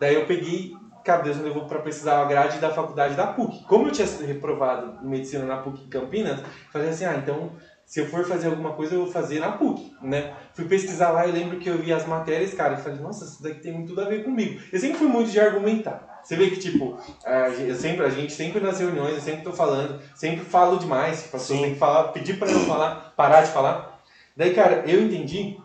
Daí 0.00 0.16
eu 0.16 0.26
peguei, 0.26 0.74
cara, 1.04 1.22
Deus 1.22 1.36
me 1.36 1.44
levou 1.44 1.66
para 1.66 1.78
precisar 1.78 2.20
a 2.20 2.24
grade 2.24 2.58
da 2.58 2.70
faculdade 2.70 3.14
da 3.14 3.28
PUC. 3.28 3.62
Como 3.64 3.86
eu 3.86 3.92
tinha 3.92 4.08
sido 4.08 4.26
reprovado 4.26 4.98
em 5.04 5.08
medicina 5.08 5.44
na 5.44 5.58
PUC 5.58 5.84
em 5.84 5.88
Campinas, 5.88 6.40
falei 6.72 6.88
assim, 6.88 7.04
ah, 7.04 7.14
então 7.14 7.52
se 7.86 8.00
eu 8.00 8.06
for 8.06 8.24
fazer 8.24 8.48
alguma 8.48 8.72
coisa, 8.72 8.94
eu 8.94 9.02
vou 9.04 9.12
fazer 9.12 9.40
na 9.40 9.52
PUC, 9.52 9.92
né? 10.02 10.32
Fui 10.54 10.64
pesquisar 10.64 11.10
lá 11.10 11.26
e 11.26 11.32
lembro 11.32 11.58
que 11.58 11.68
eu 11.68 11.78
vi 11.78 11.92
as 11.92 12.06
matérias, 12.06 12.54
cara, 12.54 12.74
e 12.74 12.82
falei, 12.82 12.98
nossa, 12.98 13.24
isso 13.24 13.42
daqui 13.42 13.60
tem 13.60 13.84
tudo 13.84 14.00
a 14.00 14.04
ver 14.04 14.24
comigo. 14.24 14.60
Eu 14.72 14.78
sempre 14.78 14.98
fui 14.98 15.08
muito 15.08 15.30
de 15.30 15.38
argumentar. 15.38 16.20
Você 16.22 16.36
vê 16.36 16.48
que, 16.48 16.56
tipo, 16.56 16.96
a, 17.24 17.50
eu 17.50 17.74
sempre, 17.74 18.04
a 18.04 18.08
gente 18.08 18.32
sempre 18.32 18.60
nas 18.60 18.80
reuniões, 18.80 19.14
eu 19.14 19.20
sempre 19.20 19.42
tô 19.42 19.52
falando, 19.52 20.00
sempre 20.14 20.44
falo 20.44 20.78
demais, 20.78 21.22
tipo, 21.22 21.36
a 21.36 21.38
pessoa 21.38 21.60
tem 21.60 21.72
que 21.74 21.78
falar, 21.78 22.04
pedir 22.04 22.38
para 22.38 22.50
eu 22.50 22.60
falar, 22.60 23.12
parar 23.14 23.42
de 23.42 23.50
falar. 23.50 24.00
Daí, 24.34 24.54
cara, 24.54 24.82
eu 24.86 25.02
entendi 25.02 25.56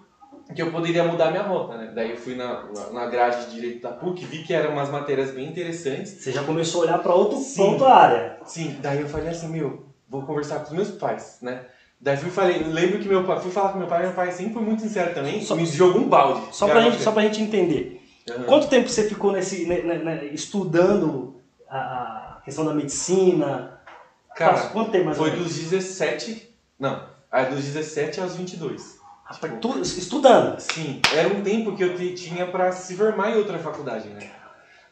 que 0.53 0.61
eu 0.61 0.71
poderia 0.71 1.03
mudar 1.03 1.31
minha 1.31 1.43
rota, 1.43 1.77
né? 1.77 1.91
Daí 1.93 2.11
eu 2.11 2.17
fui 2.17 2.35
na, 2.35 2.65
na 2.91 3.05
grade 3.05 3.45
de 3.45 3.51
Direito 3.55 3.81
da 3.81 3.91
PUC, 3.91 4.25
vi 4.25 4.43
que 4.43 4.53
eram 4.53 4.71
umas 4.71 4.89
matérias 4.89 5.31
bem 5.31 5.47
interessantes. 5.47 6.21
Você 6.21 6.31
já 6.31 6.43
começou 6.43 6.81
a 6.81 6.85
olhar 6.85 6.97
para 6.99 7.13
outro 7.13 7.37
ponto 7.55 7.79
da 7.79 7.95
área. 7.95 8.37
Sim, 8.45 8.77
daí 8.81 8.99
eu 8.99 9.07
falei 9.07 9.29
assim, 9.29 9.47
meu, 9.47 9.85
vou 10.07 10.23
conversar 10.23 10.59
com 10.59 10.65
os 10.65 10.71
meus 10.71 10.91
pais, 10.91 11.37
né? 11.41 11.65
Daí 12.01 12.15
fui 12.15 12.29
falei, 12.29 12.63
lembro 12.63 12.99
que 12.99 13.07
meu 13.07 13.25
pai, 13.25 13.41
fui 13.41 13.51
falar 13.51 13.73
com 13.73 13.79
meu 13.79 13.87
pai, 13.87 14.03
meu 14.03 14.13
pai 14.13 14.31
sempre 14.31 14.53
foi 14.53 14.61
muito 14.61 14.81
sincero 14.81 15.13
também, 15.13 15.41
só, 15.41 15.53
me 15.55 15.65
jogou 15.65 16.01
um 16.01 16.07
balde. 16.07 16.55
Só 16.55 16.67
pra, 16.67 16.81
gente, 16.81 17.01
só 17.01 17.11
pra 17.11 17.23
gente 17.23 17.41
entender. 17.41 18.01
Uhum. 18.29 18.43
Quanto 18.43 18.69
tempo 18.69 18.87
você 18.87 19.03
ficou 19.09 19.33
nesse, 19.33 19.65
né, 19.65 19.81
né, 19.81 19.97
né, 19.97 20.25
estudando 20.27 21.41
a, 21.69 22.39
questão 22.45 22.63
da 22.63 22.73
medicina? 22.73 23.81
Cara, 24.33 24.67
quanto 24.69 24.91
tempo 24.91 25.05
mais 25.05 25.17
Foi 25.17 25.31
dos 25.31 25.57
17, 25.57 26.55
não, 26.79 27.03
dos 27.49 27.65
17 27.65 28.21
aos 28.21 28.35
22. 28.35 28.99
Rapaz, 29.25 29.53
tipo, 29.53 29.57
tu, 29.57 29.79
estudando? 29.81 30.59
Sim, 30.59 31.01
era 31.13 31.27
um 31.27 31.41
tempo 31.41 31.75
que 31.75 31.83
eu 31.83 31.95
tinha 32.15 32.47
pra 32.47 32.71
se 32.71 32.95
formar 32.95 33.31
em 33.31 33.35
outra 33.35 33.59
faculdade, 33.59 34.07
né? 34.07 34.31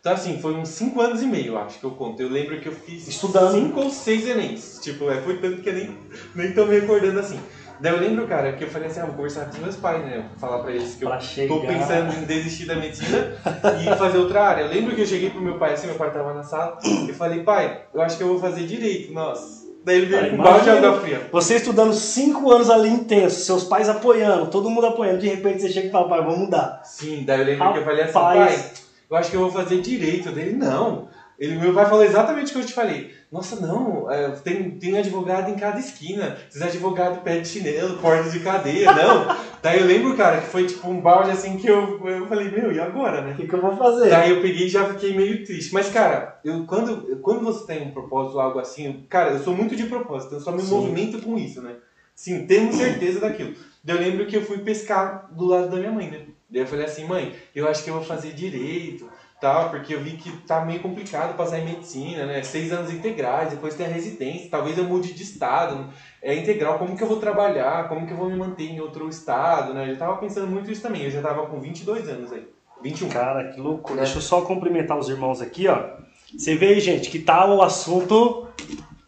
Então, 0.07 0.15
assim, 0.15 0.39
foi 0.39 0.53
uns 0.53 0.69
5 0.69 1.01
anos 1.01 1.21
e 1.21 1.25
meio, 1.25 1.47
eu 1.47 1.57
acho 1.57 1.79
que 1.79 1.83
eu 1.83 1.91
conto. 1.91 2.21
Eu 2.21 2.29
lembro 2.29 2.57
que 2.61 2.69
eu 2.69 2.71
fiz 2.71 3.09
Estudando. 3.09 3.51
5 3.51 3.77
ou 3.77 3.89
6 3.89 4.27
Enems. 4.29 4.79
Tipo, 4.81 5.11
é, 5.11 5.19
foi 5.19 5.35
tanto 5.35 5.61
que 5.61 5.67
eu 5.67 5.73
nem, 5.73 5.97
nem 6.33 6.53
tô 6.53 6.65
me 6.65 6.79
recordando 6.79 7.19
assim. 7.19 7.37
Daí 7.81 7.91
eu 7.91 7.99
lembro, 7.99 8.25
cara, 8.25 8.53
que 8.53 8.63
eu 8.63 8.69
falei 8.69 8.87
assim, 8.87 9.01
ah, 9.01 9.05
vou 9.05 9.15
conversar 9.15 9.47
com 9.47 9.51
os 9.51 9.57
meus 9.57 9.75
pais, 9.75 10.05
né? 10.05 10.23
Vou 10.29 10.39
falar 10.39 10.63
pra 10.63 10.71
eles 10.71 10.95
que 10.95 11.05
pra 11.05 11.15
eu 11.15 11.19
chegar... 11.19 11.53
tô 11.53 11.59
pensando 11.59 12.13
em 12.13 12.23
desistir 12.23 12.65
da 12.67 12.75
medicina 12.75 13.33
e 13.81 13.97
fazer 13.97 14.17
outra 14.17 14.43
área. 14.43 14.61
Eu 14.61 14.69
lembro 14.69 14.95
que 14.95 15.01
eu 15.01 15.05
cheguei 15.05 15.29
pro 15.29 15.41
meu 15.41 15.57
pai, 15.57 15.73
assim, 15.73 15.87
meu 15.87 15.97
pai 15.97 16.09
tava 16.09 16.33
na 16.33 16.41
sala, 16.41 16.79
e 16.85 17.11
falei, 17.11 17.43
pai, 17.43 17.81
eu 17.93 18.01
acho 18.01 18.15
que 18.15 18.23
eu 18.23 18.29
vou 18.29 18.39
fazer 18.39 18.65
direito, 18.65 19.11
nossa. 19.11 19.67
Daí 19.83 19.97
ele 19.97 20.05
veio 20.05 20.31
com 20.31 20.37
balde 20.37 20.63
de 20.63 20.69
água 20.69 21.01
fria. 21.01 21.27
Você 21.33 21.55
estudando 21.55 21.93
5 21.93 22.49
anos 22.49 22.69
ali 22.69 22.87
intenso, 22.87 23.41
seus 23.41 23.65
pais 23.65 23.89
apoiando, 23.89 24.47
todo 24.47 24.69
mundo 24.69 24.87
apoiando, 24.87 25.19
de 25.19 25.27
repente 25.27 25.61
você 25.61 25.69
chega 25.69 25.87
e 25.89 25.91
fala, 25.91 26.07
pai, 26.07 26.21
vamos 26.21 26.39
mudar. 26.39 26.81
Sim, 26.85 27.23
daí 27.25 27.41
eu 27.41 27.45
lembro 27.45 27.65
Rapaz. 27.65 27.73
que 27.73 27.79
eu 27.81 27.85
falei 27.85 28.03
assim, 28.03 28.13
pai 28.13 28.86
eu 29.09 29.17
acho 29.17 29.29
que 29.29 29.35
eu 29.35 29.41
vou 29.41 29.51
fazer 29.51 29.81
direito. 29.81 30.31
Dele, 30.31 30.53
não. 30.53 31.07
Ele, 31.39 31.55
meu 31.55 31.71
pai 31.73 31.85
falou 31.85 32.03
exatamente 32.03 32.49
o 32.49 32.53
que 32.53 32.59
eu 32.61 32.65
te 32.65 32.73
falei. 32.73 33.11
Nossa, 33.31 33.59
não, 33.59 34.09
é, 34.11 34.29
tem, 34.31 34.71
tem 34.71 34.97
advogado 34.97 35.51
em 35.51 35.55
cada 35.55 35.77
esquina. 35.77 36.35
Esses 36.49 36.61
advogados 36.61 37.19
pede 37.19 37.47
chinelo, 37.47 37.99
porta 37.99 38.29
de 38.29 38.39
cadeia, 38.39 38.91
não. 38.91 39.27
Daí 39.61 39.79
eu 39.79 39.85
lembro, 39.85 40.17
cara, 40.17 40.41
que 40.41 40.47
foi 40.47 40.65
tipo 40.65 40.89
um 40.89 40.99
balde 40.99 41.29
assim 41.29 41.57
que 41.57 41.67
eu, 41.67 41.99
eu 42.07 42.25
falei, 42.27 42.49
meu, 42.49 42.71
e 42.71 42.79
agora, 42.79 43.21
né? 43.21 43.33
O 43.33 43.35
que, 43.35 43.47
que, 43.47 43.53
eu 43.53 43.61
vou 43.61 43.77
fazer? 43.77 44.09
Daí 44.09 44.31
eu 44.31 44.41
peguei 44.41 44.65
e 44.65 44.69
já 44.69 44.85
fiquei 44.85 45.15
meio 45.15 45.45
triste. 45.45 45.71
Mas, 45.73 45.89
cara, 45.89 46.39
eu, 46.43 46.65
quando, 46.65 47.17
quando 47.17 47.43
você 47.43 47.67
tem 47.67 47.87
um 47.87 47.91
propósito, 47.91 48.39
algo 48.39 48.57
assim, 48.57 49.05
cara, 49.07 49.31
eu 49.31 49.39
sou 49.39 49.55
muito 49.55 49.75
de 49.75 49.83
propósito, 49.83 50.35
eu 50.35 50.39
só 50.39 50.51
me 50.51 50.63
Sim. 50.63 50.73
movimento 50.73 51.21
com 51.21 51.37
isso, 51.37 51.61
né? 51.61 51.75
Sim, 52.15 52.47
tendo 52.47 52.73
certeza 52.73 53.19
daquilo. 53.19 53.53
Daí 53.83 53.95
eu 53.95 54.01
lembro 54.01 54.25
que 54.25 54.35
eu 54.35 54.41
fui 54.41 54.57
pescar 54.59 55.27
do 55.31 55.45
lado 55.45 55.69
da 55.69 55.77
minha 55.77 55.91
mãe, 55.91 56.09
né? 56.09 56.21
Daí 56.49 56.61
eu 56.61 56.67
falei 56.67 56.85
assim, 56.85 57.05
mãe, 57.05 57.35
eu 57.53 57.67
acho 57.67 57.83
que 57.83 57.89
eu 57.89 57.95
vou 57.95 58.03
fazer 58.03 58.31
direito, 58.33 59.09
tal, 59.39 59.69
porque 59.69 59.93
eu 59.93 60.01
vi 60.01 60.11
que 60.11 60.31
tá 60.47 60.63
meio 60.63 60.79
complicado 60.79 61.35
passar 61.35 61.59
em 61.59 61.65
medicina, 61.65 62.25
né? 62.25 62.41
Seis 62.41 62.71
anos 62.71 62.91
integrais, 62.91 63.49
depois 63.49 63.75
tem 63.75 63.85
a 63.85 63.89
residência, 63.89 64.49
talvez 64.49 64.77
eu 64.77 64.85
mude 64.85 65.13
de 65.13 65.23
estado, 65.23 65.89
é 66.21 66.33
integral, 66.35 66.79
como 66.79 66.95
que 66.95 67.03
eu 67.03 67.07
vou 67.07 67.19
trabalhar, 67.19 67.87
como 67.89 68.07
que 68.07 68.13
eu 68.13 68.17
vou 68.17 68.29
me 68.29 68.35
manter 68.35 68.65
em 68.65 68.79
outro 68.79 69.07
estado, 69.09 69.73
né? 69.73 69.83
Eu 69.83 69.93
já 69.93 69.99
tava 69.99 70.17
pensando 70.17 70.47
muito 70.47 70.71
isso 70.71 70.81
também, 70.81 71.03
eu 71.03 71.11
já 71.11 71.21
tava 71.21 71.45
com 71.47 71.59
22 71.59 72.09
anos 72.09 72.31
aí, 72.31 72.47
21. 72.81 73.09
Cara, 73.09 73.51
que 73.51 73.59
loucura. 73.59 73.99
É. 73.99 74.03
Deixa 74.03 74.17
eu 74.17 74.21
só 74.21 74.41
cumprimentar 74.41 74.97
os 74.97 75.09
irmãos 75.09 75.41
aqui, 75.41 75.67
ó. 75.67 75.97
Você 76.35 76.55
vê 76.55 76.69
aí, 76.69 76.79
gente, 76.79 77.09
que 77.09 77.19
tá 77.19 77.45
o 77.45 77.61
assunto, 77.61 78.47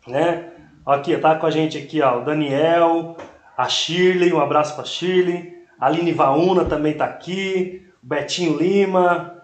né? 0.08 0.52
Aqui, 0.86 1.16
tá 1.18 1.36
com 1.36 1.46
a 1.46 1.52
gente 1.52 1.78
aqui, 1.78 2.02
ó, 2.02 2.20
o 2.20 2.26
Daniel, 2.26 3.18
a 3.58 3.68
Shirley, 3.68 4.34
um 4.34 4.40
abraço 4.40 4.76
pra 4.76 4.86
Shirley. 4.86 5.59
A 5.80 5.86
Aline 5.86 6.12
Vauna 6.12 6.66
também 6.66 6.92
está 6.92 7.06
aqui, 7.06 7.88
Betinho 8.02 8.58
Lima, 8.58 9.40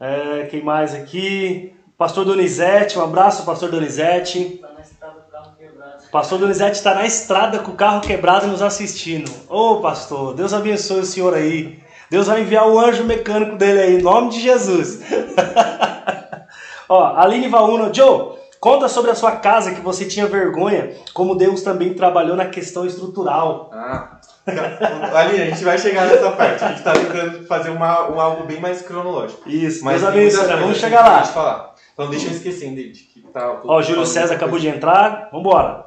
é, 0.00 0.46
quem 0.50 0.62
mais 0.62 0.94
aqui? 0.94 1.74
Pastor 1.98 2.24
Donizete, 2.24 2.98
um 2.98 3.02
abraço, 3.02 3.44
Pastor 3.44 3.70
Donizete. 3.70 4.58
Tá 4.60 4.72
na 4.72 4.80
estrada 4.80 5.14
com 5.14 5.28
o 5.28 5.32
carro 5.32 5.56
quebrado. 5.56 6.02
Pastor 6.10 6.38
Donizete 6.38 6.76
está 6.76 6.94
na 6.94 7.06
estrada 7.06 7.58
com 7.58 7.72
o 7.72 7.74
carro 7.74 8.00
quebrado 8.00 8.46
nos 8.46 8.62
assistindo. 8.62 9.30
Ô 9.48 9.72
oh, 9.72 9.80
pastor, 9.80 10.34
Deus 10.34 10.54
abençoe 10.54 11.00
o 11.00 11.06
senhor 11.06 11.34
aí. 11.34 11.78
Deus 12.10 12.26
vai 12.26 12.42
enviar 12.42 12.68
o 12.68 12.78
anjo 12.78 13.04
mecânico 13.04 13.56
dele 13.56 13.80
aí, 13.80 13.98
em 13.98 14.02
nome 14.02 14.30
de 14.30 14.40
Jesus. 14.40 15.00
Ó, 16.88 17.16
Aline 17.16 17.48
Vauna, 17.48 17.92
Joe, 17.92 18.36
Conta 18.66 18.88
sobre 18.88 19.10
a 19.10 19.14
sua 19.14 19.32
casa 19.32 19.74
que 19.74 19.80
você 19.80 20.04
tinha 20.04 20.26
vergonha, 20.26 20.94
como 21.12 21.36
Deus 21.36 21.62
também 21.62 21.94
trabalhou 21.94 22.34
na 22.34 22.46
questão 22.46 22.86
estrutural. 22.86 23.70
Ah, 23.72 24.15
Ali, 25.14 25.42
a 25.42 25.46
gente 25.46 25.64
vai 25.64 25.78
chegar 25.78 26.06
nessa 26.06 26.30
parte. 26.30 26.64
A 26.64 26.68
gente 26.68 26.78
está 26.78 26.92
tentando 26.92 27.46
fazer 27.46 27.70
uma, 27.70 28.10
um 28.10 28.20
algo 28.20 28.44
bem 28.44 28.60
mais 28.60 28.82
cronológico. 28.82 29.48
Isso, 29.48 29.84
mas 29.84 30.04
abençoe, 30.04 30.46
vamos 30.46 30.78
chegar 30.78 31.00
lá. 31.00 31.24
Falar. 31.24 31.74
Então 31.92 32.10
deixa 32.10 32.26
eu 32.26 32.32
esquecer, 32.32 32.70
David. 32.70 32.98
Que 33.12 33.22
tá, 33.22 33.60
Ó, 33.64 33.78
o 33.78 33.82
Júlio 33.82 34.06
César 34.06 34.34
acabou 34.34 34.58
de 34.58 34.68
entrar, 34.68 35.30
vambora. 35.32 35.86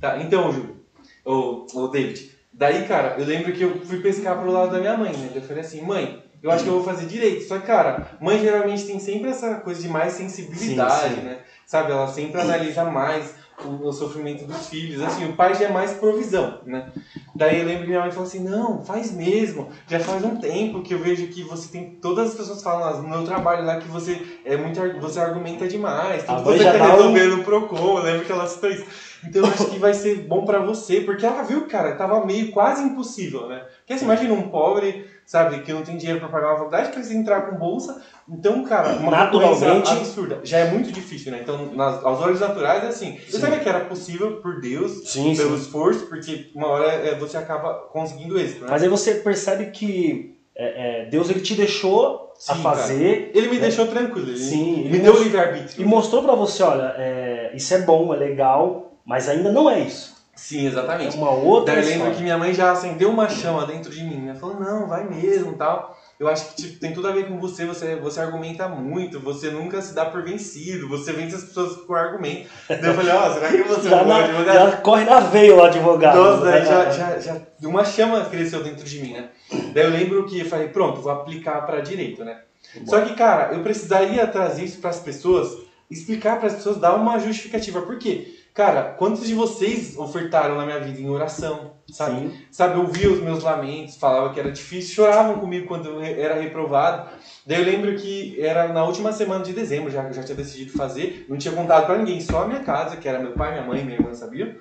Tá, 0.00 0.18
então, 0.18 0.52
Júlio, 0.52 0.76
o, 1.24 1.66
o 1.74 1.88
David, 1.88 2.30
daí, 2.52 2.86
cara, 2.86 3.16
eu 3.18 3.26
lembro 3.26 3.52
que 3.52 3.62
eu 3.62 3.80
fui 3.80 4.00
pescar 4.00 4.38
pro 4.38 4.50
lado 4.50 4.72
da 4.72 4.78
minha 4.78 4.96
mãe, 4.96 5.12
né? 5.12 5.30
Eu 5.34 5.42
falei 5.42 5.62
assim, 5.62 5.82
mãe, 5.82 6.22
eu 6.42 6.50
acho 6.50 6.62
que 6.62 6.70
eu 6.70 6.74
vou 6.74 6.84
fazer 6.84 7.06
direito. 7.06 7.44
Só 7.44 7.58
que, 7.58 7.66
cara, 7.66 8.06
mãe 8.20 8.38
geralmente 8.38 8.86
tem 8.86 8.98
sempre 8.98 9.30
essa 9.30 9.56
coisa 9.56 9.82
de 9.82 9.88
mais 9.88 10.12
sensibilidade, 10.12 11.08
sim, 11.08 11.14
sim. 11.16 11.20
né? 11.22 11.38
Sabe, 11.66 11.92
ela 11.92 12.06
sempre 12.06 12.40
analisa 12.40 12.84
mais 12.84 13.34
o, 13.64 13.88
o, 13.88 13.92
sofrimento 13.92 14.46
dos 14.46 14.68
filhos. 14.68 15.02
Assim, 15.02 15.28
o 15.28 15.32
pai 15.34 15.54
já 15.54 15.66
é 15.66 15.72
mais 15.72 15.92
provisão, 15.92 16.58
né? 16.64 16.90
Daí 17.34 17.60
eu 17.60 17.66
lembro 17.66 17.82
que 17.82 17.88
minha 17.88 18.00
mãe 18.00 18.10
falou 18.10 18.26
assim, 18.26 18.40
não, 18.40 18.84
faz 18.84 19.12
mesmo. 19.12 19.68
Já 19.86 20.00
faz 20.00 20.24
um 20.24 20.36
tempo 20.36 20.82
que 20.82 20.94
eu 20.94 20.98
vejo 20.98 21.26
que 21.28 21.42
você 21.42 21.68
tem... 21.68 21.90
Todas 22.02 22.30
as 22.30 22.34
pessoas 22.34 22.62
falam 22.62 23.02
no 23.02 23.08
meu 23.08 23.24
trabalho 23.24 23.64
lá 23.64 23.78
que 23.78 23.88
você 23.88 24.20
é 24.44 24.56
muito... 24.56 24.80
Você 25.00 25.20
argumenta 25.20 25.66
demais. 25.66 26.24
Tudo 26.24 26.42
você 26.42 26.64
quer 26.64 26.80
resolver 26.80 27.26
no 27.26 27.44
Procon. 27.44 27.98
Eu 27.98 28.04
lembro 28.04 28.24
que 28.24 28.32
ela 28.32 28.46
citou 28.46 28.70
isso. 28.70 28.86
Então 29.24 29.42
eu 29.42 29.48
acho 29.48 29.66
que 29.70 29.78
vai 29.78 29.94
ser 29.94 30.26
bom 30.26 30.44
para 30.44 30.60
você. 30.60 31.00
Porque 31.00 31.26
ela 31.26 31.42
viu, 31.42 31.66
cara, 31.66 31.96
tava 31.96 32.24
meio 32.24 32.50
quase 32.50 32.82
impossível, 32.82 33.48
né? 33.48 33.64
Porque 33.78 33.98
você 33.98 34.04
imagina 34.04 34.34
um 34.34 34.48
pobre 34.48 35.17
sabe, 35.28 35.60
que 35.60 35.74
não 35.74 35.82
tem 35.82 35.98
dinheiro 35.98 36.20
para 36.20 36.30
pagar 36.30 36.48
uma 36.48 36.56
faculdade, 36.56 36.90
precisa 36.90 37.14
entrar 37.14 37.42
com 37.42 37.56
bolsa. 37.56 38.02
Então, 38.26 38.64
cara, 38.64 38.94
uma 38.94 39.10
naturalmente 39.10 39.90
absurda. 39.90 40.40
Já 40.42 40.60
é 40.60 40.70
muito 40.70 40.90
difícil, 40.90 41.30
né? 41.30 41.40
Então, 41.42 41.66
nas, 41.74 42.02
aos 42.02 42.18
olhos 42.20 42.40
naturais 42.40 42.82
é 42.82 42.86
assim. 42.86 43.18
Sim. 43.18 43.34
Eu 43.34 43.38
sabia 43.38 43.58
que 43.58 43.68
era 43.68 43.80
possível 43.80 44.40
por 44.40 44.58
Deus, 44.58 45.06
sim, 45.06 45.36
pelo 45.36 45.54
sim. 45.54 45.62
esforço, 45.62 46.06
porque 46.06 46.50
uma 46.54 46.68
hora 46.68 46.90
é, 46.90 47.14
você 47.14 47.36
acaba 47.36 47.74
conseguindo 47.92 48.40
êxito, 48.40 48.62
né? 48.62 48.68
Mas 48.70 48.82
aí 48.82 48.88
você 48.88 49.16
percebe 49.16 49.66
que 49.66 50.34
é, 50.56 51.02
é, 51.02 51.04
Deus 51.10 51.28
ele 51.28 51.40
te 51.40 51.54
deixou 51.54 52.32
Sim, 52.38 52.52
a 52.52 52.54
fazer. 52.54 53.26
Cara. 53.26 53.38
Ele 53.38 53.48
me 53.48 53.56
né? 53.56 53.60
deixou 53.60 53.86
tranquilo. 53.86 54.30
Ele 54.30 54.38
Sim, 54.38 54.80
ele 54.80 54.88
me 54.88 54.98
deu 54.98 55.22
livre-arbítrio. 55.22 55.82
E 55.82 55.84
mostrou 55.84 56.22
para 56.22 56.34
você, 56.34 56.62
olha, 56.62 56.94
é, 56.96 57.50
isso 57.54 57.74
é 57.74 57.82
bom, 57.82 58.14
é 58.14 58.16
legal, 58.16 58.94
mas 59.04 59.28
ainda 59.28 59.52
não 59.52 59.68
é 59.68 59.80
isso. 59.80 60.16
Sim, 60.38 60.68
exatamente. 60.68 61.16
É 61.16 61.20
uma 61.20 61.32
outra 61.32 61.74
Daí 61.74 61.82
eu 61.82 61.90
lembro 61.90 62.14
que 62.14 62.22
minha 62.22 62.38
mãe 62.38 62.54
já 62.54 62.70
acendeu 62.70 63.10
uma 63.10 63.28
chama 63.28 63.66
dentro 63.66 63.90
de 63.90 64.04
mim. 64.04 64.28
Ela 64.28 64.38
falou, 64.38 64.58
não, 64.58 64.86
vai 64.86 65.04
mesmo 65.04 65.54
tal. 65.54 65.98
Eu 66.18 66.28
acho 66.28 66.48
que 66.48 66.62
tipo, 66.62 66.80
tem 66.80 66.92
tudo 66.92 67.08
a 67.08 67.12
ver 67.12 67.28
com 67.28 67.38
você, 67.38 67.66
você, 67.66 67.96
você 67.96 68.20
argumenta 68.20 68.68
muito, 68.68 69.20
você 69.20 69.50
nunca 69.50 69.82
se 69.82 69.94
dá 69.94 70.06
por 70.06 70.22
vencido, 70.22 70.88
você 70.88 71.12
vence 71.12 71.34
as 71.34 71.44
pessoas 71.44 71.76
com 71.84 71.94
argumento. 71.94 72.48
Daí 72.68 72.84
eu 72.84 72.94
falei, 72.94 73.12
ó, 73.12 73.28
oh, 73.28 73.34
será 73.34 73.48
que 73.48 73.62
você 73.64 73.90
já, 73.90 73.98
é 73.98 74.02
um 74.02 74.06
na, 74.06 74.16
advogado? 74.24 74.54
Já 74.54 74.76
corre 74.78 75.04
na 75.04 75.20
veia 75.20 75.54
o 75.54 75.62
advogado. 75.62 76.16
Nossa, 76.16 76.44
daí 76.44 76.64
já, 76.66 76.90
já, 76.90 77.18
já 77.18 77.40
uma 77.62 77.84
chama 77.84 78.24
cresceu 78.24 78.62
dentro 78.62 78.84
de 78.84 79.00
mim, 79.00 79.12
né? 79.14 79.28
Daí 79.74 79.84
eu 79.84 79.90
lembro 79.90 80.24
que 80.26 80.40
eu 80.40 80.46
falei, 80.46 80.68
pronto, 80.68 81.00
vou 81.00 81.12
aplicar 81.12 81.66
para 81.66 81.80
direito, 81.80 82.24
né? 82.24 82.40
Só 82.86 83.00
que, 83.00 83.14
cara, 83.14 83.54
eu 83.54 83.62
precisaria 83.62 84.26
trazer 84.26 84.64
isso 84.64 84.80
para 84.80 84.90
as 84.90 85.00
pessoas, 85.00 85.56
explicar 85.90 86.38
para 86.38 86.46
as 86.46 86.54
pessoas, 86.54 86.78
dar 86.78 86.94
uma 86.94 87.18
justificativa. 87.18 87.82
Por 87.82 87.98
quê? 87.98 88.37
Cara, 88.58 88.82
quantos 88.98 89.24
de 89.24 89.34
vocês 89.34 89.96
ofertaram 89.96 90.56
na 90.56 90.64
minha 90.64 90.80
vida 90.80 90.98
em 90.98 91.08
oração? 91.08 91.74
Sabe? 91.92 92.22
Sim. 92.22 92.36
Sabe, 92.50 92.76
ouvia 92.76 93.08
os 93.08 93.20
meus 93.20 93.44
lamentos, 93.44 93.94
falava 93.94 94.34
que 94.34 94.40
era 94.40 94.50
difícil, 94.50 94.96
choravam 94.96 95.38
comigo 95.38 95.68
quando 95.68 95.86
eu 95.88 96.00
era 96.00 96.34
reprovado. 96.34 97.08
Daí 97.46 97.60
eu 97.60 97.64
lembro 97.64 97.94
que 97.94 98.34
era 98.42 98.72
na 98.72 98.82
última 98.82 99.12
semana 99.12 99.44
de 99.44 99.52
dezembro, 99.52 99.92
já 99.92 100.10
já 100.10 100.24
tinha 100.24 100.34
decidido 100.34 100.72
fazer, 100.72 101.24
não 101.28 101.38
tinha 101.38 101.54
contado 101.54 101.86
pra 101.86 101.98
ninguém, 101.98 102.20
só 102.20 102.42
a 102.42 102.46
minha 102.48 102.58
casa, 102.58 102.96
que 102.96 103.06
era 103.06 103.20
meu 103.20 103.30
pai, 103.30 103.52
minha 103.52 103.62
mãe, 103.62 103.84
minha 103.84 103.96
irmã, 103.96 104.12
sabia? 104.12 104.56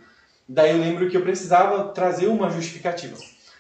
Daí 0.48 0.74
eu 0.74 0.78
lembro 0.78 1.10
que 1.10 1.18
eu 1.18 1.22
precisava 1.22 1.86
trazer 1.86 2.28
uma 2.28 2.52
justificativa. 2.52 3.18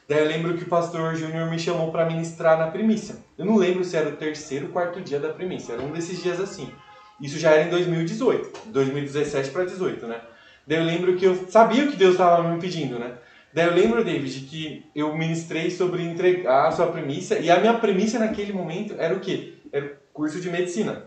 Daí 0.07 0.19
eu 0.19 0.27
lembro 0.27 0.55
que 0.55 0.65
o 0.65 0.69
pastor 0.69 1.15
Júnior 1.15 1.49
me 1.49 1.57
chamou 1.57 1.91
para 1.91 2.05
ministrar 2.05 2.59
na 2.59 2.67
primícia. 2.67 3.15
Eu 3.35 3.45
não 3.45 3.55
lembro 3.55 3.83
se 3.83 3.97
era 3.97 4.09
o 4.09 4.15
terceiro 4.15 4.67
ou 4.67 4.71
quarto 4.71 5.01
dia 5.01 5.19
da 5.19 5.29
primícia, 5.29 5.73
era 5.73 5.81
um 5.81 5.91
desses 5.91 6.21
dias 6.21 6.39
assim. 6.39 6.71
Isso 7.19 7.39
já 7.39 7.51
era 7.51 7.63
em 7.63 7.69
2018, 7.69 8.67
2017 8.67 9.49
para 9.49 9.65
18, 9.65 10.05
né? 10.05 10.21
Daí 10.65 10.77
eu 10.77 10.83
lembro 10.83 11.15
que 11.15 11.25
eu 11.25 11.47
sabia 11.49 11.85
o 11.85 11.87
que 11.87 11.95
Deus 11.95 12.13
estava 12.13 12.43
me 12.43 12.59
pedindo, 12.59 12.99
né? 12.99 13.13
Daí 13.53 13.65
eu 13.65 13.73
lembro, 13.73 14.03
David, 14.03 14.41
que 14.41 14.85
eu 14.93 15.15
ministrei 15.15 15.71
sobre 15.71 16.03
entregar 16.03 16.67
a 16.67 16.71
sua 16.71 16.87
premissa, 16.87 17.39
e 17.39 17.49
a 17.49 17.59
minha 17.59 17.73
premissa 17.73 18.19
naquele 18.19 18.53
momento 18.53 18.93
era 18.97 19.15
o 19.15 19.19
quê? 19.19 19.53
Era 19.71 19.85
o 19.85 19.89
curso 20.13 20.39
de 20.39 20.49
medicina. 20.49 21.05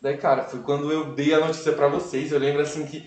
Daí, 0.00 0.16
cara, 0.16 0.42
foi 0.44 0.60
quando 0.60 0.92
eu 0.92 1.12
dei 1.12 1.32
a 1.32 1.40
notícia 1.40 1.72
para 1.72 1.88
vocês, 1.88 2.30
eu 2.30 2.38
lembro 2.38 2.60
assim 2.60 2.84
que 2.84 3.04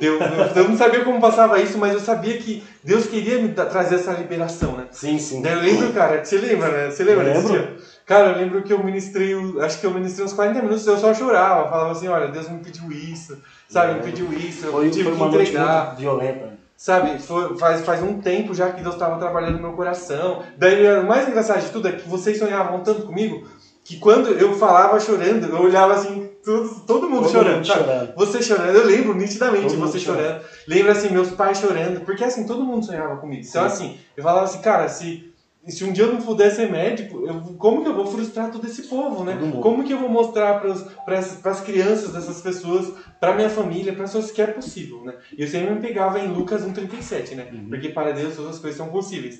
eu 0.00 0.68
não 0.68 0.76
sabia 0.76 1.04
como 1.04 1.20
passava 1.20 1.60
isso, 1.60 1.78
mas 1.78 1.94
eu 1.94 2.00
sabia 2.00 2.36
que 2.38 2.62
Deus 2.84 3.06
queria 3.06 3.40
me 3.40 3.48
trazer 3.52 3.96
essa 3.96 4.12
liberação, 4.12 4.76
né? 4.76 4.86
Sim, 4.90 5.18
sim. 5.18 5.42
Daí 5.42 5.52
eu 5.54 5.60
lembro, 5.60 5.92
cara, 5.92 6.24
você 6.24 6.36
lembra, 6.38 6.70
né? 6.70 6.90
Você 6.90 7.02
lembra 7.02 7.28
Eu 7.28 7.34
lembro. 7.34 7.76
Cara, 8.12 8.32
eu 8.32 8.36
lembro 8.36 8.62
que 8.62 8.70
eu 8.70 8.84
ministrei, 8.84 9.34
acho 9.62 9.80
que 9.80 9.86
eu 9.86 9.94
ministrei 9.94 10.26
uns 10.26 10.34
40 10.34 10.60
minutos, 10.60 10.86
eu 10.86 10.98
só 10.98 11.14
chorava, 11.14 11.70
falava 11.70 11.92
assim, 11.92 12.08
olha, 12.08 12.28
Deus 12.28 12.46
me 12.46 12.58
pediu 12.58 12.92
isso, 12.92 13.38
sabe, 13.70 13.94
me 13.94 14.00
pediu 14.02 14.30
isso, 14.34 14.66
eu 14.66 14.72
Foi, 14.72 14.90
tive 14.90 15.10
foi 15.10 15.30
que 15.30 15.36
entregar. 15.36 15.96
violenta. 15.96 16.58
Sabe, 16.76 17.18
foi- 17.18 17.56
faz, 17.56 17.80
faz 17.86 18.02
um 18.02 18.20
tempo 18.20 18.52
já 18.52 18.70
que 18.70 18.82
Deus 18.82 18.96
estava 18.96 19.16
trabalhando 19.16 19.54
no 19.54 19.60
meu 19.62 19.72
coração. 19.72 20.42
Daí, 20.58 20.98
o 20.98 21.06
mais 21.06 21.26
engraçado 21.26 21.62
de 21.62 21.70
tudo 21.70 21.88
é 21.88 21.92
que 21.92 22.06
vocês 22.06 22.36
sonhavam 22.38 22.80
tanto 22.80 23.06
comigo 23.06 23.46
que 23.82 23.96
quando 23.96 24.28
eu 24.28 24.52
falava 24.58 25.00
chorando, 25.00 25.46
eu 25.46 25.62
olhava 25.62 25.94
assim, 25.94 26.28
todo, 26.44 26.68
todo 26.86 27.08
mundo 27.08 27.22
Todo 27.22 27.32
chorando, 27.32 27.54
mundo 27.54 27.66
chorando. 27.66 28.14
Você 28.14 28.42
chorando, 28.42 28.76
eu 28.76 28.84
lembro 28.84 29.14
nitidamente 29.14 29.68
Todo 29.68 29.78
você 29.78 29.98
chorando. 29.98 30.42
Lembro 30.68 30.92
assim, 30.92 31.08
meus 31.08 31.30
pais 31.30 31.56
chorando, 31.56 32.00
porque 32.04 32.24
assim, 32.24 32.44
todo 32.44 32.62
mundo 32.62 32.84
sonhava 32.84 33.16
comigo. 33.16 33.42
Então, 33.48 33.62
Sim. 33.70 33.74
assim, 33.74 33.98
eu 34.14 34.22
falava 34.22 34.44
assim, 34.44 34.60
cara, 34.60 34.86
se, 34.88 35.31
se 35.70 35.84
um 35.84 35.92
dia 35.92 36.04
eu 36.04 36.12
não 36.12 36.20
puder 36.20 36.50
ser 36.50 36.70
médico, 36.70 37.24
eu, 37.26 37.40
como 37.56 37.82
que 37.82 37.88
eu 37.88 37.94
vou 37.94 38.06
frustrar 38.06 38.50
todo 38.50 38.66
esse 38.66 38.82
povo, 38.88 39.22
né? 39.24 39.38
Como 39.60 39.84
que 39.84 39.92
eu 39.92 39.98
vou 39.98 40.08
mostrar 40.08 40.60
para 40.60 41.18
as 41.50 41.60
crianças 41.60 42.12
dessas 42.12 42.40
pessoas, 42.40 42.92
para 43.20 43.34
minha 43.34 43.48
família, 43.50 43.92
para 43.92 44.04
as 44.04 44.10
pessoas 44.12 44.32
que 44.32 44.42
é 44.42 44.46
possível, 44.48 45.02
né? 45.04 45.14
E 45.36 45.42
eu 45.42 45.48
sempre 45.48 45.74
me 45.74 45.80
pegava 45.80 46.18
em 46.18 46.28
Lucas 46.28 46.62
1,37, 46.64 47.34
né? 47.36 47.48
Uhum. 47.52 47.66
Porque 47.68 47.90
para 47.90 48.12
Deus 48.12 48.34
todas 48.34 48.56
as 48.56 48.58
coisas 48.58 48.76
são 48.76 48.88
possíveis. 48.88 49.38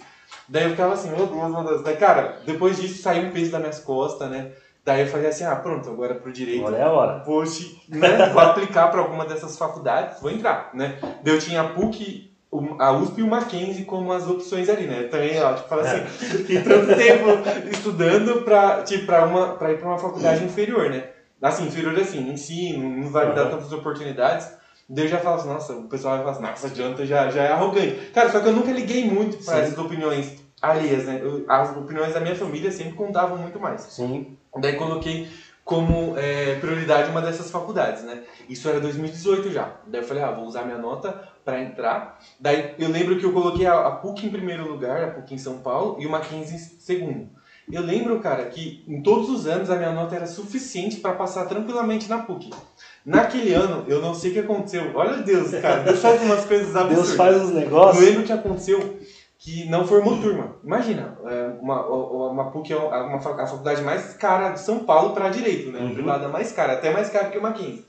Daí 0.49 0.65
eu 0.65 0.71
ficava 0.71 0.95
assim, 0.95 1.11
meu 1.11 1.27
Deus, 1.27 1.51
meu 1.51 1.65
Deus. 1.65 1.83
Daí, 1.83 1.97
cara, 1.97 2.39
depois 2.47 2.81
disso 2.81 3.03
saiu 3.03 3.25
um 3.29 3.31
peso 3.33 3.51
das 3.51 3.61
minhas 3.61 3.81
costas, 3.81 4.31
né? 4.31 4.53
Daí 4.85 5.03
eu 5.03 5.07
falei 5.07 5.29
assim, 5.29 5.45
ah, 5.45 5.55
pronto, 5.55 5.89
agora 5.89 6.15
pro 6.17 6.33
direito 6.33 6.61
Agora 6.67 6.77
é 6.77 6.83
a 6.83 6.91
hora. 6.91 7.23
vou, 7.25 7.45
te- 7.45 7.81
né, 7.89 8.29
vou 8.31 8.43
aplicar 8.43 8.89
para 8.91 9.01
alguma 9.01 9.25
dessas 9.25 9.57
faculdades, 9.57 10.21
vou 10.21 10.31
entrar, 10.31 10.71
né? 10.75 10.99
Daí 11.23 11.35
eu 11.35 11.39
tinha 11.39 11.61
a 11.61 11.69
PUC, 11.69 12.32
a 12.79 12.93
USP 12.93 13.21
e 13.21 13.23
o 13.23 13.29
Mackenzie 13.29 13.85
como 13.85 14.13
as 14.13 14.27
opções 14.29 14.69
ali, 14.69 14.87
né? 14.87 15.05
Também, 15.05 15.41
ó, 15.43 15.55
tipo, 15.55 15.69
fala 15.69 15.83
assim, 15.83 16.05
fiquei 16.07 16.61
tanto 16.61 16.95
tempo 16.95 17.27
estudando 17.71 18.43
para 18.45 18.83
tipo, 18.83 19.07
pra 19.07 19.25
uma, 19.25 19.55
pra 19.57 19.73
ir 19.73 19.79
para 19.79 19.89
uma 19.89 19.99
faculdade 19.99 20.45
inferior, 20.45 20.91
né? 20.91 21.09
Assim, 21.41 21.65
inferior 21.67 21.99
assim, 21.99 22.29
ensino, 22.31 22.89
não 23.03 23.11
vai 23.11 23.29
me 23.29 23.35
dar 23.35 23.47
tantas 23.51 23.73
oportunidades. 23.73 24.49
Daí 24.89 25.05
eu 25.07 25.09
já 25.09 25.19
falo 25.19 25.37
assim, 25.37 25.49
nossa, 25.49 25.73
o 25.73 25.85
pessoal 25.89 26.15
vai 26.23 26.35
falar 26.35 26.51
assim, 26.51 26.63
nossa, 26.63 26.75
Jonathan 26.75 27.07
já, 27.07 27.29
já 27.31 27.43
é 27.45 27.49
arrogante. 27.51 27.95
Cara, 28.13 28.31
só 28.31 28.41
que 28.41 28.49
eu 28.49 28.53
nunca 28.53 28.71
liguei 28.71 29.05
muito 29.05 29.43
para 29.45 29.59
essas 29.59 29.79
opiniões 29.79 30.35
alheias, 30.61 31.05
né? 31.07 31.19
Eu- 31.23 31.45
as 31.49 31.75
opiniões 31.75 32.13
da 32.13 32.21
minha 32.21 32.35
família 32.37 32.71
sempre 32.71 32.95
contavam 32.95 33.39
muito 33.39 33.59
mais. 33.59 33.81
Sim. 33.83 34.27
Daí 34.61 34.75
coloquei 34.75 35.27
como 35.73 36.19
é, 36.19 36.57
prioridade 36.57 37.11
uma 37.11 37.23
dessas 37.23 37.51
faculdades, 37.51 38.03
né? 38.03 38.25
Isso 38.47 38.69
era 38.69 38.79
2018 38.79 39.51
já. 39.51 39.71
Daí 39.87 40.03
eu 40.03 40.07
falei, 40.07 40.23
ah, 40.23 40.31
vou 40.31 40.45
usar 40.45 40.65
minha 40.65 40.77
nota 40.77 41.19
para 41.43 41.63
entrar. 41.63 42.21
Daí 42.39 42.75
eu 42.79 42.91
lembro 42.91 43.19
que 43.19 43.25
eu 43.25 43.33
coloquei 43.33 43.65
a, 43.65 43.87
a 43.87 43.91
PUC 43.93 44.27
em 44.27 44.31
primeiro 44.31 44.69
lugar, 44.69 45.03
a 45.03 45.11
PUC 45.13 45.35
em 45.35 45.39
São 45.39 45.61
Paulo, 45.61 45.97
e 45.99 46.07
o 46.07 46.11
Mackenzie 46.11 46.57
em 46.57 46.59
segundo. 46.59 47.31
Eu 47.71 47.81
lembro, 47.81 48.21
cara, 48.21 48.45
que 48.47 48.85
em 48.87 49.01
todos 49.03 49.31
os 49.31 49.47
anos 49.47 49.71
a 49.71 49.77
minha 49.77 49.93
nota 49.93 50.15
era 50.15 50.27
suficiente 50.27 50.97
para 50.97 51.15
passar 51.15 51.47
tranquilamente 51.47 52.07
na 52.07 52.19
PUC. 52.19 52.51
Naquele 53.07 53.55
ano, 53.55 53.85
eu 53.89 54.03
não 54.03 54.15
sei 54.15 54.31
o 54.31 54.35
que 54.35 54.41
aconteceu. 54.41 54.91
Olha 54.95 55.23
Deus, 55.23 55.53
cara, 55.53 55.81
Deus 55.85 56.01
faz 56.01 56.21
umas 56.21 56.45
coisas 56.45 56.77
absurdas. 56.77 57.07
Deus 57.07 57.17
faz 57.17 57.37
uns 57.41 57.49
Eu 57.49 57.55
negócios. 57.55 58.05
lembro 58.05 58.25
que 58.25 58.33
aconteceu 58.33 58.99
que 59.43 59.69
não 59.69 59.85
formou 59.85 60.21
turma. 60.21 60.55
Imagina, 60.63 61.19
é, 61.27 61.51
uma, 61.61 61.85
uma 61.85 62.51
PUC 62.53 62.73
é 62.73 62.77
uma, 62.77 63.17
a 63.17 63.21
faculdade 63.21 63.83
mais 63.83 64.15
cara 64.15 64.51
de 64.51 64.61
São 64.61 64.81
Paulo 64.81 65.13
para 65.15 65.31
direito, 65.31 65.73
né? 65.73 65.81
Uhum. 65.81 65.95
Privada 65.95 66.29
mais 66.29 66.53
cara, 66.53 66.75
até 66.75 66.93
mais 66.93 67.11
cara 67.11 67.29
que 67.29 67.39
o 67.39 67.43
Mackenzie. 67.43 67.85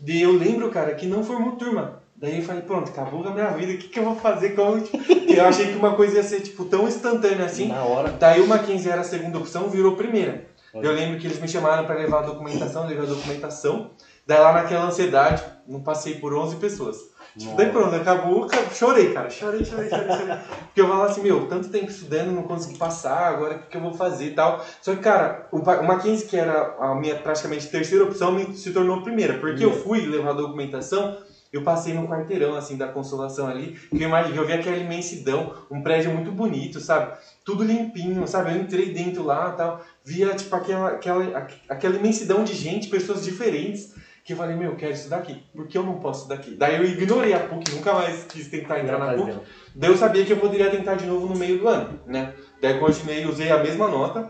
Daí 0.00 0.22
eu 0.22 0.32
lembro, 0.32 0.70
cara, 0.70 0.94
que 0.94 1.04
não 1.06 1.22
formou 1.22 1.56
turma. 1.56 2.00
Daí 2.16 2.38
eu 2.38 2.42
falei, 2.42 2.62
pronto, 2.62 2.90
acabou 2.90 3.22
a 3.28 3.30
minha 3.30 3.50
vida, 3.50 3.74
o 3.74 3.76
que, 3.76 3.88
que 3.88 3.98
eu 3.98 4.04
vou 4.04 4.16
fazer? 4.16 4.54
Como... 4.54 4.82
Eu 5.28 5.44
achei 5.44 5.66
que 5.66 5.76
uma 5.76 5.94
coisa 5.94 6.16
ia 6.16 6.22
ser, 6.22 6.40
tipo, 6.40 6.64
tão 6.64 6.88
instantânea 6.88 7.44
assim. 7.44 7.68
Na 7.68 7.84
hora. 7.84 8.08
Daí 8.12 8.40
o 8.40 8.46
Mackenzie 8.46 8.90
era 8.90 9.02
a 9.02 9.04
segunda 9.04 9.36
opção, 9.36 9.68
virou 9.68 9.96
primeira. 9.96 10.46
Eu 10.72 10.92
lembro 10.92 11.18
que 11.18 11.26
eles 11.26 11.38
me 11.38 11.46
chamaram 11.48 11.84
para 11.84 11.96
levar 11.96 12.20
a 12.20 12.26
documentação, 12.26 12.86
levei 12.86 13.04
a 13.04 13.08
documentação. 13.08 13.90
Daí 14.26 14.40
lá 14.40 14.54
naquela 14.54 14.86
ansiedade, 14.86 15.42
não 15.66 15.82
passei 15.82 16.14
por 16.14 16.34
11 16.34 16.56
pessoas. 16.56 16.96
Tipo, 17.36 17.54
daí 17.56 17.70
pronto, 17.70 17.94
acabou, 17.94 18.46
ca- 18.46 18.70
chorei, 18.70 19.12
cara. 19.12 19.28
Chorei, 19.28 19.64
chorei, 19.64 19.88
chorei, 19.90 20.08
chorei. 20.08 20.36
Porque 20.64 20.80
eu 20.80 20.88
falava 20.88 21.10
assim, 21.10 21.22
meu, 21.22 21.46
tanto 21.46 21.68
tempo 21.68 21.90
estudando, 21.90 22.32
não 22.32 22.44
consegui 22.44 22.78
passar, 22.78 23.28
agora 23.34 23.56
o 23.56 23.58
que, 23.60 23.66
que 23.68 23.76
eu 23.76 23.80
vou 23.82 23.92
fazer 23.92 24.26
e 24.28 24.34
tal. 24.34 24.64
Só 24.80 24.94
que, 24.94 25.02
cara, 25.02 25.46
o, 25.52 25.58
o 25.58 25.86
Mackenzie, 25.86 26.26
que 26.26 26.36
era 26.36 26.74
a 26.80 26.94
minha 26.94 27.14
praticamente 27.16 27.66
terceira 27.68 28.04
opção, 28.04 28.32
me, 28.32 28.54
se 28.56 28.70
tornou 28.72 29.02
primeira. 29.02 29.34
Porque 29.38 29.64
eu 29.64 29.72
fui 29.72 30.06
levar 30.06 30.30
a 30.30 30.34
documentação, 30.34 31.16
eu 31.52 31.62
passei 31.62 31.94
no 31.94 32.08
quarteirão, 32.08 32.54
assim, 32.56 32.76
da 32.76 32.88
consolação 32.88 33.46
ali, 33.48 33.72
que 33.90 34.02
eu 34.02 34.08
imaginei, 34.08 34.38
eu 34.38 34.46
vi 34.46 34.52
aquela 34.54 34.76
imensidão, 34.76 35.54
um 35.70 35.82
prédio 35.82 36.10
muito 36.12 36.30
bonito, 36.32 36.80
sabe? 36.80 37.12
Tudo 37.44 37.62
limpinho, 37.64 38.26
sabe? 38.26 38.52
Eu 38.52 38.56
entrei 38.62 38.92
dentro 38.92 39.22
lá 39.22 39.50
e 39.54 39.56
tal, 39.56 39.80
via, 40.04 40.34
tipo, 40.34 40.54
aquela, 40.56 40.88
aquela, 40.88 41.38
aqu- 41.38 41.54
aquela 41.68 41.96
imensidão 41.96 42.44
de 42.44 42.52
gente, 42.54 42.88
pessoas 42.88 43.24
diferentes, 43.24 43.94
que 44.26 44.32
eu 44.32 44.36
falei, 44.36 44.56
meu, 44.56 44.72
eu 44.72 44.76
quero 44.76 44.92
isso 44.92 45.08
daqui, 45.08 45.40
por 45.54 45.68
que 45.68 45.78
eu 45.78 45.84
não 45.84 46.00
posso 46.00 46.28
daqui? 46.28 46.56
Daí 46.56 46.74
eu 46.74 46.84
ignorei 46.84 47.32
a 47.32 47.38
PUC, 47.38 47.70
nunca 47.76 47.94
mais 47.94 48.24
quis 48.24 48.48
tentar 48.48 48.80
entrar 48.80 48.98
na 48.98 49.14
PUC. 49.14 49.38
Daí 49.76 49.88
eu 49.88 49.96
sabia 49.96 50.24
que 50.24 50.32
eu 50.32 50.38
poderia 50.38 50.68
tentar 50.68 50.96
de 50.96 51.06
novo 51.06 51.28
no 51.28 51.36
meio 51.36 51.60
do 51.60 51.68
ano, 51.68 52.00
né? 52.04 52.34
Daí 52.60 52.76
continuei, 52.80 53.24
usei 53.24 53.52
a 53.52 53.62
mesma 53.62 53.86
nota, 53.86 54.28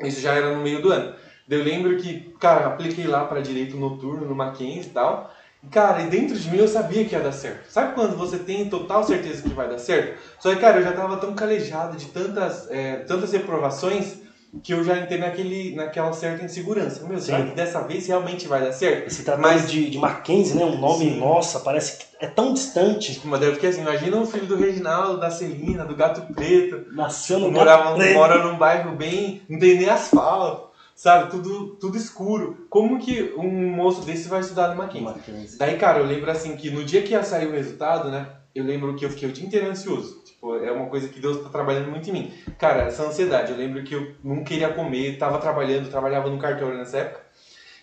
isso 0.00 0.18
já 0.18 0.32
era 0.32 0.56
no 0.56 0.62
meio 0.62 0.80
do 0.80 0.90
ano. 0.90 1.14
Daí 1.46 1.58
eu 1.58 1.64
lembro 1.64 1.94
que, 1.98 2.34
cara, 2.40 2.68
apliquei 2.68 3.06
lá 3.06 3.26
para 3.26 3.42
direito 3.42 3.76
noturno 3.76 4.26
no 4.26 4.34
Mackenzie 4.34 4.88
e 4.88 4.94
tal. 4.94 5.30
E, 5.62 5.66
cara, 5.66 6.00
e 6.00 6.06
dentro 6.06 6.38
de 6.38 6.50
mim 6.50 6.56
eu 6.56 6.68
sabia 6.68 7.04
que 7.04 7.14
ia 7.14 7.20
dar 7.20 7.32
certo. 7.32 7.70
Sabe 7.70 7.94
quando 7.94 8.16
você 8.16 8.38
tem 8.38 8.70
total 8.70 9.04
certeza 9.04 9.42
que 9.42 9.50
vai 9.50 9.68
dar 9.68 9.76
certo? 9.76 10.18
Só 10.40 10.54
que, 10.54 10.60
cara, 10.60 10.78
eu 10.78 10.82
já 10.82 10.92
tava 10.92 11.18
tão 11.18 11.34
calejado 11.34 11.98
de 11.98 12.06
tantas, 12.06 12.70
é, 12.70 12.96
tantas 13.00 13.30
reprovações 13.32 14.23
que 14.62 14.72
eu 14.72 14.84
já 14.84 14.98
entrei 14.98 15.18
naquele, 15.18 15.74
naquela 15.74 16.12
certa 16.12 16.44
insegurança. 16.44 17.06
Meu, 17.06 17.18
será 17.20 17.38
Sim. 17.38 17.48
que 17.48 17.54
dessa 17.54 17.80
vez 17.82 18.06
realmente 18.06 18.46
vai 18.46 18.60
dar 18.62 18.72
certo? 18.72 19.14
Tratado 19.24 19.42
Mas- 19.42 19.70
de, 19.70 19.90
de 19.90 19.98
Mackenzie, 19.98 20.56
né? 20.56 20.64
Um 20.64 20.78
nome, 20.78 21.04
Sim. 21.12 21.18
nossa, 21.20 21.60
parece 21.60 21.98
que 21.98 22.04
é 22.20 22.26
tão 22.26 22.52
distante. 22.54 23.20
Mas 23.24 23.40
daí 23.40 23.48
eu 23.48 23.54
fiquei 23.54 23.70
assim, 23.70 23.80
imagina 23.80 24.16
o 24.18 24.26
filho 24.26 24.46
do 24.46 24.56
Reginaldo, 24.56 25.18
da 25.20 25.30
Celina, 25.30 25.84
do 25.84 25.96
Gato 25.96 26.22
Preto, 26.34 26.86
Nasceu 26.94 27.38
no 27.38 27.50
morava, 27.50 27.84
Gato 27.84 27.96
Preto. 27.96 28.14
mora 28.14 28.44
num 28.44 28.56
bairro 28.56 28.94
bem. 28.96 29.42
não 29.48 29.58
tem 29.58 29.76
nem 29.76 29.88
asfalto, 29.88 30.68
sabe? 30.94 31.30
Tudo, 31.30 31.76
tudo 31.80 31.96
escuro. 31.96 32.66
Como 32.70 32.98
que 32.98 33.34
um 33.36 33.68
moço 33.74 34.02
desse 34.02 34.28
vai 34.28 34.40
estudar 34.40 34.68
no 34.68 34.76
Mackenzie? 34.76 35.04
Mackenzie. 35.08 35.58
Daí, 35.58 35.76
cara, 35.76 35.98
eu 35.98 36.06
lembro 36.06 36.30
assim 36.30 36.56
que 36.56 36.70
no 36.70 36.84
dia 36.84 37.02
que 37.02 37.12
ia 37.12 37.22
sair 37.22 37.48
o 37.48 37.52
resultado, 37.52 38.10
né? 38.10 38.26
Eu 38.54 38.64
lembro 38.64 38.94
que 38.94 39.04
eu 39.04 39.10
fiquei 39.10 39.28
o 39.28 39.32
dia 39.32 39.44
inteiro 39.44 39.68
ansioso. 39.68 40.22
Tipo, 40.24 40.56
é 40.56 40.70
uma 40.70 40.86
coisa 40.86 41.08
que 41.08 41.18
Deus 41.18 41.42
tá 41.42 41.48
trabalhando 41.48 41.90
muito 41.90 42.08
em 42.08 42.12
mim. 42.12 42.32
Cara, 42.56 42.82
essa 42.82 43.02
ansiedade, 43.02 43.50
eu 43.50 43.58
lembro 43.58 43.82
que 43.82 43.94
eu 43.94 44.14
não 44.22 44.44
queria 44.44 44.68
comer, 44.68 45.18
tava 45.18 45.38
trabalhando, 45.38 45.90
trabalhava 45.90 46.30
no 46.30 46.38
cartório 46.38 46.78
nessa 46.78 46.98
época. 46.98 47.24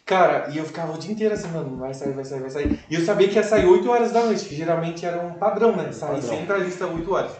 Cara, 0.05 0.49
e 0.51 0.57
eu 0.57 0.65
ficava 0.65 0.93
o 0.93 0.97
dia 0.97 1.11
inteiro 1.11 1.33
assim, 1.33 1.49
mano, 1.49 1.77
vai 1.77 1.93
sair, 1.93 2.13
vai 2.13 2.23
sair, 2.23 2.39
vai 2.39 2.49
sair. 2.49 2.79
E 2.89 2.95
eu 2.95 3.01
sabia 3.01 3.27
que 3.27 3.35
ia 3.35 3.43
sair 3.43 3.65
8 3.65 3.89
horas 3.89 4.11
da 4.11 4.23
noite, 4.23 4.45
que 4.45 4.55
geralmente 4.55 5.05
era 5.05 5.21
um 5.21 5.33
padrão, 5.33 5.75
né? 5.75 5.91
Sair 5.91 6.21
sempre 6.21 6.53
a 6.53 6.57
lista 6.57 6.87
8 6.87 7.13
horas. 7.13 7.31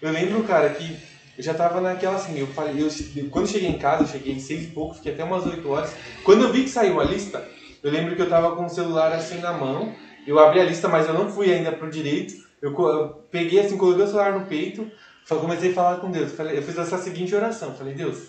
Eu 0.00 0.10
lembro, 0.10 0.42
cara, 0.44 0.68
que 0.70 0.96
eu 1.38 1.44
já 1.44 1.54
tava 1.54 1.80
naquela 1.80 2.16
assim, 2.16 2.38
eu 2.38 2.46
falei, 2.48 2.82
eu, 2.82 2.88
quando 3.30 3.48
cheguei 3.48 3.68
em 3.68 3.78
casa, 3.78 4.02
eu 4.02 4.08
cheguei 4.08 4.38
seis 4.38 4.64
e 4.64 4.66
pouco, 4.68 4.94
fiquei 4.94 5.12
até 5.12 5.24
umas 5.24 5.46
8 5.46 5.68
horas. 5.70 5.94
Quando 6.24 6.44
eu 6.44 6.52
vi 6.52 6.64
que 6.64 6.70
saiu 6.70 7.00
a 7.00 7.04
lista, 7.04 7.46
eu 7.82 7.90
lembro 7.90 8.16
que 8.16 8.22
eu 8.22 8.28
tava 8.28 8.56
com 8.56 8.64
o 8.64 8.68
celular 8.68 9.12
assim 9.12 9.38
na 9.38 9.52
mão, 9.52 9.94
eu 10.26 10.38
abri 10.38 10.60
a 10.60 10.64
lista, 10.64 10.88
mas 10.88 11.06
eu 11.06 11.14
não 11.14 11.30
fui 11.30 11.52
ainda 11.52 11.72
pro 11.72 11.90
direito. 11.90 12.34
Eu, 12.62 12.72
eu 12.78 13.08
peguei 13.28 13.60
assim, 13.60 13.76
coloquei 13.76 14.04
o 14.04 14.06
celular 14.06 14.38
no 14.38 14.46
peito, 14.46 14.88
comecei 15.28 15.72
a 15.72 15.74
falar 15.74 15.96
com 15.96 16.10
Deus. 16.10 16.32
Falei, 16.32 16.56
eu 16.56 16.62
fiz 16.62 16.78
essa 16.78 16.96
seguinte 16.96 17.34
oração, 17.34 17.74
falei, 17.74 17.92
Deus, 17.92 18.28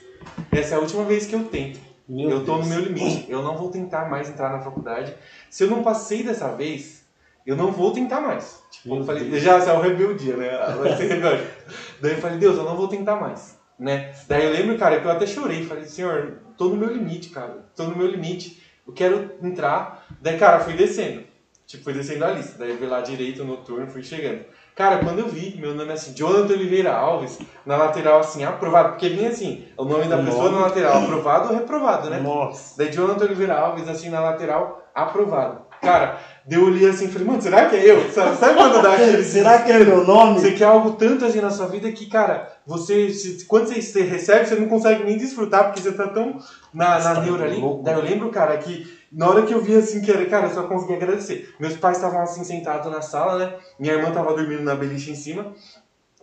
essa 0.51 0.73
é 0.73 0.77
a 0.77 0.81
última 0.81 1.03
vez 1.03 1.27
que 1.27 1.35
eu 1.35 1.43
tento. 1.43 1.79
Meu 2.09 2.29
eu 2.29 2.45
tô 2.45 2.55
Deus. 2.55 2.67
no 2.67 2.75
meu 2.75 2.83
limite. 2.83 3.25
Eu 3.29 3.43
não 3.43 3.55
vou 3.55 3.69
tentar 3.69 4.09
mais 4.09 4.29
entrar 4.29 4.51
na 4.51 4.59
faculdade. 4.59 5.13
Se 5.49 5.63
eu 5.63 5.69
não 5.69 5.83
passei 5.83 6.23
dessa 6.23 6.53
vez, 6.53 7.05
eu 7.45 7.55
não 7.55 7.71
vou 7.71 7.93
tentar 7.93 8.21
mais. 8.21 8.61
Tipo, 8.71 8.97
eu 8.97 9.03
falei, 9.05 9.39
já 9.39 9.57
é 9.57 9.73
o 9.73 9.81
rebeldia, 9.81 10.35
né? 10.35 10.49
Vai 10.77 10.97
ser 10.97 11.07
rebelde. 11.07 11.43
Daí 12.01 12.11
eu 12.13 12.17
falei, 12.17 12.37
Deus, 12.37 12.57
eu 12.57 12.63
não 12.63 12.75
vou 12.75 12.87
tentar 12.87 13.15
mais, 13.15 13.57
né? 13.77 14.13
Daí 14.27 14.45
eu 14.45 14.51
lembro, 14.51 14.77
cara, 14.77 14.99
que 14.99 15.05
eu 15.05 15.11
até 15.11 15.25
chorei, 15.25 15.63
falei, 15.65 15.85
Senhor, 15.85 16.39
tô 16.57 16.69
no 16.69 16.75
meu 16.75 16.91
limite, 16.91 17.29
cara, 17.29 17.65
tô 17.75 17.83
no 17.85 17.95
meu 17.95 18.07
limite, 18.07 18.61
eu 18.85 18.93
quero 18.93 19.31
entrar. 19.41 20.05
Daí, 20.19 20.37
cara, 20.37 20.59
fui 20.59 20.73
descendo, 20.73 21.23
tipo, 21.65 21.83
fui 21.83 21.93
descendo 21.93 22.25
a 22.25 22.31
lista, 22.31 22.57
daí 22.57 22.71
eu 22.71 22.77
fui 22.77 22.87
lá 22.87 23.01
direito, 23.01 23.43
noturno, 23.43 23.87
fui 23.87 24.03
chegando. 24.03 24.45
Cara, 24.75 24.97
quando 25.03 25.19
eu 25.19 25.27
vi 25.27 25.55
meu 25.59 25.75
nome 25.75 25.91
é 25.91 25.93
assim, 25.93 26.13
Jonathan 26.13 26.53
Oliveira 26.53 26.91
Alves, 26.91 27.37
na 27.65 27.77
lateral 27.77 28.19
assim, 28.19 28.43
aprovado, 28.43 28.89
porque 28.89 29.09
vinha 29.09 29.29
assim, 29.29 29.65
o 29.77 29.85
nome 29.85 30.05
da 30.05 30.17
pessoa 30.17 30.51
na 30.51 30.61
lateral, 30.61 31.03
aprovado 31.03 31.49
ou 31.49 31.55
reprovado, 31.55 32.09
né? 32.09 32.19
Nossa. 32.19 32.75
Daí 32.77 32.91
Jonathan 32.91 33.25
Oliveira 33.25 33.55
Alves, 33.55 33.87
assim, 33.87 34.09
na 34.09 34.19
lateral, 34.19 34.83
aprovado. 34.95 35.61
Cara, 35.83 36.17
deu 36.47 36.61
eu 36.61 36.69
li 36.69 36.85
assim, 36.85 37.09
falei, 37.09 37.27
mano, 37.27 37.41
será 37.41 37.69
que 37.69 37.75
é 37.75 37.91
eu? 37.91 38.09
Sabe, 38.09 38.37
sabe 38.37 38.55
quando 38.55 38.81
dá 38.81 38.93
aquele... 38.95 39.23
Será 39.23 39.61
que 39.61 39.71
é 39.71 39.79
meu 39.79 40.05
nome? 40.05 40.39
Você 40.39 40.51
quer 40.51 40.65
algo 40.65 40.93
tanto 40.93 41.25
assim 41.25 41.41
na 41.41 41.49
sua 41.49 41.67
vida 41.67 41.91
que, 41.91 42.05
cara, 42.05 42.53
você, 42.65 43.11
quando 43.47 43.67
você, 43.67 44.01
recebe, 44.01 44.45
você 44.45 44.55
não 44.55 44.69
consegue 44.69 45.03
nem 45.03 45.17
desfrutar, 45.17 45.65
porque 45.65 45.81
você 45.81 45.91
tá 45.91 46.07
tão 46.07 46.39
na, 46.73 46.99
na 46.99 47.15
tá 47.15 47.21
neura 47.21 47.45
ali. 47.45 47.61
Daí 47.83 47.95
eu 47.95 48.01
lembro, 48.01 48.29
cara, 48.29 48.57
que 48.57 49.02
na 49.13 49.29
hora 49.29 49.43
que 49.43 49.53
eu 49.53 49.61
vi 49.61 49.75
assim, 49.75 50.01
que 50.01 50.11
era, 50.11 50.25
cara, 50.25 50.47
eu 50.47 50.53
só 50.53 50.63
consegui 50.63 50.93
agradecer. 50.93 51.53
Meus 51.59 51.77
pais 51.77 51.97
estavam 51.97 52.21
assim, 52.21 52.43
sentados 52.43 52.91
na 52.91 53.01
sala, 53.01 53.37
né? 53.37 53.53
Minha 53.79 53.93
irmã 53.93 54.11
tava 54.11 54.33
dormindo 54.33 54.63
na 54.63 54.75
beliche 54.75 55.11
em 55.11 55.15
cima. 55.15 55.53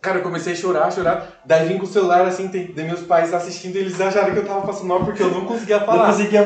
Cara, 0.01 0.19
eu 0.19 0.23
comecei 0.23 0.55
a 0.55 0.57
chorar, 0.57 0.91
chorar. 0.91 1.41
Daí 1.45 1.69
vim 1.69 1.77
com 1.79 1.85
o 1.85 1.87
celular, 1.87 2.27
assim, 2.27 2.49
tem, 2.49 2.73
meus 2.75 3.03
pais 3.03 3.35
assistindo, 3.35 3.77
eles 3.77 4.01
acharam 4.01 4.33
que 4.33 4.39
eu 4.39 4.47
tava 4.47 4.67
passando 4.67 4.87
mal 4.89 5.05
porque 5.05 5.23
eu 5.23 5.31
não 5.31 5.45
conseguia 5.45 5.79
Não 5.79 5.87
falar. 5.87 6.07
conseguia 6.07 6.43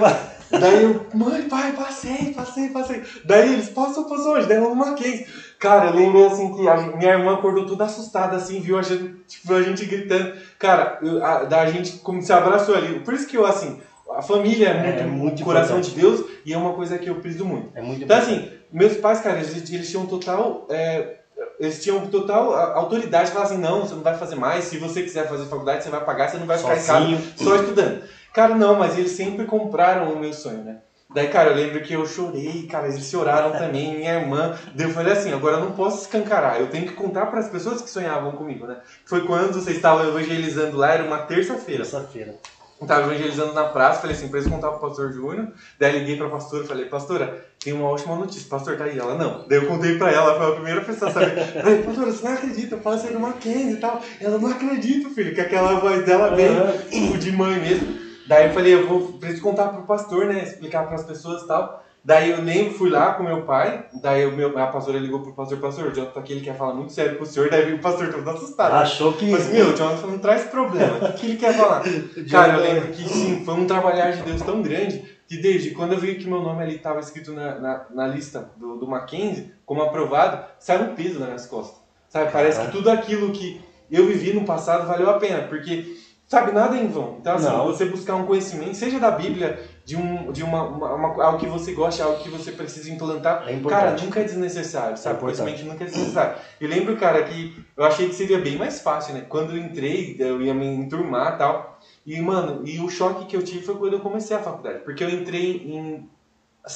Daí 0.50 0.82
eu, 0.82 1.06
mãe, 1.14 1.42
pai, 1.48 1.72
passei, 1.72 2.32
passei, 2.34 2.68
passei. 2.68 3.02
Daí 3.24 3.52
eles, 3.52 3.68
passou, 3.68 4.04
passou 4.04 4.32
hoje, 4.34 4.46
daí 4.46 4.58
eu 4.58 4.70
uma 4.70 4.86
Mackenzie. 4.86 5.26
Cara, 5.58 5.86
eu 5.86 5.94
lembrei 5.94 6.26
assim 6.26 6.52
que 6.54 6.68
a 6.68 6.76
minha 6.76 7.12
irmã 7.12 7.34
acordou 7.34 7.66
toda 7.66 7.84
assustada, 7.84 8.36
assim, 8.36 8.60
viu 8.60 8.78
a 8.78 8.82
gente, 8.82 9.14
tipo, 9.26 9.52
a 9.54 9.62
gente 9.62 9.84
gritando. 9.86 10.32
Cara, 10.58 10.98
eu- 11.02 11.24
a, 11.24 11.44
da 11.44 11.66
gente 11.66 11.98
como 11.98 12.20
se 12.22 12.32
abraçou 12.32 12.74
ali. 12.74 13.00
Por 13.00 13.14
isso 13.14 13.26
que 13.26 13.36
eu, 13.36 13.46
assim, 13.46 13.80
a 14.10 14.22
família 14.22 14.68
é 14.68 14.74
muito, 14.82 15.00
É 15.00 15.06
muito 15.06 15.44
coração 15.44 15.78
importante. 15.78 15.94
de 15.94 16.00
Deus 16.00 16.24
e 16.44 16.52
é 16.52 16.56
uma 16.56 16.72
coisa 16.74 16.98
que 16.98 17.08
eu 17.08 17.16
priso 17.16 17.44
muito. 17.44 17.70
É 17.74 17.82
muito 17.82 18.02
Então, 18.04 18.16
assim, 18.16 18.48
meus 18.72 18.96
pais, 18.96 19.20
cara, 19.20 19.36
eles, 19.38 19.70
eles 19.70 19.88
tinham 19.90 20.06
total. 20.06 20.66
é, 20.70 21.16
eles 21.60 21.82
tinham 21.82 22.06
total 22.08 22.54
autoridade 22.54 23.26
de 23.26 23.32
falar 23.32 23.44
assim: 23.46 23.58
não, 23.58 23.80
você 23.82 23.94
não 23.94 24.02
vai 24.02 24.16
fazer 24.16 24.34
mais. 24.36 24.64
Se 24.64 24.78
você 24.78 25.02
quiser 25.02 25.28
fazer 25.28 25.44
faculdade, 25.46 25.84
você 25.84 25.90
vai 25.90 26.04
pagar, 26.04 26.28
você 26.28 26.36
não 26.38 26.46
vai 26.46 26.58
ficar 26.58 26.72
em 26.76 26.82
casa 26.82 26.92
Sozinho. 27.00 27.20
só 27.36 27.56
estudando. 27.56 28.02
Cara, 28.32 28.54
não, 28.56 28.74
mas 28.76 28.98
eles 28.98 29.12
sempre 29.12 29.44
compraram 29.46 30.12
o 30.12 30.18
meu 30.18 30.32
sonho, 30.32 30.64
né? 30.64 30.78
Daí, 31.14 31.28
cara, 31.28 31.50
eu 31.50 31.54
lembro 31.56 31.80
que 31.80 31.92
eu 31.92 32.04
chorei, 32.06 32.66
cara, 32.66 32.88
eles 32.88 33.08
choraram 33.08 33.52
também, 33.52 33.96
minha 33.96 34.14
irmã. 34.14 34.58
Daí 34.74 34.88
eu 34.88 34.92
falei 34.92 35.12
assim, 35.12 35.32
agora 35.32 35.58
eu 35.58 35.60
não 35.60 35.70
posso 35.70 36.00
escancarar, 36.02 36.58
eu 36.60 36.66
tenho 36.66 36.86
que 36.88 36.94
contar 36.94 37.26
para 37.26 37.38
as 37.38 37.48
pessoas 37.48 37.80
que 37.80 37.88
sonhavam 37.88 38.32
comigo, 38.32 38.66
né? 38.66 38.78
Foi 39.04 39.24
quando 39.24 39.52
vocês 39.54 39.76
estavam 39.76 40.08
evangelizando 40.08 40.76
lá, 40.76 40.92
era 40.92 41.04
uma 41.04 41.18
terça-feira. 41.18 41.82
Terça-feira. 41.84 42.34
Eu 42.80 42.86
tava 42.86 43.02
evangelizando 43.02 43.54
na 43.54 43.64
praça, 43.64 44.00
falei 44.00 44.16
assim, 44.16 44.28
eles 44.32 44.48
contar 44.48 44.70
pro 44.70 44.80
pastor 44.80 45.12
Júnior. 45.12 45.48
Daí 45.78 46.00
liguei 46.00 46.16
pra 46.16 46.28
pastora, 46.28 46.66
falei, 46.66 46.86
pastora, 46.86 47.46
tem 47.62 47.72
uma 47.72 47.88
ótima 47.88 48.16
notícia, 48.16 48.48
pastor 48.48 48.76
tá 48.76 48.84
aí. 48.84 48.98
Ela, 48.98 49.14
não. 49.14 49.46
Daí 49.48 49.58
eu 49.58 49.66
contei 49.66 49.96
pra 49.96 50.10
ela, 50.10 50.36
foi 50.36 50.48
a 50.48 50.54
primeira 50.54 50.80
pessoa 50.80 51.10
a 51.10 51.14
saber. 51.14 51.36
Falei, 51.62 51.82
pastora, 51.82 52.12
você 52.12 52.24
não 52.26 52.34
acredita, 52.34 52.74
eu 52.74 52.80
passei 52.80 53.10
no 53.10 53.20
Mackenzie 53.20 53.74
e 53.74 53.80
tal. 53.80 54.02
Ela, 54.20 54.38
não 54.38 54.50
acredito, 54.50 55.10
filho, 55.10 55.34
que 55.34 55.40
aquela 55.40 55.78
voz 55.78 56.04
dela 56.04 56.30
bem, 56.34 56.50
tipo, 56.90 57.16
de 57.16 57.30
mãe 57.30 57.60
mesmo. 57.60 57.94
Daí 58.26 58.46
eu 58.48 58.52
falei, 58.52 58.74
eu 58.74 58.86
vou 58.86 59.12
preciso 59.18 59.42
contar 59.42 59.68
pro 59.68 59.82
pastor, 59.82 60.26
né, 60.26 60.42
explicar 60.42 60.86
pras 60.88 61.04
pessoas 61.04 61.42
e 61.42 61.46
tal. 61.46 61.83
Daí 62.04 62.32
eu 62.32 62.42
lembro, 62.42 62.74
fui 62.74 62.90
lá 62.90 63.14
com 63.14 63.22
meu 63.22 63.42
pai, 63.42 63.86
daí 63.94 64.26
o 64.26 64.32
meu, 64.32 64.58
a 64.58 64.66
pastora 64.66 64.98
ligou 64.98 65.20
pro 65.20 65.32
pastor, 65.32 65.58
pastor, 65.58 65.86
o 65.86 65.90
Jonathan 65.90 66.20
aqui, 66.20 66.34
ele 66.34 66.42
quer 66.42 66.54
falar 66.54 66.74
muito 66.74 66.92
sério 66.92 67.16
com 67.16 67.24
o 67.24 67.26
senhor, 67.26 67.48
daí 67.48 67.72
o 67.72 67.78
pastor 67.78 68.12
todo 68.12 68.28
assustado. 68.28 68.74
Achou 68.74 69.14
que. 69.14 69.30
Mas, 69.30 69.48
meu, 69.48 69.70
o 69.70 69.74
Jonathan 69.74 70.06
não 70.08 70.18
traz 70.18 70.44
problema, 70.44 70.98
o 70.98 71.00
que, 71.00 71.12
que 71.12 71.26
ele 71.26 71.36
quer 71.36 71.54
falar? 71.54 71.82
Cara, 72.30 72.58
eu 72.58 72.60
lembro 72.60 72.92
que 72.92 73.08
sim, 73.08 73.42
foi 73.42 73.54
um 73.54 73.66
trabalhar 73.66 74.10
de 74.10 74.22
Deus 74.22 74.42
tão 74.42 74.60
grande 74.60 75.02
que 75.26 75.38
desde 75.38 75.70
quando 75.70 75.92
eu 75.92 75.98
vi 75.98 76.16
que 76.16 76.28
meu 76.28 76.42
nome 76.42 76.62
ali 76.62 76.76
estava 76.76 77.00
escrito 77.00 77.32
na, 77.32 77.58
na, 77.58 77.86
na 77.90 78.06
lista 78.06 78.50
do, 78.58 78.76
do 78.76 78.86
Mackenzie 78.86 79.52
como 79.64 79.82
aprovado, 79.82 80.44
saiu 80.58 80.82
um 80.82 80.94
peso 80.94 81.18
nas 81.18 81.28
minhas 81.28 81.46
costas. 81.46 81.80
Sabe, 82.10 82.30
parece 82.30 82.60
que 82.60 82.70
tudo 82.70 82.90
aquilo 82.90 83.32
que 83.32 83.60
eu 83.90 84.06
vivi 84.06 84.32
no 84.32 84.44
passado 84.44 84.86
valeu 84.86 85.08
a 85.08 85.18
pena, 85.18 85.48
porque, 85.48 85.96
sabe, 86.26 86.52
nada 86.52 86.76
é 86.76 86.82
em 86.82 86.86
vão. 86.86 87.16
Então, 87.18 87.34
assim, 87.34 87.46
Não. 87.46 87.64
você 87.66 87.86
buscar 87.86 88.14
um 88.14 88.26
conhecimento, 88.26 88.76
seja 88.76 89.00
da 89.00 89.10
Bíblia, 89.10 89.58
de, 89.84 89.96
um, 89.96 90.32
de 90.32 90.42
uma, 90.42 90.62
uma, 90.62 90.94
uma- 90.94 91.24
algo 91.24 91.38
que 91.38 91.46
você 91.46 91.72
gosta, 91.72 92.02
algo 92.04 92.22
que 92.22 92.28
você 92.30 92.52
precisa 92.52 92.90
implantar, 92.90 93.44
É 93.46 93.52
Cara, 93.68 93.90
nunca 94.02 94.20
é 94.20 94.24
desnecessário, 94.24 94.96
sabe? 94.96 95.16
É. 95.16 95.20
Conhecimento 95.20 95.64
nunca 95.64 95.84
é 95.84 95.86
desnecessário. 95.86 96.36
Eu 96.60 96.68
lembro, 96.68 96.96
cara, 96.96 97.22
que 97.22 97.62
eu 97.76 97.84
achei 97.84 98.08
que 98.08 98.14
seria 98.14 98.38
bem 98.38 98.56
mais 98.56 98.80
fácil, 98.80 99.12
né? 99.14 99.20
Quando 99.28 99.52
eu 99.52 99.58
entrei, 99.58 100.16
eu 100.18 100.40
ia 100.40 100.54
me 100.54 100.66
enturmar 100.66 101.34
e 101.34 101.38
tal. 101.38 101.78
E, 102.06 102.20
mano, 102.20 102.66
e 102.66 102.80
o 102.80 102.88
choque 102.88 103.26
que 103.26 103.36
eu 103.36 103.42
tive 103.42 103.62
foi 103.64 103.74
quando 103.76 103.92
eu 103.94 104.00
comecei 104.00 104.34
a 104.36 104.40
faculdade. 104.40 104.78
Porque 104.84 105.04
eu 105.04 105.10
entrei 105.10 105.56
em 105.66 106.08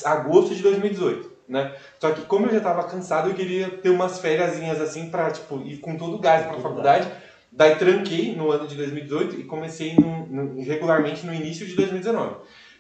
agosto 0.05 0.55
de 0.55 0.63
2018, 0.63 1.31
né? 1.49 1.73
Só 1.99 2.11
que 2.11 2.23
como 2.23 2.47
eu 2.47 2.53
já 2.53 2.61
tava 2.61 2.85
cansado, 2.85 3.31
eu 3.31 3.35
queria 3.35 3.71
ter 3.71 3.89
umas 3.89 4.19
férias 4.19 4.81
assim 4.81 5.09
pra, 5.09 5.31
tipo, 5.31 5.61
ir 5.63 5.79
com 5.79 5.97
todo 5.97 6.17
o 6.17 6.19
gás 6.19 6.45
pra 6.45 6.59
faculdade. 6.61 7.09
Daí 7.51 7.77
tranquei 7.77 8.37
no 8.37 8.51
ano 8.51 8.67
de 8.67 8.75
2018 8.77 9.41
e 9.41 9.45
comecei 9.45 9.95
no- 9.99 10.27
no- 10.27 10.63
regularmente 10.63 11.25
no 11.25 11.33
início 11.33 11.67
de 11.67 11.75
2019. 11.75 12.35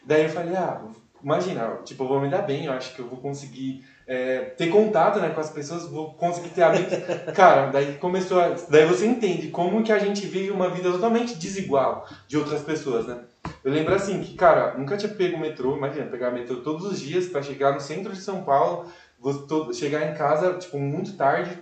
Daí 0.08 0.24
eu 0.24 0.30
falei, 0.30 0.56
ah, 0.56 0.82
imagina, 1.22 1.78
tipo, 1.84 2.04
eu 2.04 2.08
vou 2.08 2.20
me 2.20 2.28
dar 2.30 2.42
bem, 2.42 2.64
eu 2.64 2.72
acho 2.72 2.94
que 2.94 3.00
eu 3.00 3.08
vou 3.08 3.20
conseguir 3.20 3.84
é, 4.06 4.40
ter 4.56 4.68
contato 4.68 5.20
né, 5.20 5.30
com 5.30 5.40
as 5.40 5.50
pessoas, 5.50 5.86
vou 5.86 6.14
conseguir 6.14 6.50
ter 6.50 6.62
amigos. 6.62 6.92
Cara, 7.34 7.66
daí 7.70 7.96
começou 7.98 8.40
a. 8.40 8.48
Daí 8.70 8.84
você 8.86 9.06
entende 9.06 9.48
como 9.48 9.82
que 9.82 9.92
a 9.92 9.98
gente 9.98 10.26
vive 10.26 10.50
uma 10.50 10.68
vida 10.68 10.90
totalmente 10.90 11.36
desigual 11.36 12.06
de 12.26 12.36
outras 12.38 12.62
pessoas, 12.62 13.06
né? 13.06 13.20
Eu 13.62 13.72
lembro 13.72 13.94
assim 13.94 14.20
que, 14.20 14.34
cara, 14.34 14.74
nunca 14.76 14.96
tinha 14.96 15.12
pego 15.12 15.36
o 15.36 15.40
metrô, 15.40 15.76
imagina, 15.76 16.06
pegar 16.06 16.30
metrô 16.30 16.56
todos 16.62 16.84
os 16.84 16.98
dias 16.98 17.26
pra 17.26 17.42
chegar 17.42 17.72
no 17.72 17.80
centro 17.80 18.12
de 18.12 18.20
São 18.20 18.42
Paulo, 18.42 18.84
vou 19.18 19.46
to- 19.46 19.72
chegar 19.72 20.04
em 20.04 20.12
casa, 20.14 20.54
tipo, 20.54 20.78
muito 20.78 21.16
tarde. 21.16 21.58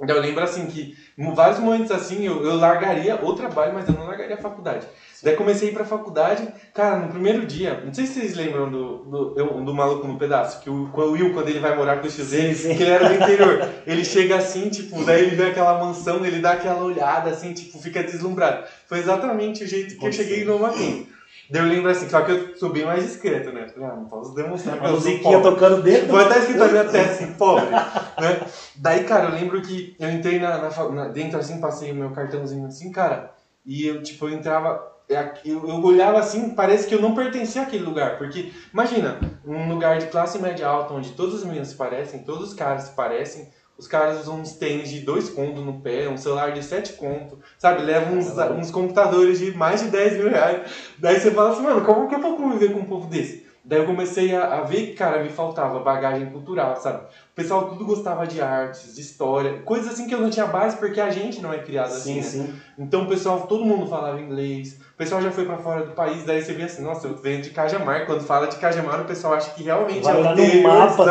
Daí 0.00 0.14
eu 0.16 0.20
lembro 0.20 0.44
assim 0.44 0.66
que 0.66 0.94
em 1.16 1.32
vários 1.32 1.58
momentos 1.58 1.90
assim 1.90 2.26
eu, 2.26 2.44
eu 2.44 2.56
largaria 2.56 3.16
o 3.24 3.32
trabalho, 3.34 3.72
mas 3.72 3.88
eu 3.88 3.94
não 3.94 4.04
largaria 4.04 4.34
a 4.36 4.38
faculdade. 4.38 4.86
Daí 5.22 5.34
comecei 5.36 5.68
a 5.68 5.70
ir 5.70 5.74
pra 5.74 5.84
faculdade, 5.84 6.46
cara, 6.74 6.98
no 6.98 7.08
primeiro 7.08 7.46
dia, 7.46 7.82
não 7.84 7.92
sei 7.94 8.06
se 8.06 8.14
vocês 8.20 8.34
lembram 8.34 8.70
do, 8.70 8.98
do, 8.98 9.34
eu- 9.38 9.64
do 9.64 9.74
Maluco 9.74 10.06
no 10.06 10.18
Pedaço, 10.18 10.60
que 10.60 10.68
o, 10.68 10.90
o 10.92 11.10
Will, 11.12 11.32
quando 11.32 11.48
ele 11.48 11.58
vai 11.60 11.74
morar 11.76 11.96
com 12.00 12.06
o 12.06 12.10
X 12.10 12.26
Sim, 12.26 12.52
sim. 12.54 12.76
que 12.76 12.82
ele 12.82 12.90
era 12.90 13.08
do 13.08 13.14
interior, 13.14 13.68
ele 13.86 14.04
chega 14.04 14.36
assim, 14.36 14.68
tipo, 14.68 15.04
daí 15.04 15.22
ele 15.24 15.36
vê 15.36 15.46
aquela 15.46 15.82
mansão, 15.82 16.24
ele 16.24 16.40
dá 16.40 16.52
aquela 16.52 16.84
olhada 16.84 17.30
assim, 17.30 17.52
tipo, 17.52 17.78
fica 17.78 18.02
deslumbrado. 18.02 18.64
Foi 18.86 18.98
exatamente 18.98 19.64
o 19.64 19.66
jeito 19.66 19.90
que 19.90 19.94
eu 19.96 20.00
Pode 20.00 20.16
cheguei 20.16 20.44
no 20.44 20.58
Mackenzie. 20.58 21.08
Daí 21.48 21.62
eu 21.62 21.68
lembro 21.68 21.90
assim, 21.90 22.08
só 22.08 22.22
que 22.22 22.32
eu 22.32 22.56
sou 22.56 22.70
bem 22.70 22.84
mais 22.84 23.04
discreto, 23.04 23.52
né? 23.52 23.68
Falei, 23.68 23.88
ah, 23.88 23.94
não 23.94 24.04
posso 24.06 24.34
demonstrar 24.34 24.78
que 24.78 24.84
eu 24.84 24.88
sou 24.88 24.96
musiquinha 24.96 25.38
pobre. 25.40 25.50
tocando 25.54 25.82
dentro. 25.82 26.08
Foi 26.08 26.24
até 26.24 26.38
escrito 26.40 26.58
na 26.58 26.68
minha 26.68 26.84
testa, 26.84 27.12
assim, 27.24 27.32
pobre. 27.34 27.70
Né? 27.70 28.40
Daí, 28.76 29.04
cara, 29.04 29.26
eu 29.26 29.30
lembro 29.30 29.62
que 29.62 29.94
eu 30.00 30.10
entrei 30.10 30.40
na, 30.40 30.58
na 30.58 30.88
na- 30.90 31.08
dentro, 31.08 31.38
assim, 31.38 31.60
passei 31.60 31.92
o 31.92 31.94
meu 31.94 32.10
cartãozinho 32.10 32.66
assim, 32.66 32.90
cara, 32.90 33.30
e 33.64 33.86
eu, 33.86 34.02
tipo, 34.02 34.26
eu 34.28 34.34
entrava, 34.34 34.82
eu, 35.08 35.68
eu 35.68 35.82
olhava 35.84 36.18
assim, 36.18 36.50
parece 36.50 36.86
que 36.86 36.94
eu 36.94 37.00
não 37.00 37.14
pertencia 37.14 37.62
àquele 37.62 37.84
lugar, 37.84 38.18
porque, 38.18 38.52
imagina, 38.72 39.20
um 39.44 39.68
lugar 39.68 39.98
de 39.98 40.06
classe 40.06 40.38
média 40.38 40.66
alta, 40.66 40.94
onde 40.94 41.12
todas 41.12 41.36
as 41.36 41.44
meninas 41.44 41.68
se 41.68 41.76
parecem, 41.76 42.24
todos 42.24 42.48
os 42.48 42.54
caras 42.54 42.84
se 42.84 42.92
parecem, 42.92 43.48
os 43.78 43.86
caras 43.86 44.20
usam 44.20 44.40
uns 44.40 44.54
tênis 44.54 44.88
de 44.88 45.00
dois 45.00 45.28
contos 45.28 45.62
no 45.62 45.80
pé, 45.80 46.08
um 46.08 46.16
celular 46.16 46.52
de 46.52 46.62
sete 46.62 46.94
contos, 46.94 47.38
sabe? 47.58 47.82
Levam 47.82 48.16
uns, 48.16 48.26
uns 48.28 48.70
computadores 48.70 49.38
de 49.38 49.52
mais 49.52 49.82
de 49.82 49.88
10 49.88 50.16
mil 50.16 50.30
reais. 50.30 50.70
Daí 50.98 51.20
você 51.20 51.30
fala 51.30 51.50
assim, 51.50 51.62
mano, 51.62 51.84
como 51.84 52.08
que 52.08 52.14
eu 52.14 52.20
vou 52.20 52.36
conviver 52.36 52.72
com 52.72 52.80
um 52.80 52.86
povo 52.86 53.06
desse? 53.06 53.44
Daí 53.62 53.80
eu 53.80 53.84
comecei 53.84 54.32
a, 54.32 54.58
a 54.58 54.60
ver 54.62 54.86
que, 54.86 54.92
cara, 54.94 55.22
me 55.22 55.28
faltava 55.28 55.80
bagagem 55.80 56.30
cultural, 56.30 56.76
sabe? 56.76 57.02
O 57.02 57.34
pessoal 57.34 57.68
tudo 57.68 57.84
gostava 57.84 58.24
de 58.24 58.40
artes, 58.40 58.94
de 58.94 59.00
história, 59.00 59.60
coisas 59.62 59.92
assim 59.92 60.06
que 60.06 60.14
eu 60.14 60.20
não 60.20 60.30
tinha 60.30 60.46
base 60.46 60.76
porque 60.76 61.00
a 61.00 61.10
gente 61.10 61.42
não 61.42 61.52
é 61.52 61.58
criado 61.58 61.88
assim, 61.88 62.22
Sim, 62.22 62.38
né? 62.38 62.46
sim. 62.46 62.54
Então 62.78 63.02
o 63.02 63.08
pessoal, 63.08 63.46
todo 63.48 63.64
mundo 63.64 63.88
falava 63.88 64.20
inglês, 64.20 64.78
o 64.96 64.98
pessoal 64.98 65.20
já 65.20 65.30
foi 65.30 65.44
pra 65.44 65.58
fora 65.58 65.82
do 65.84 65.94
país, 65.94 66.24
daí 66.24 66.40
você 66.42 66.54
vê 66.54 66.62
assim, 66.62 66.82
nossa, 66.82 67.06
eu 67.06 67.14
venho 67.18 67.42
de 67.42 67.50
Cajamar, 67.50 68.06
quando 68.06 68.24
fala 68.24 68.46
de 68.46 68.56
Cajamar 68.56 69.02
o 69.02 69.04
pessoal 69.04 69.34
acha 69.34 69.50
que 69.52 69.62
realmente 69.62 70.02
Vai 70.02 70.14
é 70.14 70.16
o 70.16 70.32
interior, 70.32 70.72
então- 70.94 71.04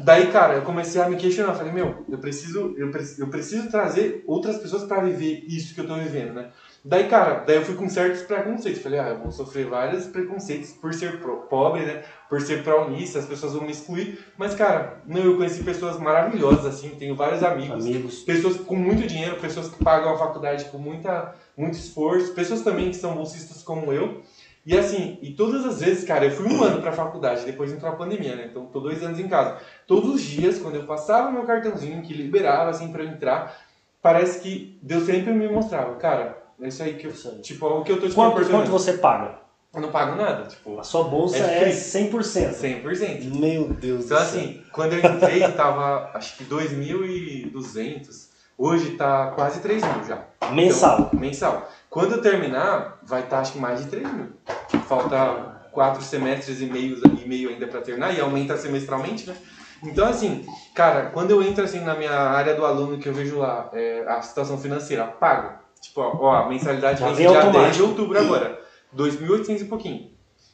Daí, 0.00 0.26
cara, 0.32 0.54
eu 0.54 0.62
comecei 0.62 1.00
a 1.00 1.08
me 1.08 1.14
questionar, 1.16 1.54
falei, 1.54 1.72
meu, 1.72 2.04
eu 2.10 2.18
preciso, 2.18 2.74
eu, 2.76 2.90
pre- 2.90 3.04
eu 3.16 3.28
preciso 3.28 3.70
trazer 3.70 4.24
outras 4.26 4.58
pessoas 4.58 4.82
pra 4.82 5.00
viver 5.00 5.44
isso 5.46 5.72
que 5.76 5.80
eu 5.80 5.86
tô 5.86 5.94
vivendo, 5.94 6.32
né? 6.32 6.46
Daí, 6.84 7.08
cara, 7.08 7.44
daí 7.46 7.56
eu 7.56 7.64
fui 7.64 7.74
com 7.74 7.88
certos 7.88 8.22
preconceitos. 8.22 8.82
Falei, 8.82 9.00
ah, 9.00 9.08
eu 9.08 9.18
vou 9.18 9.32
sofrer 9.32 9.66
vários 9.66 10.06
preconceitos 10.06 10.72
por 10.72 10.94
ser 10.94 11.20
pobre, 11.50 11.84
né? 11.84 12.02
Por 12.28 12.40
ser 12.40 12.62
pró-unista, 12.62 13.18
as 13.18 13.26
pessoas 13.26 13.54
vão 13.54 13.62
me 13.62 13.72
excluir. 13.72 14.18
Mas, 14.36 14.54
cara, 14.54 15.02
não, 15.06 15.20
eu 15.20 15.36
conheci 15.36 15.62
pessoas 15.64 15.98
maravilhosas, 15.98 16.66
assim, 16.66 16.90
tenho 16.90 17.16
vários 17.16 17.42
amigos. 17.42 17.84
Amigos. 17.84 18.22
Pessoas 18.22 18.56
com 18.56 18.76
muito 18.76 19.06
dinheiro, 19.06 19.36
pessoas 19.36 19.68
que 19.68 19.82
pagam 19.82 20.14
a 20.14 20.18
faculdade 20.18 20.66
com 20.66 20.78
muita, 20.78 21.34
muito 21.56 21.74
esforço, 21.74 22.32
pessoas 22.32 22.62
também 22.62 22.90
que 22.90 22.96
são 22.96 23.14
bolsistas 23.14 23.62
como 23.62 23.92
eu. 23.92 24.22
E 24.64 24.76
assim, 24.76 25.18
e 25.22 25.32
todas 25.32 25.64
as 25.64 25.80
vezes, 25.80 26.04
cara, 26.04 26.26
eu 26.26 26.30
fui 26.30 26.46
um 26.46 26.62
ano 26.62 26.82
pra 26.82 26.92
faculdade, 26.92 27.46
depois 27.46 27.72
entrou 27.72 27.90
a 27.90 27.96
pandemia, 27.96 28.36
né? 28.36 28.48
Então 28.50 28.66
tô 28.66 28.80
dois 28.80 29.02
anos 29.02 29.18
em 29.18 29.26
casa. 29.26 29.56
Todos 29.86 30.16
os 30.16 30.22
dias, 30.22 30.58
quando 30.58 30.74
eu 30.74 30.84
passava 30.84 31.30
meu 31.30 31.44
cartãozinho, 31.44 32.02
que 32.02 32.12
liberava, 32.12 32.68
assim, 32.68 32.92
pra 32.92 33.02
eu 33.02 33.08
entrar, 33.08 33.56
parece 34.02 34.40
que 34.40 34.78
Deus 34.82 35.04
sempre 35.04 35.32
me 35.32 35.48
mostrava, 35.48 35.94
cara, 35.96 36.47
é 36.60 36.68
isso 36.68 36.82
aí 36.82 36.94
que 36.94 37.06
eu. 37.06 37.12
Tipo, 37.42 37.66
é 37.66 37.70
o 37.70 37.84
que 37.84 37.92
eu 37.92 38.00
tô 38.00 38.08
te 38.08 38.14
Quanto, 38.14 38.48
quanto 38.48 38.70
você 38.70 38.94
paga? 38.94 39.38
Eu 39.74 39.82
não 39.82 39.90
pago 39.90 40.16
nada, 40.16 40.44
tipo. 40.44 40.78
A 40.78 40.82
sua 40.82 41.04
bolsa 41.04 41.36
É 41.36 41.68
é, 41.68 41.72
100%. 41.72 42.54
100%. 42.54 43.38
Meu 43.38 43.68
Deus 43.68 44.06
Então 44.06 44.16
do 44.16 44.24
céu. 44.24 44.40
assim, 44.40 44.62
quando 44.72 44.94
eu 44.94 44.98
entrei, 44.98 45.40
tava 45.52 46.10
acho 46.14 46.36
que 46.36 46.44
2.200. 46.44 48.28
Hoje 48.56 48.92
tá 48.92 49.32
quase 49.36 49.60
3 49.60 49.82
mil 49.82 50.04
já. 50.04 50.24
Mensal. 50.52 51.00
Então, 51.08 51.20
mensal. 51.20 51.70
Quando 51.88 52.12
eu 52.12 52.22
terminar, 52.22 52.98
vai 53.04 53.22
estar 53.22 53.40
acho 53.40 53.52
que 53.52 53.58
mais 53.58 53.80
de 53.82 53.86
3 53.88 54.12
mil. 54.12 54.32
Falta 54.88 55.58
quatro 55.70 56.02
semestres 56.02 56.60
e 56.60 56.66
meio, 56.66 57.00
e 57.22 57.28
meio 57.28 57.50
ainda 57.50 57.68
para 57.68 57.80
terminar 57.80 58.12
e 58.12 58.20
aumenta 58.20 58.56
semestralmente, 58.56 59.28
né? 59.28 59.36
Então 59.82 60.08
assim, 60.08 60.44
cara, 60.74 61.10
quando 61.10 61.30
eu 61.30 61.40
entro 61.40 61.62
assim 61.62 61.80
na 61.80 61.94
minha 61.94 62.10
área 62.10 62.54
do 62.54 62.64
aluno 62.66 62.98
que 62.98 63.08
eu 63.08 63.12
vejo 63.12 63.38
lá 63.38 63.70
é, 63.72 64.04
a 64.08 64.20
situação 64.22 64.58
financeira, 64.58 65.06
pago. 65.06 65.56
Tipo, 65.88 66.00
ó, 66.00 66.34
a 66.34 66.48
mensalidade 66.48 67.00
Já 67.00 67.06
vem 67.06 67.14
vem 67.16 67.26
dia 67.28 67.40
10 67.40 67.42
de 67.42 67.48
automático. 67.56 67.84
outubro 67.88 68.18
agora. 68.18 68.60
2.800 68.96 69.60
e 69.62 69.64
pouquinho. 69.64 70.10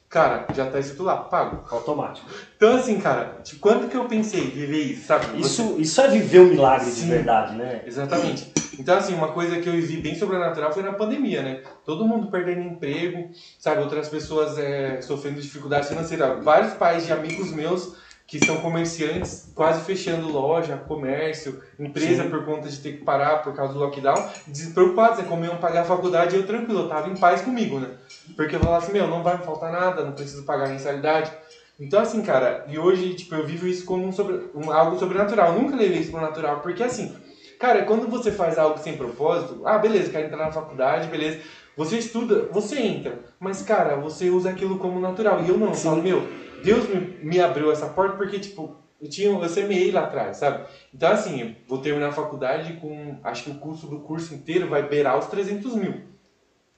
Cara, 0.09 0.47
já 0.55 0.66
tá 0.66 0.78
escrito 0.78 1.03
lá, 1.03 1.16
pago. 1.16 1.64
Automático. 1.70 2.26
Então 2.57 2.76
assim, 2.76 3.01
cara, 3.01 3.41
tipo, 3.43 3.61
quando 3.61 3.89
que 3.89 3.97
eu 3.97 4.05
pensei 4.05 4.43
viver 4.43 4.78
isso, 4.82 5.07
sabe? 5.09 5.26
Você- 5.43 5.62
Isso, 5.62 5.74
isso 5.80 6.01
é 6.01 6.09
viver 6.09 6.39
o 6.41 6.45
milagre 6.47 6.87
de 6.87 6.93
Sim. 7.01 7.09
verdade, 7.09 7.57
né? 7.57 7.82
Exatamente. 7.85 8.53
Então, 8.78 8.97
assim, 8.97 9.14
uma 9.14 9.28
coisa 9.28 9.59
que 9.61 9.68
eu 9.68 9.72
vivi 9.72 9.99
bem 9.99 10.16
sobrenatural 10.16 10.72
foi 10.72 10.82
na 10.82 10.93
pandemia, 10.93 11.43
né? 11.43 11.62
Todo 11.85 12.05
mundo 12.05 12.28
perdendo 12.28 12.61
emprego, 12.62 13.30
sabe? 13.59 13.80
Outras 13.82 14.09
pessoas 14.09 14.59
é, 14.59 15.01
sofrendo 15.01 15.41
dificuldade 15.41 15.87
financeira. 15.89 16.35
Vários 16.41 16.74
pais 16.74 17.07
de 17.07 17.12
amigos 17.12 17.53
meus 17.53 17.95
que 18.27 18.45
são 18.45 18.57
comerciantes 18.57 19.51
quase 19.55 19.83
fechando 19.83 20.33
loja, 20.33 20.77
comércio, 20.77 21.61
empresa 21.79 22.25
Sim. 22.25 22.31
por 22.31 22.45
conta 22.45 22.68
de 22.68 22.79
ter 22.81 22.93
que 22.93 23.05
parar 23.05 23.43
por 23.43 23.55
causa 23.55 23.72
do 23.72 23.79
lockdown, 23.79 24.29
despreocupados, 24.47 25.18
né? 25.18 25.27
Como 25.29 25.45
iam 25.45 25.59
pagar 25.59 25.83
a 25.83 25.85
faculdade 25.85 26.35
e 26.35 26.39
eu 26.39 26.47
tranquilo, 26.47 26.81
eu 26.81 26.89
tava 26.89 27.09
em 27.09 27.16
paz 27.16 27.43
comigo, 27.43 27.79
né? 27.79 27.91
Porque 28.35 28.57
eu 28.57 28.61
falava 28.61 28.83
assim, 28.83 28.93
meu, 28.93 29.07
não 29.07 29.22
vai 29.22 29.37
me 29.37 29.45
faltar 29.45 29.70
nada, 29.70 30.05
não 30.05 30.12
preciso 30.12 30.43
pagar 30.45 30.68
mensalidade. 30.68 31.31
Então, 31.79 32.01
assim, 32.01 32.22
cara, 32.22 32.64
e 32.68 32.79
hoje, 32.79 33.14
tipo, 33.14 33.35
eu 33.35 33.45
vivo 33.45 33.66
isso 33.66 33.85
como 33.85 34.07
um 34.07 34.12
sobre, 34.12 34.49
um, 34.55 34.70
algo 34.70 34.99
sobrenatural. 34.99 35.53
Eu 35.53 35.61
nunca 35.61 35.77
levei 35.77 35.99
isso 35.99 36.11
pro 36.11 36.20
natural, 36.20 36.61
porque 36.61 36.83
assim, 36.83 37.14
cara, 37.59 37.83
quando 37.83 38.09
você 38.09 38.31
faz 38.31 38.59
algo 38.59 38.79
sem 38.79 38.97
propósito, 38.97 39.61
ah, 39.66 39.79
beleza, 39.79 40.11
quero 40.11 40.27
entrar 40.27 40.39
na 40.39 40.53
faculdade, 40.53 41.09
beleza. 41.09 41.41
Você 41.77 41.99
estuda, 41.99 42.49
você 42.53 42.79
entra, 42.79 43.18
mas, 43.41 43.61
cara, 43.61 43.97
você 43.97 44.31
usa 44.31 44.51
aquilo 44.51 44.79
como 44.79 45.01
natural. 45.01 45.43
E 45.43 45.49
eu 45.49 45.59
não, 45.59 45.68
eu 45.68 45.75
Sim. 45.75 45.89
falo, 45.89 46.03
meu, 46.03 46.25
Deus 46.65 46.89
me, 46.89 47.01
me 47.23 47.41
abriu 47.41 47.71
essa 47.71 47.87
porta 47.87 48.17
porque, 48.17 48.39
tipo, 48.39 48.75
eu, 49.01 49.09
tinha, 49.09 49.29
eu 49.29 49.49
semeei 49.49 49.91
lá 49.93 50.03
atrás, 50.05 50.39
sabe? 50.39 50.65
Então, 50.93 51.11
assim, 51.11 51.41
eu 51.41 51.51
vou 51.69 51.79
terminar 51.79 52.09
a 52.09 52.12
faculdade 52.12 52.75
com, 52.75 53.19
acho 53.23 53.45
que 53.45 53.51
o 53.51 53.55
custo 53.57 53.87
do 53.87 53.99
curso 54.01 54.33
inteiro 54.35 54.69
vai 54.69 54.83
beirar 54.83 55.19
os 55.19 55.27
300 55.27 55.75
mil. 55.75 55.95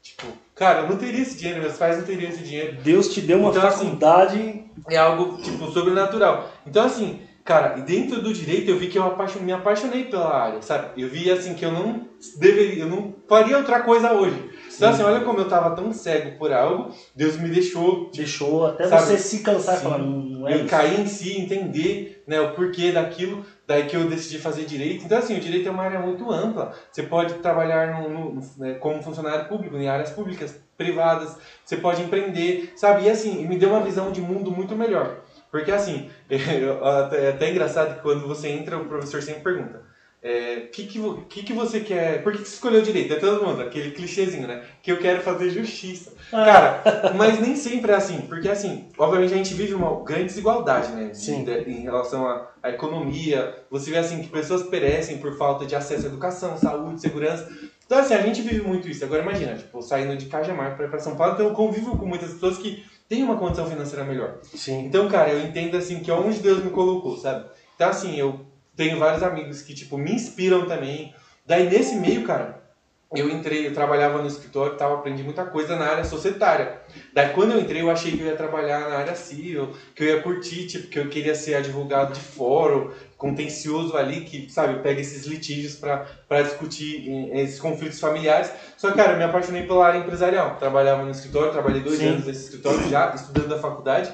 Tipo, 0.03 0.27
cara, 0.55 0.81
eu 0.81 0.89
não 0.89 0.97
teria 0.97 1.21
esse 1.23 1.37
dinheiro, 1.37 1.61
meus 1.61 1.77
pais 1.79 1.97
não 1.99 2.05
teriam 2.05 2.31
esse 2.31 2.43
dinheiro 2.43 2.77
Deus 2.83 3.13
te 3.13 3.21
deu 3.21 3.39
uma 3.41 3.51
Então, 3.51 3.67
assim, 3.67 3.85
faculdade. 3.87 4.65
é 4.89 4.97
algo, 4.97 5.37
tipo, 5.43 5.67
sobrenatural. 5.71 6.49
Então, 6.65 6.85
assim, 6.85 7.21
cara, 7.45 7.77
e 7.79 7.83
dentro 7.83 8.21
do 8.23 8.33
direito 8.33 8.71
eu 8.71 8.79
vi 8.79 8.87
que 8.87 8.99
eu 8.99 9.05
apaixon- 9.05 9.41
me 9.41 9.53
apaixonei 9.53 10.05
pela 10.05 10.33
área, 10.33 10.63
sabe? 10.63 11.01
Eu 11.01 11.09
vi, 11.09 11.29
assim, 11.31 11.55
que 11.55 11.65
eu 11.65 11.73
não 11.73 12.07
deveria, 12.37 12.85
eu 12.85 12.89
não 12.89 13.15
faria 13.29 13.57
outra 13.59 13.81
coisa 13.81 14.13
hoje. 14.13 14.51
Então, 14.77 14.91
assim, 14.91 15.03
olha 15.03 15.25
como 15.25 15.41
eu 15.41 15.49
tava 15.49 15.75
tão 15.75 15.93
cego 15.93 16.39
por 16.39 16.53
algo, 16.53 16.95
Deus 17.15 17.37
me 17.37 17.49
deixou, 17.49 18.11
Deixou 18.15 18.67
até 18.67 18.87
Sabe? 18.89 19.03
você 19.03 19.19
se 19.19 19.41
cansar 19.41 19.75
e 19.75 19.79
Sim. 19.79 19.85
falar, 19.85 19.99
não 19.99 20.47
é 20.49 20.55
eu 20.55 20.59
isso. 20.61 20.67
cair 20.69 21.01
em 21.01 21.07
si, 21.07 21.39
entender 21.39 22.23
né, 22.27 22.41
o 22.41 22.53
porquê 22.55 22.93
daquilo, 22.93 23.45
daí 23.67 23.85
que 23.85 23.97
eu 23.97 24.07
decidi 24.09 24.39
fazer 24.39 24.65
direito. 24.65 25.05
Então, 25.05 25.19
assim, 25.19 25.37
o 25.37 25.41
direito 25.41 25.69
é 25.69 25.71
uma 25.71 25.83
área 25.83 25.99
muito 25.99 26.31
ampla. 26.31 26.73
Você 26.93 27.03
pode 27.03 27.35
trabalhar 27.35 27.91
no, 27.91 28.09
no- 28.09 28.41
né, 28.59 28.75
como 28.75 29.03
funcionário 29.03 29.49
público, 29.49 29.77
em 29.77 29.89
áreas 29.89 30.11
públicas, 30.11 30.57
privadas, 30.77 31.39
você 31.65 31.77
pode 31.77 32.03
empreender, 32.03 32.71
sabe? 32.77 33.05
E 33.05 33.09
assim, 33.09 33.47
me 33.47 33.57
deu 33.57 33.71
uma 33.71 33.81
visão 33.81 34.13
de 34.13 34.21
mundo 34.21 34.51
muito 34.51 34.77
melhor. 34.77 35.17
Porque 35.51 35.73
assim, 35.73 36.07
é 36.29 37.29
até 37.31 37.49
engraçado 37.49 37.95
que 37.95 38.03
quando 38.03 38.27
você 38.27 38.49
entra, 38.49 38.77
o 38.77 38.87
professor 38.87 39.23
sempre 39.23 39.43
pergunta. 39.43 39.81
O 40.23 40.71
que, 40.71 40.87
que, 40.87 41.01
que, 41.29 41.43
que 41.45 41.53
você 41.53 41.81
quer? 41.81 42.23
Por 42.23 42.33
que, 42.33 42.39
que 42.39 42.49
você 42.49 42.55
escolheu 42.55 42.83
direito? 42.83 43.13
É 43.15 43.17
todo 43.19 43.45
mundo, 43.47 43.63
aquele 43.63 43.93
clichêzinho, 43.93 44.49
né? 44.49 44.63
Que 44.83 44.91
eu 44.91 44.99
quero 44.99 45.21
fazer 45.21 45.51
justiça. 45.51 46.13
Ah. 46.33 46.45
Cara, 46.45 47.13
mas 47.15 47.39
nem 47.39 47.55
sempre 47.55 47.93
é 47.93 47.95
assim, 47.95 48.23
porque 48.23 48.49
assim, 48.49 48.87
obviamente 48.99 49.35
a 49.35 49.37
gente 49.37 49.55
vive 49.55 49.75
uma 49.75 50.03
grande 50.03 50.25
desigualdade, 50.25 50.91
né? 50.93 51.15
Sim. 51.15 51.45
de- 51.45 51.71
em 51.71 51.83
relação 51.83 52.27
à, 52.27 52.51
à 52.63 52.71
economia. 52.71 53.55
Você 53.71 53.91
vê 53.91 53.99
assim 53.99 54.21
que 54.21 54.29
pessoas 54.29 54.65
perecem 54.65 55.19
por 55.19 55.37
falta 55.39 55.65
de 55.65 55.77
acesso 55.77 56.07
à 56.07 56.09
educação, 56.09 56.57
saúde, 56.57 57.01
segurança. 57.01 57.49
Então 57.87 57.99
assim, 57.99 58.15
a 58.15 58.23
gente 58.23 58.43
vive 58.43 58.63
muito 58.63 58.89
isso. 58.89 59.05
Agora 59.05 59.23
imagina, 59.23 59.55
tipo, 59.55 59.81
saindo 59.81 60.17
de 60.17 60.27
Cajamar 60.27 60.77
para 60.77 60.87
ir 60.87 60.91
pra 60.91 60.99
São 60.99 61.15
Paulo, 61.15 61.35
então 61.35 61.47
eu 61.47 61.53
convivo 61.55 61.97
com 61.97 62.07
muitas 62.07 62.33
pessoas 62.33 62.59
que 62.59 62.85
têm 63.09 63.23
uma 63.23 63.37
condição 63.37 63.67
financeira 63.67 64.05
melhor. 64.05 64.39
Sim. 64.43 64.87
Então, 64.87 65.09
cara, 65.09 65.31
eu 65.31 65.41
entendo 65.47 65.77
assim 65.77 66.01
que 66.01 66.11
é 66.11 66.15
onde 66.15 66.41
Deus 66.41 66.65
me 66.65 66.71
colocou, 66.71 67.17
sabe? 67.17 67.45
Então, 67.77 67.89
assim, 67.89 68.17
eu 68.19 68.41
tenho 68.77 68.99
vários 68.99 69.23
amigos 69.23 69.63
que, 69.63 69.75
tipo, 69.75 69.97
me 69.97 70.13
inspiram 70.13 70.67
também. 70.67 71.15
Daí, 71.45 71.69
nesse 71.69 71.97
meio, 71.97 72.25
cara, 72.25 72.67
eu 73.15 73.31
entrei, 73.31 73.67
eu 73.67 73.73
trabalhava 73.73 74.21
no 74.21 74.27
escritório 74.27 74.77
tal, 74.77 74.95
aprendi 74.95 75.23
muita 75.23 75.45
coisa 75.45 75.77
na 75.77 75.87
área 75.87 76.05
societária. 76.05 76.81
Daí, 77.13 77.31
quando 77.31 77.53
eu 77.53 77.61
entrei, 77.61 77.81
eu 77.81 77.91
achei 77.91 78.13
que 78.13 78.21
eu 78.21 78.27
ia 78.27 78.35
trabalhar 78.35 78.81
na 78.81 78.97
área 78.97 79.15
civil, 79.15 79.73
que 79.95 80.03
eu 80.03 80.09
ia 80.09 80.23
curtir, 80.23 80.67
tipo, 80.67 80.89
que 80.89 80.99
eu 80.99 81.09
queria 81.09 81.35
ser 81.35 81.55
advogado 81.55 82.13
de 82.13 82.21
fórum, 82.21 82.91
contencioso 83.17 83.97
ali, 83.97 84.23
que, 84.23 84.51
sabe, 84.51 84.81
pega 84.81 85.01
esses 85.01 85.25
litígios 85.25 85.77
para 85.77 86.43
discutir 86.43 87.09
eh, 87.09 87.43
esses 87.43 87.61
conflitos 87.61 88.01
familiares. 88.01 88.51
Só 88.77 88.91
que, 88.91 88.97
cara, 88.97 89.13
eu 89.13 89.19
me 89.19 89.25
apaixonei 89.25 89.63
pela 89.63 89.87
área 89.87 89.99
empresarial. 89.99 90.57
Trabalhava 90.57 91.05
no 91.05 91.11
escritório, 91.13 91.53
trabalhei 91.53 91.83
dois 91.83 91.99
Sim. 91.99 92.09
anos 92.09 92.27
nesse 92.27 92.45
escritório 92.45 92.89
já, 92.89 93.15
estudando 93.15 93.49
da 93.49 93.59
faculdade. 93.59 94.13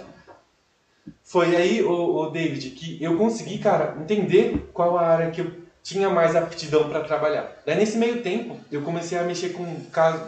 Foi 1.24 1.56
aí, 1.56 1.82
o, 1.82 2.16
o 2.16 2.30
David, 2.30 2.70
que 2.70 3.02
eu 3.02 3.16
consegui, 3.16 3.58
cara, 3.58 3.96
entender 4.00 4.70
qual 4.72 4.96
a 4.98 5.06
área 5.06 5.30
que 5.30 5.40
eu 5.40 5.50
tinha 5.82 6.08
mais 6.08 6.36
aptidão 6.36 6.88
para 6.88 7.00
trabalhar. 7.00 7.60
Daí, 7.66 7.76
nesse 7.76 7.98
meio 7.98 8.22
tempo, 8.22 8.56
eu 8.70 8.82
comecei 8.82 9.18
a 9.18 9.24
mexer 9.24 9.50
com 9.50 9.64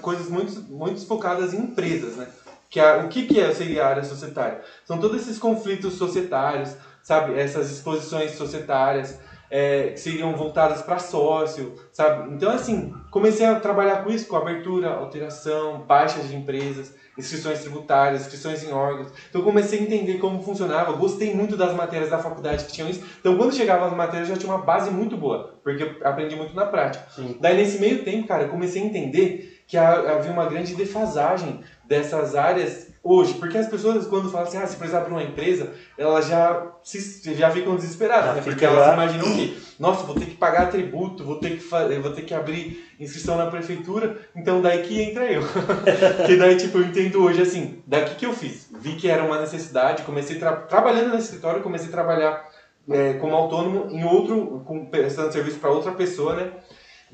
coisas 0.00 0.28
muito, 0.28 0.60
muito 0.62 1.06
focadas 1.06 1.54
em 1.54 1.58
empresas, 1.58 2.16
né? 2.16 2.26
Que 2.68 2.80
a, 2.80 2.98
o 2.98 3.08
que, 3.08 3.26
que 3.26 3.40
é, 3.40 3.52
seria 3.52 3.84
a 3.84 3.88
área 3.88 4.04
societária? 4.04 4.62
São 4.84 4.98
todos 4.98 5.22
esses 5.22 5.38
conflitos 5.38 5.94
societários, 5.94 6.76
sabe? 7.02 7.38
Essas 7.38 7.70
exposições 7.70 8.32
societárias, 8.32 9.16
é, 9.48 9.90
que 9.90 10.00
seriam 10.00 10.34
voltadas 10.34 10.82
para 10.82 10.98
sócio, 10.98 11.74
sabe? 11.92 12.34
Então, 12.34 12.50
assim, 12.50 12.92
comecei 13.10 13.46
a 13.46 13.60
trabalhar 13.60 14.02
com 14.02 14.10
isso, 14.10 14.26
com 14.26 14.34
abertura, 14.34 14.90
alteração, 14.90 15.82
baixas 15.82 16.28
de 16.28 16.34
empresas, 16.34 16.92
inscrições 17.16 17.60
tributárias, 17.60 18.22
inscrições 18.22 18.62
em 18.64 18.72
órgãos. 18.72 19.08
Então, 19.28 19.40
eu 19.40 19.44
comecei 19.44 19.78
a 19.78 19.82
entender 19.82 20.18
como 20.18 20.42
funcionava. 20.42 20.92
Gostei 20.92 21.34
muito 21.34 21.56
das 21.56 21.72
matérias 21.74 22.10
da 22.10 22.18
faculdade 22.18 22.64
que 22.64 22.72
tinham 22.72 22.88
isso. 22.88 23.00
Então, 23.20 23.36
quando 23.36 23.54
chegava 23.54 23.86
as 23.86 23.92
matérias, 23.92 24.28
eu 24.28 24.34
já 24.34 24.40
tinha 24.40 24.52
uma 24.52 24.62
base 24.64 24.90
muito 24.90 25.16
boa, 25.16 25.54
porque 25.62 25.82
eu 25.82 25.96
aprendi 26.02 26.34
muito 26.36 26.54
na 26.54 26.66
prática. 26.66 27.04
Sim. 27.10 27.36
Daí, 27.40 27.56
nesse 27.56 27.78
meio 27.78 28.04
tempo, 28.04 28.26
cara, 28.26 28.44
eu 28.44 28.48
comecei 28.48 28.82
a 28.82 28.84
entender 28.84 29.62
que 29.66 29.76
ha- 29.76 30.12
havia 30.14 30.30
uma 30.32 30.46
grande 30.46 30.74
defasagem 30.74 31.60
dessas 31.84 32.34
áreas 32.34 32.93
hoje. 33.04 33.34
Porque 33.34 33.58
as 33.58 33.68
pessoas, 33.68 34.06
quando 34.06 34.30
falam 34.30 34.48
assim, 34.48 34.56
ah, 34.56 34.66
se 34.66 34.76
precisar 34.76 34.98
abrir 35.00 35.12
uma 35.12 35.22
empresa, 35.22 35.72
elas 35.98 36.26
já, 36.26 36.72
se, 36.82 37.34
já 37.34 37.50
ficam 37.50 37.76
desesperadas, 37.76 38.28
Já 38.30 38.34
né? 38.36 38.42
Porque 38.42 38.64
elas 38.64 38.86
lá. 38.88 38.94
imaginam 38.94 39.32
que, 39.36 39.62
nossa, 39.78 40.04
vou 40.04 40.14
ter 40.14 40.26
que 40.26 40.36
pagar 40.36 40.70
tributo, 40.70 41.22
vou 41.22 41.38
ter 41.38 41.50
que, 41.50 41.60
fa- 41.60 41.86
vou 42.00 42.10
ter 42.12 42.22
que 42.22 42.32
abrir 42.34 42.82
inscrição 42.98 43.36
na 43.36 43.46
prefeitura, 43.46 44.16
então 44.34 44.62
daí 44.62 44.82
que 44.82 45.02
entra 45.02 45.30
eu. 45.30 45.42
que 46.26 46.36
daí, 46.36 46.56
tipo, 46.56 46.78
eu 46.78 46.84
entendo 46.84 47.22
hoje 47.22 47.42
assim, 47.42 47.82
daqui 47.86 48.14
que 48.14 48.26
eu 48.26 48.32
fiz. 48.32 48.68
Vi 48.72 48.94
que 48.96 49.08
era 49.08 49.22
uma 49.22 49.38
necessidade, 49.40 50.02
comecei 50.04 50.38
tra 50.38 50.52
trabalhando 50.52 51.10
no 51.10 51.18
escritório, 51.18 51.62
comecei 51.62 51.88
a 51.88 51.92
trabalhar 51.92 52.48
é, 52.88 53.14
como 53.14 53.34
autônomo 53.34 53.90
em 53.90 54.04
outro, 54.04 54.62
com, 54.66 54.86
prestando 54.86 55.32
serviço 55.32 55.58
para 55.58 55.70
outra 55.70 55.92
pessoa, 55.92 56.34
né? 56.36 56.52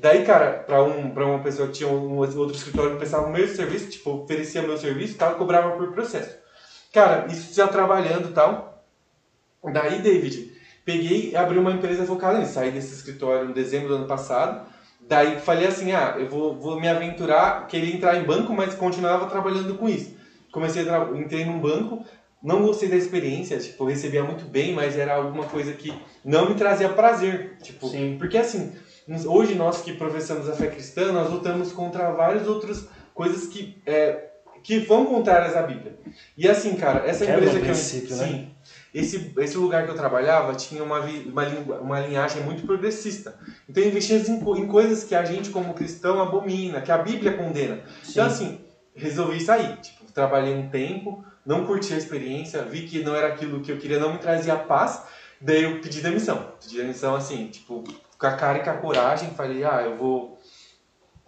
Daí, 0.01 0.25
cara, 0.25 0.63
pra, 0.65 0.83
um, 0.83 1.11
pra 1.11 1.27
uma 1.27 1.43
pessoa 1.43 1.67
que 1.67 1.75
tinha 1.75 1.87
um 1.87 2.17
outro 2.17 2.55
escritório 2.55 2.93
que 2.93 2.97
prestava 2.97 3.27
o 3.27 3.31
mesmo 3.31 3.55
serviço, 3.55 3.87
tipo, 3.87 4.09
oferecia 4.09 4.63
meu 4.63 4.75
serviço 4.75 5.13
e 5.13 5.17
tal, 5.17 5.35
cobrava 5.35 5.77
por 5.77 5.91
processo. 5.91 6.35
Cara, 6.91 7.27
isso 7.31 7.53
já 7.53 7.67
trabalhando 7.67 8.29
e 8.29 8.33
tal. 8.33 8.83
Daí, 9.71 10.01
David, 10.01 10.51
peguei 10.83 11.29
e 11.29 11.35
abri 11.35 11.59
uma 11.59 11.71
empresa 11.71 12.03
focada 12.03 12.39
nisso. 12.39 12.53
Saí 12.53 12.71
desse 12.71 12.95
escritório 12.95 13.51
em 13.51 13.53
dezembro 13.53 13.89
do 13.89 13.95
ano 13.97 14.07
passado. 14.07 14.65
Daí 14.99 15.37
falei 15.37 15.67
assim, 15.67 15.91
ah, 15.91 16.15
eu 16.17 16.27
vou, 16.27 16.57
vou 16.57 16.79
me 16.79 16.89
aventurar, 16.89 17.67
queria 17.67 17.93
entrar 17.93 18.17
em 18.17 18.23
banco, 18.23 18.51
mas 18.53 18.73
continuava 18.73 19.27
trabalhando 19.27 19.75
com 19.75 19.87
isso. 19.87 20.15
Comecei 20.51 20.89
a 20.89 21.11
entrei 21.13 21.45
num 21.45 21.59
banco, 21.59 22.03
não 22.41 22.63
gostei 22.63 22.89
da 22.89 22.95
experiência, 22.95 23.59
tipo, 23.59 23.85
recebia 23.85 24.23
muito 24.23 24.45
bem, 24.45 24.73
mas 24.73 24.97
era 24.97 25.13
alguma 25.13 25.45
coisa 25.45 25.73
que 25.73 25.93
não 26.25 26.49
me 26.49 26.55
trazia 26.55 26.89
prazer, 26.89 27.57
tipo, 27.61 27.87
Sim. 27.87 28.15
porque 28.17 28.37
assim, 28.37 28.73
hoje 29.25 29.55
nós 29.55 29.81
que 29.81 29.93
professamos 29.93 30.49
a 30.49 30.53
fé 30.53 30.67
cristã, 30.67 31.11
nós 31.11 31.29
lutamos 31.29 31.71
contra 31.71 32.11
várias 32.11 32.47
outras 32.47 32.87
coisas 33.13 33.47
que 33.47 33.81
é, 33.85 34.31
que 34.63 34.79
vão 34.79 35.05
contrárias 35.05 35.55
à 35.55 35.63
Bíblia. 35.63 35.97
E 36.37 36.47
assim, 36.47 36.75
cara, 36.75 37.05
essa 37.07 37.25
Quebra 37.25 37.45
empresa 37.45 37.59
que 37.59 38.11
eu. 38.11 38.17
né? 38.17 38.27
Sim. 38.27 38.51
Esse, 38.93 39.33
esse 39.37 39.57
lugar 39.57 39.85
que 39.85 39.91
eu 39.91 39.95
trabalhava 39.95 40.53
tinha 40.53 40.83
uma, 40.83 40.99
uma, 40.99 41.79
uma 41.79 41.99
linhagem 42.01 42.43
muito 42.43 42.63
progressista. 42.63 43.35
Então 43.67 43.81
investia 43.83 44.17
em, 44.17 44.35
em 44.35 44.67
coisas 44.67 45.03
que 45.03 45.15
a 45.15 45.23
gente, 45.23 45.49
como 45.49 45.73
cristão, 45.73 46.21
abomina, 46.21 46.81
que 46.81 46.91
a 46.91 46.97
Bíblia 46.97 47.33
condena. 47.33 47.81
Então, 48.07 48.25
assim, 48.25 48.59
resolvi 48.93 49.39
sair. 49.39 49.77
Tipo, 49.77 50.11
trabalhei 50.11 50.53
um 50.53 50.69
tempo, 50.69 51.23
não 51.45 51.65
curti 51.65 51.93
a 51.93 51.97
experiência, 51.97 52.63
vi 52.63 52.81
que 52.81 53.01
não 53.01 53.15
era 53.15 53.27
aquilo 53.27 53.61
que 53.61 53.71
eu 53.71 53.77
queria, 53.77 53.99
não 53.99 54.13
me 54.13 54.19
trazia 54.19 54.55
paz. 54.57 55.03
Daí 55.39 55.63
eu 55.63 55.79
pedi 55.79 56.01
demissão. 56.01 56.51
Pedi 56.61 56.77
demissão, 56.77 57.15
assim, 57.15 57.47
tipo, 57.47 57.83
com 58.21 58.27
a 58.27 58.33
cara 58.33 58.59
e 58.59 58.63
com 58.63 58.69
a 58.69 58.77
coragem. 58.77 59.31
Falei, 59.31 59.63
ah, 59.63 59.81
eu 59.83 59.97
vou. 59.97 60.39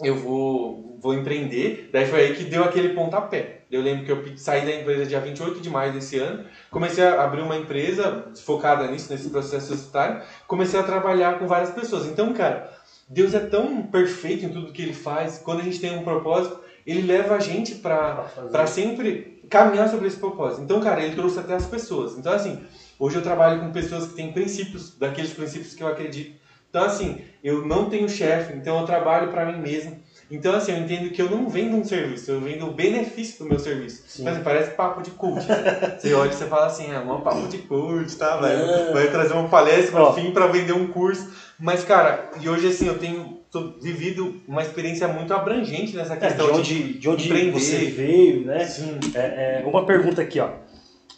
Eu 0.02 0.16
vou, 0.16 0.98
vou 1.02 1.14
empreender. 1.14 1.90
Daí 1.92 2.06
foi 2.06 2.22
aí 2.22 2.36
que 2.36 2.44
deu 2.44 2.64
aquele 2.64 2.90
pontapé. 2.90 3.62
Eu 3.72 3.82
lembro 3.82 4.06
que 4.06 4.12
eu 4.12 4.38
saí 4.38 4.66
da 4.66 4.74
empresa 4.74 5.06
dia 5.06 5.20
28 5.20 5.60
de 5.60 5.70
maio 5.70 5.94
desse 5.94 6.20
ano. 6.20 6.46
Comecei 6.70 7.04
a 7.04 7.24
abrir 7.24 7.42
uma 7.42 7.56
empresa 7.56 8.32
focada 8.44 8.88
nisso, 8.88 9.12
nesse 9.12 9.30
processo 9.30 9.68
societário. 9.68 10.22
Comecei 10.48 10.80
a 10.80 10.84
trabalhar 10.84 11.40
com 11.40 11.48
várias 11.48 11.72
pessoas. 11.72 12.06
Então, 12.06 12.34
cara, 12.34 12.72
Deus 13.08 13.34
é 13.34 13.40
tão 13.40 13.84
perfeito 13.84 14.46
em 14.46 14.50
tudo 14.50 14.72
que 14.72 14.82
ele 14.82 14.94
faz. 14.94 15.40
Quando 15.40 15.62
a 15.62 15.64
gente 15.64 15.80
tem 15.80 15.98
um 15.98 16.04
propósito, 16.04 16.60
ele 16.86 17.02
leva 17.04 17.36
a 17.36 17.40
gente 17.40 17.76
para 17.76 18.68
sempre 18.68 19.42
caminhar 19.50 19.90
sobre 19.90 20.08
esse 20.08 20.18
propósito. 20.18 20.64
Então, 20.64 20.82
cara, 20.82 21.04
ele 21.04 21.16
trouxe 21.16 21.40
até 21.40 21.54
as 21.54 21.66
pessoas. 21.66 22.18
Então, 22.18 22.34
assim, 22.34 22.64
hoje 23.00 23.16
eu 23.18 23.22
trabalho 23.22 23.62
com 23.62 23.72
pessoas 23.72 24.08
que 24.08 24.16
têm 24.16 24.34
princípios, 24.34 24.98
daqueles 24.98 25.34
princípios 25.34 25.74
que 25.76 25.84
eu 25.84 25.88
acredito. 25.88 26.43
Então, 26.74 26.86
assim, 26.86 27.22
eu 27.44 27.64
não 27.64 27.88
tenho 27.88 28.10
chefe, 28.10 28.52
então 28.54 28.80
eu 28.80 28.86
trabalho 28.88 29.30
para 29.30 29.46
mim 29.46 29.62
mesmo. 29.62 29.96
Então, 30.32 30.56
assim, 30.56 30.72
eu 30.72 30.80
entendo 30.80 31.12
que 31.12 31.22
eu 31.22 31.30
não 31.30 31.48
vendo 31.48 31.78
um 31.78 31.84
serviço, 31.84 32.32
eu 32.32 32.42
vendo 32.42 32.66
o 32.66 32.72
benefício 32.72 33.38
do 33.44 33.46
meu 33.48 33.60
serviço. 33.60 34.02
Sim. 34.08 34.24
Então, 34.24 34.34
assim, 34.34 34.42
parece 34.42 34.72
papo 34.72 35.04
de 35.04 35.12
coach. 35.12 35.48
né? 35.48 35.94
Você 36.02 36.12
olha 36.16 36.32
e 36.32 36.34
você 36.34 36.48
fala 36.48 36.66
assim, 36.66 36.92
é 36.92 36.98
um 36.98 37.22
papo 37.22 37.48
de 37.48 37.60
coach, 37.60 38.18
tá, 38.18 38.38
velho? 38.38 38.66
Não. 38.66 38.94
Vai 38.94 39.08
trazer 39.12 39.34
uma 39.34 39.48
palestra 39.48 40.00
no 40.00 40.14
fim 40.14 40.32
para 40.32 40.48
vender 40.48 40.74
um 40.74 40.88
curso. 40.88 41.30
Mas, 41.60 41.84
cara, 41.84 42.32
e 42.42 42.50
hoje, 42.50 42.66
assim, 42.66 42.88
eu 42.88 42.98
tenho 42.98 43.38
vivido 43.80 44.36
uma 44.48 44.64
experiência 44.64 45.08
muito 45.08 45.32
abrangente 45.32 45.96
nessa 45.96 46.14
É, 46.14 46.18
de 46.18 46.26
questão 46.26 46.56
onde, 46.56 46.98
de 46.98 47.08
onde 47.08 47.26
empreender. 47.28 47.52
você 47.52 47.86
veio, 47.86 48.42
né? 48.48 48.66
Sim. 48.66 49.00
É, 49.14 49.62
é, 49.62 49.64
uma 49.64 49.86
pergunta 49.86 50.24
aqui, 50.24 50.40
ó, 50.40 50.50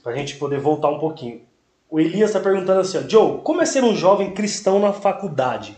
pra 0.04 0.14
gente 0.14 0.36
poder 0.36 0.60
voltar 0.60 0.90
um 0.90 1.00
pouquinho. 1.00 1.40
O 1.96 2.00
Elias 2.02 2.34
tá 2.34 2.42
perguntando 2.42 2.82
assim, 2.82 2.98
ó, 2.98 3.08
Joe, 3.08 3.40
como 3.42 3.62
é 3.62 3.66
ser 3.66 3.82
um 3.82 3.96
jovem 3.96 4.34
cristão 4.34 4.82
na 4.82 4.92
faculdade? 4.92 5.78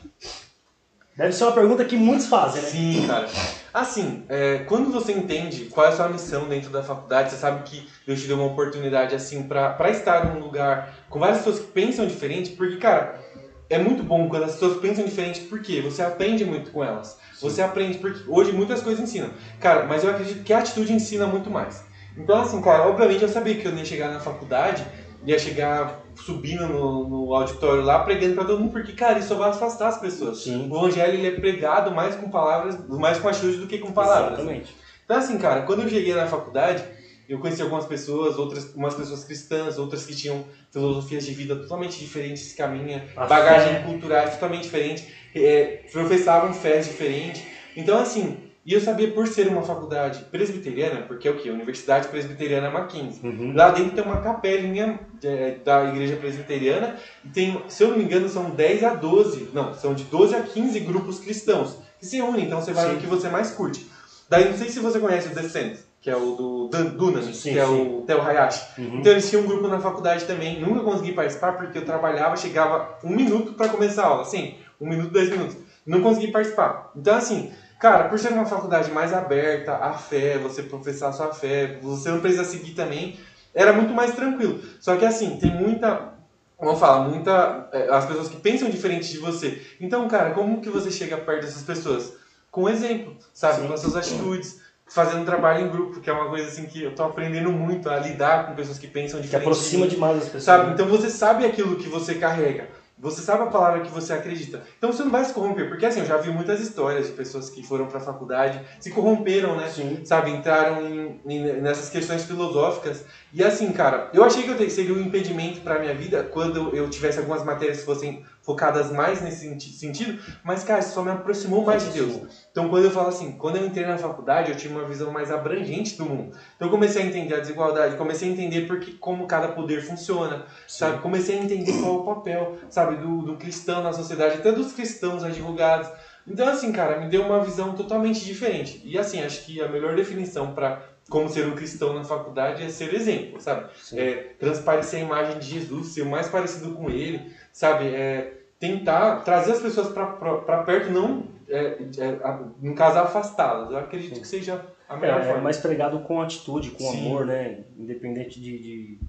Deve 1.15 1.31
ser 1.31 1.43
uma 1.43 1.51
pergunta 1.51 1.85
que 1.85 1.95
muitos 1.95 2.25
fazem, 2.25 2.59
né? 2.59 2.67
Sim, 2.69 3.05
cara. 3.05 3.27
Assim, 3.71 4.23
é, 4.27 4.63
quando 4.67 4.91
você 4.91 5.11
entende 5.11 5.65
qual 5.65 5.85
é 5.85 5.89
a 5.89 5.95
sua 5.95 6.09
missão 6.09 6.49
dentro 6.49 6.71
da 6.71 6.81
faculdade, 6.81 7.29
você 7.29 7.37
sabe 7.37 7.61
que 7.69 7.87
Deus 8.07 8.19
te 8.19 8.27
deu 8.27 8.35
uma 8.35 8.47
oportunidade, 8.47 9.13
assim, 9.13 9.43
pra 9.43 9.77
estar 9.91 10.25
num 10.25 10.39
lugar 10.39 10.91
com 11.07 11.19
várias 11.19 11.37
pessoas 11.37 11.59
que 11.59 11.67
pensam 11.67 12.07
diferente, 12.07 12.49
porque, 12.53 12.77
cara, 12.77 13.21
é 13.69 13.77
muito 13.77 14.01
bom 14.01 14.27
quando 14.27 14.45
as 14.45 14.53
pessoas 14.53 14.79
pensam 14.79 15.05
diferente, 15.05 15.41
porque 15.41 15.81
você 15.81 16.01
aprende 16.01 16.43
muito 16.43 16.71
com 16.71 16.83
elas. 16.83 17.15
Você 17.39 17.61
aprende, 17.61 17.99
porque 17.99 18.23
hoje 18.27 18.51
muitas 18.53 18.81
coisas 18.81 19.03
ensinam. 19.03 19.29
Cara, 19.59 19.85
mas 19.85 20.03
eu 20.03 20.09
acredito 20.09 20.43
que 20.43 20.51
a 20.51 20.57
atitude 20.57 20.91
ensina 20.91 21.27
muito 21.27 21.51
mais. 21.51 21.85
Então, 22.17 22.41
assim, 22.41 22.59
cara, 22.59 22.87
obviamente 22.87 23.21
eu 23.21 23.29
sabia 23.29 23.53
que 23.53 23.67
eu 23.67 23.75
ia 23.75 23.85
chegar 23.85 24.09
na 24.09 24.19
faculdade, 24.19 24.83
ia 25.25 25.37
chegar 25.37 26.03
subindo 26.15 26.67
no, 26.67 27.07
no 27.07 27.33
auditório 27.33 27.83
lá, 27.83 27.99
pregando 27.99 28.35
pra 28.35 28.45
todo 28.45 28.59
mundo, 28.59 28.71
porque, 28.71 28.93
cara, 28.93 29.19
isso 29.19 29.35
vai 29.35 29.49
afastar 29.49 29.89
as 29.89 29.99
pessoas. 29.99 30.43
Sim. 30.43 30.69
O 30.69 30.77
evangelho 30.77 31.13
ele 31.13 31.27
é 31.27 31.31
pregado 31.31 31.91
mais 31.91 32.15
com 32.15 32.29
palavras, 32.29 32.77
mais 32.87 33.19
com 33.19 33.27
atitude 33.27 33.57
do 33.57 33.67
que 33.67 33.77
com 33.77 33.91
palavras. 33.91 34.39
Exatamente. 34.39 34.75
Então 35.05 35.17
assim, 35.17 35.37
cara, 35.37 35.61
quando 35.61 35.83
eu 35.83 35.89
cheguei 35.89 36.13
na 36.13 36.27
faculdade, 36.27 36.83
eu 37.29 37.39
conheci 37.39 37.61
algumas 37.61 37.85
pessoas, 37.85 38.37
outras, 38.37 38.73
umas 38.73 38.93
pessoas 38.93 39.23
cristãs, 39.23 39.77
outras 39.77 40.05
que 40.05 40.15
tinham 40.15 40.45
filosofias 40.71 41.25
de 41.25 41.33
vida 41.33 41.55
totalmente 41.55 41.99
diferentes 41.99 42.53
que 42.53 42.61
a 42.61 42.67
minha, 42.67 43.05
A 43.15 43.25
bagagem 43.25 43.83
cultural 43.83 44.29
totalmente 44.29 44.63
diferente, 44.63 45.07
é, 45.35 45.83
professavam 45.91 46.53
fé 46.53 46.79
diferente. 46.79 47.45
Então 47.75 47.99
assim, 47.99 48.46
e 48.67 48.73
eu 48.73 48.81
sabia 48.81 49.09
por 49.09 49.25
ser 49.27 49.47
uma 49.47 49.61
faculdade 49.61 50.25
presbiteriana, 50.25 51.03
porque 51.03 51.25
é 51.25 51.31
o 51.31 51.37
que? 51.37 51.49
Universidade 51.49 52.09
Presbiteriana 52.09 52.69
Mackenzie. 52.69 53.25
Uhum. 53.25 53.53
Lá 53.55 53.71
dentro 53.71 53.91
tem 53.95 54.03
uma 54.03 54.17
capelinha 54.17 54.99
é, 55.23 55.55
da 55.63 55.85
igreja 55.85 56.17
presbiteriana 56.17 56.97
e 57.23 57.29
tem, 57.29 57.61
se 57.69 57.81
eu 57.81 57.87
não 57.91 57.97
me 57.97 58.03
engano, 58.03 58.27
são 58.27 58.49
10 58.49 58.83
a 58.83 58.93
12, 58.93 59.51
não, 59.53 59.73
são 59.73 59.93
de 59.93 60.03
12 60.03 60.35
a 60.35 60.41
15 60.41 60.81
grupos 60.81 61.17
cristãos 61.17 61.77
que 61.97 62.05
se 62.05 62.21
unem, 62.21 62.45
então 62.45 62.59
você 62.59 62.73
vai 62.73 62.87
Sim. 62.87 62.93
no 62.95 62.99
que 62.99 63.07
você 63.07 63.29
mais 63.29 63.51
curte. 63.51 63.87
Daí 64.29 64.43
não 64.49 64.57
sei 64.57 64.67
se 64.69 64.81
você 64.81 64.99
conhece 64.99 65.29
o 65.29 65.33
Descent, 65.33 65.77
que 66.01 66.09
é 66.09 66.15
o 66.17 66.33
do 66.35 66.67
Dan- 66.67 66.87
Dunamis, 66.87 67.37
Sim, 67.37 67.53
que 67.53 67.59
é 67.59 67.65
sim. 67.65 67.71
o 67.99 68.01
Theo 68.01 68.21
Hayashi. 68.21 68.81
Uhum. 68.81 68.99
Então 68.99 69.13
eles 69.13 69.29
tinham 69.29 69.43
um 69.43 69.47
grupo 69.47 69.69
na 69.69 69.79
faculdade 69.79 70.25
também, 70.25 70.59
nunca 70.59 70.81
consegui 70.81 71.13
participar 71.13 71.53
porque 71.53 71.77
eu 71.77 71.85
trabalhava, 71.85 72.35
chegava 72.35 72.97
um 73.01 73.15
minuto 73.15 73.53
para 73.53 73.69
começar 73.69 74.03
a 74.03 74.07
aula, 74.07 74.21
assim, 74.23 74.55
um 74.81 74.89
minuto, 74.89 75.09
dois 75.11 75.29
minutos. 75.29 75.55
Não 75.85 76.01
consegui 76.01 76.33
participar. 76.33 76.91
Então 76.93 77.15
assim, 77.15 77.49
cara, 77.79 78.09
por 78.09 78.17
ser 78.19 78.33
uma 78.33 78.45
faculdade 78.45 78.91
mais 78.91 79.13
aberta 79.13 79.75
à 79.75 79.93
fé, 79.93 80.37
você 80.37 80.63
professar 80.63 81.13
sua 81.13 81.33
fé, 81.33 81.77
você 81.81 82.09
não 82.09 82.19
precisa 82.19 82.43
seguir 82.43 82.71
também, 82.73 83.19
era 83.53 83.73
muito 83.73 83.93
mais 83.93 84.13
tranquilo. 84.13 84.61
Só 84.79 84.95
que 84.95 85.05
assim, 85.05 85.37
tem 85.37 85.51
muita, 85.51 86.13
vamos 86.59 86.79
falar, 86.79 87.07
muita, 87.07 87.69
é, 87.71 87.89
as 87.89 88.05
pessoas 88.05 88.27
que 88.27 88.37
pensam 88.37 88.69
diferente 88.69 89.11
de 89.11 89.17
você. 89.17 89.61
Então, 89.79 90.07
cara, 90.07 90.31
como 90.31 90.61
que 90.61 90.69
você 90.69 90.91
chega 90.91 91.17
perto 91.17 91.45
dessas 91.45 91.63
pessoas? 91.63 92.13
Com 92.51 92.69
exemplo, 92.69 93.15
sabe? 93.33 93.61
Sim. 93.61 93.67
Com 93.67 93.73
as 93.73 93.79
suas 93.79 93.95
atitudes, 93.95 94.59
fazendo 94.87 95.25
trabalho 95.25 95.65
em 95.65 95.69
grupo, 95.69 95.99
que 95.99 96.09
é 96.09 96.13
uma 96.13 96.29
coisa 96.29 96.47
assim 96.47 96.65
que 96.65 96.81
eu 96.83 96.95
tô 96.95 97.03
aprendendo 97.03 97.51
muito 97.51 97.89
a 97.89 97.99
lidar 97.99 98.47
com 98.47 98.55
pessoas 98.55 98.79
que 98.79 98.87
pensam 98.87 99.19
Que 99.19 99.25
diferente. 99.25 99.43
de 99.45 99.51
aproxima 99.51 99.87
demais 99.87 100.17
as 100.17 100.23
pessoas. 100.23 100.43
Sabe? 100.43 100.67
né? 100.67 100.73
Então 100.73 100.87
você 100.87 101.09
sabe 101.09 101.45
aquilo 101.45 101.75
que 101.75 101.89
você 101.89 102.15
carrega. 102.15 102.69
Você 102.99 103.21
sabe 103.21 103.43
a 103.43 103.47
palavra 103.47 103.81
que 103.81 103.91
você 103.91 104.11
acredita. 104.13 104.63
Então 104.77 104.91
você 104.91 105.03
não 105.03 105.11
vai 105.11 105.23
se 105.23 105.33
corromper. 105.33 105.69
Porque 105.69 105.85
assim, 105.85 105.99
eu 105.99 106.05
já 106.05 106.17
vi 106.17 106.31
muitas 106.31 106.59
histórias 106.59 107.07
de 107.07 107.13
pessoas 107.13 107.49
que 107.49 107.61
foram 107.61 107.85
pra 107.85 107.99
faculdade, 107.99 108.59
se 108.79 108.89
corromperam, 108.89 109.55
né? 109.55 109.69
Sim. 109.69 110.03
Sabe? 110.03 110.31
Entraram 110.31 110.85
em- 110.87 111.21
em- 111.27 111.61
nessas 111.61 111.89
questões 111.89 112.25
filosóficas. 112.25 113.05
E 113.31 113.43
assim, 113.43 113.71
cara, 113.71 114.09
eu 114.13 114.23
achei 114.23 114.43
que 114.43 114.49
eu 114.49 114.69
seria 114.69 114.93
um 114.95 114.99
impedimento 115.01 115.61
pra 115.61 115.79
minha 115.79 115.93
vida 115.93 116.23
quando 116.23 116.75
eu 116.75 116.89
tivesse 116.89 117.19
algumas 117.19 117.43
matérias 117.43 117.79
que 117.79 117.85
fossem 117.85 118.23
focadas 118.47 118.89
mais 118.89 119.19
nesse 119.21 119.39
senti- 119.39 119.73
sentido. 119.73 120.17
Mas, 120.41 120.63
cara, 120.63 120.79
isso 120.79 120.93
só 120.93 121.03
me 121.03 121.11
aproximou 121.11 121.65
mais 121.65 121.83
de 121.83 121.91
Deus. 121.91 122.21
Então, 122.49 122.69
quando 122.69 122.85
eu 122.85 122.91
falo 122.91 123.09
assim, 123.09 123.33
quando 123.33 123.57
eu 123.57 123.65
entrei 123.65 123.85
na 123.85 123.97
faculdade, 123.97 124.49
eu 124.49 124.55
tinha 124.55 124.71
uma 124.71 124.85
visão 124.85 125.11
mais 125.11 125.29
abrangente 125.29 125.97
do 125.97 126.05
mundo. 126.05 126.31
Então, 126.55 126.67
eu 126.67 126.71
comecei 126.71 127.03
a 127.03 127.05
entender 127.05 127.33
a 127.33 127.39
desigualdade, 127.41 127.97
comecei 127.97 128.29
a 128.29 128.31
entender 128.31 128.61
porque, 128.61 128.93
como 128.93 129.27
cada 129.27 129.49
poder 129.49 129.81
funciona, 129.81 130.45
sabe? 130.65 131.01
Comecei 131.01 131.37
a 131.37 131.43
entender 131.43 131.73
qual 131.81 131.95
é 131.95 131.97
o 131.97 132.03
papel, 132.05 132.55
sabe, 132.69 132.95
do, 132.95 133.21
do 133.21 133.35
cristão 133.35 133.81
na 133.81 133.91
sociedade, 133.91 134.37
até 134.37 134.53
dos 134.53 134.71
cristãos 134.71 135.25
advogados. 135.25 135.89
Então, 136.25 136.47
assim, 136.47 136.71
cara, 136.71 136.95
me 136.95 137.09
deu 137.09 137.21
uma 137.23 137.41
visão 137.41 137.73
totalmente 137.73 138.23
diferente. 138.23 138.79
E, 138.81 138.97
assim, 138.97 139.21
acho 139.21 139.45
que 139.45 139.61
a 139.61 139.67
melhor 139.67 139.93
definição 139.93 140.53
para 140.53 140.79
como 141.09 141.29
ser 141.29 141.45
um 141.47 141.55
cristão 141.55 141.93
na 141.93 142.03
faculdade 142.03 142.61
é 142.63 142.69
ser 142.69 142.93
exemplo, 142.93 143.39
sabe? 143.39 143.65
Sim. 143.81 143.97
É, 143.97 144.15
transparecer 144.37 144.99
a 144.99 145.05
imagem 145.05 145.39
de 145.39 145.47
Jesus, 145.47 145.93
ser 145.93 146.01
o 146.01 146.05
mais 146.09 146.27
parecido 146.27 146.73
com 146.73 146.89
ele, 146.89 147.31
sabe? 147.51 147.85
É, 147.85 148.36
tentar 148.59 149.17
trazer 149.17 149.53
as 149.53 149.61
pessoas 149.61 149.89
para 149.89 150.63
perto, 150.63 150.91
não, 150.91 151.23
é, 151.47 151.77
é, 151.97 152.19
no 152.61 152.75
caso, 152.75 152.99
afastá-las. 152.99 153.71
Eu 153.71 153.77
acredito 153.77 154.15
Sim. 154.15 154.21
que 154.21 154.27
seja 154.27 154.65
a 154.89 154.95
É, 154.95 154.99
melhor 154.99 155.21
é 155.21 155.23
forma. 155.25 155.41
mais 155.41 155.57
pregado 155.57 155.99
com 155.99 156.21
atitude, 156.21 156.71
com 156.71 156.79
Sim. 156.91 156.99
amor, 157.07 157.25
né? 157.25 157.59
Independente 157.77 158.39
de, 158.39 158.57
de, 158.59 158.99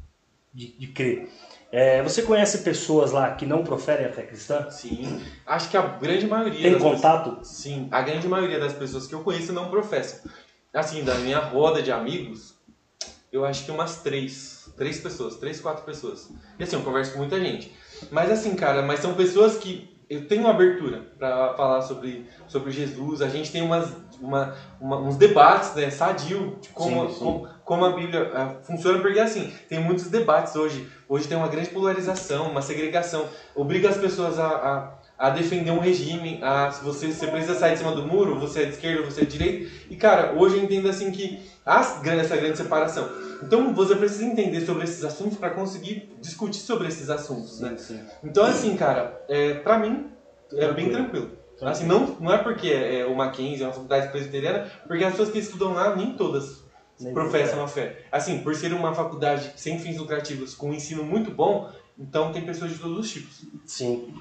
de, 0.54 0.78
de 0.78 0.86
crer. 0.88 1.28
É, 1.70 2.02
você 2.02 2.22
conhece 2.22 2.58
pessoas 2.58 3.12
lá 3.12 3.34
que 3.34 3.44
não 3.44 3.62
proferem 3.62 4.06
a 4.06 4.12
fé 4.12 4.22
cristã? 4.22 4.70
Sim, 4.70 5.20
acho 5.46 5.68
que 5.68 5.76
a 5.76 5.82
grande 5.82 6.26
maioria 6.26 6.62
Tem 6.70 6.78
contato? 6.78 7.30
pessoas, 7.30 7.48
sim, 7.48 7.88
a 7.90 8.00
grande 8.00 8.26
maioria 8.26 8.58
das 8.58 8.72
pessoas 8.72 9.06
que 9.06 9.14
eu 9.14 9.20
conheço 9.20 9.52
não 9.52 9.68
professam. 9.68 10.30
Assim, 10.72 11.02
da 11.04 11.14
minha 11.16 11.38
roda 11.40 11.82
de 11.82 11.90
amigos, 11.92 12.54
eu 13.32 13.44
acho 13.44 13.64
que 13.64 13.70
umas 13.70 14.02
três, 14.02 14.72
três 14.78 14.98
pessoas, 15.00 15.36
três, 15.36 15.60
quatro 15.60 15.84
pessoas. 15.84 16.30
E 16.58 16.62
assim, 16.62 16.76
eu 16.76 16.82
converso 16.82 17.12
com 17.12 17.18
muita 17.18 17.38
gente. 17.38 17.70
Mas 18.10 18.30
assim, 18.30 18.54
cara, 18.54 18.82
mas 18.82 19.00
são 19.00 19.14
pessoas 19.14 19.56
que 19.56 19.96
eu 20.08 20.26
tenho 20.26 20.40
uma 20.42 20.50
abertura 20.50 21.02
para 21.18 21.52
falar 21.54 21.82
sobre, 21.82 22.26
sobre 22.46 22.70
Jesus. 22.70 23.20
A 23.20 23.28
gente 23.28 23.52
tem 23.52 23.60
umas, 23.60 23.94
uma, 24.20 24.54
uma- 24.80 24.96
uns 24.98 25.16
debates, 25.16 25.74
né, 25.74 25.90
sadio, 25.90 26.56
de 26.62 26.70
como, 26.70 27.08
Sim, 27.08 27.12
sim. 27.14 27.18
como, 27.18 27.48
como 27.64 27.84
a 27.84 27.92
Bíblia 27.92 28.30
ah, 28.34 28.54
funciona, 28.62 29.00
porque 29.00 29.18
assim, 29.18 29.52
tem 29.68 29.78
muitos 29.78 30.06
debates 30.08 30.56
hoje. 30.56 30.88
Hoje 31.06 31.28
tem 31.28 31.36
uma 31.36 31.48
grande 31.48 31.68
polarização, 31.68 32.50
uma 32.50 32.62
segregação. 32.62 33.26
Obriga 33.54 33.90
as 33.90 33.98
pessoas 33.98 34.38
a, 34.38 34.46
a, 34.48 34.97
a 35.18 35.30
defender 35.30 35.72
um 35.72 35.80
regime, 35.80 36.38
a 36.42 36.70
se 36.70 36.84
você, 36.84 37.10
você 37.10 37.26
precisa 37.26 37.58
sair 37.58 37.72
de 37.72 37.78
cima 37.78 37.92
do 37.92 38.06
muro, 38.06 38.38
você 38.38 38.62
é 38.62 38.64
de 38.66 38.70
esquerda, 38.70 39.02
você 39.02 39.22
é 39.22 39.24
de 39.24 39.36
direita. 39.36 39.70
E 39.90 39.96
cara, 39.96 40.32
hoje 40.32 40.56
eu 40.56 40.62
entendo 40.62 40.88
assim 40.88 41.10
que 41.10 41.40
há 41.66 41.80
essa 41.80 42.36
grande 42.36 42.56
separação. 42.56 43.10
Então 43.42 43.74
você 43.74 43.96
precisa 43.96 44.24
entender 44.24 44.60
sobre 44.60 44.84
esses 44.84 45.04
assuntos 45.04 45.36
para 45.36 45.50
conseguir 45.50 46.14
discutir 46.20 46.60
sobre 46.60 46.86
esses 46.86 47.10
assuntos, 47.10 47.60
né? 47.60 47.76
sim. 47.76 48.00
Então 48.22 48.44
assim, 48.44 48.76
cara, 48.76 49.20
é, 49.28 49.54
pra 49.54 49.78
mim 49.78 50.06
é 50.52 50.72
bem 50.72 50.90
tranquilo. 50.90 51.36
Assim, 51.60 51.86
não, 51.86 52.16
não 52.20 52.32
é 52.32 52.38
porque 52.38 52.68
é 52.68 53.04
uma 53.04 53.26
Mackenzie, 53.26 53.64
é 53.64 53.66
uma 53.66 53.72
faculdade 53.72 54.12
presbiteriana, 54.12 54.70
porque 54.86 55.02
as 55.02 55.10
pessoas 55.10 55.30
que 55.30 55.38
estudam 55.38 55.72
lá, 55.72 55.96
nem 55.96 56.12
todas 56.12 56.62
Nem 57.00 57.12
professam 57.12 57.60
a 57.60 57.66
fé. 57.66 58.04
Assim, 58.12 58.38
por 58.38 58.54
ser 58.54 58.72
uma 58.72 58.94
faculdade 58.94 59.52
sem 59.56 59.76
fins 59.80 59.98
lucrativos, 59.98 60.54
com 60.54 60.70
um 60.70 60.72
ensino 60.72 61.02
muito 61.02 61.32
bom, 61.32 61.68
então 61.98 62.32
tem 62.32 62.46
pessoas 62.46 62.70
de 62.70 62.78
todos 62.78 62.98
os 62.98 63.10
tipos. 63.10 63.44
Sim. 63.66 64.14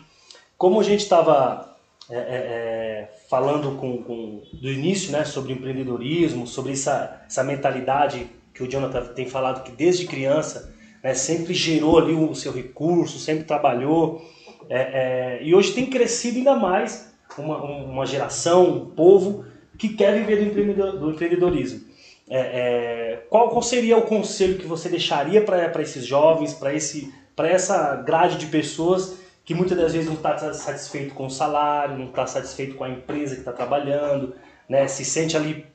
Como 0.57 0.79
a 0.79 0.83
gente 0.83 1.01
estava 1.01 1.77
é, 2.09 2.15
é, 2.15 2.19
é, 2.19 3.09
falando 3.29 3.77
com, 3.77 4.01
com, 4.01 4.41
do 4.53 4.69
início 4.69 5.11
né, 5.11 5.25
sobre 5.25 5.53
empreendedorismo, 5.53 6.47
sobre 6.47 6.71
essa, 6.71 7.21
essa 7.27 7.43
mentalidade 7.43 8.27
que 8.53 8.63
o 8.63 8.67
Jonathan 8.67 9.13
tem 9.13 9.27
falado 9.27 9.63
que 9.63 9.71
desde 9.71 10.07
criança 10.07 10.73
né, 11.03 11.13
sempre 11.13 11.53
gerou 11.53 11.99
ali 11.99 12.13
o 12.13 12.33
seu 12.33 12.51
recurso, 12.51 13.19
sempre 13.19 13.43
trabalhou. 13.43 14.25
É, 14.69 15.39
é, 15.39 15.43
e 15.43 15.53
hoje 15.53 15.73
tem 15.73 15.85
crescido 15.85 16.37
ainda 16.37 16.55
mais 16.55 17.13
uma, 17.37 17.57
uma 17.61 18.05
geração, 18.05 18.69
um 18.69 18.85
povo 18.85 19.45
que 19.77 19.89
quer 19.89 20.17
viver 20.17 20.37
do, 20.37 20.43
empreendedor, 20.49 20.97
do 20.97 21.11
empreendedorismo. 21.11 21.85
É, 22.29 23.19
qual, 23.29 23.49
qual, 23.49 23.61
seria 23.61 23.95
o 23.95 24.01
conselho 24.01 24.57
que 24.57 24.65
você 24.65 24.89
deixaria 24.89 25.41
para 25.41 25.81
esses 25.81 26.05
jovens, 26.05 26.53
para 26.53 27.47
essa 27.47 27.95
grade 27.97 28.37
de 28.37 28.47
pessoas 28.47 29.26
que 29.47 29.55
muitas 29.55 29.77
das 29.77 29.93
vezes 29.93 30.09
não 30.09 30.15
está 30.15 30.37
satisfeito 30.51 31.15
com 31.15 31.27
o 31.27 31.29
salário, 31.29 31.97
não 31.97 32.09
está 32.09 32.27
satisfeito 32.27 32.75
com 32.75 32.83
a 32.83 32.89
empresa 32.89 33.33
que 33.33 33.39
está 33.39 33.53
trabalhando, 33.53 34.35
né? 34.67 34.85
se 34.89 35.05
sente 35.05 35.37
ali 35.37 35.65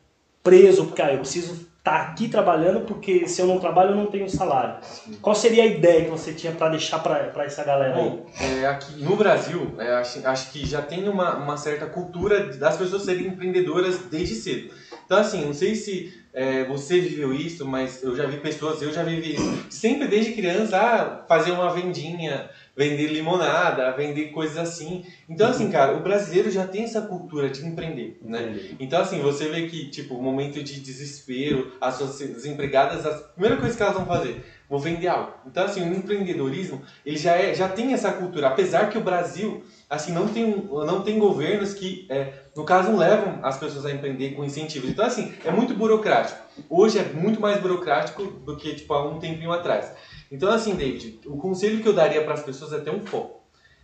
preso, 0.42 0.84
porque 0.84 1.00
ah, 1.00 1.10
eu 1.10 1.20
preciso 1.20 1.54
estar 1.54 1.70
tá 1.84 2.02
aqui 2.02 2.28
trabalhando 2.28 2.82
porque 2.82 3.26
se 3.26 3.40
eu 3.40 3.46
não 3.46 3.58
trabalho 3.58 3.92
eu 3.92 3.96
não 3.96 4.08
tenho 4.08 4.28
salário. 4.28 4.76
Qual 5.22 5.34
seria 5.34 5.62
a 5.62 5.66
ideia 5.66 6.04
que 6.04 6.10
você 6.10 6.34
tinha 6.34 6.52
para 6.52 6.68
deixar 6.68 6.98
para 6.98 7.44
essa 7.44 7.64
galera 7.64 7.96
aí? 7.96 8.02
Bom, 8.10 8.26
é, 8.38 8.66
aqui 8.66 9.02
no 9.02 9.16
Brasil, 9.16 9.74
é, 9.78 9.94
acho, 9.94 10.26
acho 10.28 10.52
que 10.52 10.66
já 10.66 10.82
tem 10.82 11.08
uma, 11.08 11.36
uma 11.36 11.56
certa 11.56 11.86
cultura 11.86 12.52
das 12.52 12.76
pessoas 12.76 13.04
serem 13.04 13.28
empreendedoras 13.28 14.00
desde 14.10 14.34
cedo. 14.34 14.74
Então, 15.06 15.16
assim, 15.16 15.46
não 15.46 15.54
sei 15.54 15.74
se 15.74 16.22
é, 16.32 16.64
você 16.64 17.00
viveu 17.00 17.32
isso, 17.34 17.66
mas 17.66 18.02
eu 18.02 18.16
já 18.16 18.26
vi 18.26 18.38
pessoas, 18.38 18.80
eu 18.80 18.92
já 18.92 19.02
vivi 19.02 19.34
isso. 19.34 19.66
Sempre 19.70 20.08
desde 20.08 20.32
criança, 20.32 20.78
ah, 20.78 21.24
fazer 21.26 21.50
uma 21.50 21.72
vendinha, 21.72 22.48
vender 22.76 23.08
limonada, 23.08 23.92
vender 23.92 24.30
coisas 24.30 24.56
assim. 24.56 25.04
Então, 25.28 25.48
assim, 25.48 25.70
cara, 25.70 25.96
o 25.96 26.00
brasileiro 26.00 26.50
já 26.50 26.66
tem 26.66 26.84
essa 26.84 27.02
cultura 27.02 27.50
de 27.50 27.64
empreender, 27.66 28.18
né? 28.22 28.58
Então, 28.80 29.00
assim, 29.00 29.20
você 29.20 29.48
vê 29.48 29.66
que, 29.66 29.90
tipo, 29.90 30.14
o 30.14 30.22
momento 30.22 30.62
de 30.62 30.80
desespero, 30.80 31.72
as 31.80 31.96
suas 31.96 32.18
desempregadas, 32.18 33.04
a 33.04 33.12
primeira 33.12 33.56
coisa 33.58 33.76
que 33.76 33.82
elas 33.82 33.94
vão 33.94 34.06
fazer, 34.06 34.42
vou 34.68 34.80
vender 34.80 35.08
algo. 35.08 35.34
Então, 35.46 35.64
assim, 35.64 35.82
o 35.82 35.94
empreendedorismo, 35.94 36.80
ele 37.04 37.18
já, 37.18 37.36
é, 37.36 37.54
já 37.54 37.68
tem 37.68 37.92
essa 37.92 38.10
cultura. 38.10 38.48
Apesar 38.48 38.88
que 38.88 38.96
o 38.96 39.02
Brasil, 39.02 39.62
assim, 39.88 40.12
não 40.12 40.28
tem, 40.28 40.66
não 40.86 41.02
tem 41.02 41.18
governos 41.18 41.74
que, 41.74 42.06
é, 42.08 42.32
no 42.56 42.64
caso, 42.64 42.96
levam 42.96 43.38
as 43.42 43.58
pessoas 43.58 43.84
a 43.84 43.90
empreender 43.90 44.30
com 44.30 44.44
incentivos. 44.44 44.88
Então, 44.88 45.04
assim, 45.04 45.34
é 45.44 45.50
muito 45.50 45.74
burocrático. 45.74 46.40
Hoje 46.70 46.98
é 46.98 47.02
muito 47.02 47.38
mais 47.38 47.60
burocrático 47.60 48.24
do 48.24 48.56
que, 48.56 48.74
tipo, 48.74 48.94
há 48.94 49.06
um 49.06 49.18
tempinho 49.18 49.52
atrás. 49.52 49.92
Então, 50.32 50.50
assim, 50.50 50.74
David, 50.74 51.20
o 51.26 51.36
conselho 51.36 51.82
que 51.82 51.88
eu 51.88 51.92
daria 51.92 52.24
para 52.24 52.34
as 52.34 52.42
pessoas 52.42 52.72
é 52.72 52.80
ter 52.80 52.90
um 52.90 53.06
foco. 53.06 53.42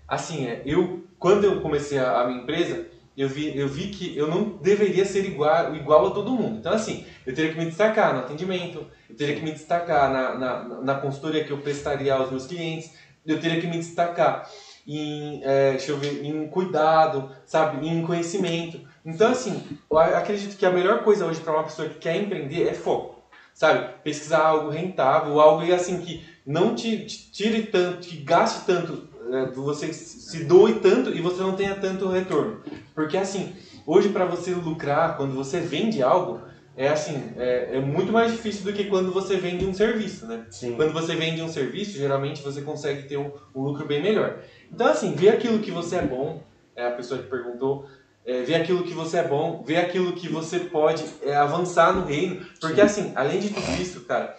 Assim, 0.08 0.46
é, 0.46 0.62
eu, 0.64 1.04
quando 1.18 1.44
eu 1.44 1.60
comecei 1.60 1.98
a, 1.98 2.22
a 2.22 2.26
minha 2.26 2.40
empresa, 2.40 2.86
eu 3.14 3.28
vi, 3.28 3.56
eu 3.58 3.68
vi 3.68 3.88
que 3.88 4.16
eu 4.16 4.26
não 4.26 4.44
deveria 4.44 5.04
ser 5.04 5.26
igual, 5.26 5.74
igual 5.74 6.06
a 6.06 6.10
todo 6.10 6.30
mundo. 6.30 6.58
Então, 6.58 6.72
assim, 6.72 7.04
eu 7.26 7.34
teria 7.34 7.52
que 7.52 7.58
me 7.58 7.66
destacar 7.66 8.14
no 8.14 8.20
atendimento, 8.20 8.86
eu 9.10 9.14
teria 9.14 9.36
que 9.36 9.42
me 9.42 9.52
destacar 9.52 10.10
na, 10.10 10.34
na, 10.36 10.62
na 10.82 10.94
consultoria 10.94 11.44
que 11.44 11.50
eu 11.50 11.58
prestaria 11.58 12.14
aos 12.14 12.30
meus 12.30 12.46
clientes, 12.46 12.92
eu 13.26 13.38
teria 13.38 13.60
que 13.60 13.66
me 13.66 13.76
destacar 13.76 14.48
em, 14.86 15.42
é, 15.44 15.72
deixa 15.72 15.90
eu 15.90 15.98
ver, 15.98 16.24
em 16.24 16.48
cuidado, 16.48 17.30
sabe, 17.44 17.86
em 17.86 18.06
conhecimento. 18.06 18.80
Então, 19.04 19.30
assim, 19.32 19.62
eu 19.90 19.98
acredito 19.98 20.56
que 20.56 20.64
a 20.64 20.70
melhor 20.70 21.02
coisa 21.02 21.26
hoje 21.26 21.40
para 21.40 21.52
uma 21.52 21.64
pessoa 21.64 21.88
que 21.88 21.98
quer 21.98 22.16
empreender 22.16 22.66
é 22.66 22.72
foco, 22.72 23.22
sabe? 23.52 23.86
Pesquisar 24.02 24.46
algo 24.46 24.70
rentável, 24.70 25.38
algo 25.40 25.74
assim 25.74 26.00
que 26.00 26.24
não 26.48 26.74
te, 26.74 27.04
te 27.04 27.30
tire 27.30 27.64
tanto, 27.64 28.08
te 28.08 28.16
gaste 28.16 28.64
tanto, 28.64 29.06
é, 29.30 29.50
você 29.50 29.92
se 29.92 30.44
doe 30.44 30.80
tanto 30.80 31.10
e 31.10 31.20
você 31.20 31.42
não 31.42 31.54
tenha 31.54 31.74
tanto 31.74 32.08
retorno. 32.08 32.62
Porque 32.94 33.18
assim, 33.18 33.54
hoje 33.86 34.08
para 34.08 34.24
você 34.24 34.52
lucrar, 34.54 35.18
quando 35.18 35.34
você 35.34 35.60
vende 35.60 36.02
algo, 36.02 36.40
é 36.74 36.88
assim, 36.88 37.22
é, 37.36 37.76
é, 37.76 37.80
muito 37.80 38.10
mais 38.10 38.32
difícil 38.32 38.64
do 38.64 38.72
que 38.72 38.84
quando 38.84 39.12
você 39.12 39.36
vende 39.36 39.66
um 39.66 39.74
serviço, 39.74 40.26
né? 40.26 40.46
Sim. 40.48 40.74
Quando 40.74 40.94
você 40.94 41.14
vende 41.14 41.42
um 41.42 41.48
serviço, 41.48 41.98
geralmente 41.98 42.42
você 42.42 42.62
consegue 42.62 43.06
ter 43.06 43.18
um, 43.18 43.30
um 43.54 43.60
lucro 43.60 43.86
bem 43.86 44.02
melhor. 44.02 44.38
Então 44.72 44.86
assim, 44.86 45.14
vê 45.14 45.28
aquilo 45.28 45.58
que 45.58 45.70
você 45.70 45.96
é 45.96 46.02
bom, 46.02 46.42
é 46.74 46.86
a 46.86 46.92
pessoa 46.92 47.20
que 47.20 47.28
perguntou, 47.28 47.84
é, 48.28 48.42
ver 48.42 48.56
aquilo 48.56 48.82
que 48.84 48.92
você 48.92 49.16
é 49.16 49.26
bom, 49.26 49.62
ver 49.66 49.78
aquilo 49.78 50.12
que 50.12 50.28
você 50.28 50.60
pode 50.60 51.02
é, 51.22 51.34
avançar 51.34 51.94
no 51.94 52.04
reino. 52.04 52.44
Porque 52.60 52.76
Sim. 52.76 52.82
assim, 52.82 53.12
além 53.16 53.40
de 53.40 53.48
tudo 53.48 53.80
isso, 53.80 54.02
cara, 54.02 54.36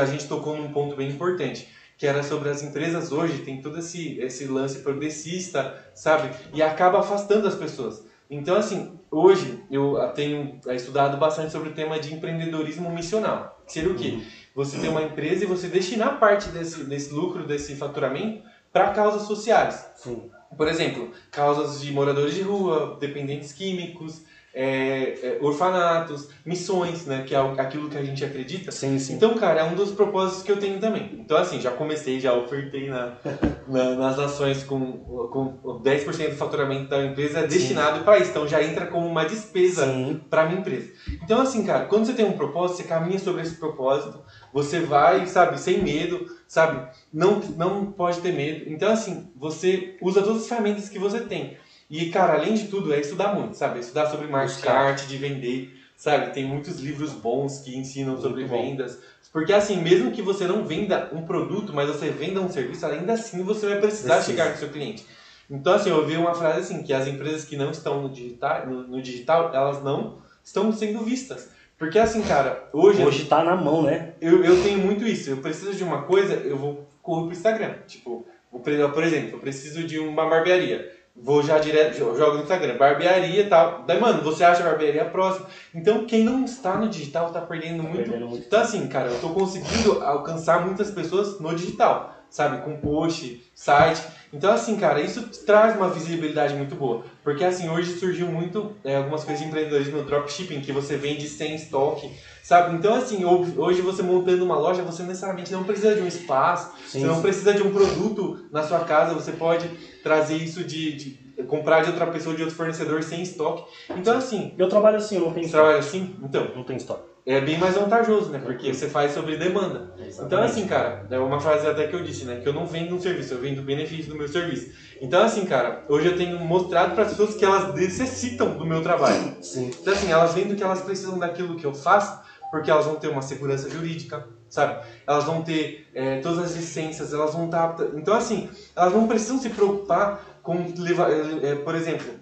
a 0.00 0.06
gente 0.06 0.28
tocou 0.28 0.56
num 0.56 0.72
ponto 0.72 0.94
bem 0.94 1.10
importante, 1.10 1.68
que 1.98 2.06
era 2.06 2.22
sobre 2.22 2.50
as 2.50 2.62
empresas 2.62 3.10
hoje, 3.10 3.38
tem 3.38 3.60
todo 3.60 3.80
esse, 3.80 4.16
esse 4.20 4.46
lance 4.46 4.78
progressista, 4.78 5.76
sabe? 5.92 6.30
E 6.54 6.62
acaba 6.62 7.00
afastando 7.00 7.48
as 7.48 7.56
pessoas. 7.56 8.04
Então, 8.30 8.56
assim, 8.56 8.98
hoje 9.10 9.62
eu 9.68 9.98
tenho 10.14 10.60
estudado 10.70 11.18
bastante 11.18 11.50
sobre 11.50 11.70
o 11.70 11.74
tema 11.74 11.98
de 11.98 12.14
empreendedorismo 12.14 12.90
missional. 12.90 13.60
Que 13.66 13.72
seria 13.72 13.90
o 13.90 13.96
quê? 13.96 14.10
Uhum. 14.10 14.22
Você 14.54 14.78
ter 14.78 14.88
uma 14.88 15.02
empresa 15.02 15.44
e 15.44 15.48
você 15.48 15.66
destinar 15.66 16.20
parte 16.20 16.48
desse, 16.50 16.84
desse 16.84 17.12
lucro, 17.12 17.44
desse 17.44 17.74
faturamento, 17.74 18.44
para 18.72 18.92
causas 18.92 19.22
sociais. 19.22 19.84
Sim. 19.96 20.30
Por 20.56 20.68
exemplo, 20.68 21.10
causas 21.30 21.80
de 21.80 21.92
moradores 21.92 22.34
de 22.34 22.42
rua, 22.42 22.96
dependentes 23.00 23.52
químicos, 23.52 24.22
é, 24.54 25.18
é, 25.22 25.38
orfanatos, 25.40 26.28
missões, 26.44 27.06
né? 27.06 27.24
Que 27.26 27.34
é 27.34 27.38
aquilo 27.38 27.88
que 27.88 27.96
a 27.96 28.04
gente 28.04 28.22
acredita. 28.24 28.70
Sim, 28.70 28.98
sim. 28.98 29.14
Então, 29.14 29.34
cara, 29.34 29.60
é 29.60 29.64
um 29.64 29.74
dos 29.74 29.92
propósitos 29.92 30.42
que 30.42 30.52
eu 30.52 30.58
tenho 30.58 30.78
também. 30.78 31.10
Então, 31.14 31.38
assim, 31.38 31.60
já 31.60 31.70
comecei, 31.70 32.20
já 32.20 32.34
ofertei 32.34 32.90
na, 32.90 33.14
na 33.66 33.94
nas 33.94 34.18
ações 34.18 34.62
com, 34.62 34.98
com 35.32 35.80
10% 35.82 36.30
do 36.30 36.36
faturamento 36.36 36.90
da 36.90 37.04
empresa 37.04 37.40
é 37.40 37.46
destinado 37.46 38.04
para 38.04 38.18
isso. 38.18 38.30
Então, 38.30 38.46
já 38.46 38.62
entra 38.62 38.86
como 38.86 39.06
uma 39.06 39.24
despesa 39.24 39.86
para 40.28 40.46
minha 40.46 40.60
empresa. 40.60 40.92
Então, 41.22 41.40
assim, 41.40 41.64
cara, 41.64 41.86
quando 41.86 42.04
você 42.04 42.12
tem 42.12 42.26
um 42.26 42.32
propósito, 42.32 42.78
você 42.78 42.84
caminha 42.84 43.18
sobre 43.18 43.42
esse 43.42 43.54
propósito, 43.54 44.20
você 44.52 44.80
vai, 44.80 45.26
sabe, 45.26 45.58
sem 45.58 45.82
medo, 45.82 46.26
sabe? 46.46 46.86
Não, 47.12 47.40
não 47.56 47.86
pode 47.86 48.20
ter 48.20 48.32
medo. 48.32 48.70
Então, 48.70 48.92
assim, 48.92 49.30
você 49.34 49.96
usa 50.00 50.22
todas 50.22 50.42
as 50.42 50.48
ferramentas 50.48 50.88
que 50.88 50.98
você 50.98 51.20
tem. 51.20 51.56
E, 51.88 52.10
cara, 52.10 52.34
além 52.34 52.54
de 52.54 52.68
tudo, 52.68 52.92
é 52.92 53.00
estudar 53.00 53.34
muito, 53.34 53.56
sabe? 53.56 53.78
É 53.78 53.80
estudar 53.80 54.08
sobre 54.08 54.26
marketing, 54.26 54.68
arte 54.68 55.06
de 55.06 55.16
vender, 55.16 55.74
sabe? 55.96 56.32
Tem 56.32 56.44
muitos 56.44 56.80
livros 56.80 57.12
bons 57.12 57.58
que 57.58 57.76
ensinam 57.76 58.12
muito 58.12 58.22
sobre 58.22 58.44
bom. 58.44 58.62
vendas. 58.62 58.98
Porque, 59.32 59.52
assim, 59.52 59.76
mesmo 59.76 60.12
que 60.12 60.20
você 60.20 60.46
não 60.46 60.64
venda 60.64 61.10
um 61.12 61.22
produto, 61.22 61.72
mas 61.72 61.88
você 61.88 62.10
venda 62.10 62.40
um 62.40 62.50
serviço, 62.50 62.84
ainda 62.86 63.14
assim 63.14 63.42
você 63.42 63.66
vai 63.66 63.80
precisar 63.80 64.16
Precisa. 64.16 64.32
chegar 64.32 64.50
no 64.50 64.58
seu 64.58 64.68
cliente. 64.68 65.06
Então, 65.50 65.74
assim, 65.74 65.90
eu 65.90 65.96
ouvi 65.96 66.16
uma 66.16 66.34
frase 66.34 66.60
assim, 66.60 66.82
que 66.82 66.92
as 66.92 67.06
empresas 67.06 67.44
que 67.44 67.56
não 67.56 67.70
estão 67.70 68.02
no 68.02 68.08
digital, 68.10 68.66
no, 68.66 68.88
no 68.88 69.02
digital 69.02 69.50
elas 69.54 69.82
não 69.82 70.18
estão 70.42 70.72
sendo 70.72 71.04
vistas. 71.04 71.50
Porque 71.78 71.98
assim, 71.98 72.22
cara, 72.22 72.68
hoje. 72.72 73.04
Hoje 73.04 73.24
tá 73.24 73.42
na 73.42 73.56
mão, 73.56 73.82
né? 73.82 74.14
Eu, 74.20 74.44
eu 74.44 74.62
tenho 74.62 74.78
muito 74.78 75.04
isso. 75.06 75.30
Eu 75.30 75.38
preciso 75.38 75.74
de 75.74 75.82
uma 75.82 76.02
coisa, 76.02 76.34
eu 76.34 76.56
vou 76.56 76.88
correr 77.02 77.24
pro 77.24 77.32
Instagram. 77.32 77.74
Tipo, 77.86 78.26
por 78.50 79.02
exemplo, 79.02 79.36
eu 79.36 79.38
preciso 79.38 79.84
de 79.84 79.98
uma 79.98 80.28
barbearia. 80.28 80.92
Vou 81.14 81.42
já 81.42 81.58
direto, 81.58 81.98
jogo 81.98 82.36
no 82.36 82.42
Instagram, 82.42 82.78
barbearia 82.78 83.42
e 83.42 83.48
tal. 83.48 83.84
Daí, 83.86 84.00
mano, 84.00 84.22
você 84.22 84.44
acha 84.44 84.62
a 84.62 84.70
barbearia 84.70 85.04
próxima. 85.04 85.46
Então, 85.74 86.06
quem 86.06 86.24
não 86.24 86.42
está 86.42 86.78
no 86.78 86.88
digital 86.88 87.30
tá 87.30 87.40
perdendo, 87.42 87.82
tá 87.82 87.88
muito. 87.88 88.10
perdendo 88.10 88.28
muito. 88.28 88.46
Então, 88.46 88.60
assim, 88.60 88.86
cara, 88.88 89.10
eu 89.10 89.20
tô 89.20 89.28
conseguindo 89.30 90.02
alcançar 90.02 90.64
muitas 90.64 90.90
pessoas 90.90 91.38
no 91.38 91.54
digital, 91.54 92.16
sabe? 92.32 92.62
Com 92.62 92.76
post, 92.78 93.44
site. 93.54 94.02
Então, 94.32 94.50
assim, 94.50 94.76
cara, 94.76 95.00
isso 95.00 95.28
traz 95.44 95.76
uma 95.76 95.90
visibilidade 95.90 96.54
muito 96.54 96.74
boa. 96.74 97.04
Porque, 97.22 97.44
assim, 97.44 97.68
hoje 97.68 97.98
surgiu 97.98 98.26
muito 98.26 98.72
é, 98.82 98.96
algumas 98.96 99.22
coisas 99.22 99.42
de 99.42 99.48
empreendedorismo 99.48 99.98
no 99.98 100.04
dropshipping, 100.04 100.62
que 100.62 100.72
você 100.72 100.96
vende 100.96 101.28
sem 101.28 101.54
estoque, 101.54 102.10
sabe? 102.42 102.74
Então, 102.74 102.94
assim, 102.94 103.22
hoje 103.24 103.82
você 103.82 104.02
montando 104.02 104.42
uma 104.44 104.56
loja, 104.56 104.82
você 104.82 105.02
necessariamente 105.02 105.52
não 105.52 105.62
precisa 105.62 105.94
de 105.94 106.00
um 106.00 106.06
espaço, 106.06 106.72
sim, 106.88 107.00
você 107.00 107.06
não 107.06 107.16
sim. 107.16 107.22
precisa 107.22 107.52
de 107.52 107.62
um 107.62 107.70
produto 107.70 108.46
na 108.50 108.62
sua 108.62 108.80
casa, 108.80 109.12
você 109.12 109.32
pode 109.32 109.68
trazer 110.02 110.36
isso 110.36 110.64
de, 110.64 110.92
de 110.96 111.42
comprar 111.46 111.82
de 111.82 111.90
outra 111.90 112.06
pessoa, 112.06 112.34
de 112.34 112.42
outro 112.42 112.56
fornecedor 112.56 113.02
sem 113.02 113.20
estoque. 113.20 113.64
Então, 113.90 114.16
assim. 114.16 114.54
Eu 114.56 114.68
trabalho 114.68 114.96
assim, 114.96 115.16
eu 115.16 115.26
não 115.26 115.32
tenho 115.32 115.44
estoque. 115.44 115.62
Trabalho 115.62 115.78
assim? 115.78 116.16
Então. 116.22 116.50
Não 116.56 116.64
tem 116.64 116.76
estoque. 116.76 117.11
É 117.24 117.40
bem 117.40 117.56
mais 117.56 117.76
vantajoso, 117.76 118.30
né? 118.30 118.40
Porque 118.44 118.74
você 118.74 118.88
faz 118.88 119.12
sobre 119.12 119.36
demanda. 119.36 119.94
Exatamente. 119.96 120.22
Então, 120.24 120.42
assim, 120.42 120.66
cara, 120.66 121.06
é 121.08 121.18
uma 121.18 121.40
frase 121.40 121.66
até 121.68 121.86
que 121.86 121.94
eu 121.94 122.02
disse, 122.02 122.24
né? 122.24 122.40
Que 122.40 122.48
eu 122.48 122.52
não 122.52 122.66
vendo 122.66 122.96
um 122.96 123.00
serviço, 123.00 123.34
eu 123.34 123.40
vendo 123.40 123.60
o 123.60 123.64
benefício 123.64 124.10
do 124.10 124.18
meu 124.18 124.26
serviço. 124.26 124.72
Então, 125.00 125.22
assim, 125.22 125.44
cara, 125.44 125.84
hoje 125.88 126.08
eu 126.08 126.16
tenho 126.16 126.38
mostrado 126.40 126.94
para 126.94 127.04
as 127.04 127.10
pessoas 127.10 127.36
que 127.36 127.44
elas 127.44 127.72
necessitam 127.74 128.58
do 128.58 128.66
meu 128.66 128.82
trabalho. 128.82 129.36
Sim. 129.40 129.70
Então, 129.80 129.92
assim, 129.92 130.10
elas 130.10 130.34
vendo 130.34 130.56
que 130.56 130.64
elas 130.64 130.82
precisam 130.82 131.16
daquilo 131.16 131.56
que 131.56 131.64
eu 131.64 131.72
faço, 131.72 132.20
porque 132.50 132.70
elas 132.70 132.86
vão 132.86 132.96
ter 132.96 133.08
uma 133.08 133.22
segurança 133.22 133.70
jurídica, 133.70 134.26
sabe? 134.48 134.84
Elas 135.06 135.24
vão 135.24 135.42
ter 135.42 135.88
é, 135.94 136.20
todas 136.20 136.40
as 136.40 136.56
licenças, 136.56 137.14
elas 137.14 137.34
vão 137.34 137.44
estar. 137.44 137.76
Então, 137.94 138.14
assim, 138.14 138.50
elas 138.74 138.92
não 138.92 139.06
precisam 139.06 139.38
se 139.38 139.48
preocupar 139.48 140.40
com 140.42 140.72
levar, 140.76 141.08
é, 141.10 141.54
por 141.54 141.74
exemplo, 141.76 142.21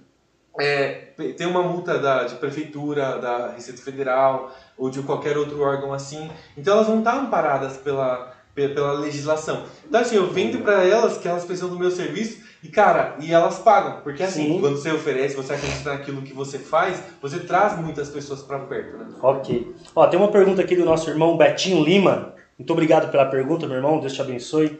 é, 0.61 1.13
tem 1.37 1.47
uma 1.47 1.63
multa 1.63 1.99
da, 1.99 2.25
de 2.25 2.37
prefeitura, 2.37 3.19
da 3.19 3.53
Receita 3.53 3.81
Federal 3.83 4.55
ou 4.77 4.91
de 4.91 5.03
qualquer 5.03 5.37
outro 5.37 5.61
órgão 5.61 5.93
assim. 5.93 6.31
Então 6.57 6.75
elas 6.75 6.89
não 6.89 6.99
estão 6.99 7.21
amparadas 7.21 7.77
pela, 7.77 8.33
pela 8.55 8.93
legislação. 8.93 9.65
Então 9.87 10.01
assim, 10.01 10.17
eu 10.17 10.31
vendo 10.31 10.63
para 10.63 10.85
elas 10.85 11.19
que 11.19 11.29
elas 11.29 11.45
precisam 11.45 11.71
do 11.71 11.79
meu 11.79 11.91
serviço 11.91 12.49
e 12.63 12.69
cara, 12.69 13.17
e 13.21 13.33
elas 13.33 13.59
pagam, 13.59 14.03
porque 14.03 14.23
assim, 14.23 14.55
Sim. 14.55 14.61
quando 14.61 14.77
você 14.77 14.93
oferece, 14.93 15.35
você 15.35 15.55
acredita 15.55 15.95
naquilo 15.95 16.21
que 16.21 16.35
você 16.35 16.59
faz, 16.59 17.03
você 17.21 17.39
traz 17.39 17.79
muitas 17.79 18.11
pessoas 18.11 18.43
para 18.43 18.59
perto, 18.59 18.99
né? 18.99 19.07
Ok. 19.23 19.75
Ó, 19.97 20.07
tem 20.07 20.21
uma 20.21 20.31
pergunta 20.31 20.61
aqui 20.61 20.77
do 20.77 20.85
nosso 20.85 21.09
irmão 21.09 21.39
Betinho 21.39 21.83
Lima. 21.83 22.35
Muito 22.59 22.71
obrigado 22.75 23.11
pela 23.11 23.25
pergunta, 23.25 23.67
meu 23.67 23.77
irmão. 23.77 23.99
Deus 23.99 24.13
te 24.13 24.21
abençoe. 24.21 24.79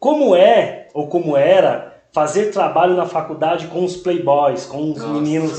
Como 0.00 0.34
é 0.34 0.88
ou 0.92 1.06
como 1.06 1.36
era 1.36 1.93
fazer 2.14 2.52
trabalho 2.52 2.94
na 2.94 3.06
faculdade 3.06 3.66
com 3.66 3.84
os 3.84 3.96
playboys, 3.96 4.64
com 4.64 4.92
os 4.92 4.98
Nossa. 4.98 5.12
meninos, 5.12 5.56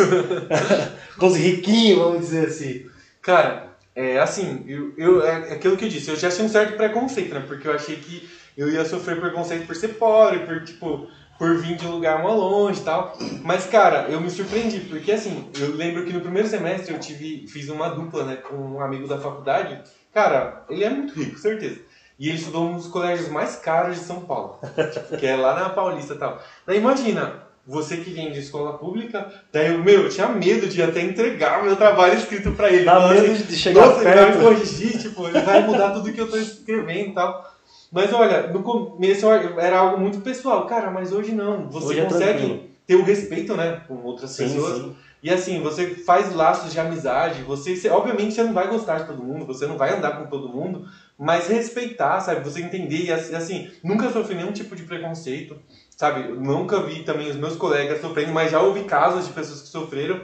com 1.19 1.27
os 1.27 1.35
riquinhos, 1.35 1.99
vamos 1.99 2.21
dizer 2.21 2.47
assim? 2.47 2.85
Cara, 3.21 3.75
é 3.93 4.19
assim, 4.19 4.63
eu, 4.65 4.93
eu, 4.97 5.21
é, 5.21 5.49
é 5.49 5.53
aquilo 5.53 5.75
que 5.75 5.83
eu 5.83 5.89
disse, 5.89 6.09
eu 6.09 6.15
já 6.15 6.29
tinha 6.29 6.45
um 6.45 6.49
certo 6.49 6.77
preconceito, 6.77 7.33
né? 7.33 7.43
Porque 7.45 7.67
eu 7.67 7.73
achei 7.73 7.97
que 7.97 8.29
eu 8.57 8.69
ia 8.69 8.85
sofrer 8.85 9.19
preconceito 9.19 9.67
por 9.67 9.75
ser 9.75 9.89
pobre, 9.95 10.39
por 10.39 10.63
tipo, 10.63 11.09
por 11.37 11.57
vir 11.57 11.75
de 11.75 11.85
um 11.85 11.91
lugar 11.91 12.23
mais 12.23 12.35
longe 12.35 12.79
e 12.79 12.83
tal. 12.85 13.17
Mas, 13.43 13.65
cara, 13.65 14.07
eu 14.09 14.21
me 14.21 14.29
surpreendi, 14.29 14.79
porque 14.81 15.11
assim, 15.11 15.49
eu 15.59 15.75
lembro 15.75 16.05
que 16.05 16.13
no 16.13 16.21
primeiro 16.21 16.47
semestre 16.47 16.93
eu 16.93 16.99
tive, 17.01 17.47
fiz 17.49 17.67
uma 17.67 17.89
dupla, 17.89 18.23
né, 18.23 18.37
com 18.37 18.55
um 18.55 18.79
amigo 18.79 19.09
da 19.09 19.17
faculdade. 19.17 19.81
Cara, 20.13 20.63
ele 20.69 20.85
é 20.85 20.89
muito 20.89 21.13
rico, 21.13 21.37
certeza. 21.37 21.81
E 22.17 22.29
ele 22.29 22.37
estudou 22.37 22.65
um 22.65 22.75
dos 22.75 22.87
colégios 22.87 23.29
mais 23.29 23.55
caros 23.57 23.97
de 23.97 24.03
São 24.05 24.21
Paulo, 24.21 24.59
que 25.19 25.25
é 25.25 25.35
lá 25.35 25.53
na 25.59 25.69
Paulista 25.69 26.13
e 26.13 26.17
tal. 26.17 26.41
Daí 26.65 26.77
imagina, 26.77 27.43
você 27.67 27.97
que 27.97 28.11
vem 28.11 28.31
de 28.31 28.39
escola 28.39 28.77
pública, 28.77 29.31
daí 29.51 29.73
eu, 29.73 29.83
meu, 29.83 30.03
eu 30.03 30.09
tinha 30.09 30.27
medo 30.29 30.67
de 30.67 30.81
até 30.81 31.01
entregar 31.01 31.61
o 31.61 31.65
meu 31.65 31.75
trabalho 31.75 32.13
escrito 32.13 32.51
para 32.51 32.69
ele. 32.69 32.85
Dá 32.85 33.09
medo 33.09 33.31
assim, 33.31 33.43
de 33.43 33.55
chegar 33.55 33.87
Nossa, 33.87 34.01
perto. 34.01 34.17
ele 34.17 34.31
vai 34.31 34.43
corrigir, 34.43 35.01
tipo, 35.01 35.27
ele 35.27 35.41
vai 35.41 35.65
mudar 35.65 35.91
tudo 35.91 36.13
que 36.13 36.21
eu 36.21 36.29
tô 36.29 36.37
escrevendo 36.37 37.09
e 37.09 37.13
tal. 37.13 37.53
Mas 37.91 38.13
olha, 38.13 38.47
no 38.47 38.61
começo 38.61 39.27
era 39.29 39.79
algo 39.79 39.99
muito 39.99 40.19
pessoal. 40.19 40.67
Cara, 40.67 40.91
mas 40.91 41.11
hoje 41.11 41.31
não. 41.31 41.69
Você 41.69 41.87
hoje 41.87 41.99
é 41.99 42.05
consegue 42.05 42.69
ter 42.85 42.95
o 42.95 43.03
respeito, 43.03 43.55
né, 43.55 43.81
com 43.87 43.95
outras 44.03 44.29
sim, 44.31 44.43
pessoas. 44.43 44.77
Sim. 44.77 44.95
E 45.23 45.31
assim, 45.31 45.59
você 45.59 45.87
faz 45.87 46.35
laços 46.35 46.71
de 46.71 46.79
amizade, 46.79 47.41
você, 47.41 47.75
você, 47.75 47.89
obviamente 47.89 48.35
você 48.35 48.43
não 48.43 48.53
vai 48.53 48.67
gostar 48.67 48.99
de 48.99 49.07
todo 49.07 49.23
mundo, 49.23 49.43
você 49.43 49.65
não 49.65 49.75
vai 49.75 49.97
andar 49.97 50.19
com 50.19 50.27
todo 50.27 50.47
mundo, 50.47 50.87
mas 51.17 51.47
respeitar, 51.47 52.19
sabe? 52.19 52.43
Você 52.43 52.61
entender 52.61 53.05
e 53.05 53.11
assim, 53.11 53.71
nunca 53.83 54.09
sofri 54.09 54.35
nenhum 54.35 54.51
tipo 54.51 54.75
de 54.75 54.83
preconceito, 54.83 55.57
sabe? 55.95 56.27
nunca 56.27 56.81
vi 56.81 57.03
também 57.03 57.29
os 57.29 57.37
meus 57.37 57.55
colegas 57.55 58.01
sofrendo, 58.01 58.33
mas 58.33 58.51
já 58.51 58.61
ouvi 58.61 58.83
casos 58.83 59.27
de 59.27 59.33
pessoas 59.33 59.61
que 59.61 59.67
sofreram. 59.69 60.19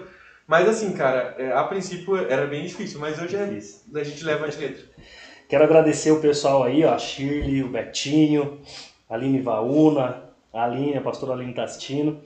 Mas 0.48 0.68
assim, 0.68 0.92
cara, 0.92 1.36
é, 1.38 1.54
a 1.54 1.64
princípio 1.64 2.18
era 2.18 2.46
bem 2.46 2.66
difícil, 2.66 3.00
mas 3.00 3.22
hoje 3.22 3.38
é, 3.38 3.44
a 4.00 4.04
gente 4.04 4.24
leva 4.24 4.50
de 4.50 4.58
letra. 4.58 4.84
Quero 5.48 5.64
agradecer 5.64 6.12
o 6.12 6.20
pessoal 6.20 6.64
aí, 6.64 6.84
ó, 6.84 6.94
a 6.94 6.98
Shirley, 6.98 7.64
o 7.64 7.70
Betinho, 7.70 8.60
a 9.10 9.16
Aline 9.16 9.42
Vauna, 9.42 10.24
a 10.54 10.64
Aline, 10.64 10.98
a 10.98 11.02
pastora 11.02 11.34
Aline 11.34 11.54
Tastino. 11.54 12.22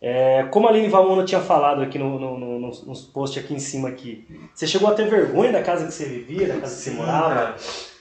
É, 0.00 0.44
como 0.44 0.66
a 0.66 0.70
Aline 0.70 0.88
Vauna 0.88 1.24
tinha 1.24 1.40
falado 1.40 1.82
aqui 1.82 1.98
no, 1.98 2.18
no, 2.18 2.38
no, 2.38 2.58
nos 2.58 3.02
posts 3.02 3.44
aqui 3.44 3.52
em 3.52 3.58
cima 3.58 3.88
aqui, 3.88 4.26
você 4.54 4.66
chegou 4.66 4.88
a 4.88 4.94
ter 4.94 5.08
vergonha 5.10 5.52
da 5.52 5.62
casa 5.62 5.86
que 5.86 5.92
você 5.92 6.06
vivia, 6.06 6.48
da 6.48 6.60
casa 6.60 6.74
Sim, 6.74 6.90
que 6.90 6.96
você 6.96 7.02
morava? 7.02 7.34
Cara. 7.34 7.56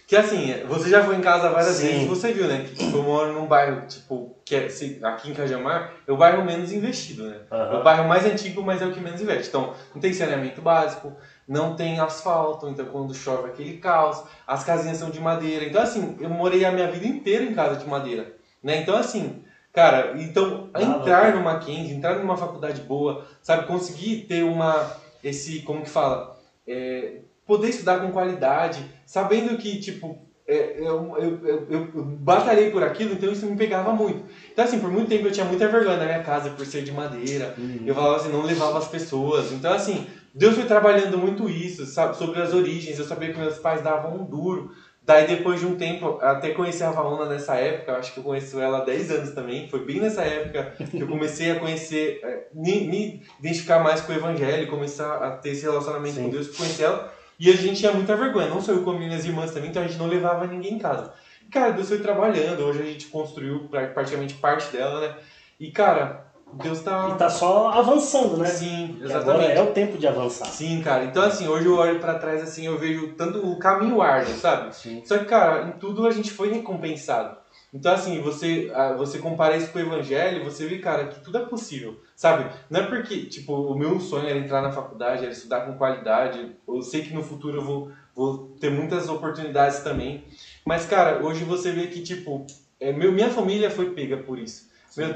Que 0.09 0.15
assim, 0.15 0.51
você 0.67 0.89
já 0.89 1.03
foi 1.03 1.17
em 1.17 1.21
casa 1.21 1.51
várias 1.51 1.75
Sim. 1.75 1.85
vezes, 1.85 2.07
você 2.07 2.33
viu, 2.33 2.47
né? 2.47 2.65
Que 2.67 2.73
tipo, 2.73 2.97
eu 2.97 3.03
moro 3.03 3.31
num 3.31 3.45
bairro, 3.45 3.85
tipo, 3.85 4.35
que 4.43 4.55
é, 4.55 4.67
aqui 5.03 5.29
em 5.29 5.35
Cajamar, 5.35 5.93
é 6.07 6.11
o 6.11 6.17
bairro 6.17 6.43
menos 6.43 6.71
investido, 6.71 7.29
né? 7.29 7.41
Uhum. 7.51 7.57
É 7.59 7.77
o 7.77 7.83
bairro 7.83 8.07
mais 8.07 8.25
antigo, 8.25 8.63
mas 8.63 8.81
é 8.81 8.87
o 8.87 8.91
que 8.91 8.99
menos 8.99 9.21
investe. 9.21 9.49
Então, 9.49 9.75
não 9.93 10.01
tem 10.01 10.11
saneamento 10.11 10.63
básico, 10.63 11.13
não 11.47 11.75
tem 11.75 11.99
asfalto, 11.99 12.67
então 12.67 12.87
quando 12.87 13.13
chove 13.13 13.49
é 13.49 13.51
aquele 13.51 13.77
caos, 13.77 14.23
as 14.47 14.63
casinhas 14.63 14.97
são 14.97 15.11
de 15.11 15.19
madeira. 15.19 15.63
Então, 15.63 15.79
assim, 15.79 16.17
eu 16.19 16.29
morei 16.31 16.65
a 16.65 16.71
minha 16.71 16.89
vida 16.89 17.05
inteira 17.05 17.43
em 17.43 17.53
casa 17.53 17.75
de 17.75 17.87
madeira, 17.87 18.33
né? 18.63 18.77
Então, 18.77 18.97
assim, 18.97 19.43
cara, 19.71 20.15
então, 20.15 20.71
ah, 20.73 20.81
entrar 20.81 21.35
no 21.35 21.43
Mackenzie, 21.43 21.93
entrar 21.93 22.17
numa 22.17 22.35
faculdade 22.35 22.81
boa, 22.81 23.27
sabe, 23.43 23.67
conseguir 23.67 24.25
ter 24.27 24.41
uma, 24.41 24.91
esse, 25.23 25.59
como 25.59 25.83
que 25.83 25.89
fala, 25.91 26.35
é, 26.67 27.19
poder 27.49 27.69
estudar 27.69 27.99
com 27.99 28.11
qualidade, 28.11 28.85
sabendo 29.07 29.57
que, 29.57 29.79
tipo, 29.79 30.29
é, 30.47 30.75
eu, 30.79 31.17
eu, 31.17 31.47
eu, 31.47 31.67
eu, 31.95 32.03
batalhei 32.03 32.69
por 32.69 32.83
aquilo, 32.83 33.13
então 33.13 33.31
isso 33.31 33.47
me 33.47 33.57
pegava 33.57 33.91
muito. 33.91 34.23
Então, 34.51 34.63
assim, 34.63 34.79
por 34.79 34.91
muito 34.91 35.09
tempo 35.09 35.27
eu 35.27 35.31
tinha 35.31 35.45
muita 35.45 35.67
vergonha 35.67 35.97
na 35.97 36.05
minha 36.05 36.23
casa 36.23 36.51
por 36.51 36.65
ser 36.65 36.83
de 36.83 36.91
madeira. 36.91 37.55
Uhum. 37.57 37.81
Eu 37.85 37.95
falava 37.95 38.17
assim, 38.17 38.31
não 38.31 38.43
levava 38.43 38.77
as 38.77 38.87
pessoas. 38.87 39.51
Então, 39.51 39.73
assim, 39.73 40.05
Deus 40.33 40.53
foi 40.53 40.65
trabalhando 40.65 41.17
muito 41.17 41.49
isso, 41.49 41.87
sabe, 41.87 42.15
sobre 42.15 42.39
as 42.39 42.53
origens. 42.53 42.99
Eu 42.99 43.05
sabia 43.05 43.33
que 43.33 43.39
meus 43.39 43.57
pais 43.57 43.81
davam 43.81 44.21
um 44.21 44.25
duro. 44.25 44.71
Daí, 45.01 45.25
depois 45.25 45.59
de 45.59 45.65
um 45.65 45.75
tempo, 45.75 46.19
até 46.21 46.51
conheci 46.51 46.83
a 46.83 46.91
Vaona 46.91 47.27
nessa 47.27 47.55
época, 47.55 47.93
acho 47.93 48.13
que 48.13 48.19
eu 48.19 48.23
conheço 48.23 48.59
ela 48.59 48.79
há 48.79 48.85
10 48.85 49.11
anos 49.11 49.31
também. 49.31 49.67
Foi 49.67 49.83
bem 49.83 49.99
nessa 49.99 50.21
época 50.21 50.75
que 50.85 50.99
eu 51.01 51.07
comecei 51.07 51.51
a 51.51 51.59
conhecer, 51.59 52.19
é, 52.23 52.47
me, 52.53 52.87
me 52.87 53.23
identificar 53.39 53.79
mais 53.79 54.01
com 54.01 54.13
o 54.13 54.15
Evangelho, 54.15 54.67
começar 54.67 55.15
a 55.17 55.31
ter 55.31 55.49
esse 55.49 55.63
relacionamento 55.63 56.15
Sim. 56.15 56.23
com 56.23 56.29
Deus, 56.29 56.55
conhecer 56.55 56.83
ela. 56.83 57.18
E 57.39 57.49
a 57.49 57.55
gente 57.55 57.79
tinha 57.79 57.93
muita 57.93 58.15
vergonha, 58.17 58.49
não 58.49 58.59
só 58.59 58.73
eu 58.73 58.83
como 58.83 58.99
minhas 58.99 59.25
irmãs 59.25 59.51
também, 59.51 59.69
então 59.69 59.81
a 59.81 59.87
gente 59.87 59.97
não 59.97 60.07
levava 60.07 60.45
ninguém 60.45 60.73
em 60.73 60.79
casa. 60.79 61.13
Cara, 61.49 61.71
Deus 61.71 61.87
foi 61.87 61.99
trabalhando, 61.99 62.65
hoje 62.65 62.81
a 62.81 62.85
gente 62.85 63.07
construiu 63.07 63.69
praticamente 63.69 64.35
parte 64.35 64.71
dela, 64.71 64.99
né? 64.99 65.15
E, 65.59 65.71
cara, 65.71 66.25
Deus 66.53 66.81
tá. 66.81 67.09
E 67.09 67.17
tá 67.17 67.29
só 67.29 67.69
avançando, 67.69 68.37
né? 68.37 68.47
Sim, 68.47 68.97
exatamente. 69.01 69.29
Agora 69.29 69.43
é 69.45 69.61
o 69.61 69.71
tempo 69.71 69.97
de 69.97 70.05
avançar. 70.05 70.45
Sim, 70.45 70.81
cara. 70.81 71.05
Então, 71.05 71.23
assim, 71.23 71.47
hoje 71.47 71.65
eu 71.65 71.75
olho 71.75 71.99
para 71.99 72.15
trás, 72.15 72.41
assim, 72.41 72.65
eu 72.65 72.77
vejo 72.77 73.13
tanto 73.15 73.39
o 73.45 73.57
caminho 73.57 74.01
árduo, 74.01 74.35
sabe? 74.35 74.75
Sim. 74.75 75.01
Só 75.05 75.17
que, 75.17 75.25
cara, 75.25 75.63
em 75.67 75.71
tudo 75.71 76.05
a 76.05 76.11
gente 76.11 76.31
foi 76.31 76.51
recompensado. 76.51 77.38
Então, 77.73 77.93
assim, 77.93 78.19
você, 78.21 78.71
você 78.97 79.19
compara 79.19 79.55
isso 79.55 79.71
com 79.71 79.77
o 79.77 79.81
evangelho, 79.81 80.43
você 80.43 80.65
vê, 80.65 80.79
cara, 80.79 81.07
que 81.07 81.23
tudo 81.23 81.37
é 81.37 81.45
possível, 81.45 81.99
sabe? 82.15 82.51
Não 82.69 82.81
é 82.81 82.83
porque, 82.83 83.25
tipo, 83.25 83.53
o 83.53 83.77
meu 83.77 83.99
sonho 83.99 84.27
era 84.27 84.39
entrar 84.39 84.61
na 84.61 84.71
faculdade, 84.71 85.23
era 85.23 85.31
estudar 85.31 85.61
com 85.61 85.77
qualidade. 85.77 86.55
Eu 86.67 86.81
sei 86.81 87.03
que 87.03 87.13
no 87.13 87.23
futuro 87.23 87.57
eu 87.57 87.63
vou, 87.63 87.91
vou 88.15 88.55
ter 88.59 88.71
muitas 88.71 89.07
oportunidades 89.07 89.79
também. 89.79 90.23
Mas, 90.65 90.85
cara, 90.85 91.23
hoje 91.23 91.43
você 91.43 91.71
vê 91.71 91.87
que, 91.87 92.01
tipo, 92.01 92.45
é, 92.79 92.91
meu, 92.91 93.11
minha 93.11 93.29
família 93.29 93.69
foi 93.69 93.91
pega 93.91 94.17
por 94.17 94.39
isso. 94.39 94.69
Meu, 94.97 95.13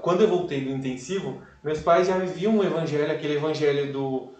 quando 0.00 0.22
eu 0.22 0.28
voltei 0.28 0.60
do 0.60 0.70
intensivo, 0.70 1.40
meus 1.62 1.80
pais 1.80 2.08
já 2.08 2.18
viviam 2.18 2.56
um 2.56 2.64
evangelho, 2.64 3.12
aquele 3.12 3.34
evangelho 3.34 3.92
do, 3.92 4.32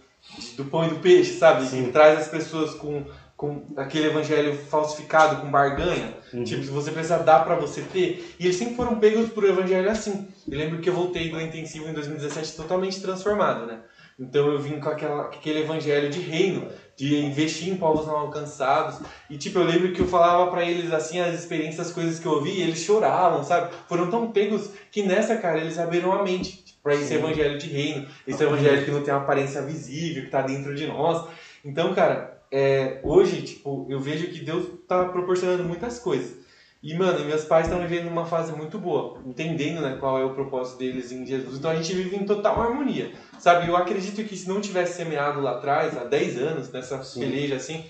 do 0.56 0.64
pão 0.64 0.84
e 0.86 0.90
do 0.90 0.96
peixe, 0.96 1.34
sabe? 1.34 1.64
Sim. 1.66 1.86
Que 1.86 1.92
traz 1.92 2.18
as 2.18 2.28
pessoas 2.28 2.74
com, 2.74 3.04
com 3.42 3.60
aquele 3.76 4.06
evangelho 4.06 4.56
falsificado, 4.56 5.40
com 5.40 5.50
barganha. 5.50 6.14
Uhum. 6.32 6.44
Tipo, 6.44 6.62
se 6.62 6.70
você 6.70 6.92
precisa 6.92 7.18
dar 7.18 7.44
para 7.44 7.56
você 7.56 7.82
ter. 7.82 8.36
E 8.38 8.44
eles 8.44 8.54
sempre 8.54 8.76
foram 8.76 9.00
pegos 9.00 9.30
por 9.30 9.42
evangelho 9.42 9.90
assim. 9.90 10.28
Eu 10.48 10.56
lembro 10.56 10.78
que 10.78 10.88
eu 10.88 10.94
voltei 10.94 11.28
do 11.28 11.40
intensivo 11.40 11.88
em 11.88 11.92
2017 11.92 12.54
totalmente 12.54 13.02
transformado, 13.02 13.66
né? 13.66 13.80
Então 14.16 14.46
eu 14.46 14.60
vim 14.60 14.78
com 14.78 14.88
aquela, 14.88 15.22
aquele 15.22 15.62
evangelho 15.62 16.08
de 16.08 16.20
reino, 16.20 16.68
de 16.96 17.16
investir 17.16 17.68
em 17.68 17.76
povos 17.76 18.06
não 18.06 18.16
alcançados. 18.16 19.00
E 19.28 19.36
tipo, 19.36 19.58
eu 19.58 19.64
lembro 19.64 19.92
que 19.92 19.98
eu 19.98 20.06
falava 20.06 20.48
para 20.48 20.62
eles 20.64 20.92
assim 20.92 21.18
as 21.18 21.34
experiências, 21.34 21.88
as 21.88 21.92
coisas 21.92 22.20
que 22.20 22.26
eu 22.26 22.34
ouvi, 22.34 22.52
e 22.52 22.62
eles 22.62 22.78
choravam, 22.78 23.42
sabe? 23.42 23.74
Foram 23.88 24.08
tão 24.08 24.30
pegos 24.30 24.70
que 24.92 25.02
nessa, 25.02 25.34
cara, 25.34 25.58
eles 25.58 25.80
abriram 25.80 26.12
a 26.12 26.22
mente 26.22 26.62
tipo, 26.62 26.78
para 26.80 26.94
esse 26.94 27.12
evangelho 27.12 27.58
de 27.58 27.66
reino, 27.66 28.06
esse 28.24 28.40
evangelho 28.40 28.84
que 28.84 28.90
não 28.92 29.02
tem 29.02 29.12
uma 29.12 29.24
aparência 29.24 29.62
visível, 29.62 30.22
que 30.22 30.30
tá 30.30 30.42
dentro 30.42 30.76
de 30.76 30.86
nós. 30.86 31.26
Então, 31.64 31.92
cara, 31.92 32.40
é, 32.52 33.00
hoje, 33.02 33.42
tipo, 33.42 33.86
eu 33.88 33.98
vejo 33.98 34.28
que 34.28 34.44
Deus 34.44 34.68
tá 34.86 35.06
proporcionando 35.06 35.64
muitas 35.64 35.98
coisas. 35.98 36.42
E, 36.82 36.94
mano, 36.94 37.24
meus 37.24 37.44
pais 37.44 37.66
estão 37.66 37.80
vivendo 37.80 38.08
uma 38.08 38.26
fase 38.26 38.52
muito 38.52 38.76
boa, 38.76 39.22
entendendo 39.24 39.80
né, 39.80 39.96
qual 39.98 40.18
é 40.18 40.24
o 40.24 40.34
propósito 40.34 40.78
deles 40.78 41.12
em 41.12 41.24
Jesus. 41.24 41.58
Então 41.58 41.70
a 41.70 41.76
gente 41.76 41.94
vive 41.94 42.16
em 42.16 42.26
total 42.26 42.60
harmonia. 42.60 43.12
Sabe, 43.38 43.68
eu 43.68 43.76
acredito 43.76 44.22
que 44.28 44.36
se 44.36 44.48
não 44.48 44.60
tivesse 44.60 44.96
semeado 44.96 45.40
lá 45.40 45.52
atrás, 45.52 45.96
há 45.96 46.04
10 46.04 46.38
anos, 46.38 46.72
nessa 46.72 47.02
Sim. 47.02 47.20
peleja 47.20 47.56
assim, 47.56 47.84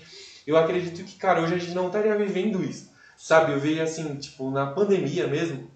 eu 0.45 0.55
acredito 0.55 1.03
que, 1.03 1.17
cara, 1.17 1.41
hoje 1.41 1.55
a 1.55 1.57
gente 1.57 1.73
não 1.73 1.87
estaria 1.87 2.15
vivendo 2.15 2.63
isso. 2.63 2.91
Sabe, 3.17 3.51
eu 3.51 3.59
vejo 3.59 3.81
assim, 3.81 4.15
tipo, 4.15 4.49
na 4.51 4.67
pandemia 4.67 5.27
mesmo, 5.27 5.69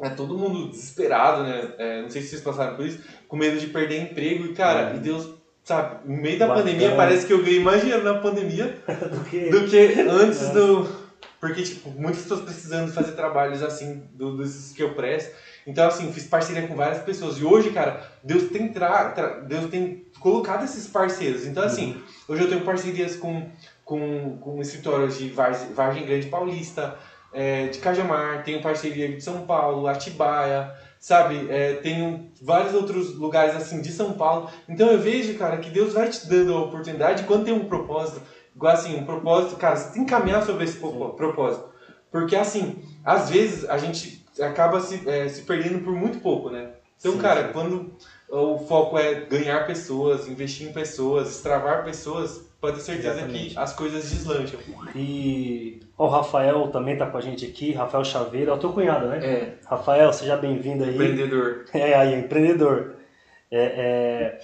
é 0.00 0.10
todo 0.10 0.38
mundo 0.38 0.68
desesperado, 0.70 1.42
né? 1.44 1.74
É, 1.78 2.02
não 2.02 2.10
sei 2.10 2.22
se 2.22 2.28
vocês 2.28 2.42
passaram 2.42 2.76
por 2.76 2.86
isso, 2.86 3.00
com 3.26 3.36
medo 3.36 3.58
de 3.58 3.66
perder 3.68 4.02
emprego. 4.02 4.44
E, 4.44 4.52
cara, 4.52 4.92
é. 4.92 4.96
e 4.96 5.00
Deus, 5.00 5.37
sabe, 5.68 6.08
no 6.08 6.16
meio 6.16 6.38
da 6.38 6.46
Bacana. 6.46 6.64
pandemia, 6.64 6.96
parece 6.96 7.26
que 7.26 7.32
eu 7.32 7.42
ganhei 7.42 7.60
mais 7.60 7.82
dinheiro 7.82 8.02
na 8.02 8.14
pandemia 8.14 8.78
do, 8.88 9.20
que... 9.28 9.50
do 9.50 9.66
que 9.66 9.76
antes 10.08 10.42
é. 10.42 10.52
do 10.52 11.08
porque, 11.40 11.62
tipo, 11.62 11.90
muitas 11.90 12.22
pessoas 12.22 12.40
precisando 12.40 12.92
fazer 12.92 13.12
trabalhos 13.12 13.62
assim, 13.62 14.02
do, 14.12 14.36
desses 14.38 14.72
que 14.72 14.82
eu 14.82 14.94
presto. 14.94 15.32
Então, 15.64 15.86
assim, 15.86 16.12
fiz 16.12 16.24
parceria 16.24 16.66
com 16.66 16.74
várias 16.74 17.02
pessoas. 17.02 17.38
E 17.38 17.44
hoje, 17.44 17.70
cara, 17.70 18.02
Deus 18.24 18.50
tem, 18.50 18.72
tra, 18.72 19.10
tra 19.10 19.40
Deus 19.40 19.70
tem 19.70 20.06
colocado 20.18 20.64
esses 20.64 20.88
parceiros. 20.88 21.46
Então, 21.46 21.62
assim, 21.62 21.92
uhum. 21.92 22.02
hoje 22.28 22.42
eu 22.42 22.48
tenho 22.48 22.62
parcerias 22.62 23.14
com, 23.14 23.48
com, 23.84 24.36
com 24.38 24.60
escritórios 24.60 25.16
de 25.16 25.28
Vargem 25.28 26.06
Grande 26.06 26.26
Paulista, 26.26 26.98
é, 27.32 27.68
de 27.68 27.78
Cajamar, 27.78 28.42
tenho 28.42 28.60
parceria 28.60 29.08
de 29.08 29.20
São 29.20 29.46
Paulo, 29.46 29.86
Atibaia, 29.86 30.72
sabe? 31.00 31.46
É, 31.50 31.74
tem 31.74 32.30
vários 32.42 32.74
outros 32.74 33.14
lugares 33.14 33.54
assim 33.54 33.80
de 33.80 33.90
São 33.92 34.12
Paulo. 34.12 34.50
Então 34.68 34.90
eu 34.90 34.98
vejo, 34.98 35.36
cara, 35.38 35.58
que 35.58 35.70
Deus 35.70 35.92
vai 35.92 36.08
te 36.08 36.26
dando 36.26 36.54
a 36.54 36.60
oportunidade 36.60 37.24
quando 37.24 37.44
tem 37.44 37.54
um 37.54 37.68
propósito. 37.68 38.20
Igual 38.54 38.72
assim, 38.72 38.96
um 38.96 39.04
propósito, 39.04 39.56
cara, 39.56 39.76
você 39.76 39.92
tem 39.92 40.04
que 40.04 40.10
caminhar 40.10 40.42
sobre 40.42 40.64
esse 40.64 40.76
propósito. 40.76 41.64
Porque 42.10 42.34
assim, 42.34 42.82
às 43.04 43.30
vezes 43.30 43.68
a 43.68 43.78
gente 43.78 44.24
acaba 44.40 44.80
se, 44.80 45.08
é, 45.08 45.28
se 45.28 45.42
perdendo 45.42 45.84
por 45.84 45.94
muito 45.94 46.18
pouco, 46.20 46.50
né? 46.50 46.70
Então, 46.98 47.12
sim, 47.12 47.18
cara, 47.18 47.46
sim. 47.46 47.52
quando 47.52 47.92
o 48.28 48.58
foco 48.58 48.98
é 48.98 49.14
ganhar 49.26 49.66
pessoas, 49.66 50.26
investir 50.26 50.68
em 50.68 50.72
pessoas, 50.72 51.30
extravar 51.30 51.84
pessoas, 51.84 52.47
pode 52.60 52.76
ter 52.76 52.82
certeza 52.82 53.14
Exatamente. 53.14 53.50
que 53.50 53.58
as 53.58 53.72
coisas 53.72 54.10
deslancham. 54.10 54.60
E 54.94 55.80
o 55.96 56.06
Rafael 56.06 56.68
também 56.68 56.96
tá 56.96 57.06
com 57.06 57.18
a 57.18 57.20
gente 57.20 57.46
aqui, 57.46 57.72
Rafael 57.72 58.04
Chaveiro, 58.04 58.50
é 58.50 58.54
o 58.54 58.58
teu 58.58 58.72
cunhado, 58.72 59.06
né? 59.06 59.24
É. 59.24 59.54
Rafael, 59.66 60.12
seja 60.12 60.36
bem-vindo 60.36 60.84
aí. 60.84 60.94
Empreendedor. 60.94 61.64
É, 61.72 61.94
aí, 61.94 62.14
empreendedor. 62.18 62.96
É, 63.50 63.60
é... 63.60 64.40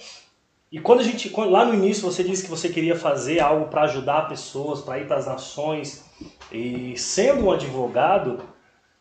E 0.71 0.79
quando 0.79 0.99
a 0.99 1.03
gente, 1.03 1.31
lá 1.35 1.63
no 1.63 1.73
início 1.73 2.03
você 2.03 2.23
disse 2.23 2.43
que 2.43 2.49
você 2.49 2.69
queria 2.69 2.95
fazer 2.95 3.39
algo 3.39 3.67
para 3.67 3.83
ajudar 3.83 4.27
pessoas, 4.27 4.81
para 4.81 4.99
ir 4.99 5.07
para 5.07 5.17
as 5.17 5.25
nações, 5.25 6.03
e 6.51 6.97
sendo 6.97 7.45
um 7.45 7.51
advogado, 7.51 8.39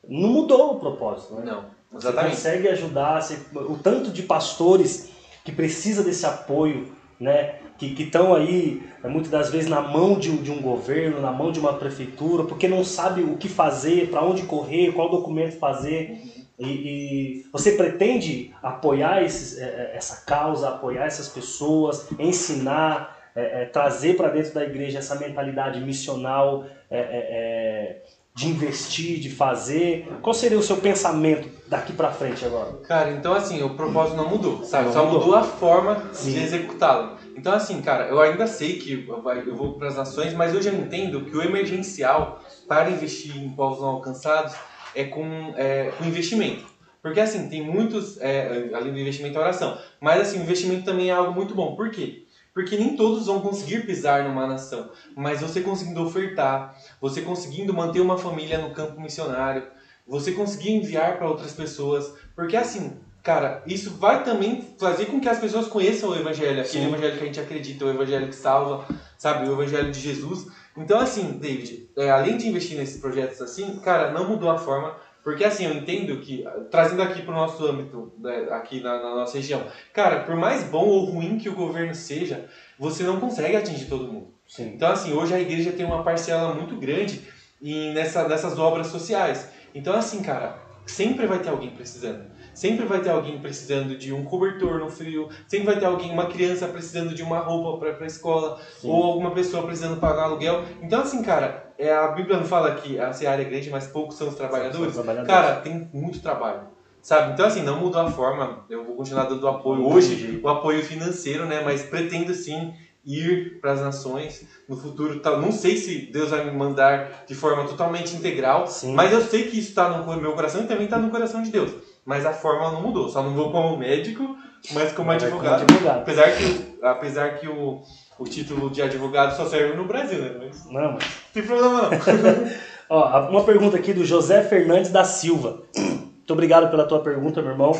não 0.07 0.29
mudou 0.29 0.77
o 0.77 0.81
propósito, 0.81 1.35
né? 1.35 1.45
Não, 1.47 1.65
exatamente. 1.97 2.37
Você 2.37 2.49
consegue 2.49 2.69
ajudar, 2.69 3.21
você, 3.23 3.39
o 3.55 3.77
tanto 3.77 4.11
de 4.11 4.23
pastores 4.23 5.11
que 5.45 5.51
precisa 5.51 6.03
desse 6.05 6.25
apoio, 6.25 6.93
né? 7.19 7.57
Que 7.77 8.03
estão 8.03 8.35
aí, 8.35 8.83
é, 9.03 9.09
muitas 9.09 9.31
das 9.31 9.51
vezes, 9.51 9.69
na 9.69 9.81
mão 9.81 10.19
de, 10.19 10.31
de 10.39 10.51
um 10.51 10.61
governo, 10.63 11.21
na 11.21 11.33
mão 11.33 11.51
de 11.51 11.59
uma 11.59 11.73
prefeitura, 11.73 12.45
porque 12.45 12.69
não 12.69 12.85
sabe 12.85 13.23
o 13.23 13.37
que 13.37 13.49
fazer, 13.49 14.11
para 14.11 14.23
onde 14.23 14.45
correr, 14.45 14.93
qual 14.93 15.11
documento 15.11 15.59
fazer. 15.59 16.45
E, 16.59 16.67
e, 16.67 17.47
você 17.53 17.73
pretende 17.73 18.53
apoiar 18.63 19.23
esses, 19.23 19.59
é, 19.59 19.65
é, 19.65 19.97
essa 19.97 20.25
causa, 20.25 20.69
apoiar 20.69 21.05
essas 21.05 21.29
pessoas, 21.29 22.07
ensinar, 22.19 23.17
é, 23.35 23.63
é, 23.63 23.65
trazer 23.65 24.17
para 24.17 24.29
dentro 24.29 24.55
da 24.55 24.65
igreja 24.65 24.99
essa 24.99 25.17
mentalidade 25.17 25.81
missional, 25.81 26.65
é, 26.89 27.97
de 28.35 28.49
investir, 28.49 29.19
de 29.21 29.31
fazer? 29.31 30.09
Qual 30.21 30.35
seria 30.35 30.59
o 30.59 30.63
seu 30.63 30.77
pensamento 30.77 31.49
daqui 31.69 31.93
para 31.93 32.11
frente 32.11 32.45
agora? 32.45 32.73
Cara, 32.87 33.11
então 33.11 33.33
assim, 33.33 33.63
o 33.63 33.71
propósito 33.71 34.17
não 34.17 34.29
mudou, 34.29 34.65
sabe? 34.65 34.87
Não 34.87 34.93
Só 34.93 35.05
mudou. 35.05 35.21
mudou. 35.21 35.35
a 35.35 35.43
forma 35.43 36.03
Sim. 36.13 36.33
de 36.33 36.43
executá-lo. 36.43 37.17
Então 37.37 37.53
assim, 37.53 37.81
cara, 37.81 38.09
eu 38.09 38.21
ainda 38.21 38.47
sei 38.47 38.79
que 38.79 38.93
eu 38.93 39.57
vou 39.57 39.77
para 39.77 39.89
as 39.89 39.97
nações, 39.97 40.33
mas 40.33 40.55
eu 40.55 40.63
já 40.63 40.71
entendo 40.73 41.25
que 41.25 41.37
o 41.37 41.43
emergencial 41.43 42.43
para 42.69 42.91
investir 42.91 43.37
em 43.37 43.49
povos 43.51 43.81
não 43.81 43.89
alcançados 43.89 44.55
é 44.95 45.05
com, 45.05 45.53
é, 45.57 45.91
com 45.99 46.05
investimento. 46.05 46.65
Porque 47.03 47.21
assim, 47.21 47.47
tem 47.49 47.61
muitos, 47.61 48.17
é, 48.19 48.71
além 48.73 48.93
do 48.93 48.99
investimento, 48.99 49.37
a 49.37 49.43
oração. 49.43 49.77
Mas 50.01 50.21
assim, 50.21 50.39
o 50.39 50.43
investimento 50.43 50.85
também 50.85 51.11
é 51.11 51.13
algo 51.13 51.35
muito 51.35 51.55
bom. 51.55 51.75
Por 51.75 51.91
quê? 51.91 52.23
Porque 52.55 52.77
nem 52.77 52.95
todos 52.95 53.27
vão 53.27 53.41
conseguir 53.41 53.85
pisar 53.85 54.23
numa 54.23 54.47
nação, 54.47 54.89
mas 55.17 55.41
você 55.41 55.61
conseguindo 55.61 56.01
ofertar, 56.01 56.73
você 57.01 57.21
conseguindo 57.21 57.75
manter 57.75 58.01
uma 58.01 58.17
família 58.17 58.57
no 58.57 58.71
campo 58.71 59.01
missionário, 59.01 59.67
você 60.07 60.31
conseguir 60.31 60.71
enviar 60.71 61.19
para 61.19 61.27
outras 61.27 61.53
pessoas, 61.53 62.13
porque 62.35 62.57
assim, 62.57 62.97
cara, 63.25 63.63
isso 63.67 63.97
vai 63.97 64.23
também 64.23 64.63
fazer 64.79 65.07
com 65.07 65.19
que 65.19 65.29
as 65.29 65.39
pessoas 65.39 65.67
conheçam 65.67 66.11
o 66.11 66.15
evangelho, 66.15 66.61
aquele 66.61 66.85
Sim. 66.85 66.89
evangelho 66.89 67.17
que 67.17 67.23
a 67.23 67.27
gente 67.27 67.41
acredita, 67.41 67.85
o 67.87 67.91
evangelho 67.91 68.29
que 68.29 68.35
salva, 68.35 68.87
sabe, 69.17 69.49
o 69.49 69.53
evangelho 69.55 69.91
de 69.91 69.99
Jesus. 69.99 70.47
Então 70.77 71.01
assim, 71.01 71.39
David, 71.39 71.89
é, 71.97 72.11
além 72.11 72.37
de 72.37 72.47
investir 72.47 72.77
nesses 72.77 73.01
projetos 73.01 73.41
assim, 73.41 73.77
cara, 73.77 74.13
não 74.13 74.29
mudou 74.29 74.51
a 74.51 74.59
forma 74.59 74.95
porque 75.25 75.43
assim, 75.43 75.65
eu 75.65 75.73
entendo 75.73 76.19
que, 76.19 76.45
trazendo 76.71 77.01
aqui 77.01 77.23
para 77.23 77.33
o 77.33 77.37
nosso 77.37 77.65
âmbito, 77.65 78.13
né, 78.19 78.47
aqui 78.51 78.83
na, 78.83 79.03
na, 79.03 79.15
nossa 79.15 79.39
região, 79.39 79.67
cara, 79.91 80.21
por 80.21 80.37
mais 80.37 80.65
bom 80.65 80.85
ou 80.85 81.07
ruim 81.07 81.39
que 81.39 81.49
o 81.49 81.55
governo 81.55 81.95
seja, 81.95 82.45
você 82.79 83.05
não 83.05 83.19
consegue 83.19 83.57
atingir 83.57 83.87
todo 83.87 84.13
mundo. 84.13 84.35
Sim. 84.47 84.73
Então 84.75 84.93
assim, 84.93 85.15
hoje 85.15 85.33
a 85.33 85.41
igreja 85.41 85.73
tem 85.73 85.87
uma 85.87 86.03
parcela 86.03 86.55
muito 86.55 86.77
grande 86.77 87.23
em, 87.63 87.95
nessa, 87.95 88.29
nessas 88.29 88.59
obras 88.59 88.89
sociais. 88.89 89.49
Então 89.75 89.95
assim, 89.95 90.21
cara, 90.23 90.59
sempre 90.85 91.27
vai 91.27 91.39
ter 91.39 91.49
alguém 91.49 91.71
precisando. 91.71 92.34
Sempre 92.55 92.87
vai 92.87 93.01
ter 93.01 93.11
alguém 93.11 93.39
precisando 93.39 93.97
de 93.97 94.13
um 94.13 94.25
cobertor 94.25 94.79
no 94.79 94.89
frio, 94.89 95.29
sempre 95.49 95.67
vai 95.67 95.79
ter 95.79 95.87
alguém, 95.87 96.13
uma 96.13 96.27
criança 96.27 96.69
precisando 96.69 97.15
de 97.15 97.23
uma 97.23 97.39
roupa 97.41 97.79
para 97.79 97.91
ir 97.91 97.97
pra 97.97 98.07
escola, 98.07 98.59
Sim. 98.81 98.89
ou 98.89 99.03
alguma 99.03 99.33
pessoa 99.33 99.65
precisando 99.65 100.01
pagar 100.01 100.25
aluguel. 100.25 100.63
Então, 100.81 101.01
assim, 101.03 101.23
cara, 101.23 101.73
é, 101.77 101.93
a 101.93 102.09
Bíblia 102.09 102.39
não 102.39 102.45
fala 102.45 102.75
que 102.77 102.99
a 102.99 103.13
seara 103.13 103.43
é 103.43 103.45
grande, 103.45 103.69
mas 103.71 103.89
poucos 103.89 104.17
são 104.17 104.29
os 104.29 104.37
trabalhadores. 104.37 104.95
trabalhadores. 104.95 105.29
Cara, 105.29 105.57
tem 105.57 105.91
muito 105.93 106.23
trabalho. 106.23 106.75
Sabe? 107.03 107.35
Então, 107.35 107.45
assim, 107.45 107.63
não 107.63 107.81
mudou 107.81 108.01
a 108.01 108.11
forma. 108.11 108.65
Eu 108.71 108.85
vou 108.85 108.97
continuar 108.97 109.25
dando 109.25 109.47
apoio 109.47 109.87
hoje, 109.87 110.41
o 110.43 110.49
apoio 110.49 110.83
financeiro, 110.83 111.45
né? 111.45 111.61
Mas 111.63 111.83
pretendo 111.83 112.33
sim 112.33 112.73
ir 113.05 113.61
para 113.61 113.73
as 113.73 113.81
nações 113.81 114.47
no 114.67 114.75
futuro. 114.75 115.21
Tá, 115.21 115.37
não 115.37 115.53
sei 115.53 115.77
se 115.77 116.11
Deus 116.11 116.31
vai 116.31 116.45
me 116.47 116.57
mandar 116.57 117.25
de 117.27 117.35
forma 117.35 117.65
totalmente 117.65 118.17
integral, 118.17 118.67
sim. 118.67 118.95
mas 118.95 119.13
eu 119.13 119.21
sei 119.21 119.43
que 119.43 119.59
isso 119.59 119.69
está 119.69 119.91
no 119.91 120.17
meu 120.17 120.33
coração 120.33 120.63
e 120.63 120.67
também 120.67 120.85
está 120.85 120.97
no 120.97 121.11
coração 121.11 121.43
de 121.43 121.51
Deus 121.51 121.75
mas 122.05 122.27
a 122.27 122.33
forma 122.33 122.73
não 122.73 122.83
mudou. 122.83 123.09
Só 123.09 123.23
não 123.23 123.35
vou 123.35 123.51
como 123.51 123.77
médico, 123.77 124.37
mas 124.73 124.93
como 124.93 125.11
advogado. 125.11 125.63
advogado. 125.63 126.01
Apesar 126.01 126.37
que, 126.37 126.79
apesar 126.83 127.39
que 127.39 127.49
o, 127.49 127.83
o 128.19 128.25
título 128.25 128.71
de 128.71 128.83
advogado 128.83 129.37
só 129.37 129.47
serve 129.47 129.77
no 129.77 129.87
Brasil, 129.87 130.21
né? 130.21 130.37
Mas, 130.39 130.67
não, 130.67 130.93
mas... 130.93 131.05
Tem 131.33 131.43
problema 131.43 131.83
não. 131.83 131.91
Ó, 132.89 133.31
uma 133.31 133.45
pergunta 133.45 133.77
aqui 133.77 133.93
do 133.93 134.05
José 134.05 134.43
Fernandes 134.43 134.91
da 134.91 135.05
Silva. 135.05 135.63
Muito 135.77 136.33
obrigado 136.33 136.71
pela 136.71 136.87
tua 136.87 137.01
pergunta, 137.01 137.41
meu 137.41 137.53
irmão. 137.53 137.73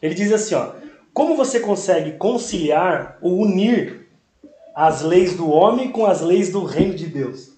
Ele 0.00 0.14
diz 0.14 0.32
assim, 0.32 0.54
ó. 0.54 0.70
Como 1.12 1.36
você 1.36 1.60
consegue 1.60 2.12
conciliar 2.12 3.18
ou 3.20 3.40
unir 3.40 4.08
as 4.74 5.02
leis 5.02 5.36
do 5.36 5.50
homem 5.50 5.90
com 5.90 6.06
as 6.06 6.20
leis 6.20 6.50
do 6.50 6.64
reino 6.64 6.94
de 6.94 7.06
Deus? 7.06 7.50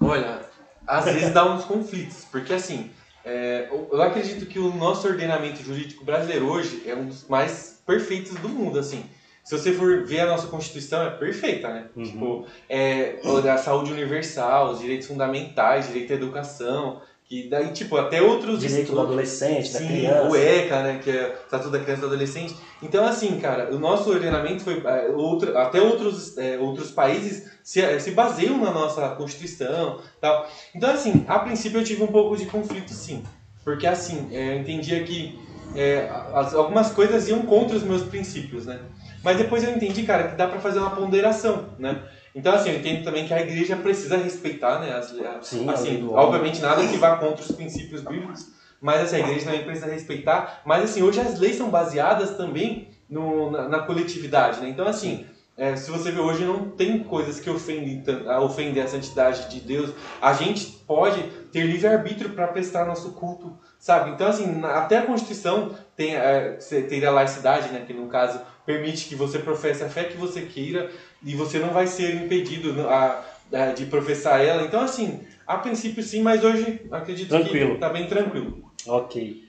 Olha, 0.00 0.40
às 0.86 1.04
vezes 1.04 1.30
dá 1.30 1.44
uns 1.52 1.64
conflitos, 1.64 2.24
porque 2.30 2.52
assim, 2.52 2.90
é, 3.26 3.68
eu 3.70 4.00
acredito 4.00 4.46
que 4.46 4.56
o 4.56 4.72
nosso 4.72 5.08
ordenamento 5.08 5.60
jurídico 5.60 6.04
brasileiro 6.04 6.48
hoje 6.48 6.84
é 6.86 6.94
um 6.94 7.06
dos 7.06 7.26
mais 7.26 7.82
perfeitos 7.84 8.34
do 8.36 8.48
mundo, 8.48 8.78
assim. 8.78 9.04
Se 9.42 9.58
você 9.58 9.72
for 9.72 10.04
ver 10.04 10.20
a 10.20 10.26
nossa 10.26 10.46
Constituição, 10.46 11.02
é 11.02 11.10
perfeita, 11.10 11.68
né? 11.68 11.86
Uhum. 11.96 12.04
Tipo, 12.04 12.46
é, 12.68 13.20
a 13.52 13.58
saúde 13.58 13.92
universal, 13.92 14.70
os 14.70 14.78
direitos 14.78 15.08
fundamentais, 15.08 15.88
direito 15.88 16.12
à 16.12 16.16
educação, 16.16 17.02
que 17.28 17.48
daí, 17.48 17.72
tipo, 17.72 17.96
até 17.96 18.22
outros... 18.22 18.60
Direito 18.60 18.92
do 18.92 19.00
adolescente, 19.00 19.68
sim, 19.68 19.72
da 19.72 19.86
criança. 19.86 20.28
o 20.28 20.36
ECA, 20.36 20.82
né? 20.82 21.00
Que 21.02 21.10
é 21.10 21.28
o 21.28 21.44
Estatuto 21.44 21.70
da 21.70 21.80
Criança 21.80 21.98
e 21.98 22.00
do 22.02 22.06
Adolescente. 22.06 22.56
Então, 22.80 23.04
assim, 23.04 23.38
cara, 23.40 23.74
o 23.74 23.78
nosso 23.78 24.10
ordenamento 24.10 24.62
foi... 24.62 24.80
É, 24.84 25.08
outro, 25.08 25.58
até 25.58 25.80
outros, 25.80 26.38
é, 26.38 26.56
outros 26.58 26.92
países 26.92 27.50
se, 27.64 27.80
é, 27.80 27.98
se 27.98 28.12
baseiam 28.12 28.58
na 28.58 28.70
nossa 28.70 29.08
Constituição 29.10 30.00
tal. 30.20 30.48
Então, 30.74 30.90
assim, 30.90 31.24
a 31.26 31.40
princípio 31.40 31.80
eu 31.80 31.84
tive 31.84 32.04
um 32.04 32.08
pouco 32.08 32.36
de 32.36 32.46
conflito, 32.46 32.92
sim. 32.92 33.24
Porque, 33.64 33.86
assim, 33.88 34.28
é, 34.30 34.54
eu 34.54 34.60
entendia 34.60 35.02
que 35.02 35.36
é, 35.74 36.08
as, 36.32 36.54
algumas 36.54 36.92
coisas 36.92 37.28
iam 37.28 37.42
contra 37.42 37.76
os 37.76 37.82
meus 37.82 38.02
princípios, 38.02 38.66
né? 38.66 38.78
Mas 39.24 39.36
depois 39.36 39.64
eu 39.64 39.70
entendi, 39.70 40.04
cara, 40.04 40.28
que 40.28 40.36
dá 40.36 40.46
para 40.46 40.60
fazer 40.60 40.78
uma 40.78 40.90
ponderação, 40.90 41.70
né? 41.78 42.00
Então, 42.36 42.54
assim, 42.54 42.68
eu 42.68 42.76
entendo 42.76 43.02
também 43.02 43.26
que 43.26 43.32
a 43.32 43.40
igreja 43.40 43.74
precisa 43.76 44.18
respeitar, 44.18 44.78
né? 44.78 44.92
As, 44.92 45.06
Sim, 45.40 45.68
assim, 45.70 46.06
obviamente 46.12 46.60
nada 46.60 46.86
que 46.86 46.98
vá 46.98 47.16
contra 47.16 47.42
os 47.42 47.50
princípios 47.50 48.02
bíblicos, 48.02 48.48
mas 48.78 49.00
assim, 49.00 49.16
a 49.16 49.20
igreja 49.20 49.46
também 49.46 49.64
precisa 49.64 49.90
respeitar. 49.90 50.60
Mas 50.62 50.84
assim, 50.84 51.02
hoje 51.02 51.18
as 51.18 51.40
leis 51.40 51.56
são 51.56 51.70
baseadas 51.70 52.36
também 52.36 52.88
no, 53.08 53.50
na, 53.50 53.68
na 53.70 53.78
coletividade, 53.78 54.60
né? 54.60 54.68
Então, 54.68 54.86
assim, 54.86 55.24
é, 55.56 55.74
se 55.76 55.90
você 55.90 56.10
vê 56.10 56.20
hoje, 56.20 56.44
não 56.44 56.68
tem 56.68 57.02
coisas 57.02 57.40
que 57.40 57.48
ofendem, 57.48 58.04
ofendem 58.42 58.82
a 58.82 58.86
santidade 58.86 59.48
de 59.48 59.58
Deus. 59.60 59.94
A 60.20 60.34
gente 60.34 60.66
pode 60.86 61.22
ter 61.50 61.62
livre-arbítrio 61.62 62.30
para 62.30 62.48
prestar 62.48 62.84
nosso 62.84 63.12
culto, 63.12 63.56
sabe? 63.78 64.10
Então, 64.10 64.28
assim, 64.28 64.62
até 64.62 64.98
a 64.98 65.06
Constituição 65.06 65.74
tem, 65.96 66.14
é, 66.14 66.58
tem 66.86 67.02
a 67.02 67.10
laicidade, 67.10 67.72
né? 67.72 67.82
Que 67.86 67.94
no 67.94 68.08
caso 68.08 68.38
permite 68.66 69.08
que 69.08 69.14
você 69.14 69.38
professe 69.38 69.82
a 69.82 69.88
fé 69.88 70.04
que 70.04 70.18
você 70.18 70.42
queira 70.42 70.90
e 71.24 71.34
você 71.34 71.58
não 71.58 71.70
vai 71.70 71.86
ser 71.86 72.14
impedido 72.14 72.88
a, 72.88 73.24
a, 73.52 73.66
de 73.72 73.86
professar 73.86 74.40
ela. 74.40 74.62
Então, 74.62 74.80
assim, 74.80 75.20
a 75.46 75.58
princípio 75.58 76.02
sim, 76.02 76.22
mas 76.22 76.42
hoje 76.44 76.80
acredito 76.90 77.28
tranquilo. 77.28 77.70
que 77.70 77.74
está 77.74 77.88
bem 77.88 78.06
tranquilo. 78.06 78.64
Ok. 78.86 79.44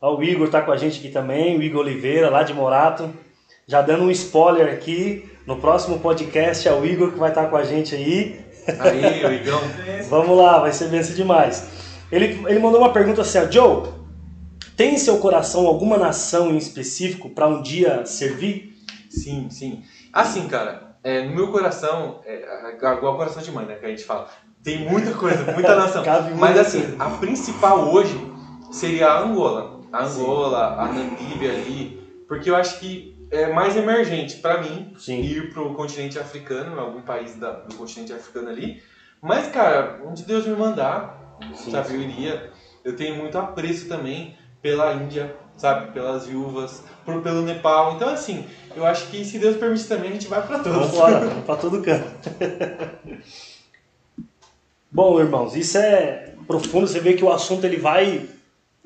Ó, 0.00 0.16
o 0.16 0.22
Igor 0.22 0.46
está 0.46 0.62
com 0.62 0.70
a 0.70 0.76
gente 0.76 0.98
aqui 0.98 1.10
também, 1.10 1.58
o 1.58 1.62
Igor 1.62 1.80
Oliveira, 1.80 2.30
lá 2.30 2.42
de 2.42 2.54
Morato. 2.54 3.12
Já 3.66 3.82
dando 3.82 4.04
um 4.04 4.10
spoiler 4.10 4.72
aqui, 4.72 5.28
no 5.46 5.56
próximo 5.56 5.98
podcast 5.98 6.66
é 6.66 6.72
o 6.72 6.84
Igor 6.84 7.12
que 7.12 7.18
vai 7.18 7.30
estar 7.30 7.46
com 7.46 7.56
a 7.56 7.64
gente 7.64 7.94
aí. 7.94 8.40
Aí, 8.78 9.24
o 9.26 9.32
Igão. 9.32 9.60
Vamos 10.08 10.36
lá, 10.36 10.58
vai 10.60 10.72
ser 10.72 10.88
benção 10.88 11.14
demais. 11.14 11.66
Ele, 12.10 12.40
ele 12.46 12.58
mandou 12.58 12.80
uma 12.80 12.92
pergunta 12.92 13.22
assim, 13.22 13.38
ó, 13.38 13.50
Joe, 13.50 13.88
tem 14.76 14.94
em 14.94 14.98
seu 14.98 15.18
coração 15.18 15.66
alguma 15.66 15.98
nação 15.98 16.50
em 16.50 16.56
específico 16.56 17.30
para 17.30 17.48
um 17.48 17.60
dia 17.60 18.06
servir? 18.06 18.76
Sim, 19.10 19.48
sim. 19.50 19.82
Assim, 20.12 20.46
cara, 20.48 20.87
é, 21.02 21.22
no 21.22 21.34
meu 21.34 21.48
coração, 21.50 22.20
é, 22.24 22.74
igual 22.74 23.16
coração 23.16 23.42
de 23.42 23.50
mãe, 23.52 23.66
né, 23.66 23.76
que 23.76 23.86
a 23.86 23.88
gente 23.88 24.04
fala, 24.04 24.28
tem 24.62 24.78
muita 24.88 25.12
coisa, 25.12 25.52
muita 25.52 25.74
nação. 25.76 26.02
Mas 26.36 26.58
assim, 26.58 26.96
a 26.98 27.10
principal 27.10 27.88
hoje 27.88 28.18
seria 28.70 29.08
a 29.08 29.20
Angola. 29.20 29.80
a 29.92 30.04
Angola, 30.04 30.74
a 30.80 30.88
Namíbia 30.88 31.52
ali, 31.52 31.98
porque 32.26 32.50
eu 32.50 32.56
acho 32.56 32.78
que 32.78 33.16
é 33.30 33.52
mais 33.52 33.76
emergente 33.76 34.36
para 34.38 34.60
mim 34.60 34.92
Sim. 34.98 35.20
ir 35.20 35.52
pro 35.52 35.74
continente 35.74 36.18
africano, 36.18 36.78
algum 36.80 37.02
país 37.02 37.34
da- 37.36 37.52
do 37.52 37.74
continente 37.76 38.12
africano 38.12 38.48
ali. 38.48 38.76
Mas, 39.20 39.48
cara, 39.48 40.00
onde 40.04 40.24
Deus 40.24 40.46
me 40.46 40.54
mandar, 40.54 41.36
Sim, 41.54 41.70
sabe, 41.70 41.94
eu 41.94 42.00
iria. 42.02 42.50
Eu 42.84 42.94
tenho 42.96 43.16
muito 43.16 43.36
apreço 43.38 43.88
também 43.88 44.34
pela 44.62 44.92
Índia, 44.92 45.34
sabe, 45.58 45.92
pelas 45.92 46.26
viúvas, 46.26 46.82
por, 47.04 47.20
pelo 47.20 47.42
Nepal. 47.42 47.96
Então, 47.96 48.08
assim, 48.08 48.46
eu 48.74 48.86
acho 48.86 49.08
que 49.08 49.24
se 49.24 49.38
Deus 49.38 49.56
permitir 49.56 49.88
também, 49.88 50.10
a 50.10 50.12
gente 50.14 50.28
vai 50.28 50.46
para 50.46 50.60
todos. 50.60 50.72
Vamos 50.78 50.94
embora, 50.94 51.28
pra 51.44 51.56
todo 51.56 51.82
canto. 51.82 52.08
Bom, 54.90 55.20
irmãos, 55.20 55.54
isso 55.54 55.76
é 55.76 56.32
profundo. 56.46 56.86
Você 56.86 57.00
vê 57.00 57.12
que 57.12 57.24
o 57.24 57.30
assunto 57.30 57.64
ele 57.64 57.76
vai, 57.76 58.26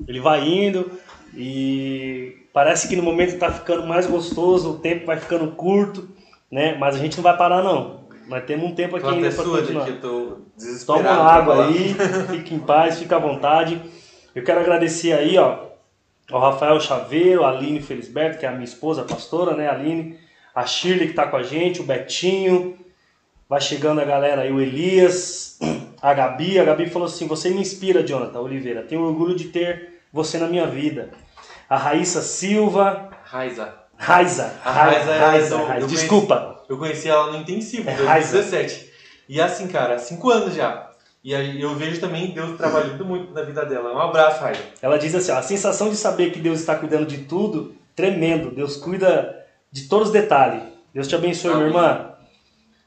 ele 0.05 0.19
vai 0.19 0.45
indo 0.45 0.91
e 1.33 2.45
parece 2.51 2.89
que 2.89 2.95
no 2.95 3.03
momento 3.03 3.33
está 3.33 3.51
ficando 3.51 3.87
mais 3.87 4.05
gostoso, 4.05 4.71
o 4.71 4.79
tempo 4.79 5.05
vai 5.05 5.17
ficando 5.17 5.51
curto, 5.51 6.09
né? 6.51 6.75
Mas 6.77 6.95
a 6.95 6.99
gente 6.99 7.15
não 7.15 7.23
vai 7.23 7.37
parar 7.37 7.63
não. 7.63 8.03
Nós 8.27 8.43
temos 8.45 8.69
um 8.69 8.75
tempo 8.75 8.95
aqui 8.95 9.07
ainda 9.07 9.27
até 9.27 9.35
para 9.35 9.45
continuar. 9.45 9.83
aqui, 9.83 9.91
eu 9.91 10.01
tô 10.01 10.37
desesperado. 10.55 11.03
Toma 11.03 11.31
água 11.31 11.67
aí, 11.67 11.95
fique 12.31 12.53
em 12.53 12.59
paz, 12.59 12.99
fique 12.99 13.13
à 13.13 13.19
vontade. 13.19 13.81
Eu 14.33 14.43
quero 14.43 14.59
agradecer 14.59 15.13
aí, 15.13 15.37
ó, 15.37 15.72
ao 16.31 16.39
Rafael 16.39 16.79
Chaveiro, 16.79 17.43
a 17.43 17.49
Aline 17.49 17.81
Felisberto, 17.81 18.39
que 18.39 18.45
é 18.45 18.49
a 18.49 18.53
minha 18.53 18.63
esposa, 18.63 19.01
a 19.01 19.05
pastora, 19.05 19.55
né, 19.55 19.69
Aline, 19.69 20.17
a 20.55 20.65
Shirley 20.65 21.07
que 21.09 21.13
tá 21.13 21.27
com 21.27 21.35
a 21.37 21.43
gente, 21.43 21.81
o 21.81 21.83
Betinho, 21.83 22.77
vai 23.49 23.59
chegando 23.61 23.99
a 24.01 24.05
galera 24.05 24.41
aí, 24.43 24.51
o 24.51 24.59
Elias, 24.61 25.59
a 26.01 26.13
Gabi, 26.13 26.59
a 26.59 26.63
Gabi 26.63 26.89
falou 26.89 27.07
assim, 27.07 27.27
você 27.27 27.49
me 27.49 27.61
inspira, 27.61 28.03
Jonathan 28.05 28.39
Oliveira, 28.39 28.83
tenho 28.83 29.01
orgulho 29.01 29.35
de 29.35 29.45
ter 29.45 29.99
você 30.11 30.37
na 30.37 30.47
minha 30.47 30.67
vida. 30.67 31.09
A 31.69 31.77
Raíssa 31.77 32.21
Silva, 32.21 33.09
Raiza. 33.23 33.73
Raiza, 33.95 34.53
A 34.65 34.71
Raiza 34.71 35.11
é 35.11 35.19
Raiza, 35.19 35.57
do- 35.57 35.63
Raiza, 35.65 35.87
do 35.87 35.93
desculpa, 35.93 36.63
Eu 36.69 36.77
conheci 36.77 37.09
ela 37.09 37.31
no 37.31 37.37
intensivo, 37.39 37.89
É 37.89 37.93
em 37.93 38.05
Raiza. 38.05 38.33
2017. 38.37 38.91
E 39.29 39.39
assim, 39.41 39.67
cara, 39.67 39.97
cinco 39.99 40.29
anos 40.29 40.53
já. 40.55 40.89
E 41.23 41.33
aí 41.33 41.61
eu 41.61 41.73
vejo 41.75 42.01
também 42.01 42.31
Deus 42.31 42.57
trabalhando 42.57 43.05
muito 43.05 43.33
na 43.33 43.41
vida 43.43 43.65
dela. 43.65 43.93
Um 43.93 43.99
abraço, 43.99 44.41
Raiza. 44.41 44.61
Ela 44.81 44.97
diz 44.97 45.15
assim: 45.15 45.31
ó, 45.31 45.37
a 45.37 45.41
sensação 45.41 45.89
de 45.89 45.95
saber 45.95 46.31
que 46.31 46.39
Deus 46.39 46.59
está 46.59 46.75
cuidando 46.75 47.05
de 47.05 47.19
tudo, 47.19 47.73
tremendo. 47.95 48.51
Deus 48.51 48.75
cuida 48.75 49.45
de 49.71 49.87
todos 49.87 50.07
os 50.07 50.13
detalhes. 50.13 50.63
Deus 50.93 51.07
te 51.07 51.15
abençoe, 51.15 51.55
minha 51.55 51.67
Amém. 51.67 51.75
irmã. 51.75 52.13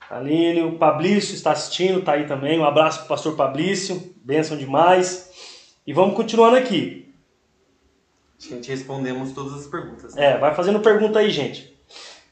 Aline, 0.08 0.62
o 0.62 0.78
Pablício 0.78 1.34
está 1.34 1.52
assistindo, 1.52 2.02
tá 2.02 2.12
aí 2.12 2.26
também. 2.26 2.58
Um 2.60 2.64
abraço 2.64 3.00
pro 3.00 3.08
pastor 3.08 3.34
Pablício, 3.34 4.14
bênção 4.22 4.56
demais. 4.56 5.30
E 5.86 5.92
vamos 5.92 6.14
continuando 6.14 6.56
aqui. 6.56 7.12
Acho 8.38 8.48
que 8.48 8.54
a 8.54 8.56
gente 8.56 8.68
respondemos 8.68 9.32
todas 9.32 9.54
as 9.54 9.66
perguntas. 9.66 10.16
É, 10.16 10.36
vai 10.38 10.54
fazendo 10.54 10.78
pergunta 10.80 11.18
aí, 11.18 11.30
gente. 11.30 11.74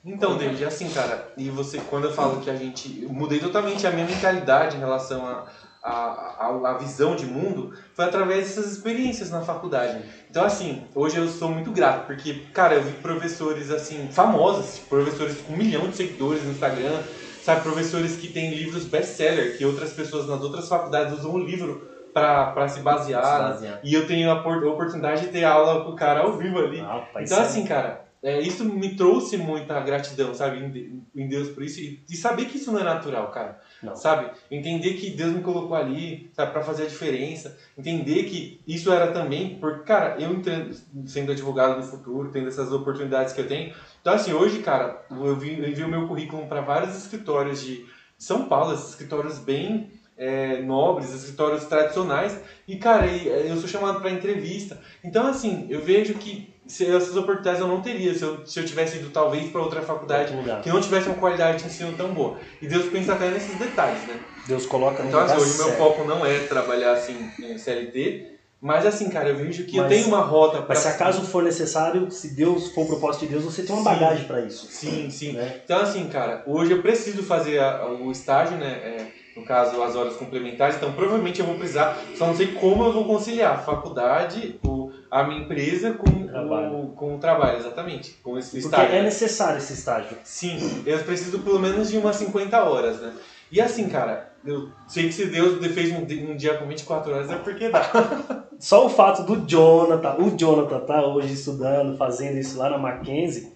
Então, 0.05 0.37
David, 0.37 0.63
é 0.63 0.67
assim, 0.67 0.89
cara, 0.91 1.33
e 1.37 1.49
você, 1.49 1.79
quando 1.89 2.05
eu 2.05 2.13
falo 2.13 2.41
que 2.41 2.51
a 2.51 2.55
gente. 2.55 3.03
Eu 3.03 3.09
mudei 3.09 3.41
totalmente 3.41 3.87
a 3.87 3.91
minha 3.91 4.07
mentalidade 4.07 4.77
em 4.77 4.81
relação 4.81 5.27
a. 5.27 5.47
A, 5.87 6.47
a, 6.47 6.71
a 6.71 6.79
visão 6.79 7.15
de 7.15 7.27
mundo 7.27 7.75
foi 7.95 8.07
através 8.07 8.47
dessas 8.49 8.73
experiências 8.73 9.31
na 9.31 9.43
faculdade. 9.43 10.03
Então, 10.31 10.43
assim, 10.43 10.83
hoje 10.95 11.19
eu 11.19 11.29
sou 11.29 11.51
muito 11.51 11.71
grato, 11.73 12.07
porque, 12.07 12.33
cara, 12.55 12.75
eu 12.77 12.83
vi 12.83 12.93
professores, 12.95 13.71
assim, 13.71 14.09
famosos, 14.11 14.79
professores 14.79 15.43
com 15.43 15.53
um 15.53 15.57
milhão 15.57 15.87
de 15.87 15.95
seguidores 15.95 16.43
no 16.43 16.53
Instagram, 16.53 17.01
sabe, 17.43 17.61
professores 17.63 18.17
que 18.17 18.29
têm 18.29 18.55
livros 18.55 18.87
best-seller, 18.87 19.59
que 19.59 19.65
outras 19.67 19.93
pessoas 19.93 20.27
nas 20.27 20.41
outras 20.41 20.67
faculdades 20.67 21.13
usam 21.19 21.33
o 21.35 21.39
livro 21.39 21.87
para 22.15 22.67
se 22.69 22.81
basear. 22.81 23.59
E 23.83 23.93
eu 23.93 24.07
tenho 24.07 24.31
a 24.31 24.37
por- 24.43 24.65
a 24.65 24.71
oportunidade 24.71 25.23
de 25.23 25.27
ter 25.33 25.45
aula 25.45 25.85
com 25.85 25.91
o 25.91 25.97
cara 25.97 26.21
ao 26.21 26.39
vivo 26.39 26.61
ali. 26.61 26.81
Ah, 26.81 27.03
Então, 27.17 27.27
sério. 27.37 27.43
assim, 27.43 27.65
cara, 27.67 28.04
é, 28.25 28.41
isso 28.41 28.65
me 28.65 28.97
trouxe 28.97 29.37
muita 29.37 29.79
gratidão, 29.81 30.33
sabe, 30.35 30.59
em, 30.65 30.71
de- 30.71 30.99
em 31.15 31.29
Deus 31.29 31.51
por 31.51 31.63
isso. 31.63 31.79
E, 31.81 32.03
e 32.09 32.17
saber 32.17 32.47
que 32.47 32.57
isso 32.57 32.73
não 32.73 32.81
é 32.81 32.83
natural, 32.83 33.31
cara. 33.31 33.61
Não. 33.83 33.95
Sabe? 33.95 34.31
Entender 34.51 34.95
que 34.95 35.11
Deus 35.11 35.33
me 35.35 35.43
colocou 35.43 35.77
ali, 35.77 36.31
sabe, 36.33 36.51
pra 36.53 36.63
fazer 36.63 36.85
a 36.85 36.89
diferença. 36.89 37.55
Entender 37.77 38.25
que 38.25 38.63
isso 38.67 38.91
era 38.91 39.13
também, 39.13 39.59
porque, 39.61 39.85
cara, 39.85 40.17
eu 40.19 40.33
entendo, 40.33 40.75
sendo 41.07 41.33
advogado 41.33 41.77
no 41.77 41.83
futuro, 41.83 42.31
tendo 42.33 42.49
essas 42.49 42.73
oportunidades 42.73 43.35
que 43.35 43.43
eu 43.43 43.47
tenho. 43.47 43.75
Então, 44.01 44.15
assim, 44.15 44.33
hoje, 44.33 44.61
cara, 44.61 45.05
eu, 45.11 45.37
vi, 45.37 45.59
eu 45.59 45.69
envio 45.69 45.87
meu 45.87 46.09
currículo 46.09 46.47
para 46.47 46.63
vários 46.63 46.97
escritórios 46.97 47.63
de 47.63 47.85
São 48.17 48.49
Paulo, 48.49 48.73
escritórios 48.75 49.39
bem 49.39 49.91
é, 50.17 50.63
nobres, 50.63 51.13
escritórios 51.13 51.65
tradicionais. 51.67 52.41
E, 52.67 52.77
cara, 52.77 53.07
é, 53.07 53.51
eu 53.51 53.57
sou 53.59 53.69
chamado 53.69 54.01
para 54.01 54.11
entrevista. 54.11 54.81
Então, 55.03 55.27
assim, 55.27 55.67
eu 55.69 55.81
vejo 55.83 56.15
que 56.15 56.54
se 56.67 56.87
essas 56.87 57.17
oportunidades 57.17 57.61
eu 57.61 57.69
não 57.69 57.81
teria 57.83 58.15
se 58.15 58.23
eu, 58.23 58.47
se 58.47 58.59
eu 58.59 58.65
tivesse 58.65 58.97
ido 58.99 59.11
talvez 59.11 59.51
para 59.51 59.61
outra 59.61 59.83
faculdade 59.83 60.33
que 60.63 60.69
não 60.71 60.81
tivesse 60.81 61.09
uma 61.09 61.17
qualidade 61.17 61.59
de 61.59 61.67
ensino 61.67 61.93
tão 61.97 62.15
boa. 62.15 62.39
E 62.61 62.67
Deus 62.67 62.87
pensa 62.87 63.13
até 63.15 63.31
nesses 63.31 63.55
detalhes, 63.57 64.07
né? 64.07 64.21
Deus 64.47 64.65
coloca 64.67 65.03
no 65.03 65.09
Então, 65.09 65.21
assim, 65.21 65.37
hoje 65.37 65.57
meu 65.57 65.67
certo. 65.67 65.79
foco 65.79 66.05
não 66.05 66.25
é 66.25 66.41
trabalhar 66.41 66.93
assim 66.93 67.33
em 67.39 67.59
CLT, 67.59 68.33
mas 68.61 68.87
assim, 68.87 69.11
cara, 69.11 69.29
eu 69.29 69.37
vejo 69.37 69.65
que 69.67 69.77
eu 69.77 69.83
Mas- 69.83 69.93
tenho 69.93 70.09
uma 70.09 70.21
rota 70.23 70.59
para 70.63 70.69
Mas 70.69 70.79
se 70.79 70.89
acaso 70.89 71.23
for 71.27 71.43
necessário, 71.43 72.11
se 72.11 72.35
Deus 72.35 72.69
for 72.69 72.83
o 72.83 72.87
propósito 72.87 73.27
de 73.27 73.33
Deus, 73.33 73.45
você 73.45 73.63
tem 73.63 73.75
uma 73.75 73.83
Sim. 73.85 73.99
bagagem 74.01 74.27
para 74.27 74.41
isso. 74.41 74.67
Sim, 74.71 75.11
sim. 75.11 75.33
Né? 75.33 75.61
Então, 75.65 75.79
assim, 75.81 76.07
cara, 76.09 76.43
hoje 76.47 76.73
eu 76.73 76.81
preciso 76.81 77.23
fazer 77.23 77.59
a- 77.61 77.87
o 77.89 78.11
estágio, 78.11 78.57
né? 78.57 78.67
é, 78.69 79.07
no 79.37 79.45
caso, 79.45 79.83
as 79.83 79.97
horas 79.97 80.15
complementares, 80.15 80.77
então 80.77 80.93
provavelmente 80.93 81.41
eu 81.41 81.47
vou 81.47 81.57
precisar, 81.57 81.99
só 82.15 82.27
não 82.29 82.37
sei 82.37 82.53
como 82.53 82.85
eu 82.85 82.93
vou 82.93 83.05
conciliar 83.05 83.65
faculdade, 83.65 84.59
o, 84.65 84.91
a 85.21 85.25
minha 85.25 85.41
empresa 85.43 85.93
com 85.93 86.27
Trabalho. 86.27 86.77
o, 86.77 86.89
com 86.89 87.15
o 87.15 87.19
trabalho, 87.19 87.59
exatamente, 87.59 88.19
com 88.23 88.37
esse 88.37 88.61
Porque 88.61 88.67
estágio. 88.67 88.97
é 88.97 89.03
necessário 89.03 89.59
esse 89.59 89.73
estágio. 89.73 90.17
Sim, 90.25 90.83
eu 90.85 90.99
preciso 91.05 91.39
pelo 91.39 91.59
menos 91.61 91.89
de 91.91 91.97
umas 91.99 92.17
50 92.17 92.65
horas, 92.65 93.01
né? 93.01 93.13
E 93.53 93.61
assim, 93.61 93.89
cara, 93.89 94.33
eu 94.45 94.69
sei 94.89 95.05
que 95.05 95.13
se 95.13 95.27
Deus 95.27 95.65
fez 95.73 95.93
um, 95.93 96.01
um 96.33 96.37
dia 96.37 96.55
com 96.59 96.67
24 96.67 97.13
horas 97.13 97.31
é 97.31 97.37
porque 97.37 97.69
dá. 97.69 97.83
Só 98.59 98.87
o 98.87 98.89
fato 98.89 99.23
do 99.23 99.47
Jonathan, 99.47 100.17
o 100.19 100.37
Jonathan 100.37 100.81
tá 100.81 101.07
hoje 101.07 101.35
estudando, 101.35 101.97
fazendo 101.97 102.39
isso 102.39 102.59
lá 102.59 102.69
na 102.71 102.79
Mackenzie, 102.79 103.53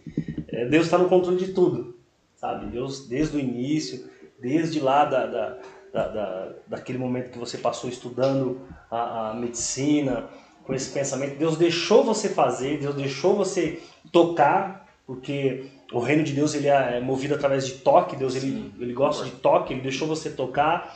é, 0.48 0.66
Deus 0.66 0.84
está 0.84 0.96
no 0.98 1.08
controle 1.08 1.38
de 1.38 1.48
tudo, 1.52 1.96
sabe? 2.36 2.66
Deus, 2.66 3.08
desde 3.08 3.36
o 3.36 3.40
início, 3.40 4.08
desde 4.40 4.78
lá 4.78 5.04
da, 5.04 5.26
da, 5.26 5.56
da, 5.92 6.08
da- 6.08 6.48
daquele 6.68 6.98
momento 6.98 7.30
que 7.32 7.38
você 7.38 7.58
passou 7.58 7.90
estudando 7.90 8.60
a, 8.90 9.30
a 9.30 9.34
medicina, 9.34 10.24
com 10.68 10.74
esse 10.74 10.90
pensamento, 10.90 11.38
Deus 11.38 11.56
deixou 11.56 12.04
você 12.04 12.28
fazer, 12.28 12.76
Deus 12.76 12.94
deixou 12.94 13.34
você 13.34 13.80
tocar, 14.12 14.86
porque 15.06 15.64
o 15.90 15.98
reino 15.98 16.22
de 16.22 16.34
Deus 16.34 16.54
ele 16.54 16.68
é 16.68 17.00
movido 17.00 17.34
através 17.34 17.66
de 17.66 17.72
toque, 17.78 18.14
Deus 18.14 18.36
ele, 18.36 18.50
Sim. 18.50 18.72
ele 18.78 18.92
gosta 18.92 19.24
de 19.24 19.30
toque, 19.30 19.72
ele 19.72 19.80
deixou 19.80 20.06
você 20.06 20.28
tocar, 20.28 20.94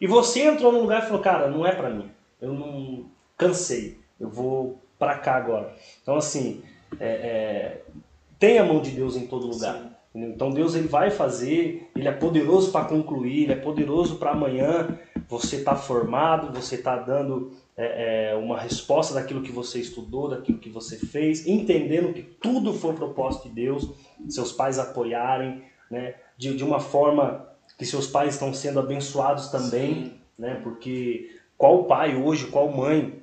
e 0.00 0.06
você 0.06 0.42
entrou 0.42 0.70
num 0.70 0.82
lugar 0.82 1.02
e 1.02 1.06
falou, 1.06 1.20
cara, 1.20 1.50
não 1.50 1.66
é 1.66 1.74
pra 1.74 1.90
mim, 1.90 2.08
eu 2.40 2.52
não 2.52 3.06
cansei, 3.36 3.98
eu 4.20 4.28
vou 4.28 4.80
pra 4.96 5.18
cá 5.18 5.34
agora. 5.34 5.74
Então 6.00 6.14
assim, 6.14 6.62
é, 7.00 7.08
é, 7.08 7.82
tem 8.38 8.60
a 8.60 8.64
mão 8.64 8.80
de 8.80 8.92
Deus 8.92 9.16
em 9.16 9.26
todo 9.26 9.48
lugar. 9.48 9.98
Sim. 10.12 10.22
Então 10.26 10.52
Deus 10.52 10.76
ele 10.76 10.86
vai 10.86 11.10
fazer, 11.10 11.90
ele 11.96 12.06
é 12.06 12.12
poderoso 12.12 12.70
para 12.70 12.84
concluir, 12.84 13.42
ele 13.42 13.52
é 13.52 13.56
poderoso 13.56 14.14
para 14.14 14.30
amanhã 14.30 14.96
você 15.28 15.60
tá 15.62 15.74
formado, 15.74 16.52
você 16.52 16.78
tá 16.78 16.96
dando 16.96 17.52
é, 17.78 18.32
é, 18.32 18.34
uma 18.34 18.58
resposta 18.58 19.14
daquilo 19.14 19.40
que 19.40 19.52
você 19.52 19.78
estudou, 19.78 20.28
daquilo 20.28 20.58
que 20.58 20.68
você 20.68 20.98
fez, 20.98 21.46
entendendo 21.46 22.12
que 22.12 22.22
tudo 22.22 22.74
foi 22.74 22.92
propósito 22.92 23.48
de 23.48 23.54
Deus, 23.54 23.88
seus 24.28 24.50
pais 24.50 24.80
apoiarem, 24.80 25.62
né, 25.88 26.16
de, 26.36 26.56
de 26.56 26.64
uma 26.64 26.80
forma 26.80 27.46
que 27.78 27.86
seus 27.86 28.08
pais 28.08 28.34
estão 28.34 28.52
sendo 28.52 28.80
abençoados 28.80 29.48
também, 29.48 29.94
Sim. 29.94 30.12
né, 30.36 30.60
porque 30.64 31.30
qual 31.56 31.84
pai 31.84 32.16
hoje, 32.16 32.48
qual 32.48 32.68
mãe, 32.68 33.22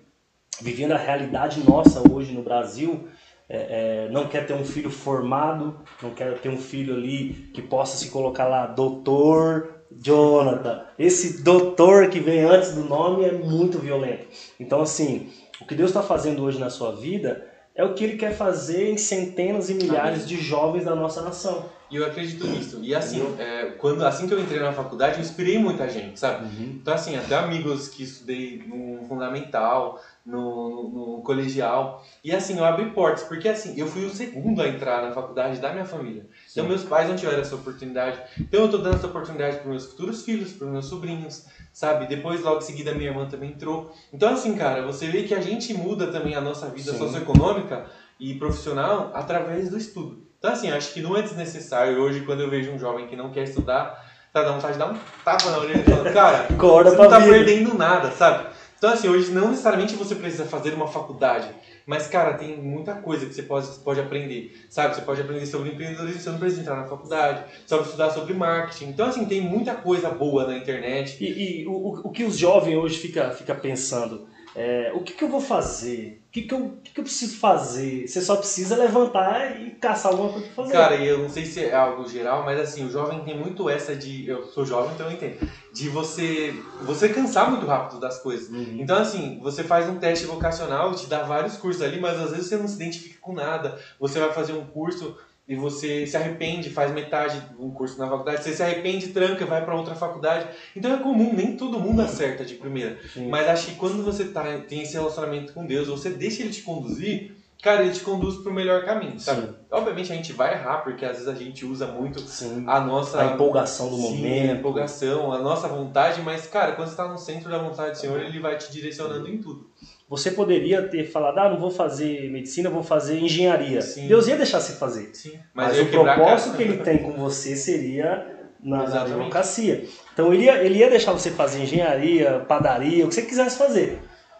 vivendo 0.61 0.93
a 0.93 0.97
realidade 0.97 1.61
nossa 1.69 2.01
hoje 2.09 2.31
no 2.31 2.41
Brasil, 2.41 3.09
é, 3.49 4.05
é, 4.05 4.09
não 4.09 4.29
quer 4.29 4.47
ter 4.47 4.53
um 4.53 4.63
filho 4.63 4.89
formado, 4.89 5.81
não 6.01 6.11
quer 6.11 6.39
ter 6.39 6.47
um 6.47 6.57
filho 6.57 6.95
ali 6.95 7.51
que 7.53 7.61
possa 7.61 7.97
se 7.97 8.09
colocar 8.09 8.47
lá, 8.47 8.65
doutor 8.67 9.74
Jonathan. 9.91 10.85
Esse 10.97 11.43
doutor 11.43 12.09
que 12.09 12.19
vem 12.19 12.43
antes 12.43 12.73
do 12.73 12.83
nome 12.83 13.23
é 13.25 13.31
muito 13.31 13.79
violento. 13.79 14.27
Então, 14.59 14.81
assim, 14.81 15.31
o 15.61 15.65
que 15.65 15.75
Deus 15.75 15.89
está 15.89 16.01
fazendo 16.01 16.43
hoje 16.43 16.59
na 16.59 16.69
sua 16.69 16.91
vida 16.95 17.45
é 17.75 17.83
o 17.83 17.93
que 17.93 18.03
Ele 18.03 18.17
quer 18.17 18.35
fazer 18.35 18.89
em 18.89 18.97
centenas 18.97 19.69
e 19.69 19.73
milhares 19.73 20.27
de 20.27 20.37
jovens 20.37 20.85
da 20.85 20.95
nossa 20.95 21.21
nação. 21.21 21.65
E 21.89 21.97
eu 21.97 22.05
acredito 22.05 22.47
nisso. 22.47 22.79
E 22.81 22.95
assim, 22.95 23.21
é, 23.37 23.75
quando, 23.77 24.03
assim 24.03 24.27
que 24.27 24.33
eu 24.33 24.39
entrei 24.39 24.59
na 24.59 24.71
faculdade, 24.71 25.15
eu 25.15 25.21
inspirei 25.21 25.59
muita 25.59 25.87
gente, 25.87 26.19
sabe? 26.19 26.45
Uhum. 26.45 26.77
Então, 26.81 26.93
assim, 26.93 27.15
até 27.15 27.35
amigos 27.35 27.87
que 27.87 28.03
estudei 28.03 28.63
no 28.65 29.05
fundamental, 29.07 30.01
no, 30.25 30.69
no, 30.69 30.89
no 31.17 31.21
colegial. 31.21 32.03
E 32.23 32.33
assim, 32.33 32.57
eu 32.57 32.65
abri 32.65 32.89
portas, 32.89 33.23
porque 33.23 33.47
assim, 33.47 33.79
eu 33.79 33.85
fui 33.85 34.05
o 34.05 34.09
segundo 34.09 34.61
a 34.61 34.67
entrar 34.67 35.03
na 35.03 35.11
faculdade 35.11 35.59
da 35.59 35.71
minha 35.71 35.85
família. 35.85 36.25
Então, 36.51 36.63
Sim. 36.63 36.69
meus 36.69 36.83
pais 36.83 37.07
não 37.07 37.15
tiveram 37.15 37.41
essa 37.41 37.55
oportunidade. 37.55 38.19
Então, 38.39 38.63
eu 38.63 38.69
tô 38.69 38.79
dando 38.79 38.95
essa 38.95 39.07
oportunidade 39.07 39.57
para 39.57 39.69
meus 39.69 39.85
futuros 39.85 40.23
filhos, 40.23 40.53
para 40.53 40.67
meus 40.67 40.87
sobrinhos, 40.87 41.45
sabe? 41.71 42.07
Depois, 42.07 42.41
logo 42.41 42.57
em 42.57 42.61
seguida, 42.61 42.95
minha 42.95 43.09
irmã 43.09 43.27
também 43.27 43.51
entrou. 43.51 43.91
Então, 44.11 44.33
assim, 44.33 44.55
cara, 44.55 44.81
você 44.81 45.07
vê 45.07 45.23
que 45.23 45.35
a 45.35 45.41
gente 45.41 45.73
muda 45.73 46.07
também 46.07 46.33
a 46.33 46.41
nossa 46.41 46.67
vida 46.69 46.91
Sim. 46.91 46.97
socioeconômica 46.97 47.85
e 48.19 48.33
profissional 48.35 49.11
através 49.13 49.69
do 49.69 49.77
estudo. 49.77 50.24
Então, 50.45 50.53
assim, 50.53 50.69
acho 50.69 50.93
que 50.93 51.01
não 51.01 51.17
é 51.17 51.23
desnecessário. 51.23 51.99
Hoje, 51.99 52.21
quando 52.21 52.41
eu 52.41 52.49
vejo 52.51 52.69
um 52.71 52.77
jovem 52.77 53.07
que 53.07 53.15
não 53.15 53.31
quer 53.31 53.45
estudar, 53.45 54.05
tá 54.31 54.43
dando 54.43 54.53
vontade 54.57 54.73
de 54.73 54.79
dar 54.79 54.91
um 54.91 54.97
tapa 55.23 55.49
na 55.49 55.57
orelha 55.57 55.79
e 55.79 55.83
falando, 55.83 56.13
cara, 56.13 56.45
Acorda 56.53 56.91
você 56.91 56.97
não 56.97 57.09
tá 57.09 57.17
vida. 57.17 57.31
perdendo 57.31 57.73
nada, 57.75 58.11
sabe? 58.11 58.49
Então, 58.77 58.91
assim, 58.91 59.09
hoje 59.09 59.31
não 59.31 59.49
necessariamente 59.49 59.95
você 59.95 60.13
precisa 60.13 60.45
fazer 60.45 60.75
uma 60.75 60.85
faculdade, 60.85 61.49
mas, 61.87 62.05
cara, 62.05 62.35
tem 62.35 62.55
muita 62.61 62.93
coisa 62.93 63.25
que 63.25 63.33
você 63.33 63.41
pode, 63.41 63.67
pode 63.83 63.99
aprender, 63.99 64.67
sabe? 64.69 64.93
Você 64.93 65.01
pode 65.01 65.19
aprender 65.19 65.47
sobre 65.47 65.69
empreendedorismo, 65.69 66.19
você 66.21 66.29
não 66.29 66.37
precisa 66.37 66.61
entrar 66.61 66.75
na 66.75 66.83
faculdade, 66.87 67.43
você 67.65 67.75
pode 67.75 67.87
estudar 67.87 68.11
sobre 68.11 68.35
marketing. 68.35 68.89
Então, 68.89 69.07
assim, 69.07 69.25
tem 69.25 69.41
muita 69.41 69.73
coisa 69.73 70.09
boa 70.11 70.45
na 70.45 70.55
internet. 70.55 71.17
E, 71.23 71.63
e 71.63 71.67
o, 71.67 71.71
o- 71.71 72.01
o 72.03 72.11
que 72.11 72.23
os 72.23 72.37
jovens 72.37 72.75
hoje 72.77 72.99
fica, 72.99 73.31
fica 73.31 73.55
pensando? 73.55 74.27
É, 74.55 74.91
o 74.93 75.01
que, 75.01 75.13
que 75.13 75.23
eu 75.23 75.27
vou 75.29 75.41
fazer? 75.41 76.21
O 76.35 76.37
que, 76.37 76.41
que, 76.41 76.53
eu, 76.53 76.77
que, 76.83 76.91
que 76.91 76.99
eu 76.99 77.03
preciso 77.05 77.37
fazer? 77.37 78.05
Você 78.05 78.19
só 78.19 78.35
precisa 78.35 78.75
levantar 78.75 79.57
e 79.57 79.71
caçar 79.71 80.11
alguma 80.11 80.33
coisa 80.33 80.45
pra 80.47 80.55
fazer. 80.55 80.73
Cara, 80.73 80.95
e 80.97 81.07
eu 81.07 81.19
não 81.19 81.29
sei 81.29 81.45
se 81.45 81.63
é 81.63 81.73
algo 81.73 82.05
geral, 82.09 82.43
mas 82.43 82.59
assim, 82.59 82.85
o 82.85 82.91
jovem 82.91 83.23
tem 83.23 83.39
muito 83.39 83.69
essa 83.69 83.95
de. 83.95 84.27
Eu 84.27 84.43
sou 84.47 84.65
jovem, 84.65 84.93
então 84.93 85.05
eu 85.05 85.13
entendo. 85.13 85.49
De 85.71 85.87
você. 85.87 86.53
Você 86.81 87.07
cansar 87.07 87.49
muito 87.49 87.65
rápido 87.65 88.01
das 88.01 88.19
coisas. 88.19 88.49
Uhum. 88.49 88.79
Então, 88.81 88.97
assim, 88.97 89.39
você 89.41 89.63
faz 89.63 89.87
um 89.87 89.95
teste 89.95 90.25
vocacional, 90.25 90.93
te 90.93 91.07
dá 91.07 91.23
vários 91.23 91.55
cursos 91.55 91.81
ali, 91.81 92.01
mas 92.01 92.19
às 92.19 92.31
vezes 92.31 92.47
você 92.47 92.57
não 92.57 92.67
se 92.67 92.75
identifica 92.75 93.17
com 93.21 93.31
nada. 93.31 93.79
Você 93.97 94.19
vai 94.19 94.33
fazer 94.33 94.51
um 94.51 94.65
curso 94.65 95.17
e 95.47 95.55
você 95.55 96.07
se 96.07 96.17
arrepende, 96.17 96.69
faz 96.69 96.91
metade 96.91 97.39
de 97.39 97.61
um 97.61 97.69
curso 97.69 97.99
na 97.99 98.09
faculdade, 98.09 98.43
você 98.43 98.53
se 98.53 98.63
arrepende, 98.63 99.09
tranca, 99.09 99.45
vai 99.45 99.63
para 99.63 99.75
outra 99.75 99.93
faculdade. 99.93 100.47
Então 100.75 100.93
é 100.93 100.97
comum, 100.97 101.33
nem 101.33 101.55
todo 101.55 101.79
mundo 101.79 102.01
acerta 102.01 102.43
de 102.43 102.55
primeira. 102.55 102.97
Sim. 103.13 103.29
Mas 103.29 103.47
acho 103.47 103.67
que 103.67 103.75
quando 103.75 104.03
você 104.03 104.25
tá, 104.25 104.43
tem 104.67 104.81
esse 104.81 104.93
relacionamento 104.93 105.53
com 105.53 105.65
Deus, 105.65 105.87
você 105.87 106.09
deixa 106.09 106.41
ele 106.41 106.49
te 106.51 106.63
conduzir, 106.63 107.35
cara, 107.61 107.83
ele 107.83 107.93
te 107.93 108.01
conduz 108.01 108.37
pro 108.37 108.51
melhor 108.53 108.85
caminho, 108.85 109.19
sabe? 109.19 109.47
Sim. 109.47 109.55
Obviamente 109.71 110.11
a 110.11 110.15
gente 110.15 110.33
vai 110.33 110.53
errar, 110.53 110.77
porque 110.77 111.05
às 111.05 111.17
vezes 111.17 111.27
a 111.27 111.33
gente 111.35 111.65
usa 111.65 111.85
muito 111.87 112.19
Sim. 112.21 112.63
a 112.67 112.79
nossa 112.79 113.21
A 113.21 113.33
empolgação 113.33 113.89
do 113.89 113.97
Sim, 113.97 114.03
a 114.03 114.09
momento. 114.09 114.59
empolgação, 114.59 115.31
a 115.31 115.39
nossa 115.39 115.67
vontade, 115.67 116.21
mas, 116.21 116.47
cara, 116.47 116.71
quando 116.71 116.89
você 116.89 116.95
tá 116.95 117.07
no 117.07 117.17
centro 117.17 117.49
da 117.51 117.57
vontade 117.59 117.91
do 117.91 117.97
Senhor, 117.97 118.19
ele 118.21 118.39
vai 118.39 118.57
te 118.57 118.71
direcionando 118.71 119.27
em 119.27 119.37
tudo. 119.37 119.69
Você 120.07 120.31
poderia 120.31 120.83
ter 120.83 121.03
falado, 121.05 121.39
ah, 121.39 121.49
não 121.49 121.59
vou 121.59 121.71
fazer 121.71 122.29
medicina, 122.29 122.69
vou 122.69 122.83
fazer 122.83 123.19
engenharia. 123.19 123.81
Sim. 123.81 124.07
Deus 124.07 124.27
ia 124.27 124.37
deixar 124.37 124.59
você 124.59 124.73
fazer. 124.73 125.09
Sim. 125.13 125.33
Mas, 125.53 125.75
ia 125.75 125.83
o 125.83 125.89
propósito 125.89 126.55
que 126.55 126.63
ele 126.63 126.77
tem 126.77 126.99
com 126.99 127.13
você 127.13 127.55
seria 127.55 128.25
na, 128.63 128.77
na 128.77 128.83
Exatamente. 128.83 129.13
advocacia. 129.13 129.85
Então 130.13 130.31
ele 130.33 130.43
ia, 130.43 130.63
ele 130.63 130.77
ia 130.77 130.89
deixar 130.89 131.11
você 131.11 131.31
fazer 131.31 131.63
engenharia, 131.63 132.45
padaria, 132.47 133.03
o 133.03 133.09
que 133.09 133.15
você 133.15 133.23
quisesse 133.23 133.57
fazer. 133.57 133.99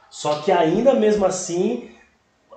Só 0.09 0.41
que 0.41 0.51
ainda 0.51 0.93
mesmo 0.93 1.25
assim, 1.25 1.89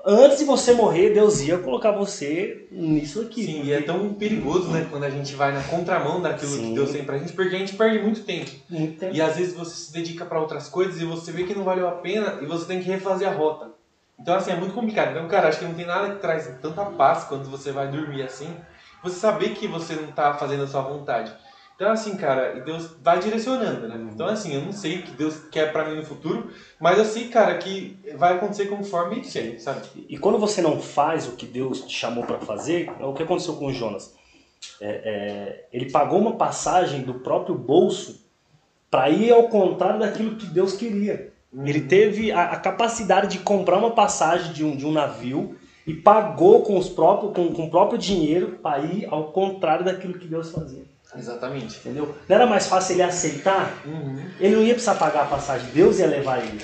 antes 0.05 0.39
de 0.39 0.45
você 0.45 0.73
morrer, 0.73 1.11
Deus 1.11 1.41
ia 1.41 1.59
colocar 1.59 1.91
você 1.91 2.67
nisso 2.71 3.21
aqui. 3.21 3.45
Sim, 3.45 3.63
e 3.65 3.73
é 3.73 3.81
tão 3.81 4.15
perigoso, 4.15 4.69
né, 4.69 4.87
quando 4.91 5.05
a 5.05 5.11
gente 5.11 5.35
vai 5.35 5.53
na 5.53 5.63
contramão 5.63 6.21
daquilo 6.21 6.53
Sim. 6.53 6.69
que 6.69 6.75
Deus 6.75 6.91
tem 6.91 7.05
pra 7.05 7.19
gente, 7.19 7.33
porque 7.33 7.55
a 7.55 7.59
gente 7.59 7.75
perde 7.75 7.99
muito 7.99 8.23
tempo. 8.23 8.51
Muito 8.69 8.99
tempo. 8.99 9.15
E 9.15 9.21
às 9.21 9.37
vezes 9.37 9.55
você 9.55 9.75
se 9.75 9.93
dedica 9.93 10.25
pra 10.25 10.41
outras 10.41 10.69
coisas 10.69 11.01
e 11.01 11.05
você 11.05 11.33
vê 11.33 11.45
que 11.45 11.55
não 11.55 11.65
valeu 11.65 11.89
a 11.89 11.93
pena 11.93 12.39
e 12.41 12.47
você 12.47 12.67
tem 12.67 12.81
que 12.81 12.89
refazer 12.89 13.29
a 13.29 13.33
rota. 13.33 13.71
Então, 14.19 14.35
assim, 14.35 14.51
é 14.51 14.57
muito 14.57 14.75
complicado. 14.75 15.13
Então, 15.13 15.29
cara, 15.29 15.49
acho 15.49 15.61
que 15.61 15.65
não 15.65 15.75
tem 15.75 15.87
nada 15.87 16.11
que 16.11 16.21
traz 16.21 16.53
tanta 16.61 16.85
paz 16.85 17.25
quando 17.25 17.49
você 17.49 17.71
vai 17.71 17.89
dormir 17.89 18.23
assim, 18.23 18.49
você 19.03 19.17
saber 19.17 19.51
que 19.51 19.69
você 19.69 19.95
não 19.95 20.11
tá 20.11 20.35
fazendo 20.35 20.65
a 20.65 20.67
sua 20.67 20.83
vontade. 20.83 21.33
Então, 21.79 21.93
assim, 21.93 22.17
cara, 22.17 22.59
e 22.59 22.61
Deus 22.63 22.91
vai 23.01 23.21
direcionando, 23.21 23.87
né? 23.87 23.95
Uhum. 23.95 24.11
Então, 24.13 24.27
assim, 24.27 24.53
eu 24.53 24.63
não 24.63 24.73
sei 24.73 24.99
o 24.99 25.03
que 25.05 25.13
Deus 25.13 25.37
quer 25.49 25.71
pra 25.71 25.89
mim 25.89 25.95
no 25.95 26.05
futuro, 26.05 26.51
mas 26.81 26.99
eu 26.99 27.05
sei, 27.05 27.29
cara, 27.29 27.57
que 27.57 27.97
vai 28.17 28.35
acontecer 28.35 28.67
conforme 28.67 29.19
ele 29.19 29.25
quer, 29.25 29.61
sabe? 29.61 29.87
E 30.09 30.19
quando 30.19 30.39
você 30.39 30.61
não 30.61 30.81
faz 30.81 31.29
o 31.29 31.37
que 31.37 31.47
Deus 31.47 31.83
te 31.83 31.95
chamou 31.95 32.25
para 32.25 32.41
fazer, 32.41 32.91
é 32.99 33.05
o 33.05 33.13
que 33.13 33.23
aconteceu 33.23 33.55
com 33.55 33.67
o 33.67 33.73
Jonas. 33.73 34.13
É, 34.81 34.89
é, 34.89 35.67
ele 35.73 35.89
pagou 35.89 36.19
uma 36.19 36.35
passagem 36.35 37.03
do 37.03 37.15
próprio 37.15 37.55
bolso 37.55 38.27
para 38.91 39.09
ir 39.09 39.31
ao 39.31 39.45
contrário 39.45 40.01
daquilo 40.01 40.35
que 40.35 40.47
Deus 40.47 40.73
queria. 40.73 41.33
Ele 41.65 41.83
teve 41.83 42.33
a, 42.33 42.47
a 42.47 42.57
capacidade 42.57 43.29
de 43.29 43.39
comprar 43.39 43.79
uma 43.79 43.93
passagem 43.93 44.53
de 44.53 44.65
um, 44.65 44.77
de 44.77 44.85
um 44.85 44.91
navio 44.91 45.57
e 45.87 45.95
pagou 45.95 46.63
com, 46.63 46.77
os 46.77 46.89
próprios, 46.89 47.33
com, 47.33 47.53
com 47.53 47.67
o 47.67 47.71
próprio 47.71 47.97
dinheiro 47.97 48.59
para 48.61 48.81
ir 48.81 49.07
ao 49.09 49.31
contrário 49.31 49.85
daquilo 49.85 50.19
que 50.19 50.27
Deus 50.27 50.51
fazia. 50.51 50.98
Exatamente. 51.17 51.79
Entendeu? 51.79 52.15
Não 52.29 52.37
era 52.37 52.47
mais 52.47 52.67
fácil 52.67 52.95
ele 52.95 53.03
aceitar 53.03 53.73
Uhum. 53.87 54.23
ele 54.39 54.57
não 54.57 54.63
ia 54.63 54.75
precisar 54.75 54.97
pagar 54.97 55.23
a 55.23 55.27
passagem, 55.27 55.71
Deus 55.73 55.99
ia 55.99 56.07
levar 56.07 56.39
ele. 56.39 56.61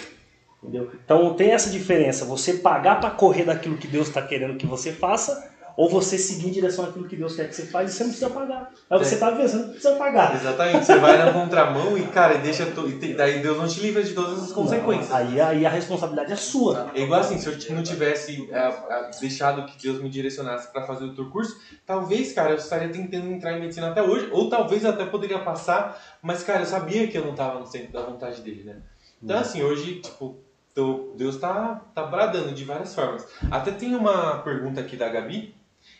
Entendeu? 0.62 0.90
Então 1.04 1.34
tem 1.34 1.50
essa 1.52 1.68
diferença, 1.70 2.24
você 2.24 2.54
pagar 2.54 2.98
para 3.00 3.10
correr 3.10 3.44
daquilo 3.44 3.76
que 3.76 3.86
Deus 3.86 4.08
está 4.08 4.22
querendo 4.22 4.56
que 4.56 4.66
você 4.66 4.92
faça, 4.92 5.50
ou 5.76 5.88
você 5.88 6.16
seguir 6.16 6.48
em 6.48 6.50
direção 6.52 6.84
àquilo 6.84 7.06
que 7.08 7.16
Deus 7.16 7.34
quer 7.34 7.48
que 7.48 7.54
você 7.54 7.66
faça 7.66 7.84
e 7.86 7.88
você 7.92 8.04
não 8.04 8.10
precisa 8.10 8.30
pagar. 8.30 8.70
É. 8.90 8.98
você 8.98 9.14
está 9.14 9.30
vendo, 9.30 9.48
você 9.48 9.56
não 9.56 9.68
precisa 9.68 9.96
pagar. 9.96 10.34
Exatamente. 10.34 10.86
Você 10.86 10.98
vai 10.98 11.18
na 11.18 11.32
contramão 11.32 11.98
e, 11.98 12.06
cara, 12.08 12.38
deixa. 12.38 12.66
To... 12.66 12.88
e 12.88 12.98
te- 12.98 13.14
Daí 13.14 13.40
Deus 13.40 13.58
não 13.58 13.66
te 13.66 13.80
livra 13.80 14.02
de 14.02 14.12
todas 14.14 14.42
as 14.42 14.52
consequências. 14.52 15.10
Não, 15.10 15.16
aí, 15.16 15.40
aí 15.40 15.66
a 15.66 15.70
responsabilidade 15.70 16.32
é 16.32 16.36
sua. 16.36 16.90
É 16.94 17.00
igual 17.02 17.20
assim, 17.20 17.38
se 17.38 17.48
eu 17.48 17.76
não 17.76 17.82
tivesse 17.82 18.48
é, 18.52 18.58
é, 18.58 19.10
deixado 19.20 19.66
que 19.66 19.82
Deus 19.82 20.00
me 20.00 20.08
direcionasse 20.08 20.72
para 20.72 20.82
fazer 20.82 21.04
outro 21.04 21.30
curso, 21.30 21.58
talvez, 21.84 22.32
cara, 22.32 22.50
eu 22.50 22.56
estaria 22.56 22.88
tentando 22.88 23.26
entrar 23.32 23.52
em 23.56 23.60
medicina 23.60 23.90
até 23.90 24.02
hoje, 24.02 24.28
ou 24.32 24.48
talvez 24.48 24.84
até 24.84 25.04
poderia 25.04 25.38
passar, 25.40 26.00
mas, 26.22 26.42
cara, 26.42 26.60
eu 26.60 26.66
sabia 26.66 27.08
que 27.08 27.18
eu 27.18 27.24
não 27.24 27.32
estava 27.32 27.58
no 27.58 27.66
centro 27.66 27.92
da 27.92 28.02
vontade 28.02 28.40
dele, 28.42 28.64
né? 28.64 28.76
Então, 29.22 29.38
assim, 29.38 29.62
hoje, 29.62 30.00
tipo, 30.00 30.38
Deus 31.16 31.36
tá, 31.38 31.80
tá 31.94 32.02
bradando 32.04 32.52
de 32.52 32.64
várias 32.64 32.94
formas. 32.94 33.26
Até 33.50 33.70
tem 33.70 33.94
uma 33.94 34.38
pergunta 34.38 34.80
aqui 34.80 34.96
da 34.96 35.08
Gabi, 35.08 35.54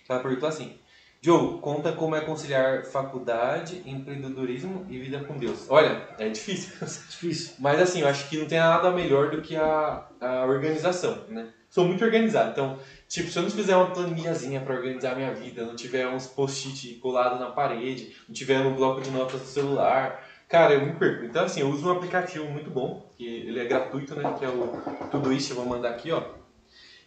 ela 0.09 0.21
perguntou 0.21 0.49
assim, 0.49 0.79
Diogo, 1.25 1.59
conta 1.59 1.91
como 1.93 2.15
é 2.15 2.21
conciliar 2.21 2.85
faculdade, 2.85 3.83
empreendedorismo 3.87 4.85
e 4.91 4.99
vida 4.99 5.21
com 5.21 5.39
Deus. 5.39 5.65
Olha, 5.71 6.07
é 6.19 6.29
difícil. 6.29 6.75
Difícil. 7.09 7.55
Mas 7.59 7.81
assim, 7.81 8.03
eu 8.03 8.09
acho 8.09 8.29
que 8.29 8.37
não 8.37 8.47
tem 8.47 8.59
nada 8.59 8.91
melhor 8.91 9.31
do 9.31 9.41
que 9.41 9.57
a, 9.57 10.07
a 10.21 10.45
organização, 10.45 11.25
né? 11.29 11.49
Sou 11.71 11.87
muito 11.87 12.05
organizado, 12.05 12.51
então, 12.51 12.79
tipo, 13.09 13.31
se 13.31 13.39
eu 13.39 13.43
não 13.43 13.51
fizer 13.51 13.75
uma 13.75 13.91
planilhazinha 13.91 14.61
pra 14.61 14.75
organizar 14.75 15.17
minha 15.17 15.33
vida, 15.33 15.65
não 15.65 15.75
tiver 15.75 16.07
uns 16.07 16.27
post-it 16.27 17.01
colado 17.01 17.41
na 17.41 17.51
parede, 17.51 18.15
não 18.29 18.35
tiver 18.35 18.61
um 18.61 18.77
bloco 18.77 19.01
de 19.01 19.11
notas 19.11 19.41
no 19.41 19.47
celular, 19.47 20.25
cara, 20.47 20.75
eu 20.75 20.87
me 20.87 20.93
perco. 20.93 21.25
Então, 21.25 21.47
assim, 21.47 21.63
eu 21.63 21.69
uso 21.71 21.89
um 21.89 21.93
aplicativo 21.93 22.45
muito 22.45 22.71
bom, 22.71 23.11
que 23.17 23.27
ele 23.27 23.59
é 23.59 23.65
gratuito, 23.65 24.15
né? 24.15 24.35
Que 24.39 24.45
é 24.45 24.49
o 24.49 24.69
Todoist, 25.11 25.51
eu 25.51 25.57
vou 25.57 25.67
mandar 25.67 25.89
aqui, 25.89 26.13
ó. 26.13 26.23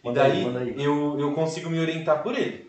E 0.04 0.08
aí, 0.08 0.14
daí 0.14 0.44
manda 0.44 0.58
aí. 0.58 0.74
Eu, 0.76 1.18
eu 1.18 1.32
consigo 1.32 1.70
me 1.70 1.78
orientar 1.78 2.22
por 2.22 2.36
ele, 2.36 2.67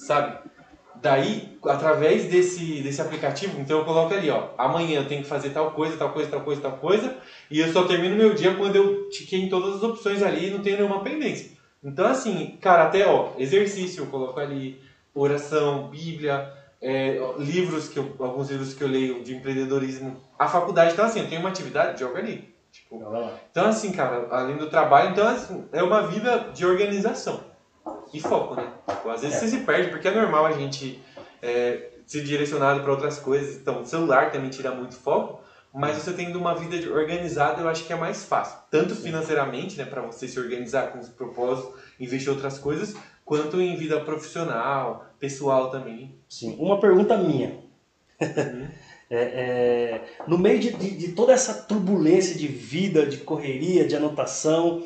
sabe? 0.00 0.50
Daí, 0.96 1.58
através 1.64 2.26
desse, 2.26 2.82
desse 2.82 3.00
aplicativo, 3.00 3.58
então 3.58 3.78
eu 3.78 3.84
coloco 3.84 4.12
ali, 4.12 4.28
ó, 4.28 4.50
amanhã 4.58 5.00
eu 5.00 5.08
tenho 5.08 5.22
que 5.22 5.28
fazer 5.28 5.50
tal 5.50 5.70
coisa, 5.70 5.96
tal 5.96 6.12
coisa, 6.12 6.30
tal 6.30 6.40
coisa, 6.42 6.60
tal 6.60 6.72
coisa, 6.72 7.16
e 7.50 7.58
eu 7.58 7.72
só 7.72 7.84
termino 7.84 8.16
meu 8.16 8.34
dia 8.34 8.54
quando 8.54 8.76
eu 8.76 9.08
tiquei 9.08 9.40
em 9.40 9.48
todas 9.48 9.76
as 9.76 9.82
opções 9.82 10.22
ali 10.22 10.48
e 10.48 10.50
não 10.50 10.62
tenho 10.62 10.76
nenhuma 10.76 11.02
pendência. 11.02 11.52
Então, 11.82 12.06
assim, 12.06 12.58
cara, 12.60 12.84
até, 12.84 13.06
ó, 13.06 13.30
exercício 13.38 14.02
eu 14.02 14.06
coloco 14.08 14.38
ali, 14.38 14.78
oração, 15.14 15.88
Bíblia, 15.88 16.52
é, 16.82 17.18
livros, 17.38 17.88
que 17.88 17.98
eu, 17.98 18.14
alguns 18.18 18.50
livros 18.50 18.74
que 18.74 18.84
eu 18.84 18.88
leio 18.88 19.24
de 19.24 19.34
empreendedorismo, 19.34 20.20
a 20.38 20.46
faculdade, 20.48 20.92
então, 20.92 21.06
assim, 21.06 21.20
eu 21.20 21.28
tenho 21.28 21.40
uma 21.40 21.50
atividade, 21.50 22.00
joga 22.00 22.18
ali. 22.18 22.54
Tipo, 22.70 23.02
então, 23.50 23.66
assim, 23.66 23.90
cara, 23.90 24.28
além 24.30 24.58
do 24.58 24.68
trabalho, 24.68 25.10
então, 25.10 25.26
assim, 25.26 25.64
é 25.72 25.82
uma 25.82 26.02
vida 26.02 26.50
de 26.52 26.66
organização 26.66 27.49
e 28.12 28.20
foco, 28.20 28.54
né? 28.54 28.68
Tipo, 28.88 29.08
às 29.10 29.20
vezes 29.22 29.36
É. 29.36 29.40
você 29.40 29.48
se 29.48 29.58
perde, 29.64 29.90
porque 29.90 30.08
é 30.08 30.10
normal 30.14 30.46
a 30.46 30.52
gente 30.52 31.00
é, 31.42 31.90
ser 32.06 32.22
direcionado 32.24 32.80
para 32.82 32.90
outras 32.90 33.18
coisas. 33.18 33.56
Então, 33.56 33.82
o 33.82 33.86
celular 33.86 34.30
também 34.32 34.50
tira 34.50 34.72
muito 34.74 34.94
foco, 34.96 35.40
mas 35.72 35.96
você 35.96 36.12
tendo 36.12 36.38
uma 36.38 36.54
vida 36.54 36.76
organizada, 36.92 37.62
eu 37.62 37.68
acho 37.68 37.84
que 37.86 37.92
é 37.92 37.96
mais 37.96 38.24
fácil. 38.24 38.58
Tanto 38.70 38.94
financeiramente, 38.94 39.78
né, 39.78 39.84
para 39.84 40.02
você 40.02 40.26
se 40.26 40.38
organizar 40.38 40.88
com 40.92 40.98
os 40.98 41.08
propósitos, 41.08 41.72
investir 41.98 42.28
em 42.28 42.34
outras 42.34 42.58
coisas, 42.58 42.94
quanto 43.24 43.60
em 43.60 43.76
vida 43.76 44.00
profissional, 44.00 45.06
pessoal 45.20 45.70
também. 45.70 46.14
Sim. 46.28 46.56
Uma 46.58 46.80
pergunta 46.80 47.16
minha. 47.16 47.58
É, 49.12 49.16
é, 49.18 50.02
no 50.28 50.38
meio 50.38 50.60
de, 50.60 50.70
de- 50.72 50.96
de 50.96 51.08
toda 51.14 51.32
essa 51.32 51.52
turbulência 51.52 52.32
de 52.36 52.46
vida, 52.46 53.04
de 53.04 53.16
correria, 53.18 53.84
de 53.84 53.96
anotação, 53.96 54.84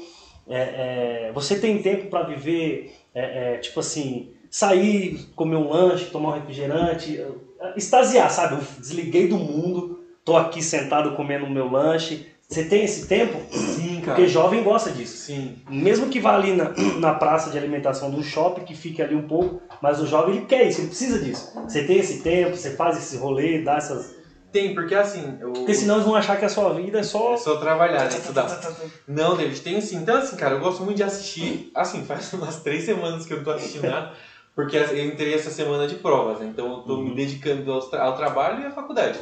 é, 0.48 1.26
é, 1.28 1.32
você 1.34 1.60
tem 1.60 1.82
tempo 1.82 2.08
para 2.08 2.22
viver, 2.22 2.90
é, 3.14 3.54
é, 3.54 3.58
tipo 3.58 3.80
assim, 3.80 4.30
sair, 4.50 5.26
comer 5.36 5.56
um 5.56 5.70
lanche, 5.70 6.06
tomar 6.06 6.30
um 6.30 6.32
refrigerante, 6.32 7.20
extasiar, 7.76 8.30
sabe? 8.30 8.54
Eu 8.54 8.62
desliguei 8.78 9.28
do 9.28 9.36
mundo, 9.36 10.00
tô 10.24 10.36
aqui 10.36 10.62
sentado 10.62 11.12
comendo 11.12 11.46
o 11.46 11.50
meu 11.50 11.70
lanche. 11.70 12.26
Você 12.48 12.64
tem 12.64 12.84
esse 12.84 13.06
tempo? 13.06 13.38
Sim, 13.50 14.00
cara. 14.00 14.16
Porque 14.16 14.28
jovem 14.28 14.62
gosta 14.62 14.90
disso. 14.90 15.16
Sim. 15.16 15.56
Mesmo 15.68 16.08
que 16.08 16.20
vá 16.20 16.34
ali 16.34 16.52
na, 16.52 16.72
na 17.00 17.14
praça 17.14 17.50
de 17.50 17.56
alimentação 17.56 18.10
do 18.10 18.22
shopping, 18.22 18.64
que 18.64 18.74
fique 18.74 19.02
ali 19.02 19.14
um 19.14 19.26
pouco, 19.26 19.60
mas 19.80 20.00
o 20.00 20.06
jovem 20.06 20.36
ele 20.36 20.46
quer 20.46 20.68
isso, 20.68 20.80
ele 20.80 20.88
precisa 20.88 21.18
disso. 21.18 21.52
Você 21.66 21.84
tem 21.84 21.98
esse 21.98 22.22
tempo, 22.22 22.56
você 22.56 22.70
faz 22.70 22.98
esse 22.98 23.16
rolê, 23.16 23.62
dá 23.62 23.76
essas. 23.76 24.14
Tem, 24.54 24.72
porque 24.72 24.94
assim. 24.94 25.36
Eu... 25.40 25.52
Porque 25.52 25.74
senão 25.74 25.96
eles 25.96 26.06
vão 26.06 26.14
achar 26.14 26.38
que 26.38 26.44
a 26.44 26.48
sua 26.48 26.72
vida 26.74 27.00
é 27.00 27.02
só. 27.02 27.34
É 27.34 27.36
só 27.36 27.56
trabalhar, 27.56 28.04
né? 28.04 28.08
Estudar. 28.08 28.46
Não, 29.04 29.36
David, 29.36 29.60
tem 29.60 29.80
sim. 29.80 29.96
Então, 29.96 30.16
assim, 30.16 30.36
cara, 30.36 30.54
eu 30.54 30.60
gosto 30.60 30.84
muito 30.84 30.98
de 30.98 31.02
assistir. 31.02 31.72
Assim, 31.74 32.04
faz 32.04 32.32
umas 32.34 32.62
três 32.62 32.84
semanas 32.84 33.26
que 33.26 33.32
eu 33.32 33.38
não 33.38 33.44
tô 33.44 33.50
assistindo 33.50 33.90
nada. 33.90 34.12
Porque 34.54 34.76
eu 34.76 35.04
entrei 35.04 35.34
essa 35.34 35.50
semana 35.50 35.88
de 35.88 35.96
provas, 35.96 36.38
né? 36.38 36.46
então 36.46 36.70
eu 36.70 36.78
tô 36.82 36.98
me 36.98 37.16
dedicando 37.16 37.72
ao, 37.72 37.80
tra 37.80 38.04
ao 38.04 38.14
trabalho 38.14 38.62
e 38.62 38.66
à 38.66 38.70
faculdade. 38.70 39.18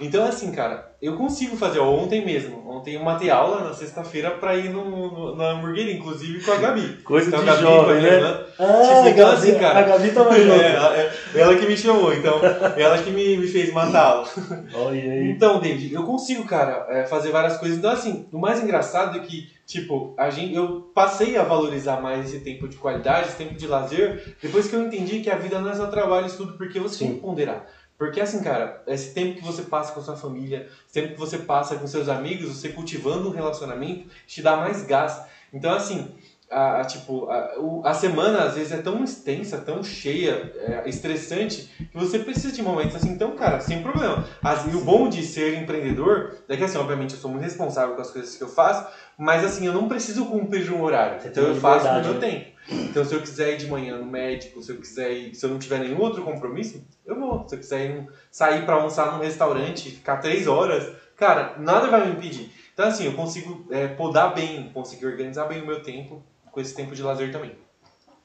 Então, 0.00 0.24
assim, 0.24 0.50
cara, 0.52 0.94
eu 1.00 1.16
consigo 1.16 1.56
fazer. 1.56 1.78
Ó, 1.78 1.90
ontem 1.90 2.24
mesmo, 2.24 2.68
ontem 2.68 2.94
eu 2.94 3.02
matei 3.02 3.30
aula 3.30 3.62
na 3.64 3.72
sexta-feira 3.74 4.30
pra 4.32 4.56
ir 4.56 4.70
no, 4.70 4.84
no, 5.10 5.36
na 5.36 5.50
hamburgueria, 5.52 5.92
inclusive 5.94 6.42
com 6.44 6.52
a 6.52 6.56
Gabi. 6.56 7.02
Coisa 7.02 7.28
então, 7.28 7.42
de 7.44 7.48
a 7.50 7.52
Gabi, 7.52 7.62
jovem, 7.62 8.02
né? 8.02 8.08
irmã. 8.14 8.40
Ah, 8.58 8.82
Tipo, 8.82 9.08
então, 9.08 9.28
a 9.28 9.32
assim, 9.32 9.48
Gabi, 9.52 9.60
cara. 9.60 9.78
a 9.78 9.82
Gabi 9.82 10.10
tava 10.10 10.34
É, 10.36 10.40
junto. 10.40 10.52
ela, 10.60 10.96
é- 10.96 11.12
ela 11.34 11.56
que 11.56 11.66
me 11.66 11.76
chamou, 11.76 12.12
então. 12.14 12.40
ela 12.76 12.98
que 12.98 13.10
me, 13.10 13.36
me 13.36 13.46
fez 13.46 13.72
matar 13.72 14.02
aula. 14.04 14.28
Olha 14.74 15.00
aí. 15.12 15.30
Então, 15.30 15.60
David, 15.60 15.92
eu 15.94 16.04
consigo, 16.04 16.44
cara, 16.44 16.86
é, 16.88 17.04
fazer 17.04 17.30
várias 17.30 17.56
coisas. 17.58 17.78
Então, 17.78 17.90
assim, 17.90 18.26
o 18.32 18.38
mais 18.38 18.62
engraçado 18.62 19.16
é 19.16 19.20
que, 19.20 19.50
tipo, 19.66 20.14
a 20.18 20.30
gente, 20.30 20.54
eu 20.54 20.90
passei 20.94 21.36
a 21.36 21.42
valorizar 21.42 22.00
mais 22.00 22.24
esse 22.26 22.40
tempo 22.40 22.66
de 22.68 22.76
qualidade, 22.76 23.28
esse 23.28 23.36
tempo 23.36 23.54
de 23.54 23.66
lazer, 23.66 24.36
depois 24.42 24.66
que 24.68 24.74
eu 24.76 24.82
entendi 24.82 25.20
que 25.20 25.30
a 25.30 25.36
vida 25.36 25.58
não 25.60 25.70
é 25.70 25.74
só 25.74 25.86
trabalho 25.86 26.24
e 26.26 26.28
estudo, 26.28 26.56
porque 26.56 26.78
você 26.80 26.98
tem 27.00 27.08
Sim. 27.08 27.14
que 27.14 27.20
ponderar. 27.20 27.66
Porque, 27.98 28.20
assim, 28.20 28.40
cara, 28.42 28.82
esse 28.86 29.12
tempo 29.14 29.36
que 29.36 29.44
você 29.44 29.62
passa 29.62 29.92
com 29.92 30.00
sua 30.00 30.16
família, 30.16 30.66
esse 30.84 30.92
tempo 30.94 31.14
que 31.14 31.18
você 31.18 31.38
passa 31.38 31.76
com 31.76 31.86
seus 31.86 32.08
amigos, 32.08 32.48
você 32.48 32.68
cultivando 32.68 33.28
um 33.28 33.32
relacionamento, 33.32 34.06
te 34.26 34.42
dá 34.42 34.56
mais 34.56 34.82
gás. 34.82 35.22
Então, 35.52 35.72
assim, 35.72 36.14
a, 36.50 36.80
a, 36.80 36.84
tipo, 36.84 37.28
a, 37.30 37.58
o- 37.58 37.82
a 37.84 37.92
semana 37.94 38.42
às 38.42 38.54
vezes 38.54 38.70
é 38.72 38.78
tão 38.78 39.02
extensa, 39.02 39.58
tão 39.58 39.82
cheia, 39.82 40.52
é, 40.56 40.88
estressante, 40.88 41.68
que 41.90 41.96
você 41.96 42.18
precisa 42.18 42.52
de 42.52 42.62
momentos 42.62 42.94
assim. 42.94 43.08
Então, 43.10 43.34
cara, 43.34 43.60
sem 43.60 43.80
problema. 43.80 44.22
As- 44.42 44.64
e 44.70 44.74
o 44.74 44.80
bom 44.80 45.08
de 45.08 45.22
ser 45.24 45.54
empreendedor 45.54 46.34
é 46.48 46.56
que, 46.56 46.64
assim, 46.64 46.78
obviamente 46.78 47.14
eu 47.14 47.20
sou 47.20 47.30
muito 47.30 47.42
responsável 47.42 47.94
com 47.94 48.00
as 48.00 48.10
coisas 48.10 48.36
que 48.36 48.42
eu 48.42 48.48
faço, 48.48 48.84
mas, 49.16 49.42
assim, 49.42 49.66
eu 49.66 49.72
não 49.72 49.88
preciso 49.88 50.26
cumprir 50.26 50.70
um 50.70 50.82
horário. 50.82 51.20
Você 51.20 51.28
então 51.28 51.44
eu 51.44 51.54
faço 51.54 51.90
meu 51.90 52.12
né? 52.14 52.18
tempo. 52.20 52.55
Então, 52.68 53.04
se 53.04 53.14
eu 53.14 53.20
quiser 53.20 53.54
ir 53.54 53.58
de 53.58 53.68
manhã 53.68 53.96
no 53.98 54.06
médico, 54.06 54.62
se 54.62 54.72
eu 54.72 54.76
quiser 54.76 55.12
ir, 55.12 55.34
se 55.34 55.44
eu 55.44 55.50
não 55.50 55.58
tiver 55.58 55.78
nenhum 55.78 56.00
outro 56.00 56.22
compromisso, 56.22 56.84
eu 57.04 57.18
vou. 57.18 57.48
Se 57.48 57.54
eu 57.54 57.58
quiser 57.58 57.90
ir 57.90 58.08
sair 58.30 58.64
pra 58.64 58.74
almoçar 58.74 59.12
num 59.12 59.22
restaurante, 59.22 59.90
ficar 59.90 60.16
três 60.16 60.46
horas, 60.46 60.92
cara, 61.16 61.56
nada 61.58 61.88
vai 61.88 62.06
me 62.06 62.12
impedir. 62.12 62.50
Então, 62.72 62.88
assim, 62.88 63.06
eu 63.06 63.14
consigo 63.14 63.66
é, 63.70 63.86
podar 63.88 64.34
bem, 64.34 64.70
conseguir 64.74 65.06
organizar 65.06 65.46
bem 65.46 65.62
o 65.62 65.66
meu 65.66 65.82
tempo 65.82 66.22
com 66.50 66.60
esse 66.60 66.74
tempo 66.74 66.94
de 66.94 67.02
lazer 67.02 67.30
também. 67.30 67.52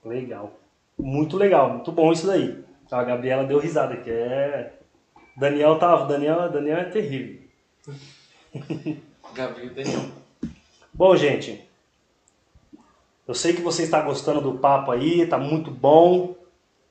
Legal. 0.04 0.54
Muito 0.98 1.38
legal, 1.38 1.70
muito 1.70 1.92
bom 1.92 2.12
isso 2.12 2.28
daí. 2.28 2.64
A 2.92 3.04
Gabriela 3.04 3.46
deu 3.46 3.60
risada, 3.60 3.96
que 3.98 4.10
é. 4.10 4.74
Daniel 5.38 5.80
tava. 5.80 6.06
Daniel, 6.06 6.52
Daniel 6.52 6.78
é 6.80 6.86
terrível. 6.86 7.42
Gabriel 9.34 9.74
Daniel. 9.74 10.02
Bom, 10.94 11.16
gente. 11.16 11.71
Eu 13.32 13.36
sei 13.36 13.54
que 13.54 13.62
você 13.62 13.84
está 13.84 14.02
gostando 14.02 14.42
do 14.42 14.56
papo 14.56 14.92
aí, 14.92 15.26
tá 15.26 15.38
muito 15.38 15.72
bom, 15.72 16.36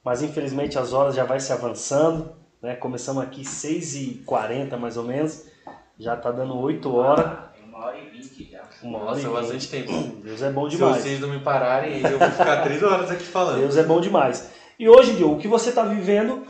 mas 0.03 0.23
infelizmente 0.23 0.79
as 0.79 0.95
horas 0.95 1.15
já 1.15 1.23
vai 1.23 1.39
se 1.39 1.53
avançando, 1.53 2.33
né? 2.63 2.75
Começamos 2.77 3.23
aqui 3.23 3.43
6h40 3.43 4.75
mais 4.79 4.97
ou 4.97 5.05
menos, 5.05 5.45
já 5.99 6.17
tá 6.17 6.31
dando 6.31 6.59
8 6.59 6.97
horas, 6.97 7.27
Tem 7.55 7.69
uma 7.69 7.85
hora 7.85 7.99
e 7.99 8.09
vinte 8.09 8.51
já. 8.51 8.63
uma 8.83 9.01
hora 9.01 9.07
Nossa, 9.09 9.21
e 9.21 9.25
vinte. 9.25 9.33
bastante 9.35 9.69
tempo. 9.69 9.93
Deus 10.25 10.41
é 10.41 10.51
bom 10.51 10.71
Se 10.71 10.77
demais. 10.79 11.03
vocês 11.03 11.21
não 11.21 11.29
me 11.29 11.41
pararem, 11.41 12.01
eu 12.01 12.19
vou 12.19 12.31
ficar 12.31 12.63
três 12.63 12.83
horas 12.83 13.11
aqui 13.11 13.25
falando. 13.25 13.59
Deus 13.61 13.77
é 13.77 13.83
bom 13.83 14.01
demais. 14.01 14.51
E 14.79 14.89
hoje, 14.89 15.19
Joe, 15.19 15.35
o 15.35 15.37
que 15.37 15.47
você 15.47 15.69
está 15.69 15.83
vivendo 15.83 16.47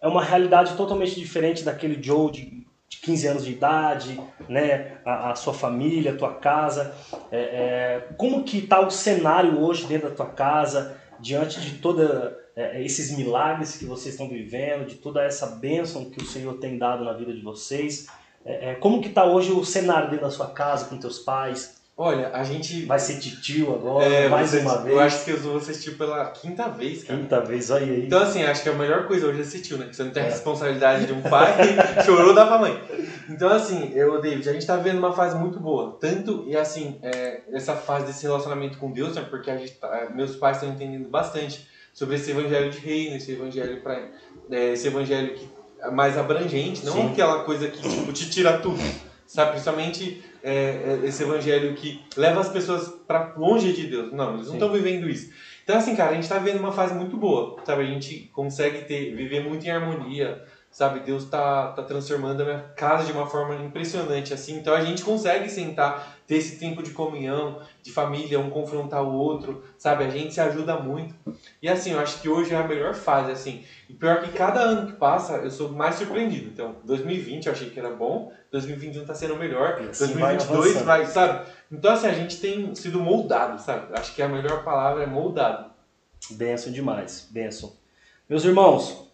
é 0.00 0.08
uma 0.08 0.24
realidade 0.24 0.74
totalmente 0.74 1.20
diferente 1.20 1.62
daquele 1.64 2.02
Joe 2.02 2.30
de, 2.32 2.63
de 2.94 3.00
15 3.00 3.26
anos 3.26 3.44
de 3.44 3.52
idade, 3.52 4.20
né? 4.48 4.98
A, 5.04 5.32
a 5.32 5.34
sua 5.34 5.52
família, 5.52 6.12
a 6.12 6.16
tua 6.16 6.34
casa. 6.34 6.94
É, 7.30 7.38
é, 7.38 8.08
como 8.16 8.44
que 8.44 8.58
está 8.58 8.80
o 8.80 8.90
cenário 8.90 9.60
hoje 9.60 9.86
dentro 9.86 10.08
da 10.08 10.14
tua 10.14 10.26
casa, 10.26 10.96
diante 11.18 11.60
de 11.60 11.78
toda 11.78 12.38
é, 12.56 12.82
esses 12.82 13.16
milagres 13.16 13.76
que 13.76 13.84
vocês 13.84 14.14
estão 14.14 14.28
vivendo, 14.28 14.86
de 14.86 14.96
toda 14.96 15.22
essa 15.22 15.46
bênção 15.46 16.10
que 16.10 16.22
o 16.22 16.26
Senhor 16.26 16.54
tem 16.54 16.78
dado 16.78 17.04
na 17.04 17.12
vida 17.12 17.32
de 17.32 17.42
vocês? 17.42 18.06
É, 18.44 18.70
é, 18.70 18.74
como 18.74 19.00
que 19.00 19.08
está 19.08 19.24
hoje 19.24 19.52
o 19.52 19.64
cenário 19.64 20.10
dentro 20.10 20.26
da 20.26 20.30
sua 20.30 20.48
casa, 20.48 20.86
com 20.86 20.98
teus 20.98 21.18
pais? 21.18 21.82
Olha, 21.96 22.30
a 22.32 22.42
gente. 22.42 22.84
Vai 22.86 22.98
ser 22.98 23.20
titio 23.20 23.72
agora, 23.72 24.04
É, 24.04 24.28
mais 24.28 24.52
uma 24.52 24.78
vez. 24.78 24.94
Eu 24.96 25.00
acho 25.00 25.24
que 25.24 25.30
eu 25.30 25.36
vou 25.38 25.56
assistir 25.58 25.92
pela 25.96 26.24
quinta 26.30 26.68
vez, 26.68 27.04
cara. 27.04 27.20
Quinta 27.20 27.40
vez, 27.40 27.70
olha 27.70 27.86
aí. 27.86 28.06
Então, 28.06 28.20
assim, 28.20 28.42
acho 28.42 28.64
que 28.64 28.68
a 28.68 28.72
melhor 28.72 29.06
coisa 29.06 29.28
hoje 29.28 29.38
é 29.38 29.42
assistir, 29.42 29.78
né? 29.78 29.86
Que 29.86 29.94
você 29.94 30.02
não 30.02 30.10
tem 30.10 30.24
a 30.24 30.26
É. 30.26 30.30
responsabilidade 30.30 31.06
de 31.06 31.12
um 31.12 31.22
pai, 31.22 31.54
chorou, 32.04 32.34
dá 32.34 32.46
pra 32.46 32.58
mãe. 32.58 32.82
Então, 33.30 33.48
assim, 33.48 33.92
eu, 33.94 34.20
David, 34.20 34.48
a 34.48 34.52
gente 34.52 34.66
tá 34.66 34.76
vivendo 34.76 34.98
uma 34.98 35.12
fase 35.12 35.36
muito 35.36 35.60
boa. 35.60 35.96
Tanto, 36.00 36.44
e 36.48 36.56
assim, 36.56 36.98
é, 37.00 37.42
essa 37.52 37.76
fase 37.76 38.06
desse 38.06 38.24
relacionamento 38.24 38.76
com 38.78 38.90
Deus, 38.90 39.14
né? 39.14 39.24
Porque 39.30 39.48
a 39.48 39.56
gente 39.56 39.74
tá- 39.74 40.08
meus 40.12 40.34
pais 40.34 40.56
estão 40.56 40.70
entendendo 40.74 41.08
bastante 41.08 41.64
sobre 41.92 42.16
esse 42.16 42.32
evangelho 42.32 42.70
de 42.72 42.78
reino, 42.78 43.16
esse 43.16 43.30
evangelho 43.30 43.80
pra, 43.82 44.00
é, 44.50 44.72
esse 44.72 44.88
evangelho 44.88 45.32
que 45.34 45.48
é 45.80 45.90
mais 45.92 46.18
abrangente, 46.18 46.84
não 46.84 46.92
Sim. 46.92 47.12
aquela 47.12 47.44
coisa 47.44 47.68
que, 47.68 47.80
tipo, 47.88 48.12
te 48.12 48.28
tira 48.28 48.58
tudo. 48.58 48.82
Sabe? 49.26 49.52
Principalmente 49.52 50.22
é, 50.44 51.00
é, 51.02 51.06
esse 51.06 51.22
evangelho 51.22 51.74
que 51.74 52.04
leva 52.16 52.38
as 52.38 52.50
pessoas 52.50 52.88
pra 53.06 53.34
longe 53.36 53.72
de 53.72 53.86
Deus. 53.86 54.12
Não, 54.12 54.34
eles 54.34 54.46
não 54.46 54.54
estão 54.54 54.70
vivendo 54.70 55.08
isso. 55.08 55.32
Então, 55.64 55.78
assim, 55.78 55.96
cara, 55.96 56.10
a 56.10 56.14
gente 56.14 56.28
tá 56.28 56.38
vivendo 56.38 56.60
uma 56.60 56.72
fase 56.72 56.94
muito 56.94 57.16
boa, 57.16 57.56
sabe? 57.64 57.82
A 57.82 57.86
gente 57.86 58.30
consegue 58.30 58.82
ter, 58.82 59.14
viver 59.16 59.42
muito 59.42 59.64
em 59.66 59.70
harmonia, 59.70 60.44
sabe? 60.74 60.98
Deus 60.98 61.24
tá, 61.26 61.68
tá 61.68 61.84
transformando 61.84 62.42
a 62.42 62.44
minha 62.44 62.58
casa 62.74 63.04
de 63.04 63.12
uma 63.12 63.28
forma 63.28 63.54
impressionante, 63.62 64.34
assim. 64.34 64.56
Então, 64.56 64.74
a 64.74 64.84
gente 64.84 65.04
consegue 65.04 65.48
sentar, 65.48 66.18
ter 66.26 66.34
esse 66.34 66.58
tempo 66.58 66.82
de 66.82 66.90
comunhão, 66.90 67.62
de 67.80 67.92
família, 67.92 68.40
um 68.40 68.50
confrontar 68.50 69.04
o 69.04 69.14
outro, 69.14 69.62
sabe? 69.78 70.02
A 70.02 70.10
gente 70.10 70.34
se 70.34 70.40
ajuda 70.40 70.76
muito. 70.80 71.14
E, 71.62 71.68
assim, 71.68 71.92
eu 71.92 72.00
acho 72.00 72.20
que 72.20 72.28
hoje 72.28 72.52
é 72.52 72.56
a 72.56 72.66
melhor 72.66 72.92
fase, 72.92 73.30
assim. 73.30 73.64
E 73.88 73.94
pior 73.94 74.20
que 74.20 74.32
cada 74.32 74.62
ano 74.62 74.88
que 74.88 74.94
passa, 74.94 75.34
eu 75.34 75.50
sou 75.50 75.68
mais 75.68 75.94
surpreendido. 75.94 76.48
Então, 76.48 76.74
2020 76.82 77.46
eu 77.46 77.52
achei 77.52 77.70
que 77.70 77.78
era 77.78 77.90
bom, 77.90 78.32
2021 78.50 79.04
tá 79.04 79.14
sendo 79.14 79.36
melhor, 79.36 79.80
assim 79.88 80.14
vai 80.14 80.36
2022 80.36 80.58
avançando. 80.58 80.84
vai, 80.84 81.06
sabe? 81.06 81.46
Então, 81.70 81.92
assim, 81.92 82.08
a 82.08 82.14
gente 82.14 82.40
tem 82.40 82.74
sido 82.74 82.98
moldado, 82.98 83.62
sabe? 83.62 83.96
Acho 83.96 84.12
que 84.12 84.20
a 84.20 84.28
melhor 84.28 84.64
palavra 84.64 85.04
é 85.04 85.06
moldado. 85.06 85.70
Benção 86.32 86.72
demais, 86.72 87.28
benção. 87.30 87.72
Meus 88.28 88.44
irmãos, 88.44 89.08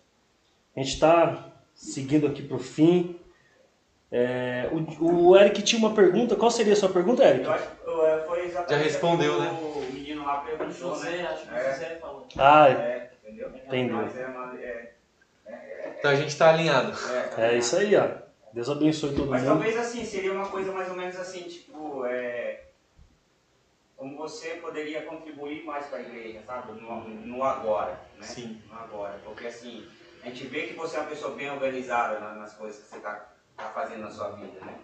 a 0.75 0.81
gente 0.81 0.95
está 0.95 1.50
seguindo 1.81 2.27
aqui 2.27 2.43
para 2.43 2.57
o 2.57 2.61
fim. 2.61 3.19
É, 4.13 4.69
o, 4.73 5.29
o 5.31 5.37
Eric 5.37 5.63
tinha 5.63 5.79
uma 5.79 5.95
pergunta. 5.95 6.37
Qual 6.37 6.51
seria 6.51 6.73
a 6.73 6.77
sua 6.77 6.89
pergunta, 6.89 7.25
Eric? 7.25 7.45
Eu 7.45 7.53
acho 7.53 7.69
que 7.69 7.91
uh, 7.91 8.27
foi 8.27 8.45
exatamente 8.47 8.71
Já 8.71 8.77
respondeu, 8.77 9.35
o 9.35 9.41
né? 9.41 9.51
O 9.51 9.93
menino 9.93 10.25
lá 10.25 10.39
perguntou, 10.39 10.95
José, 10.95 11.11
né? 11.19 11.29
acho 11.29 11.47
que 11.47 11.55
o 11.55 11.57
É, 11.57 11.73
José 11.73 11.99
falou. 12.01 12.27
Ah, 12.37 12.69
é, 12.69 13.11
entendeu? 13.23 13.49
Entendeu. 13.55 13.97
Mas 13.97 14.17
é, 14.19 14.27
uma- 14.27 14.55
é, 14.59 14.93
Então 15.99 16.11
a 16.11 16.15
gente 16.15 16.37
tá 16.37 16.51
alinhado. 16.51 16.93
é, 17.39 17.55
é 17.55 17.59
isso 17.59 17.77
aí, 17.77 17.95
ó. 17.97 18.09
Deus 18.53 18.69
abençoe 18.69 19.15
todo 19.15 19.31
Mas 19.31 19.43
mundo. 19.43 19.51
talvez 19.53 19.77
assim, 19.79 20.05
seria 20.05 20.33
uma 20.33 20.49
coisa 20.49 20.73
mais 20.73 20.89
ou 20.91 20.97
menos 20.97 21.17
assim, 21.17 21.43
tipo, 21.45 22.05
é, 22.05 22.63
como 23.97 24.17
você 24.17 24.51
poderia 24.57 25.03
contribuir 25.03 25.65
mais 25.65 25.87
para 25.87 25.99
a 25.99 26.03
igreja, 26.03 26.41
sabe? 26.45 26.73
No, 26.81 27.01
no 27.09 27.45
agora, 27.45 27.93
né? 28.17 28.23
Sim. 28.27 28.61
No 28.69 28.77
agora. 28.77 29.21
Porque 29.25 29.47
assim, 29.47 29.87
a 30.23 30.27
gente 30.27 30.47
vê 30.47 30.67
que 30.69 30.75
você 30.75 30.97
é 30.97 31.01
uma 31.01 31.09
pessoa 31.09 31.35
bem 31.35 31.51
organizada 31.51 32.21
na- 32.21 32.35
nas 32.35 32.55
coisas 32.55 32.83
que 32.83 32.91
você 32.91 32.97
está 32.97 33.27
fazendo 33.75 34.03
na 34.03 34.11
sua 34.11 34.31
vida, 34.31 34.61
né? 34.65 34.79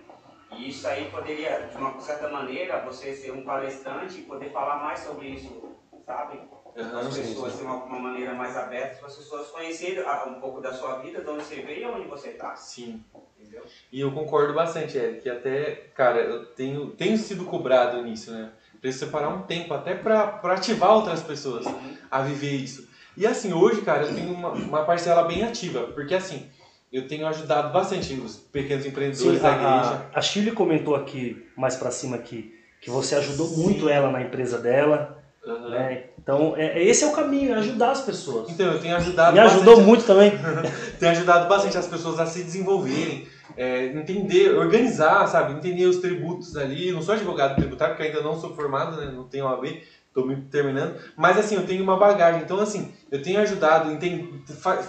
E 0.52 0.70
isso 0.70 0.86
aí 0.86 1.10
poderia, 1.10 1.68
de 1.70 1.76
uma 1.76 2.00
certa 2.00 2.28
maneira, 2.28 2.84
você 2.84 3.14
ser 3.14 3.32
um 3.32 3.44
palestrante 3.44 4.20
e 4.20 4.22
poder 4.22 4.50
falar 4.52 4.76
mais 4.82 5.00
sobre 5.00 5.28
isso, 5.28 5.76
sabe? 6.04 6.40
As 6.76 7.16
pessoas 7.16 7.56
de 7.56 7.62
uma, 7.62 7.74
uma 7.84 7.98
maneira 7.98 8.34
mais 8.34 8.56
aberta, 8.56 8.98
para 8.98 9.06
as 9.06 9.16
pessoas 9.16 9.48
conhecerem 9.48 9.98
ah, 10.06 10.24
um 10.28 10.40
pouco 10.40 10.60
da 10.60 10.72
sua 10.72 10.98
vida, 10.98 11.22
de 11.22 11.28
onde 11.28 11.42
você 11.44 11.62
veio 11.62 11.82
e 11.82 11.86
onde 11.86 12.06
você 12.06 12.28
está, 12.30 12.54
Sim. 12.54 13.02
entendeu? 13.38 13.64
E 13.90 14.00
eu 14.00 14.12
concordo 14.12 14.52
bastante, 14.54 14.96
Eric, 14.96 15.22
que 15.22 15.28
até, 15.30 15.72
cara, 15.94 16.20
eu 16.20 16.44
tenho, 16.54 16.90
tenho 16.90 17.16
sido 17.16 17.44
cobrado 17.44 18.00
nisso, 18.02 18.30
né? 18.30 18.52
Preciso 18.80 19.06
separar 19.06 19.30
um 19.30 19.40
tempo 19.42 19.72
até 19.74 19.94
pra 19.94 20.38
ativar 20.44 20.92
outras 20.92 21.22
pessoas 21.22 21.64
a 22.10 22.20
viver 22.20 22.52
isso. 22.52 22.86
E 23.16 23.26
assim, 23.26 23.52
hoje, 23.52 23.80
cara, 23.80 24.04
eu 24.04 24.14
tenho 24.14 24.32
uma, 24.32 24.50
uma 24.50 24.84
parcela 24.84 25.22
bem 25.24 25.42
ativa, 25.42 25.80
porque 25.94 26.14
assim, 26.14 26.46
eu 26.92 27.08
tenho 27.08 27.26
ajudado 27.26 27.72
bastante 27.72 28.14
os 28.14 28.36
pequenos 28.36 28.84
empreendedores 28.86 29.36
Sim, 29.38 29.42
da 29.42 29.48
a, 29.48 29.54
igreja. 29.54 30.06
a, 30.14 30.18
a 30.18 30.22
Shirley 30.22 30.52
comentou 30.52 30.94
aqui, 30.94 31.46
mais 31.56 31.76
para 31.76 31.90
cima 31.90 32.16
aqui, 32.16 32.54
que 32.80 32.90
você 32.90 33.14
ajudou 33.14 33.48
muito 33.56 33.88
ela 33.88 34.10
na 34.10 34.22
empresa 34.22 34.58
dela. 34.58 35.22
Aham. 35.46 35.68
Né? 35.70 36.04
Então, 36.20 36.54
é, 36.56 36.82
esse 36.82 37.04
é 37.04 37.06
o 37.06 37.12
caminho, 37.12 37.52
é 37.52 37.58
ajudar 37.58 37.92
as 37.92 38.00
pessoas. 38.00 38.50
Então, 38.50 38.72
eu 38.72 38.80
tenho 38.80 38.96
ajudado 38.96 39.32
Me 39.32 39.38
ajudou 39.38 39.76
bastante- 39.76 39.86
muito 39.86 40.04
também. 40.04 40.32
tem 40.98 41.08
ajudado 41.10 41.48
bastante 41.48 41.78
as 41.78 41.86
pessoas 41.86 42.18
a 42.18 42.26
se 42.26 42.42
desenvolverem, 42.42 43.28
é, 43.56 43.86
entender, 43.86 44.56
organizar, 44.56 45.24
sabe? 45.28 45.52
Entender 45.52 45.86
os 45.86 45.98
tributos 45.98 46.56
ali. 46.56 46.88
Eu 46.88 46.96
não 46.96 47.02
sou 47.02 47.14
advogado 47.14 47.54
tributário, 47.54 47.94
porque 47.94 48.08
ainda 48.08 48.22
não 48.22 48.38
sou 48.38 48.56
formado, 48.56 48.96
né? 48.96 49.06
Não 49.14 49.22
tenho 49.24 49.44
OAB, 49.46 49.80
estou 50.16 50.26
me 50.26 50.36
terminando. 50.42 50.96
Mas, 51.14 51.36
assim, 51.38 51.56
eu 51.56 51.66
tenho 51.66 51.82
uma 51.84 51.96
bagagem. 51.98 52.40
Então, 52.40 52.58
assim, 52.58 52.94
eu 53.10 53.20
tenho 53.22 53.38
ajudado, 53.40 53.90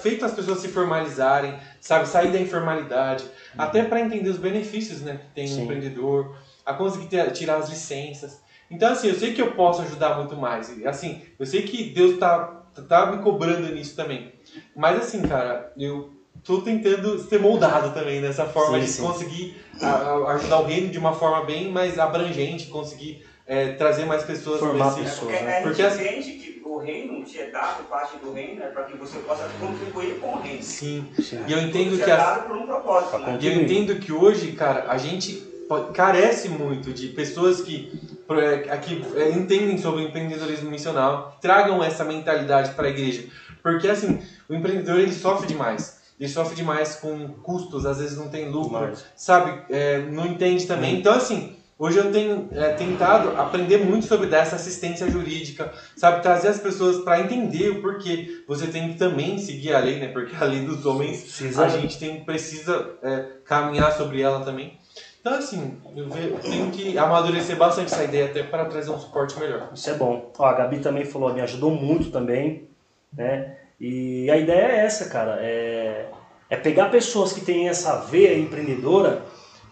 feito 0.02 0.24
as 0.26 0.32
pessoas 0.32 0.60
se 0.60 0.70
formalizarem, 0.70 1.54
sabe? 1.82 2.08
Sair 2.08 2.32
da 2.32 2.40
informalidade, 2.40 3.26
até 3.58 3.84
para 3.84 4.00
entender 4.00 4.30
os 4.30 4.38
benefícios, 4.38 5.02
né? 5.02 5.18
Que 5.18 5.36
tem 5.36 5.48
Sim. 5.48 5.60
um 5.60 5.64
empreendedor, 5.66 6.38
a 6.66 6.74
conseguir 6.74 7.08
ter- 7.08 7.32
tirar 7.32 7.58
as 7.58 7.70
licenças. 7.70 8.42
Então, 8.72 8.92
assim, 8.92 9.08
eu 9.10 9.16
sei 9.16 9.34
que 9.34 9.42
eu 9.42 9.52
posso 9.52 9.82
ajudar 9.82 10.16
muito 10.16 10.36
mais. 10.38 10.70
E, 10.70 10.86
Assim, 10.88 11.22
eu 11.38 11.46
sei 11.46 11.62
que 11.64 11.84
Deus 11.92 12.18
tá, 12.18 12.64
tá 12.88 13.06
me 13.08 13.18
cobrando 13.22 13.68
nisso 13.70 13.96
também. 13.96 14.32
Mas, 14.76 14.98
assim, 15.00 15.22
cara, 15.22 15.72
eu 15.78 16.14
tô 16.44 16.62
tentando 16.62 17.20
ser 17.20 17.40
moldado 17.40 17.92
também 17.94 18.22
nessa 18.22 18.46
forma 18.46 18.78
Sim, 18.80 18.86
de 18.86 18.92
sim. 18.92 19.02
conseguir 19.02 19.62
a- 19.82 19.88
a- 19.88 20.32
ajudar 20.36 20.60
o 20.60 20.66
reino 20.66 20.90
de 20.90 20.98
uma 20.98 21.12
forma 21.14 21.46
bem 21.46 21.70
mais 21.72 22.00
abrangente, 22.00 22.68
conseguir 22.68 23.26
é, 23.48 23.70
trazer 23.74 24.06
mais 24.06 24.24
pessoas 24.24 24.60
Formar 24.60 24.92
pra 24.94 25.02
esse- 25.04 25.12
pessoas. 25.12 25.32
Porque 25.32 25.44
né? 25.46 25.58
a 25.58 25.62
Porque 25.62 25.82
gente 25.84 25.94
assim- 25.94 26.04
entende 26.04 26.32
que 26.34 26.62
o 26.66 26.78
reino 26.78 27.24
te 27.24 27.40
é 27.40 27.50
dado, 27.50 27.84
parte 27.86 28.18
do 28.18 28.32
reino, 28.34 28.62
é 28.64 28.68
para 28.68 28.84
que 28.84 28.98
você 28.98 29.20
possa 29.20 29.48
contribuir 29.60 30.20
com 30.20 30.34
o 30.34 30.42
reino. 30.42 30.62
Sim. 30.62 31.06
Sim. 31.20 31.40
E 31.48 31.52
eu 31.54 31.60
entendo 31.62 31.92
Tudo 31.92 32.04
que 32.04 32.10
é 32.10 32.14
as, 32.14 32.20
dado 32.20 32.48
por 32.48 32.58
um 32.58 32.66
propósito, 32.66 33.18
né? 33.20 33.38
E 33.42 33.48
eu 33.48 33.54
entendo 33.62 33.96
que 34.00 34.12
hoje, 34.12 34.52
cara, 34.52 34.86
a 34.90 34.98
gente 34.98 35.48
carece 35.94 36.48
muito 36.50 36.94
de 36.94 37.08
pessoas 37.10 37.62
que, 37.62 37.92
é, 38.30 38.78
que 38.78 39.06
é, 39.16 39.30
entendem 39.32 39.78
sobre 39.78 40.02
o 40.04 40.08
empreendedorismo 40.08 40.70
missional, 40.70 41.38
tragam 41.42 41.84
essa 41.84 42.04
mentalidade 42.06 42.72
para 42.72 42.88
a 42.88 42.90
igreja. 42.90 43.26
Porque, 43.62 43.88
assim, 43.88 44.22
o 44.48 44.54
empreendedor 44.54 45.00
ele 45.00 45.12
sofre 45.12 45.46
demais. 45.48 45.98
Ele 46.20 46.30
sofre 46.30 46.56
demais 46.56 46.96
com 46.96 47.28
custos, 47.44 47.86
às 47.86 48.00
vezes 48.00 48.18
não 48.18 48.30
tem 48.30 48.50
lucro, 48.50 48.70
Demais. 48.80 49.06
sabe? 49.16 49.62
É, 49.70 50.00
não 50.00 50.26
entende 50.26 50.66
também. 50.66 50.98
Então, 51.00 51.14
assim, 51.14 51.57
hoje 51.78 51.98
eu 51.98 52.12
tenho 52.12 52.48
é, 52.52 52.70
tentado 52.70 53.30
aprender 53.38 53.78
muito 53.78 54.06
sobre 54.06 54.28
dessa 54.28 54.56
assistência 54.56 55.10
jurídica, 55.10 55.72
sabe? 55.96 56.22
Trazer 56.22 56.50
as 56.50 56.60
pessoas 56.60 56.98
para 57.00 57.20
entender 57.22 57.70
o 57.70 57.82
porquê. 57.82 58.42
Você 58.48 58.68
tem 58.68 58.90
que 58.90 58.96
também 58.96 59.38
seguir 59.38 59.74
a 59.74 59.80
lei, 59.80 60.00
né? 60.00 60.08
Porque 60.08 60.36
a 60.36 60.46
lei 60.46 60.62
dos 60.62 60.86
homens 60.86 61.22
Precisa- 61.22 61.66
a 61.66 61.68
gente 61.68 61.98
tem, 61.98 62.24
precisa 62.24 62.94
é, 63.04 63.26
caminhar 63.46 63.92
sobre 63.92 64.22
ela 64.22 64.40
também. 64.44 64.78
Então, 65.20 65.34
assim, 65.38 65.76
eu 65.96 66.40
tenho 66.40 66.72
que 66.72 66.98
amadurecer 66.98 67.58
bastante 67.58 67.92
essa 67.94 68.04
ideia 68.04 68.26
até 68.26 68.44
para 68.44 68.64
trazer 68.66 68.92
um 68.92 68.98
suporte 69.00 69.38
melhor. 69.38 69.70
Isso 69.74 69.90
é 69.90 69.94
bom. 69.94 70.32
Ó, 70.38 70.46
a 70.46 70.54
Gabi 70.54 70.80
também 70.80 71.04
falou, 71.04 71.34
me 71.34 71.42
ajudou 71.42 71.70
muito 71.72 72.10
também, 72.10 72.64
né? 73.12 73.58
E 73.80 74.32
a 74.32 74.38
ideia 74.38 74.68
é 74.72 74.78
essa, 74.86 75.06
cara, 75.10 75.38
é, 75.42 76.06
é 76.50 76.56
pegar 76.56 76.86
pessoas 76.90 77.34
que 77.34 77.42
têm 77.42 77.68
essa 77.68 77.98
veia 77.98 78.38
empreendedora, 78.38 79.22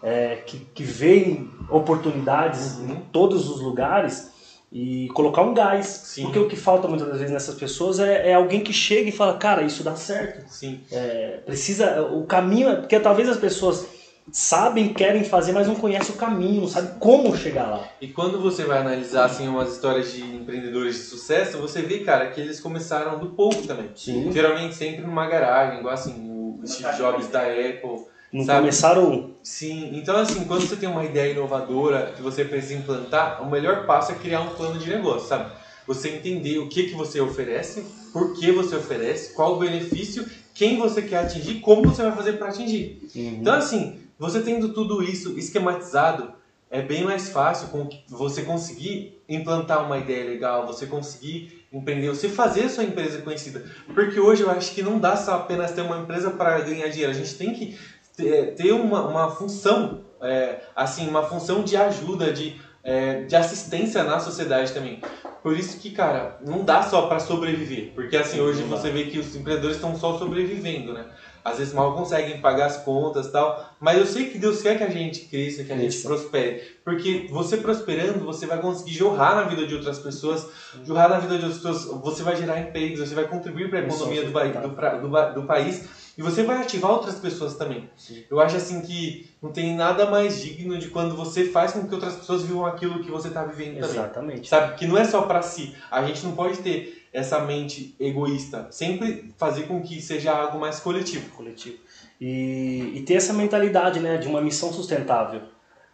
é, 0.06 0.36
que, 0.45 0.60
que 0.73 0.84
veem 0.84 1.49
oportunidades 1.68 2.77
Uhum. 2.77 2.91
em 2.91 2.95
todos 3.11 3.49
os 3.49 3.60
lugares 3.60 4.30
e 4.72 5.07
colocar 5.14 5.41
um 5.41 5.53
gás. 5.53 5.86
Sim. 5.88 6.23
Porque 6.23 6.38
o 6.40 6.48
que 6.48 6.56
falta 6.56 6.88
muitas 6.88 7.07
das 7.07 7.18
vezes 7.18 7.34
nessas 7.34 7.56
pessoas 7.56 7.99
é, 7.99 8.30
é 8.30 8.34
alguém 8.34 8.60
que 8.61 8.72
chega 8.72 9.10
e 9.10 9.11
fala, 9.11 9.34
cara, 9.38 9.64
isso 9.64 9.84
dá 9.84 9.95
certo. 9.95 10.45
Sim, 10.49 10.82
É, 10.91 11.40
precisa, 11.45 12.03
o 12.03 12.23
caminho, 12.26 12.69
é- 12.69 12.76
porque 12.76 12.99
talvez 12.99 13.27
as 13.30 13.38
pessoas 13.38 13.86
sabem, 14.32 14.91
querem 14.94 15.23
fazer, 15.23 15.53
mas 15.53 15.68
não 15.68 15.76
conhecem 15.76 16.14
o 16.14 16.18
caminho, 16.18 16.61
não 16.61 16.68
sabem 16.68 16.91
como 16.99 17.36
chegar 17.38 17.68
lá. 17.69 17.88
E 18.02 18.07
quando 18.07 18.40
você 18.41 18.64
vai 18.64 18.80
analisar 18.80 19.26
assim 19.26 19.48
umas 19.48 19.72
histórias 19.73 20.11
de 20.14 20.22
empreendedores 20.23 20.95
de 20.95 21.02
sucesso, 21.02 21.57
você 21.60 21.82
vê, 21.84 21.99
cara, 21.99 22.27
que 22.32 22.41
eles 22.41 22.60
começaram 22.60 23.19
do 23.19 23.27
pouco 23.27 23.65
também. 23.68 23.90
Sim. 23.95 24.32
Geralmente 24.32 24.73
sempre 24.76 25.02
numa 25.06 25.27
garagem, 25.27 25.80
igual 25.80 25.94
assim, 25.94 26.27
o 26.32 26.60
Steve 26.68 26.95
Jobs 26.98 27.27
da 27.30 27.41
Apple. 27.41 28.14
Não 28.36 28.44
Sabe? 28.44 28.60
começaram 28.60 29.30
Sim, 29.41 29.91
então 29.94 30.18
assim, 30.18 30.44
quando 30.44 30.68
você 30.68 30.76
tem 30.76 30.90
uma 30.90 31.06
ideia 31.06 31.32
inovadora 31.32 32.12
que 32.16 32.22
você 32.22 32.44
precisa 32.44 32.74
implantar, 32.74 33.41
o 33.41 33.49
melhor 33.49 33.86
passo 33.86 34.12
é 34.12 34.16
criar 34.16 34.41
um 34.41 34.49
plano 34.56 34.78
de 34.78 34.90
negócio, 34.90 35.30
sabe? 35.30 35.52
Você 35.88 36.10
entender 36.10 36.57
o 36.57 36.68
que, 36.68 36.84
que 36.84 36.95
você 36.95 37.22
oferece, 37.22 37.86
por 38.12 38.34
que 38.34 38.52
você 38.52 38.76
oferece, 38.76 39.34
qual 39.36 39.53
o 39.53 39.60
benefício, 39.60 40.28
quem 40.53 40.78
você 40.78 41.02
quer 41.02 41.18
atingir, 41.18 41.62
como 41.62 41.84
você 41.84 42.02
vai 42.02 42.12
fazer 42.12 42.34
para 42.34 42.48
atingir. 42.48 43.07
Então, 43.16 43.53
assim, 43.53 43.99
você 44.18 44.41
tendo 44.41 44.74
tudo 44.74 45.02
isso 45.03 45.38
esquematizado, 45.38 46.34
é 46.70 46.82
bem 46.82 47.03
mais 47.03 47.30
fácil 47.30 47.70
você 48.10 48.41
conseguir 48.41 49.22
implantar 49.30 49.86
uma 49.86 49.98
ideia 49.98 50.26
legal, 50.26 50.66
você 50.66 50.86
conseguir 50.86 51.66
empreender, 51.72 52.10
você 52.10 52.28
fazer 52.28 52.70
sua 52.70 52.84
empresa 52.84 53.22
conhecida. 53.22 53.64
Porque 53.94 54.20
hoje 54.20 54.44
eu 54.44 54.49
acho 54.49 54.74
que 54.74 54.82
não 54.82 54.99
dá 54.99 55.16
só 55.16 55.36
apenas 55.36 55.72
ter 55.72 55.82
uma 55.82 55.99
empresa 55.99 56.32
para 56.32 56.60
ganhar 56.62 56.88
dinheiro, 56.88 57.12
a 57.12 57.16
gente 57.16 57.36
tem 57.36 57.53
que 57.53 57.78
ter, 58.16 58.72
uma, 58.72 59.08
uma 59.08 59.30
função, 59.30 60.00
é, 60.22 60.60
assim, 60.76 61.08
uma 61.08 61.24
função 61.24 61.64
de 61.64 61.76
ajuda, 61.76 62.32
de, 62.32 62.56
é, 62.84 63.24
de 63.24 63.36
assistência 63.36 64.04
na 64.04 64.20
sociedade 64.20 64.72
também. 64.72 65.02
Por 65.42 65.56
isso 65.56 65.78
que, 65.80 65.92
cara, 65.92 66.38
não 66.42 66.64
dá 66.64 66.82
só 66.82 67.04
para 67.04 67.20
sobreviver. 67.20 67.92
Porque 67.94 68.18
assim, 68.18 68.40
hoje 68.40 68.64
você 68.64 68.90
vê 68.90 69.04
que 69.04 69.20
os 69.20 69.36
empreendedores 69.36 69.76
estão 69.76 69.96
só 69.96 70.18
sobrevivendo, 70.18 70.92
né? 70.92 71.06
Às 71.44 71.60
vezes 71.60 71.72
mal 71.72 71.94
conseguem 71.94 72.42
pagar 72.42 72.66
as 72.66 72.78
contas 72.78 73.30
tal. 73.32 73.64
Mas 73.80 74.00
eu 74.00 74.08
sei 74.08 74.26
que 74.26 74.40
Deus 74.40 74.60
quer 74.64 74.76
que 74.76 74.84
a 74.84 74.90
gente 74.90 75.26
cresça, 75.26 75.64
que 75.64 75.72
a 75.72 75.78
gente 75.78 75.90
Isso. 75.90 76.08
prospere. 76.08 76.64
Porque 76.84 77.28
você 77.30 77.58
prosperando, 77.58 78.26
você 78.26 78.48
vai 78.48 78.58
conseguir 78.60 78.94
jorrar 78.94 79.36
na 79.36 79.44
vida 79.44 79.68
de 79.68 79.76
outras 79.76 80.00
pessoas, 80.00 80.48
jorrar 80.84 81.08
na 81.08 81.20
vida 81.20 81.38
de 81.38 81.46
outras 81.46 81.62
pessoas, 81.62 82.02
você 82.02 82.24
vai 82.24 82.36
gerar 82.36 82.60
empregos, 82.60 83.08
você 83.08 83.14
vai 83.14 83.28
contribuir 83.28 83.70
para 83.70 83.78
a 83.78 83.84
economia 83.84 84.24
do, 84.24 84.40
é 84.40 84.50
do, 84.50 85.02
do, 85.02 85.10
ba- 85.10 85.30
do 85.30 85.44
país 85.44 85.88
e 86.18 86.22
você 86.22 86.44
vai 86.44 86.62
ativar 86.62 86.92
outras 86.92 87.16
pessoas 87.16 87.56
também. 87.56 87.90
Sim. 87.98 88.24
Eu 88.30 88.40
acho 88.40 88.56
assim 88.56 88.82
que 88.82 89.30
não 89.42 89.52
tem 89.52 89.76
nada 89.76 90.10
mais 90.10 90.42
digno 90.42 90.78
de 90.78 90.90
quando 90.90 91.16
você 91.16 91.46
faz 91.46 91.74
com 91.74 91.88
que 91.88 91.94
outras 91.94 92.16
pessoas 92.16 92.44
vivam 92.44 92.66
aquilo 92.66 93.04
que 93.04 93.12
você 93.12 93.28
está 93.28 93.44
vivendo 93.44 93.76
também. 93.76 93.90
Exatamente. 93.90 94.48
Sabe? 94.48 94.76
Que 94.76 94.88
não 94.88 94.98
é 94.98 95.04
só 95.04 95.24
para 95.24 95.42
si. 95.42 95.76
A 95.92 96.06
gente 96.06 96.24
não 96.24 96.34
pode 96.34 96.60
ter 96.60 97.06
essa 97.12 97.40
mente 97.40 97.96
egoísta. 98.00 98.68
Sempre 98.72 99.34
fazer 99.38 99.64
com 99.64 99.82
que 99.82 100.02
seja 100.02 100.32
algo 100.32 100.60
mais 100.60 100.80
coletivo. 100.80 101.30
coletivo. 101.36 101.78
E, 102.20 102.94
e 102.96 103.02
ter 103.02 103.16
essa 103.16 103.34
mentalidade 103.34 104.00
né, 104.00 104.18
de 104.18 104.28
uma 104.28 104.42
missão 104.42 104.72
sustentável. 104.72 105.42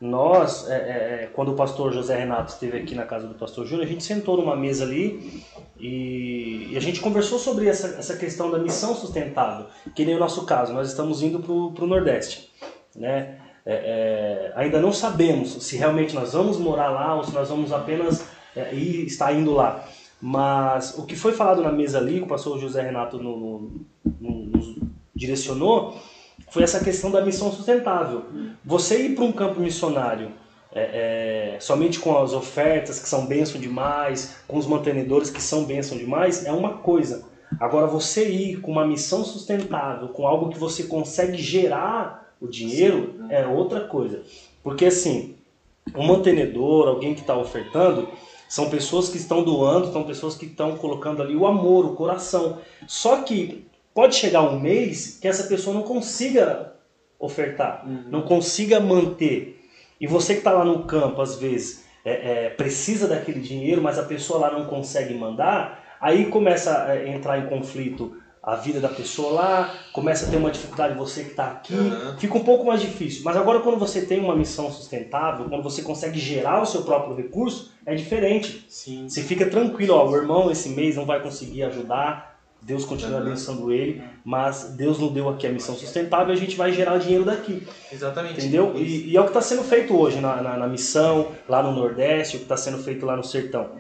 Nós, 0.02 0.68
é, 0.68 0.74
é, 0.74 0.78
é, 1.24 1.30
quando 1.32 1.52
o 1.52 1.56
pastor 1.56 1.94
José 1.94 2.18
Renato 2.18 2.52
esteve 2.54 2.80
aqui 2.80 2.96
na 2.96 3.06
casa 3.06 3.28
do 3.28 3.36
pastor 3.36 3.68
Júnior, 3.68 3.86
a 3.86 3.90
gente 3.90 4.04
sentou 4.04 4.36
numa 4.36 4.56
mesa 4.56 4.84
ali 4.84 5.44
e, 5.80 6.70
e 6.72 6.76
a 6.76 6.80
gente 6.80 7.00
conversou 7.00 7.38
sobre 7.38 7.68
essa, 7.68 7.88
essa 8.00 8.18
questão 8.18 8.50
da 8.50 8.58
missão 8.58 8.96
sustentável, 8.96 9.68
que 9.96 10.04
nem 10.04 10.16
o 10.16 10.20
nosso 10.20 10.44
caso, 10.48 10.74
nós 10.74 10.88
estamos 10.90 11.22
indo 11.22 11.40
para 11.40 11.84
o 11.84 11.88
Nordeste. 11.88 12.50
Né? 12.96 13.38
É, 13.64 13.74
é, 13.74 14.54
ainda 14.56 14.82
não 14.82 14.92
sabemos 14.92 15.64
se 15.64 15.78
realmente 15.78 16.16
nós 16.16 16.34
vamos 16.34 16.58
morar 16.58 16.90
lá 16.90 17.16
ou 17.16 17.24
se 17.24 17.32
nós 17.32 17.48
vamos 17.48 17.72
apenas 17.72 18.26
é, 18.56 18.74
ir, 18.74 19.06
estar 19.06 19.32
indo 19.34 19.54
lá. 19.54 19.86
Mas 20.20 20.98
o 20.98 21.06
que 21.06 21.16
foi 21.16 21.32
falado 21.32 21.62
na 21.62 21.72
mesa 21.72 22.00
ali, 22.00 22.20
o 22.22 22.28
pastor 22.28 22.60
José 22.60 22.82
Renato 22.82 23.18
no- 23.22 23.38
no- 23.38 23.86
no- 24.20 24.46
nos 24.48 24.76
direcionou, 25.16 25.96
foi 26.52 26.64
essa 26.64 26.84
questão 26.84 27.10
da 27.10 27.22
missão 27.22 27.52
sustentável. 27.52 28.26
Você 28.64 29.02
ir 29.06 29.16
para 29.16 29.24
um 29.24 29.32
campo 29.32 29.60
missionário 29.60 30.34
é, 30.74 31.56
é, 31.56 31.60
somente 31.60 32.00
com 32.00 32.18
as 32.18 32.34
ofertas 32.34 33.00
que 33.00 33.10
são 33.10 33.26
bênção 33.26 33.60
demais, 33.60 34.36
com 34.48 34.58
os 34.58 34.68
mantenedores 34.68 35.30
que 35.30 35.42
são 35.42 35.66
bênção 35.66 35.98
demais, 35.98 36.46
é 36.46 36.52
uma 36.52 36.74
coisa. 36.74 37.26
Agora, 37.60 37.88
você 37.88 38.30
ir 38.30 38.62
com 38.62 38.72
uma 38.72 38.86
missão 38.86 39.24
sustentável, 39.24 40.10
com 40.10 40.28
algo 40.28 40.50
que 40.50 40.60
você 40.60 40.84
consegue 40.84 41.38
gerar 41.38 42.34
o 42.40 42.48
dinheiro, 42.48 43.16
é 43.30 43.46
outra 43.46 43.82
coisa. 43.82 44.24
Porque 44.64 44.86
assim, 44.86 45.36
um 45.96 46.06
mantenedor, 46.06 46.88
alguém 46.88 47.14
que 47.14 47.22
está 47.22 47.36
ofertando, 47.36 48.08
são 48.48 48.70
pessoas 48.70 49.10
que 49.10 49.18
estão 49.18 49.44
doando, 49.44 49.92
são 49.92 50.04
pessoas 50.04 50.36
que 50.36 50.46
estão 50.46 50.78
colocando 50.78 51.22
ali 51.22 51.36
o 51.36 51.46
amor, 51.46 51.86
o 51.86 51.96
coração. 51.96 52.60
Só 52.88 53.22
que 53.22 53.66
pode 53.94 54.16
chegar 54.16 54.42
um 54.44 54.60
mês 54.60 55.18
que 55.22 55.28
essa 55.28 55.44
pessoa 55.44 55.74
não 55.76 55.84
consiga 55.84 56.74
ofertar, 57.20 57.86
não 58.10 58.22
consiga 58.22 58.80
manter. 58.80 59.60
E 60.00 60.08
você 60.08 60.34
que 60.34 60.40
está 60.40 60.52
lá 60.52 60.66
no 60.66 60.86
campo, 60.86 61.22
às 61.22 61.36
vezes, 61.36 61.84
é, 62.04 62.46
é, 62.46 62.50
precisa 62.50 63.08
daquele 63.08 63.40
dinheiro, 63.40 63.82
mas 63.82 64.00
a 64.00 64.04
pessoa 64.04 64.40
lá 64.40 64.52
não 64.58 64.66
consegue 64.66 65.14
mandar, 65.14 65.98
aí 66.02 66.26
começa 66.26 66.86
a 66.86 66.96
é, 66.96 67.10
entrar 67.10 67.38
em 67.38 67.46
conflito 67.48 68.18
a 68.42 68.56
vida 68.56 68.80
da 68.80 68.90
pessoa 68.90 69.34
lá, 69.34 69.76
começa 69.94 70.26
a 70.26 70.30
ter 70.32 70.38
uma 70.38 70.50
dificuldade 70.50 70.98
você 70.98 71.24
que 71.24 71.30
está 71.30 71.52
aqui, 71.52 71.76
Uhum. 71.76 72.18
fica 72.18 72.36
um 72.40 72.44
pouco 72.44 72.66
mais 72.66 72.82
difícil. 72.82 73.22
Mas 73.24 73.38
agora 73.38 73.60
quando 73.60 73.78
você 73.78 74.02
tem 74.04 74.20
uma 74.20 74.36
missão 74.36 74.72
sustentável, 74.72 75.46
quando 75.48 75.62
você 75.62 75.84
consegue 75.84 76.18
gerar 76.18 76.60
o 76.60 76.66
seu 76.66 76.82
próprio 76.82 77.16
recurso, 77.16 77.72
é 77.86 77.94
diferente. 77.94 78.66
Sim. 78.68 79.08
Você 79.08 79.22
fica 79.22 79.46
tranquilo, 79.46 79.94
ó, 79.94 80.10
o 80.10 80.16
irmão 80.16 80.50
esse 80.50 80.70
mês 80.70 80.96
não 80.96 81.06
vai 81.06 81.22
conseguir 81.22 81.62
ajudar, 81.66 82.31
Deus 82.62 82.86
continua 82.86 83.20
Uhum. 83.20 83.28
abençoando 83.28 83.72
ele, 83.72 84.04
mas 84.24 84.76
Deus 84.78 85.00
não 85.00 85.12
deu 85.12 85.28
aqui 85.28 85.48
a 85.48 85.52
missão 85.52 85.76
sustentável 85.76 86.34
e 86.34 86.38
a 86.38 86.40
gente 86.40 86.56
vai 86.56 86.72
gerar 86.72 87.00
dinheiro 87.00 87.26
daqui, 87.26 87.68
Exatamente. 87.92 88.40
entendeu? 88.40 88.74
E, 88.76 89.10
e 89.10 89.18
é 89.18 89.20
o 89.20 89.24
que 89.24 89.30
está 89.32 89.42
sendo 89.42 89.64
feito 89.64 89.98
hoje 90.00 90.20
na, 90.20 90.42
na, 90.42 90.58
na 90.58 90.68
missão, 90.68 91.30
lá 91.50 91.64
no 91.64 91.72
Nordeste, 91.72 92.36
o 92.36 92.40
que 92.40 92.46
está 92.46 92.58
sendo 92.58 92.78
feito 92.78 93.06
lá 93.06 93.16
no 93.16 93.24
Sertão. 93.24 93.72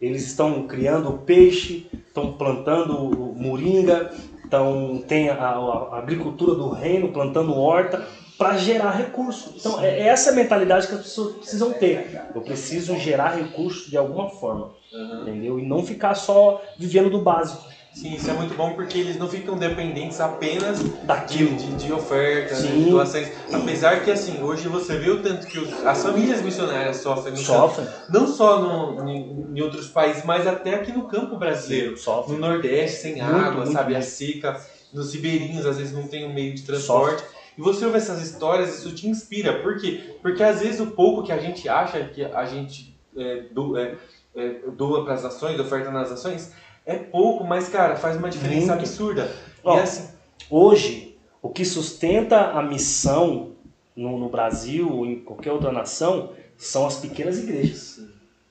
eles 0.00 0.26
estão 0.26 0.66
criando 0.66 1.12
peixe, 1.24 1.86
estão 2.06 2.32
plantando 2.32 2.94
moringa, 3.36 4.10
então 4.44 5.02
tem 5.06 5.30
a, 5.30 5.36
a, 5.36 5.98
agricultura 5.98 6.54
do 6.54 6.70
reino, 6.70 7.12
plantando 7.12 7.56
horta 7.56 8.04
para 8.36 8.56
gerar 8.56 8.90
recursos. 8.90 9.54
Então 9.60 9.80
é, 9.80 10.00
é 10.00 10.06
essa 10.08 10.32
mentalidade 10.32 10.88
que 10.88 10.94
as 10.94 11.02
pessoas 11.02 11.36
precisam 11.36 11.72
ter. 11.72 12.20
Eu 12.34 12.40
preciso 12.42 12.96
gerar 12.98 13.36
recursos 13.36 13.88
de 13.88 13.96
alguma 13.96 14.28
forma, 14.28 14.72
uhum. 14.92 15.22
entendeu? 15.22 15.58
E 15.58 15.66
não 15.66 15.84
ficar 15.84 16.14
só 16.14 16.60
vivendo 16.76 17.10
do 17.10 17.20
básico. 17.20 17.73
Sim, 17.94 18.14
isso 18.14 18.28
é 18.28 18.32
muito 18.32 18.54
bom 18.56 18.72
porque 18.72 18.98
eles 18.98 19.16
não 19.16 19.28
ficam 19.28 19.56
dependentes 19.56 20.20
apenas 20.20 20.82
daquilo 21.04 21.56
de, 21.56 21.68
de, 21.68 21.86
de 21.86 21.92
ofertas, 21.92 22.62
de 22.62 22.90
doações. 22.90 23.30
Apesar 23.52 24.02
que 24.02 24.10
assim, 24.10 24.42
hoje 24.42 24.66
você 24.66 24.98
vê 24.98 25.10
o 25.10 25.22
tanto 25.22 25.46
que 25.46 25.60
os, 25.60 25.86
as 25.86 26.02
famílias 26.02 26.42
missionárias 26.42 26.96
sofrem 26.96 27.36
sofrem. 27.36 27.86
Não 28.10 28.26
só 28.26 28.60
no, 28.60 29.08
em, 29.08 29.46
em, 29.54 29.60
outros 29.62 29.86
países, 29.86 30.24
mas 30.24 30.44
até 30.44 30.74
aqui 30.74 30.90
no 30.90 31.06
campo 31.06 31.36
brasileiro. 31.36 31.96
Sofrem. 31.96 32.36
No 32.36 32.48
Nordeste, 32.48 33.00
sem 33.00 33.12
muito, 33.12 33.24
água, 33.26 33.64
muito 33.64 33.72
sabe? 33.72 33.92
Muito. 33.92 34.04
A 34.04 34.06
seca, 34.06 34.60
nos 34.92 35.14
ribeirinhos, 35.14 35.64
às 35.64 35.78
vezes 35.78 35.92
não 35.92 36.08
tem 36.08 36.26
um 36.26 36.34
meio 36.34 36.52
de 36.52 36.62
transporte. 36.62 37.22
Sofre. 37.22 37.34
E 37.56 37.62
você 37.62 37.84
ouve 37.84 37.98
essas 37.98 38.20
histórias, 38.20 38.76
isso 38.76 38.92
te 38.92 39.08
inspira. 39.08 39.60
Por 39.60 39.78
quê? 39.78 40.16
Porque 40.20 40.42
às 40.42 40.60
vezes 40.60 40.80
o 40.80 40.86
pouco 40.88 41.22
que 41.22 41.30
a 41.30 41.38
gente 41.38 41.68
acha 41.68 42.02
que 42.04 42.24
a 42.24 42.44
gente 42.44 42.98
é, 43.16 43.42
do, 43.52 43.78
é, 43.78 43.94
é, 44.34 44.48
doa 44.76 45.04
para 45.04 45.14
as 45.14 45.24
ações, 45.24 45.58
oferta 45.60 45.90
nas 45.90 46.10
ações, 46.10 46.52
é 46.86 46.96
pouco, 46.96 47.44
mas, 47.44 47.68
cara, 47.68 47.96
faz 47.96 48.16
uma 48.16 48.28
diferença 48.28 48.74
Muito. 48.74 48.80
absurda. 48.80 49.30
Ó, 49.62 49.78
assim... 49.78 50.12
Hoje, 50.50 51.16
o 51.40 51.48
que 51.48 51.64
sustenta 51.64 52.50
a 52.50 52.62
missão 52.62 53.52
no, 53.96 54.18
no, 54.18 54.28
Brasil 54.28 54.90
ou 54.90 55.06
em 55.06 55.20
qualquer 55.20 55.52
outra 55.52 55.72
nação 55.72 56.32
são 56.56 56.86
as 56.86 56.96
pequenas 56.96 57.38
igrejas. 57.38 58.00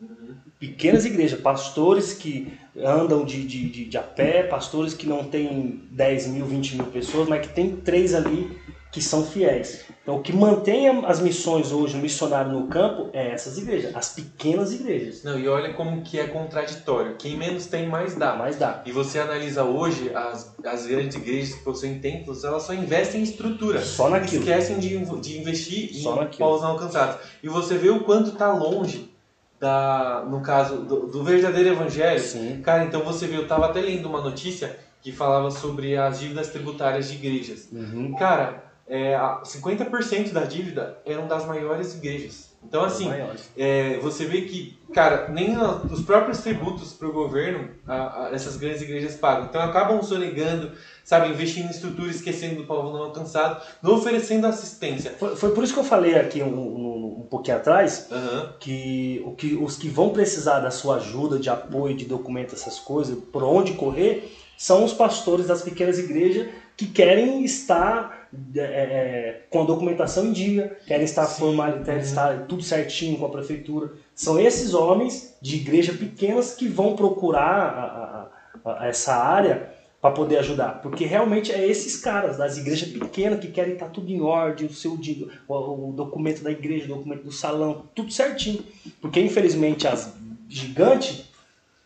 Uhum. 0.02 0.36
Pequenas 0.60 1.06
igrejas, 1.06 1.40
pastores 1.40 2.14
que 2.14 2.52
andam 2.76 3.24
de, 3.24 3.46
de, 3.46 3.70
de, 3.70 3.86
de 3.86 3.98
a 3.98 4.02
pé, 4.02 4.44
pastores 4.44 4.94
que 4.94 5.08
não 5.08 5.24
têm 5.26 5.82
10 5.92 6.28
mil, 6.28 6.46
20 6.46 6.76
mil 6.78 6.86
pessoas, 6.88 7.28
mas 7.28 7.46
que 7.46 7.54
tem 7.54 7.76
três 7.76 8.14
ali 8.14 8.58
que 8.94 9.02
são 9.02 9.26
fiéis. 9.26 9.86
Então, 10.04 10.18
o 10.18 10.22
que 10.22 10.32
mantém 10.32 10.88
as 11.06 11.20
missões 11.20 11.72
hoje, 11.72 11.98
o 11.98 12.00
missionário 12.00 12.52
no 12.52 12.68
campo, 12.68 13.10
é 13.12 13.32
essas 13.32 13.58
igrejas, 13.58 13.96
as 13.96 14.10
pequenas 14.10 14.72
igrejas. 14.72 15.24
Não, 15.24 15.38
e 15.38 15.48
olha 15.48 15.74
como 15.74 16.04
que 16.04 16.20
é 16.20 16.28
contraditório. 16.28 17.16
Quem 17.16 17.36
menos 17.36 17.66
tem, 17.66 17.88
mais 17.88 18.14
dá. 18.16 18.36
Mais 18.36 18.56
dá. 18.56 18.84
E 18.86 18.92
você 18.92 19.20
analisa 19.20 19.64
hoje, 19.64 20.14
as, 20.14 20.56
as 20.64 20.86
grandes 20.86 21.18
igrejas 21.18 21.56
que 21.56 21.64
possuem 21.64 21.98
templos, 21.98 22.44
elas 22.44 22.64
só 22.64 22.74
investem 22.74 23.22
em 23.22 23.24
estrutura. 23.24 23.82
Só 23.82 24.10
naquilo. 24.10 24.44
Esquecem 24.44 24.78
de, 24.78 25.04
de 25.20 25.40
investir 25.40 25.96
só 25.96 26.22
em 26.22 26.28
povos 26.28 26.62
não 26.62 26.70
alcançados. 26.70 27.18
E 27.42 27.50
você 27.50 27.78
vê 27.80 27.90
o 27.90 28.02
quanto 28.02 28.30
está 28.30 28.54
longe 28.54 29.12
da, 29.60 30.24
no 30.30 30.42
caso, 30.42 30.78
do, 30.82 31.08
do, 31.08 31.24
verdadeiro 31.24 31.70
evangelho. 31.70 32.20
Sim. 32.20 32.62
Cara, 32.62 32.84
então 32.84 33.02
você 33.02 33.26
vê, 33.26 33.38
eu 33.38 33.44
estava 33.44 33.66
até 33.66 33.82
lendo 33.82 34.08
uma 34.08 34.22
notícia 34.22 34.78
que 35.02 35.12
falava 35.12 35.50
sobre 35.50 35.98
as 35.98 36.20
dívidas 36.20 36.50
tributárias 36.50 37.10
de 37.10 37.16
igrejas. 37.16 37.68
Uhum. 37.72 38.14
Cara, 38.16 38.63
é, 38.88 39.16
50% 39.44 40.32
da 40.32 40.44
dívida 40.44 40.98
eram 41.06 41.28
das 41.28 41.46
maiores 41.46 41.96
igrejas. 41.96 42.54
Então, 42.66 42.84
assim, 42.84 43.10
é, 43.58 43.98
você 44.00 44.26
vê 44.26 44.42
que, 44.42 44.78
cara, 44.94 45.28
nem 45.30 45.56
os 45.92 46.02
próprios 46.02 46.40
tributos 46.40 46.94
para 46.94 47.08
o 47.08 47.12
governo 47.12 47.70
a, 47.86 48.26
a, 48.26 48.30
essas 48.34 48.56
grandes 48.56 48.82
igrejas 48.82 49.16
pagam. 49.16 49.46
Então, 49.46 49.62
acabam 49.62 50.02
sonegando, 50.02 50.72
sabe, 51.04 51.30
investindo 51.30 51.68
em 51.68 51.72
estrutura, 51.72 52.10
esquecendo 52.10 52.56
do 52.56 52.64
povo 52.64 52.92
não 52.92 53.04
alcançado, 53.04 53.62
não 53.82 53.96
oferecendo 53.96 54.48
assistência. 54.48 55.12
Foi, 55.20 55.36
foi 55.36 55.52
por 55.52 55.64
isso 55.64 55.74
que 55.74 55.80
eu 55.80 55.84
falei 55.84 56.16
aqui 56.16 56.42
um, 56.42 56.58
um, 56.58 57.20
um 57.20 57.28
pouquinho 57.30 57.58
atrás 57.58 58.08
uhum. 58.10 58.50
que, 58.60 59.22
o 59.26 59.32
que 59.32 59.56
os 59.56 59.76
que 59.76 59.90
vão 59.90 60.10
precisar 60.10 60.60
da 60.60 60.72
sua 60.72 60.96
ajuda, 60.96 61.38
de 61.38 61.50
apoio, 61.50 61.96
de 61.96 62.06
documento, 62.06 62.56
essas 62.56 62.80
coisas, 62.80 63.18
por 63.32 63.44
onde 63.44 63.74
correr, 63.74 64.34
são 64.58 64.86
os 64.86 64.94
pastores 64.94 65.48
das 65.48 65.62
pequenas 65.62 66.00
igrejas 66.00 66.48
que 66.78 66.88
querem 66.88 67.44
estar 67.44 68.13
é, 68.56 68.62
é, 68.62 69.42
com 69.50 69.62
a 69.62 69.66
documentação 69.66 70.26
em 70.26 70.32
dia, 70.32 70.78
querem 70.86 71.06
estar 71.06 71.26
formal, 71.26 71.84
querem 71.84 72.02
estar 72.02 72.46
tudo 72.48 72.64
certinho 72.64 73.18
com 73.18 73.26
a 73.26 73.30
prefeitura. 73.30 73.92
São 74.16 74.40
esses 74.40 74.74
homens 74.74 75.36
de 75.42 75.58
igreja 75.58 75.94
pequenas 75.94 76.54
que 76.54 76.68
vão 76.68 76.96
procurar 76.96 78.30
a, 78.66 78.70
a, 78.72 78.84
a 78.84 78.88
essa 78.88 79.16
área 79.16 79.72
para 80.02 80.12
poder 80.12 80.40
ajudar, 80.40 80.82
porque 80.82 81.06
realmente 81.06 81.50
é 81.54 81.66
esses 81.66 81.96
caras 81.96 82.38
das 82.38 82.58
igrejas 82.58 82.90
pequenas 82.90 83.40
que 83.40 83.48
querem 83.48 83.76
estar 83.76 83.88
tudo 83.88 84.12
em 84.12 84.20
ordem, 84.20 84.68
o 84.68 84.74
seu 84.74 85.00
o, 85.48 85.90
o 85.90 85.94
documento 85.94 86.44
da 86.44 86.52
igreja, 86.52 86.86
o 86.86 86.98
documento 86.98 87.24
do 87.24 87.32
salão, 87.32 87.86
tudo 87.96 88.12
certinho, 88.12 88.66
porque 89.00 89.22
infelizmente 89.22 89.88
as 89.88 90.14
gigantes 90.50 91.23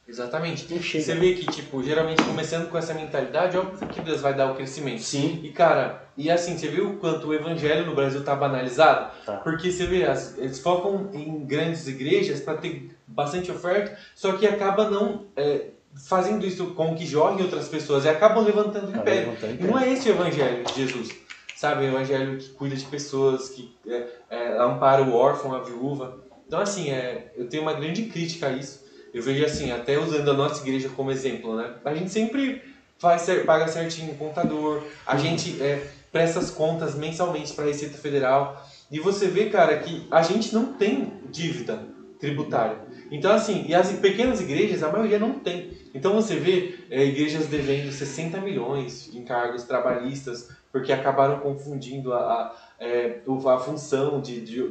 Exatamente. 0.08 0.66
Você 0.80 1.16
vê 1.16 1.34
que, 1.34 1.46
tipo, 1.48 1.84
geralmente 1.84 2.24
começando 2.24 2.70
com 2.70 2.78
essa 2.78 2.94
mentalidade, 2.94 3.58
óbvio 3.58 3.88
que 3.90 4.00
Deus 4.00 4.22
vai 4.22 4.34
dar 4.34 4.50
o 4.50 4.56
crescimento. 4.56 5.02
Sim. 5.02 5.42
E, 5.44 5.52
cara, 5.52 6.08
e 6.16 6.32
assim, 6.32 6.58
você 6.58 6.70
viu 6.70 6.92
o 6.92 6.98
quanto 6.98 7.28
o 7.28 7.34
evangelho 7.34 7.86
no 7.86 7.94
Brasil 7.94 8.24
tá 8.24 8.34
banalizado? 8.34 9.12
Tá. 9.26 9.38
Porque 9.38 9.70
você 9.70 9.86
vê, 9.86 10.06
as, 10.06 10.38
eles 10.38 10.60
focam 10.60 11.10
em 11.14 11.44
grandes 11.46 11.88
igrejas 11.88 12.40
para 12.40 12.58
ter 12.58 12.90
bastante 13.06 13.52
oferta, 13.52 13.98
só 14.16 14.32
que 14.34 14.48
acaba 14.48 14.90
não 14.90 15.26
é, 15.36 15.72
fazendo 16.08 16.46
isso 16.46 16.68
com 16.68 16.96
que 16.96 17.06
jorrem 17.06 17.44
outras 17.44 17.68
pessoas 17.68 18.06
e 18.06 18.10
acabam 18.10 18.46
levantando 18.46 18.90
tá 18.90 19.00
império. 19.00 19.36
E 19.60 19.64
não 19.64 19.78
é 19.78 19.92
esse 19.92 20.10
o 20.10 20.14
evangelho 20.14 20.64
de 20.64 20.74
Jesus. 20.74 21.10
Sabe, 21.54 21.86
o 21.86 21.88
evangelho 21.88 22.38
que 22.38 22.50
cuida 22.50 22.76
de 22.76 22.86
pessoas, 22.86 23.50
que 23.50 23.76
é, 23.88 24.08
é, 24.30 24.58
ampara 24.60 25.02
o 25.02 25.14
órfão, 25.14 25.56
a 25.56 25.60
viúva. 25.60 26.20
Então, 26.48 26.62
assim, 26.62 26.92
é, 26.92 27.34
eu 27.36 27.50
tenho 27.50 27.64
uma 27.64 27.74
grande 27.74 28.04
crítica 28.04 28.48
a 28.48 28.52
isso 28.52 28.87
eu 29.18 29.24
vejo 29.24 29.44
assim, 29.46 29.72
até 29.72 29.98
usando 29.98 30.30
a 30.30 30.34
nossa 30.34 30.62
igreja 30.62 30.90
como 30.90 31.12
exemplo, 31.12 31.56
né? 31.56 31.74
A 31.84 31.94
gente 31.94 32.12
sempre 32.12 32.62
faz, 33.00 33.28
paga 33.46 33.68
certinho 33.68 34.14
o 34.14 34.16
contador, 34.16 34.84
a 35.06 35.16
uhum. 35.16 35.20
gente 35.20 35.62
é, 35.62 35.88
presta 36.12 36.40
as 36.40 36.52
contas 36.52 36.96
mensalmente 36.96 37.54
para 37.54 37.66
a 37.66 37.68
Receita 37.68 37.98
Federal. 37.98 38.66
E 38.92 39.00
você 39.00 39.28
vê, 39.28 39.50
cara, 39.50 39.78
que 39.78 40.08
a 40.10 40.22
gente 40.22 40.54
não 40.54 40.74
tem 40.74 41.14
dívida 41.32 41.80
tributária. 42.20 42.78
Então, 43.12 43.32
assim, 43.32 43.66
e 43.68 43.76
as 43.76 43.92
pequenas 43.94 44.42
igrejas, 44.42 44.84
a 44.84 44.92
maioria 44.92 45.20
não 45.20 45.34
tem. 45.40 45.72
Então 45.94 46.14
você 46.14 46.36
vê 46.36 46.76
é, 46.90 47.04
igrejas 47.04 47.48
devendo 47.48 47.92
60 47.92 48.40
milhões 48.42 49.10
de 49.12 49.18
encargos 49.18 49.64
trabalhistas, 49.64 50.50
porque 50.72 50.92
acabaram 50.92 51.40
confundindo 51.40 52.14
a, 52.14 52.20
a, 52.20 52.56
é, 52.80 53.22
a 53.26 53.60
função 53.60 54.22
de, 54.22 54.42
de, 54.42 54.62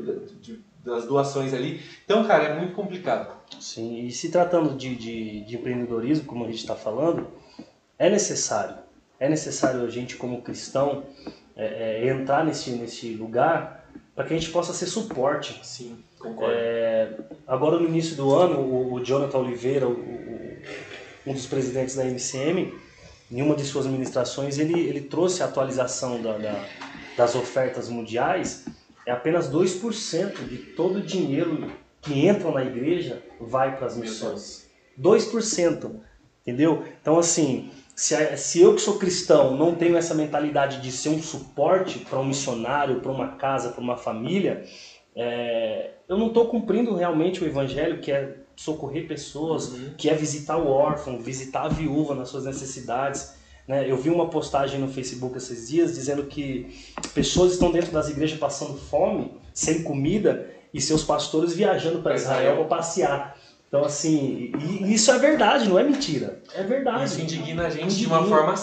de, 0.41 0.65
das 0.87 1.05
doações 1.05 1.53
ali. 1.53 1.83
Então, 2.05 2.25
cara, 2.25 2.45
é 2.45 2.59
muito 2.59 2.75
complicado. 2.75 3.35
Sim, 3.61 4.07
e 4.07 4.11
se 4.13 4.31
tratando 4.31 4.75
de, 4.77 4.95
de, 4.95 5.41
de 5.41 5.57
empreendedorismo, 5.57 6.25
como 6.25 6.45
a 6.45 6.47
gente 6.47 6.61
está 6.61 6.77
falando, 6.77 7.27
é 7.99 8.09
necessário. 8.09 8.77
É 9.19 9.29
necessário 9.29 9.83
a 9.83 9.89
gente, 9.89 10.17
como 10.17 10.43
cristão, 10.43 11.05
é, 11.57 12.07
é, 12.07 12.09
entrar 12.09 12.45
nesse, 12.45 12.71
nesse 12.71 13.15
lugar 13.15 13.85
para 14.15 14.25
que 14.25 14.35
a 14.35 14.39
gente 14.39 14.51
possa 14.51 14.73
ser 14.73 14.87
suporte. 14.87 15.61
Sim, 15.65 15.99
concordo. 16.19 16.55
É, 16.55 17.19
agora, 17.47 17.79
no 17.79 17.87
início 17.89 18.15
do 18.15 18.35
ano, 18.35 18.61
o, 18.61 18.95
o 18.95 19.05
Jonathan 19.05 19.39
Oliveira, 19.39 19.89
o, 19.89 19.93
o, 19.93 20.57
um 21.27 21.33
dos 21.33 21.47
presidentes 21.47 21.97
da 21.97 22.05
MCM, 22.05 22.73
em 23.31 23.43
uma 23.43 23.57
de 23.57 23.65
suas 23.65 23.87
ministrações, 23.87 24.59
ele, 24.59 24.79
ele 24.79 25.01
trouxe 25.01 25.43
a 25.43 25.47
atualização 25.47 26.23
da, 26.23 26.39
da, 26.39 26.65
das 27.17 27.35
ofertas 27.35 27.89
mundiais. 27.89 28.67
É 29.07 29.13
apenas 29.13 29.49
2% 29.51 30.49
de 30.49 30.59
todo 30.59 30.97
o 30.97 31.03
dinheiro 31.03 31.71
que 32.03 32.27
entram 32.27 32.53
na 32.53 32.65
igreja 32.65 33.23
vai 33.41 33.77
para 33.77 33.87
as 33.87 33.97
missões. 33.97 34.69
2%. 35.01 36.01
Entendeu? 36.43 36.85
Então, 37.01 37.19
assim, 37.19 37.71
se, 37.95 38.37
se 38.37 38.61
eu 38.61 38.75
que 38.75 38.81
sou 38.81 38.99
cristão 38.99 39.57
não 39.57 39.75
tenho 39.75 39.97
essa 39.97 40.15
mentalidade 40.15 40.81
de 40.81 40.93
ser 40.93 41.09
um 41.09 41.23
suporte 41.23 42.01
para 42.01 42.19
um 42.19 42.25
missionário, 42.25 43.01
para 43.01 43.11
uma 43.11 43.37
casa, 43.37 43.71
para 43.71 43.81
uma 43.81 43.97
família, 43.97 44.65
é, 45.15 45.93
eu 46.09 46.19
não 46.19 46.29
estou 46.29 46.47
cumprindo 46.47 46.95
realmente 46.95 47.43
o 47.43 47.47
evangelho 47.47 48.01
que 48.01 48.13
é 48.13 48.37
socorrer 48.55 49.09
pessoas, 49.09 49.73
uhum. 49.73 49.95
que 49.97 50.09
é 50.09 50.15
visitar 50.15 50.57
o 50.57 50.69
órfão, 50.69 51.19
visitar 51.19 51.63
a 51.63 51.69
viúva 51.69 52.15
nas 52.15 52.29
suas 52.29 52.45
necessidades. 52.45 53.35
Né? 53.67 53.91
Eu 53.91 53.97
vi 53.97 54.11
uma 54.11 54.29
postagem 54.29 54.79
no 54.79 54.89
Facebook 54.89 55.37
esses 55.37 55.69
dias 55.69 55.95
dizendo 55.95 56.25
que 56.25 56.75
pessoas 57.15 57.53
estão 57.53 57.71
dentro 57.73 57.93
das 57.93 58.09
igrejas 58.09 58.39
passando 58.39 58.75
fome, 58.75 59.33
sem 59.53 59.83
comida, 59.83 60.51
e 60.73 60.81
seus 60.81 61.03
pastores 61.03 61.55
viajando 61.55 62.01
para 62.01 62.15
Israel 62.15 62.57
para 62.57 62.65
passear. 62.77 63.37
Então, 63.69 63.85
assim, 63.85 64.53
isso 64.83 65.11
é 65.11 65.19
verdade, 65.19 65.69
não 65.69 65.79
é 65.79 65.83
mentira. 65.83 66.41
É 66.55 66.63
verdade. 66.63 67.05
Isso 67.05 67.21
indigna 67.21 67.67
a 67.67 67.71
gente 67.71 67.85
indigna. 67.85 67.99
de 67.99 68.07
uma 68.07 68.27
forma, 68.27 68.55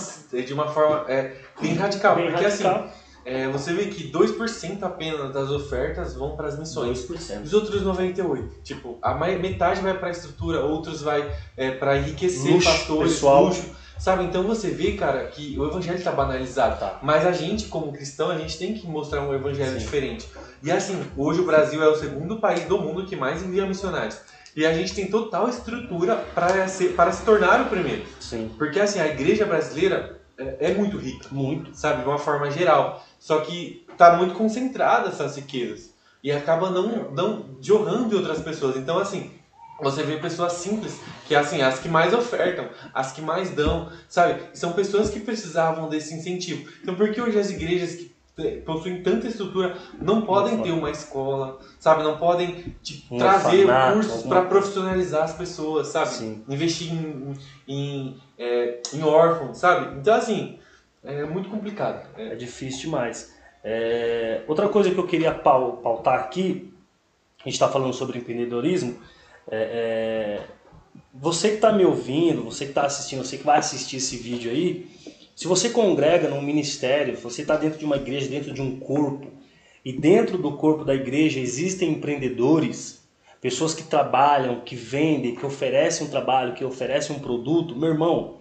de 0.45 0.53
uma 0.53 0.67
forma 0.69 1.11
é, 1.11 1.35
bem 1.59 1.73
radical. 1.73 2.15
Bem 2.15 2.31
porque 2.31 2.45
assim, 2.45 2.63
radical. 2.63 2.85
assim, 2.85 3.03
é, 3.25 3.47
você 3.49 3.73
vê 3.73 3.87
que 3.87 4.11
2% 4.11 4.83
apenas 4.83 5.33
das 5.33 5.49
ofertas 5.49 6.13
vão 6.13 6.35
para 6.35 6.47
as 6.47 6.57
missões. 6.57 7.07
2%. 7.07 7.43
Os 7.43 7.53
outros 7.53 7.83
98%. 7.83 8.61
Tipo, 8.63 8.97
a 9.01 9.13
metade 9.15 9.81
vai 9.81 9.97
para 9.97 10.07
a 10.07 10.11
estrutura, 10.11 10.61
outros 10.61 11.01
vai 11.01 11.29
é, 11.57 11.71
para 11.71 11.97
enriquecer 11.97 12.53
luxo, 12.53 12.69
pastores, 12.69 13.13
pessoal. 13.13 13.45
luxo. 13.45 13.82
Sabe? 13.97 14.23
Então 14.25 14.43
você 14.43 14.69
vê, 14.69 14.93
cara, 14.93 15.25
que 15.27 15.57
o 15.57 15.65
evangelho 15.65 15.97
está 15.97 16.11
banalizado. 16.11 16.79
Tá. 16.79 16.99
Mas 17.01 17.25
a 17.25 17.31
gente, 17.31 17.67
como 17.67 17.93
cristão, 17.93 18.29
a 18.29 18.37
gente 18.37 18.57
tem 18.57 18.73
que 18.73 18.87
mostrar 18.87 19.21
um 19.21 19.33
evangelho 19.33 19.73
Sim. 19.73 19.77
diferente. 19.77 20.27
E 20.61 20.71
assim, 20.71 21.01
hoje 21.15 21.39
o 21.39 21.45
Brasil 21.45 21.81
é 21.81 21.87
o 21.87 21.95
segundo 21.95 22.39
país 22.39 22.65
do 22.65 22.77
mundo 22.79 23.05
que 23.05 23.15
mais 23.15 23.41
envia 23.41 23.65
missionários. 23.65 24.19
E 24.55 24.65
a 24.65 24.73
gente 24.73 24.93
tem 24.93 25.07
total 25.07 25.49
estrutura 25.49 26.15
para 26.35 26.67
se, 26.67 26.89
para 26.89 27.11
se 27.11 27.23
tornar 27.23 27.61
o 27.61 27.69
primeiro. 27.69 28.03
Sim. 28.19 28.51
Porque 28.57 28.79
assim, 28.79 28.99
a 28.99 29.07
igreja 29.07 29.45
brasileira 29.45 30.19
é, 30.37 30.71
é 30.71 30.73
muito 30.73 30.97
rica, 30.97 31.27
Muito. 31.31 31.75
sabe? 31.75 32.03
De 32.03 32.07
uma 32.07 32.17
forma 32.17 32.49
geral. 32.51 33.03
Só 33.19 33.39
que 33.39 33.85
tá 33.97 34.15
muito 34.17 34.33
concentrada 34.33 35.09
essas 35.09 35.35
riquezas. 35.35 35.93
E 36.23 36.31
acaba 36.31 36.69
não, 36.69 37.11
não 37.11 37.57
jorrando 37.61 38.13
em 38.13 38.17
outras 38.17 38.41
pessoas. 38.41 38.77
Então, 38.77 38.97
assim, 38.97 39.31
você 39.83 40.03
vê 40.03 40.17
pessoas 40.17 40.53
simples, 40.53 40.99
que 41.27 41.35
assim, 41.35 41.61
as 41.61 41.79
que 41.79 41.89
mais 41.89 42.13
ofertam, 42.13 42.67
as 42.93 43.11
que 43.11 43.21
mais 43.21 43.49
dão, 43.51 43.89
sabe? 44.09 44.41
São 44.53 44.73
pessoas 44.73 45.09
que 45.09 45.19
precisavam 45.19 45.89
desse 45.89 46.13
incentivo. 46.13 46.69
Então, 46.81 46.95
por 46.95 47.11
que 47.11 47.21
hoje 47.21 47.37
as 47.37 47.49
igrejas 47.51 47.95
que 47.95 48.13
possuem 48.65 49.03
tanta 49.03 49.27
estrutura 49.27 49.77
não 50.01 50.23
podem 50.23 50.57
ter 50.63 50.71
uma 50.71 50.89
escola, 50.89 51.59
sabe? 51.79 52.01
Não 52.01 52.17
podem 52.17 52.75
tipo, 52.81 53.13
Um 53.13 53.19
trazer 53.19 53.59
orfanato, 53.65 53.93
cursos 53.93 54.23
para 54.23 54.41
profissionalizar 54.41 55.23
as 55.23 55.33
pessoas, 55.33 55.87
sabe? 55.89 56.09
Sim. 56.09 56.43
Investir 56.49 56.91
em, 56.91 57.33
em, 57.67 58.17
é, 58.39 58.79
em 58.91 59.03
órfãos, 59.03 59.59
sabe? 59.59 59.99
Então, 59.99 60.15
assim, 60.15 60.57
é 61.03 61.23
muito 61.25 61.47
complicado. 61.49 62.07
É, 62.17 62.29
É 62.29 62.35
difícil 62.35 62.81
demais. 62.81 63.31
É, 63.63 64.41
Outra 64.47 64.67
coisa 64.67 64.89
que 64.91 64.97
eu 64.97 65.05
queria 65.05 65.31
pau- 65.31 65.73
pautar 65.83 66.15
aqui, 66.19 66.73
a 67.39 67.43
gente 67.43 67.53
está 67.53 67.67
falando 67.69 67.93
sobre 67.93 68.17
empreendedorismo, 68.17 68.97
é, 69.49 69.57
é, 69.57 70.41
você 71.13 71.49
que 71.49 71.55
está 71.55 71.71
me 71.71 71.85
ouvindo, 71.85 72.43
você 72.43 72.65
que 72.65 72.71
está 72.71 72.85
assistindo, 72.85 73.23
você 73.23 73.37
que 73.37 73.45
vai 73.45 73.59
assistir 73.59 73.97
esse 73.97 74.17
vídeo 74.17 74.51
aí, 74.51 74.87
se 75.35 75.47
você 75.47 75.69
congrega 75.69 76.29
num 76.29 76.41
ministério, 76.41 77.17
você 77.17 77.41
está 77.41 77.55
dentro 77.55 77.79
de 77.79 77.85
uma 77.85 77.95
igreja, 77.95 78.29
dentro 78.29 78.53
de 78.53 78.61
um 78.61 78.79
corpo, 78.79 79.27
e 79.83 79.91
dentro 79.91 80.37
do 80.37 80.53
corpo 80.53 80.85
da 80.85 80.95
igreja 80.95 81.39
existem 81.39 81.91
empreendedores, 81.91 83.03
pessoas 83.41 83.73
que 83.73 83.83
trabalham, 83.83 84.61
que 84.61 84.75
vendem, 84.75 85.35
que 85.35 85.45
oferecem 85.45 86.07
um 86.07 86.09
trabalho, 86.09 86.53
que 86.53 86.63
oferecem 86.63 87.15
um 87.15 87.19
produto, 87.19 87.75
meu 87.75 87.89
irmão, 87.89 88.37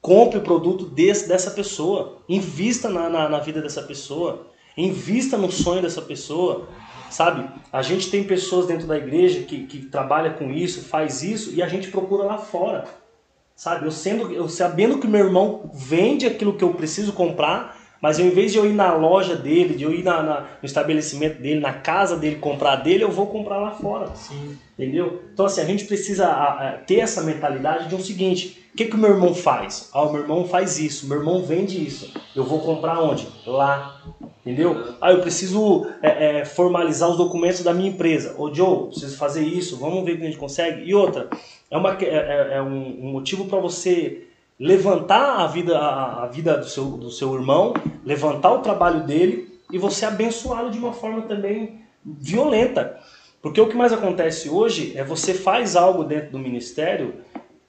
compre 0.00 0.38
o 0.38 0.42
produto 0.42 0.84
desse, 0.84 1.26
dessa 1.26 1.50
pessoa, 1.50 2.22
invista 2.28 2.88
na, 2.88 3.08
na, 3.08 3.28
na 3.28 3.38
vida 3.40 3.60
dessa 3.60 3.82
pessoa, 3.82 4.46
invista 4.76 5.36
no 5.38 5.50
sonho 5.50 5.82
dessa 5.82 6.02
pessoa, 6.02 6.68
sabe? 7.10 7.48
A 7.72 7.82
gente 7.82 8.10
tem 8.10 8.24
pessoas 8.24 8.66
dentro 8.66 8.86
da 8.86 8.96
igreja 8.96 9.40
que, 9.42 9.66
que 9.66 9.78
trabalha 9.86 10.30
com 10.30 10.50
isso, 10.50 10.82
faz 10.84 11.22
isso 11.22 11.52
e 11.54 11.62
a 11.62 11.68
gente 11.68 11.88
procura 11.88 12.24
lá 12.24 12.38
fora, 12.38 12.84
sabe? 13.54 13.86
Eu 13.86 13.90
sendo, 13.90 14.32
eu 14.32 14.48
sabendo 14.48 14.98
que 14.98 15.06
meu 15.06 15.24
irmão 15.26 15.70
vende 15.74 16.26
aquilo 16.26 16.54
que 16.54 16.64
eu 16.64 16.74
preciso 16.74 17.12
comprar, 17.12 17.76
mas 18.02 18.20
ao 18.20 18.26
invés 18.26 18.52
de 18.52 18.58
eu 18.58 18.66
ir 18.66 18.74
na 18.74 18.92
loja 18.94 19.34
dele, 19.34 19.74
de 19.74 19.82
eu 19.84 19.92
ir 19.92 20.04
na, 20.04 20.22
na- 20.22 20.40
no 20.40 20.66
estabelecimento 20.66 21.40
dele, 21.40 21.60
na 21.60 21.72
casa 21.72 22.16
dele 22.16 22.36
comprar 22.36 22.76
dele, 22.76 23.02
eu 23.04 23.10
vou 23.10 23.26
comprar 23.28 23.56
lá 23.58 23.70
fora. 23.70 24.14
sim. 24.14 24.58
Entendeu? 24.78 25.22
Então, 25.32 25.46
assim, 25.46 25.62
a 25.62 25.64
gente 25.64 25.86
precisa 25.86 26.26
a, 26.26 26.68
a, 26.68 26.72
ter 26.72 26.96
essa 27.00 27.22
mentalidade 27.22 27.88
de 27.88 27.94
um 27.94 28.00
seguinte: 28.00 28.62
o 28.76 28.78
que, 28.84 28.84
que 28.84 28.94
o 28.94 28.98
meu 28.98 29.08
irmão 29.08 29.34
faz? 29.34 29.88
Ah, 29.90 30.02
o 30.02 30.12
meu 30.12 30.20
irmão 30.20 30.44
faz 30.44 30.78
isso, 30.78 31.08
meu 31.08 31.16
irmão 31.16 31.42
vende 31.42 31.82
isso. 31.82 32.12
Eu 32.34 32.44
vou 32.44 32.60
comprar 32.60 33.00
onde? 33.00 33.26
Lá. 33.46 34.02
Entendeu? 34.44 34.92
Ah, 35.00 35.12
eu 35.12 35.22
preciso 35.22 35.86
é, 36.02 36.40
é, 36.40 36.44
formalizar 36.44 37.08
os 37.08 37.16
documentos 37.16 37.62
da 37.62 37.72
minha 37.72 37.88
empresa. 37.88 38.34
Ô, 38.36 38.52
Joe, 38.52 38.88
preciso 38.88 39.16
fazer 39.16 39.42
isso, 39.44 39.78
vamos 39.78 40.04
ver 40.04 40.12
o 40.12 40.16
que 40.18 40.22
a 40.24 40.26
gente 40.26 40.36
consegue. 40.36 40.84
E 40.84 40.94
outra, 40.94 41.30
é, 41.70 41.76
uma, 41.78 41.96
é, 41.98 42.04
é- 42.04 42.48
é 42.56 42.62
um, 42.62 43.06
um 43.06 43.12
motivo 43.12 43.46
para 43.46 43.58
você 43.58 44.24
levantar 44.60 45.40
a 45.40 45.46
vida, 45.46 45.78
a, 45.78 46.24
a 46.24 46.26
vida 46.26 46.58
do, 46.58 46.68
seu, 46.68 46.84
do 46.84 47.10
seu 47.10 47.34
irmão, 47.34 47.72
levantar 48.04 48.52
o 48.52 48.58
trabalho 48.58 49.04
dele 49.04 49.58
e 49.72 49.78
você 49.78 50.04
abençoá-lo 50.04 50.70
de 50.70 50.76
uma 50.76 50.92
forma 50.92 51.22
também 51.22 51.80
violenta. 52.04 53.00
Porque 53.40 53.60
o 53.60 53.68
que 53.68 53.76
mais 53.76 53.92
acontece 53.92 54.50
hoje 54.50 54.92
é 54.96 55.02
você 55.02 55.32
faz 55.32 55.76
algo 55.76 56.04
dentro 56.04 56.32
do 56.32 56.38
ministério 56.38 57.14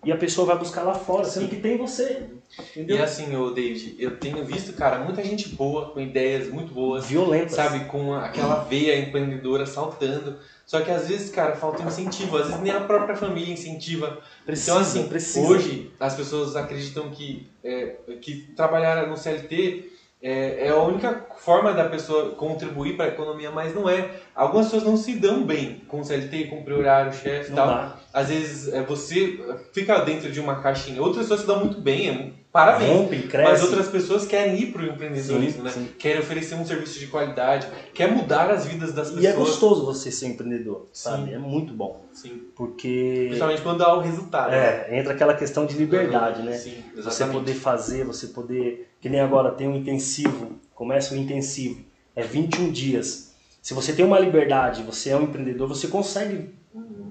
e 0.05 0.11
a 0.11 0.17
pessoa 0.17 0.47
vai 0.47 0.57
buscar 0.57 0.83
lá 0.83 0.93
fora, 0.93 1.25
sendo 1.25 1.49
que 1.49 1.57
tem 1.57 1.77
você. 1.77 2.23
Entendeu? 2.71 2.97
E 2.97 3.01
assim, 3.01 3.35
ô 3.35 3.49
David, 3.51 3.95
eu 3.99 4.17
tenho 4.17 4.43
visto, 4.45 4.73
cara, 4.73 4.99
muita 4.99 5.23
gente 5.23 5.49
boa, 5.49 5.89
com 5.89 5.99
ideias 5.99 6.49
muito 6.49 6.73
boas, 6.73 7.05
Violentas. 7.07 7.53
sabe, 7.53 7.85
com 7.85 8.13
aquela 8.13 8.63
veia 8.63 8.97
empreendedora 8.99 9.65
saltando. 9.65 10.37
Só 10.65 10.81
que 10.81 10.91
às 10.91 11.07
vezes, 11.07 11.29
cara, 11.29 11.55
falta 11.55 11.83
incentivo, 11.83 12.37
às 12.37 12.47
vezes 12.47 12.61
nem 12.61 12.71
a 12.71 12.81
própria 12.81 13.15
família 13.15 13.53
incentiva. 13.53 14.19
Precisa, 14.45 14.71
então, 14.71 14.81
assim, 14.81 15.07
precisa. 15.07 15.47
hoje 15.47 15.91
as 15.99 16.15
pessoas 16.15 16.55
acreditam 16.55 17.09
que, 17.09 17.47
é, 17.63 17.95
que 18.21 18.53
trabalhar 18.55 19.07
no 19.07 19.17
CLT 19.17 19.96
é, 20.21 20.67
é 20.67 20.69
a 20.69 20.77
única 20.81 21.25
forma 21.37 21.73
da 21.73 21.85
pessoa 21.85 22.31
contribuir 22.31 22.95
para 22.95 23.05
a 23.05 23.09
economia, 23.09 23.51
mas 23.51 23.73
não 23.75 23.87
é. 23.87 24.09
Algumas 24.35 24.65
pessoas 24.65 24.83
não 24.83 24.97
se 24.97 25.13
dão 25.15 25.43
bem 25.43 25.81
com 25.87 25.99
o 25.99 26.03
CLT, 26.03 26.45
cumprir 26.45 26.73
horário, 26.77 27.13
chefe 27.13 27.51
e 27.51 27.55
tal. 27.55 27.67
dá. 27.67 27.97
Às 28.13 28.29
vezes 28.29 28.73
é, 28.73 28.81
você 28.81 29.39
fica 29.71 29.99
dentro 29.99 30.31
de 30.31 30.39
uma 30.39 30.59
caixinha. 30.61 31.01
Outras 31.01 31.23
pessoas 31.23 31.41
se 31.41 31.45
dão 31.47 31.59
muito 31.63 31.79
bem, 31.79 32.09
é, 32.09 32.31
parabéns. 32.51 32.89
Rompe, 32.91 33.19
cresce. 33.27 33.51
Mas 33.51 33.61
outras 33.63 33.87
pessoas 33.89 34.25
querem 34.25 34.59
ir 34.59 34.71
para 34.71 34.81
o 34.81 34.85
empreendedorismo, 34.87 35.59
Sim, 35.59 35.61
né? 35.63 35.69
sim. 35.69 35.89
Querem 35.99 36.19
oferecer 36.21 36.55
um 36.55 36.65
serviço 36.65 36.99
de 36.99 37.05
qualidade, 37.07 37.67
quer 37.93 38.11
mudar 38.11 38.49
as 38.49 38.65
vidas 38.65 38.93
das 38.93 39.09
pessoas. 39.09 39.23
E 39.23 39.27
é 39.27 39.33
gostoso 39.33 39.85
você 39.85 40.09
ser 40.09 40.27
empreendedor, 40.29 40.87
sabe? 40.91 41.29
Sim. 41.29 41.35
É 41.35 41.37
muito 41.37 41.73
bom. 41.73 42.03
Sim. 42.11 42.41
Porque 42.55 43.25
Principalmente 43.27 43.61
quando 43.61 43.83
há 43.83 43.95
o 43.95 44.01
resultado. 44.01 44.49
né? 44.49 44.87
é, 44.89 44.99
entra 44.99 45.13
aquela 45.13 45.35
questão 45.35 45.67
de 45.67 45.77
liberdade, 45.77 46.41
né? 46.41 46.53
Sim, 46.53 46.83
Você 46.95 47.09
exatamente. 47.09 47.33
poder 47.37 47.53
fazer, 47.53 48.03
você 48.03 48.27
poder. 48.27 48.86
Que 49.01 49.09
nem 49.09 49.19
agora 49.19 49.51
tem 49.51 49.67
um 49.67 49.75
intensivo, 49.75 50.53
começa 50.73 51.13
o 51.13 51.17
intensivo, 51.17 51.81
é 52.15 52.23
21 52.23 52.71
dias. 52.71 53.33
Se 53.61 53.73
você 53.73 53.93
tem 53.93 54.05
uma 54.05 54.19
liberdade, 54.19 54.81
você 54.83 55.09
é 55.11 55.15
um 55.17 55.23
empreendedor, 55.23 55.67
você 55.67 55.87
consegue 55.87 56.49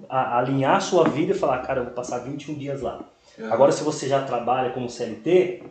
a- 0.08 0.38
alinhar 0.38 0.76
a 0.76 0.80
sua 0.80 1.08
vida 1.08 1.32
e 1.32 1.38
falar, 1.38 1.58
cara, 1.58 1.80
eu 1.80 1.84
vou 1.84 1.92
passar 1.94 2.18
21 2.18 2.54
dias 2.54 2.80
lá. 2.80 3.00
Uhum. 3.38 3.52
Agora, 3.52 3.72
se 3.72 3.82
você 3.84 4.08
já 4.08 4.22
trabalha 4.22 4.70
como 4.70 4.88
CLT, 4.88 5.62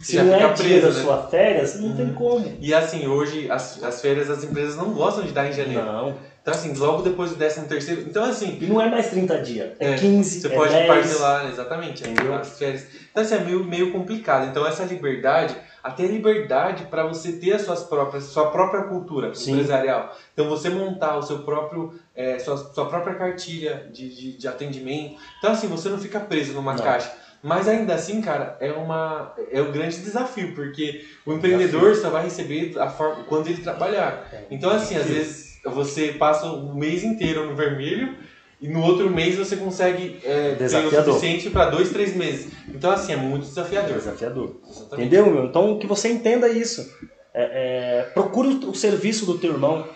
se 0.00 0.16
Já 0.16 0.24
não 0.24 0.34
é 0.34 0.38
fica 0.40 0.52
dia 0.54 0.64
preso, 0.80 0.88
da 0.88 0.92
né? 0.92 1.02
sua 1.04 1.22
férias, 1.28 1.80
não 1.80 1.96
tem 1.96 2.12
como. 2.12 2.52
E 2.60 2.74
assim, 2.74 3.06
hoje 3.06 3.50
as, 3.50 3.82
as 3.82 4.00
férias 4.02 4.28
das 4.28 4.44
empresas 4.44 4.76
não 4.76 4.90
gostam 4.92 5.24
de 5.24 5.32
dar 5.32 5.48
em 5.48 5.52
janeiro. 5.52 5.84
Não. 5.84 6.14
Então 6.42 6.52
assim, 6.52 6.72
logo 6.74 7.02
depois 7.02 7.30
do 7.30 7.36
13 7.36 7.62
terceiro. 7.62 8.02
Então 8.02 8.24
assim, 8.24 8.58
E 8.60 8.66
não 8.66 8.80
é 8.80 8.90
mais 8.90 9.08
30 9.08 9.38
dias, 9.40 9.72
é, 9.80 9.92
É, 9.92 9.96
15, 9.96 10.42
você 10.42 10.46
é 10.48 10.54
pode 10.54 10.72
10. 10.72 10.86
parcelar, 10.86 11.48
exatamente, 11.50 12.02
Entendeu? 12.08 12.34
as 12.34 12.58
férias. 12.58 12.86
Então 13.16 13.24
assim, 13.24 13.34
é 13.34 13.38
meio, 13.38 13.64
meio 13.64 13.92
complicado. 13.92 14.46
Então 14.50 14.66
essa 14.66 14.84
liberdade, 14.84 15.56
até 15.82 16.04
a 16.04 16.06
liberdade 16.06 16.84
para 16.84 17.06
você 17.06 17.32
ter 17.32 17.54
as 17.54 17.62
suas 17.62 17.82
próprias, 17.82 18.24
sua 18.24 18.50
própria 18.50 18.82
cultura 18.82 19.34
Sim. 19.34 19.52
empresarial. 19.52 20.14
Então 20.34 20.50
você 20.50 20.68
montar 20.68 21.16
o 21.16 21.22
seu 21.22 21.38
próprio, 21.38 21.94
é, 22.14 22.38
sua, 22.38 22.58
sua 22.58 22.84
própria 22.84 23.14
cartilha 23.14 23.88
de, 23.90 24.14
de, 24.14 24.36
de 24.36 24.46
atendimento. 24.46 25.18
Então 25.38 25.52
assim, 25.52 25.66
você 25.66 25.88
não 25.88 25.96
fica 25.96 26.20
preso 26.20 26.52
numa 26.52 26.74
Não. 26.74 26.84
caixa. 26.84 27.10
Mas 27.42 27.66
ainda 27.66 27.94
assim, 27.94 28.20
cara, 28.20 28.58
é, 28.60 28.70
uma, 28.72 29.32
é 29.50 29.62
um 29.62 29.72
grande 29.72 29.96
desafio, 29.96 30.54
porque 30.54 31.06
o 31.24 31.32
empreendedor 31.32 31.94
só 31.94 32.10
vai 32.10 32.24
receber 32.24 32.78
a 32.78 32.90
forma, 32.90 33.24
quando 33.24 33.46
ele 33.46 33.62
trabalhar. 33.62 34.28
É. 34.30 34.44
Então, 34.50 34.68
assim, 34.70 34.96
às 34.96 35.06
vezes 35.06 35.58
você 35.64 36.08
passa 36.12 36.46
o 36.46 36.74
mês 36.74 37.02
inteiro 37.02 37.46
no 37.46 37.54
vermelho 37.54 38.14
e 38.60 38.68
no 38.68 38.82
outro 38.82 39.10
mês 39.10 39.36
você 39.36 39.56
consegue 39.56 40.18
é, 40.24 40.54
ter 40.54 40.64
o 40.64 40.68
suficiente 41.14 41.50
para 41.50 41.70
dois, 41.70 41.90
três 41.90 42.16
meses. 42.16 42.52
Então, 42.68 42.90
assim, 42.90 43.12
é 43.12 43.16
muito 43.16 43.44
desafiador. 43.46 43.96
Desafiador. 43.96 44.56
Exatamente. 44.68 44.94
Entendeu, 45.08 45.26
meu? 45.30 45.44
Então, 45.44 45.78
que 45.78 45.86
você 45.86 46.08
entenda 46.08 46.48
isso. 46.48 46.90
É, 47.34 48.00
é, 48.00 48.02
procure 48.14 48.48
o, 48.48 48.70
o 48.70 48.74
serviço 48.74 49.26
do 49.26 49.38
teu 49.38 49.52
irmão. 49.52 49.86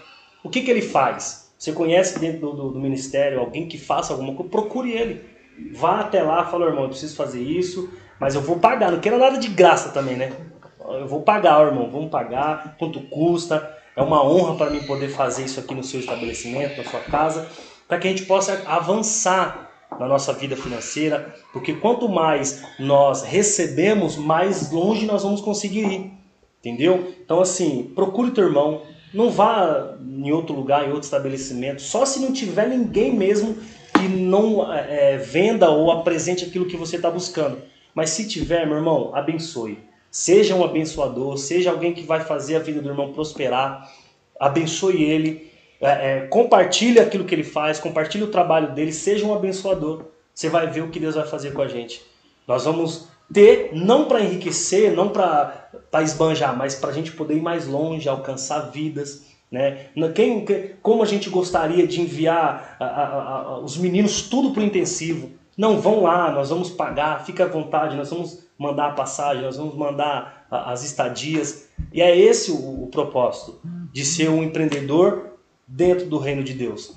O 0.44 0.50
que, 0.50 0.60
que 0.62 0.70
ele 0.70 0.82
faz? 0.82 1.50
Você 1.58 1.72
conhece 1.72 2.18
dentro 2.18 2.40
do, 2.40 2.52
do- 2.52 2.70
do 2.72 2.80
ministério 2.80 3.40
alguém 3.40 3.66
que 3.66 3.78
faça 3.78 4.12
alguma 4.12 4.34
coisa? 4.34 4.50
Procure 4.50 4.92
ele. 4.92 5.24
Vá 5.72 6.00
até 6.00 6.22
lá, 6.22 6.46
fala, 6.46 6.66
irmão, 6.66 6.84
eu 6.84 6.88
preciso 6.90 7.14
fazer 7.16 7.42
isso, 7.42 7.90
mas 8.18 8.34
eu 8.34 8.40
vou 8.40 8.58
pagar. 8.58 8.90
Não 8.92 9.00
quero 9.00 9.18
nada 9.18 9.38
de 9.38 9.48
graça 9.48 9.90
também, 9.90 10.16
né? 10.16 10.32
Eu 10.80 11.06
vou 11.06 11.22
pagar, 11.22 11.66
irmão. 11.66 11.90
Vamos 11.90 12.10
pagar. 12.10 12.76
Quanto 12.78 13.00
custa? 13.08 13.74
É 13.96 14.02
uma 14.02 14.24
honra 14.24 14.54
para 14.56 14.70
mim 14.70 14.80
poder 14.86 15.08
fazer 15.08 15.44
isso 15.44 15.60
aqui 15.60 15.74
no 15.74 15.84
seu 15.84 16.00
estabelecimento, 16.00 16.78
na 16.78 16.84
sua 16.84 17.00
casa, 17.00 17.46
para 17.90 17.98
que 17.98 18.06
a 18.06 18.10
gente 18.10 18.24
possa 18.24 18.62
avançar 18.66 19.68
na 19.98 20.06
nossa 20.06 20.32
vida 20.32 20.54
financeira, 20.54 21.34
porque 21.52 21.74
quanto 21.74 22.08
mais 22.08 22.62
nós 22.78 23.24
recebemos, 23.24 24.16
mais 24.16 24.70
longe 24.70 25.04
nós 25.04 25.24
vamos 25.24 25.40
conseguir 25.40 25.84
ir, 25.90 26.12
entendeu? 26.60 27.12
Então 27.24 27.40
assim, 27.40 27.90
procure 27.92 28.30
teu 28.30 28.44
irmão, 28.44 28.82
não 29.12 29.28
vá 29.28 29.96
em 30.00 30.30
outro 30.30 30.54
lugar, 30.54 30.84
em 30.84 30.92
outro 30.92 31.02
estabelecimento, 31.02 31.82
só 31.82 32.06
se 32.06 32.20
não 32.20 32.32
tiver 32.32 32.68
ninguém 32.68 33.12
mesmo 33.12 33.56
que 33.98 34.06
não 34.06 34.72
é, 34.72 35.18
venda 35.18 35.68
ou 35.68 35.90
apresente 35.90 36.44
aquilo 36.44 36.66
que 36.66 36.76
você 36.76 36.94
está 36.94 37.10
buscando. 37.10 37.58
Mas 37.92 38.10
se 38.10 38.28
tiver, 38.28 38.68
meu 38.68 38.76
irmão, 38.76 39.10
abençoe. 39.16 39.80
Seja 40.12 40.54
um 40.54 40.62
abençoador, 40.64 41.36
seja 41.36 41.72
alguém 41.72 41.92
que 41.92 42.02
vai 42.02 42.20
fazer 42.20 42.54
a 42.54 42.60
vida 42.60 42.80
do 42.80 42.88
irmão 42.88 43.12
prosperar, 43.12 43.90
abençoe 44.38 45.02
ele, 45.02 45.49
é, 45.80 45.88
é, 45.88 46.20
compartilhe 46.26 47.00
aquilo 47.00 47.24
que 47.24 47.34
ele 47.34 47.44
faz, 47.44 47.80
compartilhe 47.80 48.24
o 48.24 48.30
trabalho 48.30 48.74
dele, 48.74 48.92
seja 48.92 49.24
um 49.24 49.34
abençoador. 49.34 50.04
Você 50.34 50.48
vai 50.48 50.66
ver 50.66 50.82
o 50.82 50.88
que 50.88 51.00
Deus 51.00 51.14
vai 51.14 51.26
fazer 51.26 51.52
com 51.52 51.62
a 51.62 51.68
gente. 51.68 52.02
Nós 52.46 52.64
vamos 52.64 53.08
ter, 53.32 53.70
não 53.72 54.04
para 54.04 54.20
enriquecer, 54.20 54.92
não 54.92 55.08
para 55.08 55.70
esbanjar, 56.02 56.56
mas 56.56 56.74
para 56.74 56.90
a 56.90 56.92
gente 56.92 57.12
poder 57.12 57.36
ir 57.36 57.42
mais 57.42 57.66
longe, 57.66 58.08
alcançar 58.08 58.70
vidas, 58.70 59.26
Né? 59.50 59.88
Quem, 60.14 60.44
como 60.82 61.02
a 61.02 61.06
gente 61.06 61.28
gostaria 61.30 61.86
de 61.86 62.00
enviar 62.00 62.76
a, 62.78 62.84
a, 62.84 63.04
a, 63.04 63.58
os 63.58 63.76
meninos 63.76 64.22
tudo 64.22 64.52
para 64.52 64.62
o 64.62 64.66
intensivo. 64.66 65.30
Não, 65.56 65.80
vão 65.80 66.02
lá, 66.02 66.30
nós 66.30 66.50
vamos 66.50 66.70
pagar, 66.70 67.24
fica 67.24 67.44
à 67.44 67.48
vontade, 67.48 67.96
nós 67.96 68.10
vamos 68.10 68.46
mandar 68.58 68.88
a 68.88 68.92
passagem, 68.92 69.42
nós 69.42 69.56
vamos 69.56 69.74
mandar 69.74 70.46
as 70.50 70.84
estadias. 70.84 71.68
E 71.92 72.00
é 72.00 72.16
esse 72.16 72.50
o, 72.50 72.84
o 72.84 72.88
propósito, 72.88 73.60
de 73.92 74.04
ser 74.04 74.30
um 74.30 74.42
empreendedor 74.42 75.29
dentro 75.70 76.06
do 76.06 76.18
reino 76.18 76.42
de 76.42 76.52
Deus. 76.52 76.96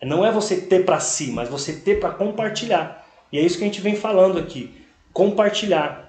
Não 0.00 0.24
é 0.24 0.30
você 0.30 0.56
ter 0.56 0.84
para 0.84 1.00
si, 1.00 1.30
mas 1.32 1.48
você 1.48 1.72
ter 1.72 1.98
para 2.00 2.10
compartilhar. 2.10 3.06
E 3.32 3.38
é 3.38 3.40
isso 3.40 3.58
que 3.58 3.64
a 3.64 3.66
gente 3.66 3.80
vem 3.80 3.96
falando 3.96 4.38
aqui. 4.38 4.72
Compartilhar. 5.12 6.00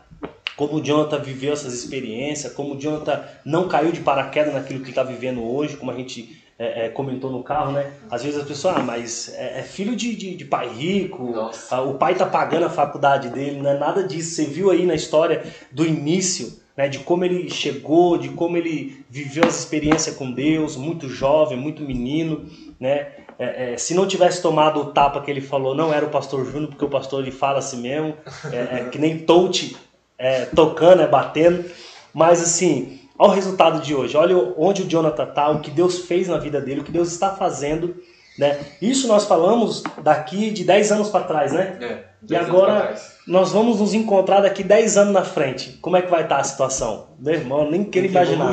Como 0.56 0.76
o 0.76 0.84
Jonathan 0.84 1.18
viveu 1.18 1.52
essas 1.52 1.74
experiências, 1.74 2.54
como 2.54 2.76
o 2.76 2.80
Jonathan 2.80 3.24
não 3.44 3.68
caiu 3.68 3.92
de 3.92 4.02
paraquedas 4.02 4.54
naquilo 4.54 4.84
que 4.84 4.92
está 4.92 5.02
vivendo 5.02 5.44
hoje, 5.44 5.76
como 5.76 5.90
a 5.90 5.96
gente 5.96 6.44
é, 6.60 6.86
é, 6.86 6.90
comentou 6.90 7.32
no 7.32 7.42
carro, 7.42 7.72
né? 7.72 7.92
Às 8.10 8.24
vezes 8.24 8.40
as 8.40 8.48
pessoas, 8.48 8.78
ah, 8.78 8.84
mas 8.84 9.34
é, 9.34 9.62
é 9.62 9.64
filho 9.64 9.96
de, 9.96 10.16
de, 10.16 10.36
de, 10.36 10.46
pai 10.46 10.70
rico, 10.70 11.32
Nossa. 11.32 11.82
o 11.82 11.96
pai 11.96 12.14
tá 12.14 12.28
pagando 12.28 12.68
a 12.68 12.70
faculdade 12.70 13.30
dele, 13.30 13.60
não 13.60 13.72
é 13.72 13.78
nada 13.80 14.04
disso. 14.04 14.36
Você 14.36 14.46
viu 14.46 14.70
aí 14.70 14.86
na 14.86 14.94
história 14.94 15.44
do 15.72 15.84
início, 15.84 16.54
né? 16.76 16.88
De 16.88 17.00
como 17.00 17.24
ele 17.24 17.50
chegou, 17.50 18.18
de 18.18 18.30
como 18.30 18.58
ele 18.58 19.06
viveu 19.10 19.46
as 19.46 19.60
experiências 19.60 20.16
com 20.16 20.32
Deus, 20.32 20.76
muito 20.76 21.08
jovem, 21.10 21.58
muito 21.58 21.84
menino, 21.84 22.46
né? 22.80 23.08
É, 23.40 23.74
é, 23.74 23.78
se 23.78 23.94
não 23.94 24.08
tivesse 24.08 24.42
tomado 24.42 24.80
o 24.80 24.86
tapa 24.86 25.22
que 25.22 25.30
ele 25.30 25.42
falou, 25.42 25.76
não 25.76 25.94
era 25.94 26.06
o 26.06 26.10
pastor 26.10 26.46
Júnior, 26.46 26.70
porque 26.70 26.86
o 26.86 26.90
pastor 26.90 27.22
ele 27.22 27.32
fala 27.32 27.60
assim 27.60 27.82
mesmo, 27.82 28.16
é, 28.52 28.82
é 28.82 28.90
que 28.92 29.00
nem 29.00 29.20
touch 29.20 29.76
é, 30.18 30.46
tocando, 30.46 31.02
é 31.02 31.08
batendo. 31.08 31.66
Mas 32.14 32.42
assim, 32.42 33.00
olha 33.18 33.32
o 33.32 33.36
resultado 33.36 33.82
de 33.82 33.96
hoje, 33.96 34.16
olha 34.16 34.38
onde 34.58 34.84
o 34.84 34.88
Jonathan 34.88 35.24
está, 35.24 35.50
o 35.50 35.60
que 35.60 35.72
Deus 35.72 36.00
fez 36.00 36.28
na 36.28 36.38
vida 36.38 36.62
dele, 36.62 36.82
o 36.82 36.84
que 36.84 36.92
Deus 36.92 37.12
está 37.12 37.32
fazendo. 37.36 37.96
Né? 38.38 38.60
Isso 38.82 39.08
nós 39.08 39.26
falamos 39.26 39.84
daqui 40.02 40.52
de 40.52 40.64
10 40.64 40.92
anos 40.92 41.10
para 41.10 41.26
trás, 41.26 41.52
né? 41.52 41.78
É, 41.82 42.13
e 42.30 42.36
agora 42.36 42.96
nós 43.28 43.52
vamos 43.52 43.80
nos 43.80 43.94
encontrar 43.94 44.42
daqui 44.42 44.64
10 44.64 44.98
anos 44.98 45.14
na 45.14 45.24
frente. 45.24 45.78
Como 45.82 45.96
é 45.98 46.02
que 46.02 46.10
vai 46.10 46.24
estar 46.24 46.36
tá 46.36 46.42
a 46.42 46.44
situação? 46.44 47.08
Meu 47.20 47.34
irmão, 47.34 47.70
nem 47.72 47.84
quero 47.84 48.06
imaginar. 48.06 48.52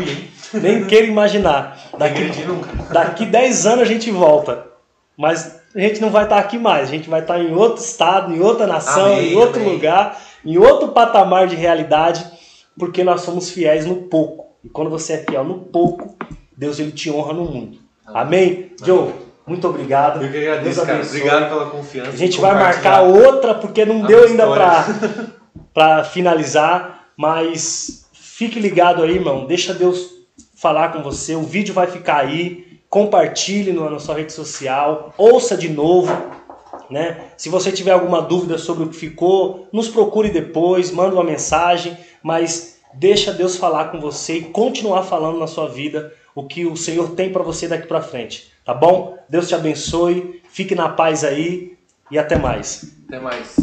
nem 0.55 0.87
quero 0.87 1.07
imaginar. 1.07 1.79
Daqui, 1.97 2.31
daqui 2.93 3.27
10 3.27 3.67
anos 3.67 3.83
a 3.83 3.85
gente 3.87 4.11
volta. 4.11 4.67
Mas 5.17 5.61
a 5.75 5.81
gente 5.81 6.01
não 6.01 6.11
vai 6.11 6.25
estar 6.25 6.39
aqui 6.39 6.59
mais, 6.59 6.89
a 6.89 6.91
gente 6.91 7.09
vai 7.09 7.21
estar 7.21 7.39
em 7.39 7.55
outro 7.55 7.83
estado, 7.83 8.35
em 8.35 8.41
outra 8.41 8.67
nação, 8.67 9.13
amém, 9.13 9.33
em 9.33 9.37
outro 9.37 9.61
amém. 9.61 9.75
lugar, 9.75 10.21
em 10.45 10.57
outro 10.57 10.89
patamar 10.89 11.47
de 11.47 11.55
realidade, 11.55 12.25
porque 12.79 13.05
nós 13.05 13.21
somos 13.21 13.51
fiéis 13.51 13.85
no 13.85 13.97
pouco. 13.97 14.57
E 14.65 14.69
quando 14.69 14.91
você 14.91 15.15
é 15.15 15.19
fiel 15.19 15.45
no 15.45 15.59
pouco, 15.59 16.17
Deus 16.57 16.79
ele 16.79 16.93
te 16.93 17.11
honra 17.11 17.35
no 17.35 17.45
muito. 17.45 17.79
Amém? 18.07 18.17
amém? 18.17 18.71
Joe, 18.85 19.13
muito 19.47 19.67
obrigado. 19.67 20.25
Eu 20.25 20.31
que 20.31 20.39
agradeço, 20.39 20.87
cara. 20.87 21.03
Obrigado 21.03 21.49
pela 21.49 21.71
confiança. 21.71 22.11
A 22.11 22.17
gente 22.17 22.41
vai 22.41 22.55
marcar 22.55 23.03
outra, 23.03 23.55
porque 23.55 23.85
não 23.85 24.03
deu 24.03 24.25
ainda 24.25 24.47
para 25.73 26.05
finalizar, 26.13 27.09
mas 27.17 28.07
fique 28.13 28.59
ligado 28.59 29.03
aí, 29.03 29.17
irmão. 29.17 29.47
Deixa 29.47 29.75
Deus 29.75 30.11
falar 30.55 30.93
com 30.93 31.03
você. 31.03 31.35
O 31.35 31.43
vídeo 31.43 31.75
vai 31.75 31.87
ficar 31.87 32.19
aí 32.19 32.71
compartilhe 32.91 33.73
na 33.73 34.01
sua 34.01 34.17
rede 34.17 34.33
social, 34.33 35.15
ouça 35.17 35.57
de 35.57 35.69
novo. 35.69 36.13
Né? 36.91 37.31
Se 37.37 37.49
você 37.49 37.71
tiver 37.71 37.93
alguma 37.93 38.21
dúvida 38.21 38.59
sobre 38.59 38.85
o 38.85 38.89
que 38.89 38.97
ficou, 38.97 39.69
nos 39.73 39.89
procure 39.89 40.29
depois, 40.29 40.91
manda 40.91 41.15
uma 41.15 41.23
mensagem, 41.23 41.97
mas 42.21 42.81
deixa 42.93 43.33
Deus 43.33 43.57
falar 43.57 43.93
com 43.93 44.01
você 44.01 44.39
e 44.39 44.45
continuar 44.47 45.05
falando 45.05 45.39
na 45.39 45.47
sua 45.47 45.69
vida 45.69 46.13
o 46.35 46.45
que 46.45 46.67
o 46.67 46.77
Senhor 46.77 47.13
tem 47.13 47.33
para 47.33 47.45
você 47.45 47.69
daqui 47.69 47.87
para 47.87 48.03
frente, 48.03 48.50
tá 48.71 48.75
bom? 48.75 49.19
Deus 49.29 49.49
te 49.49 49.55
abençoe, 49.57 50.41
fique 50.49 50.77
na 50.77 50.89
paz 50.89 51.25
aí 51.25 51.77
e 52.09 52.17
até 52.17 52.39
mais. 52.39 52.95
Até 53.09 53.19
mais. 53.19 53.57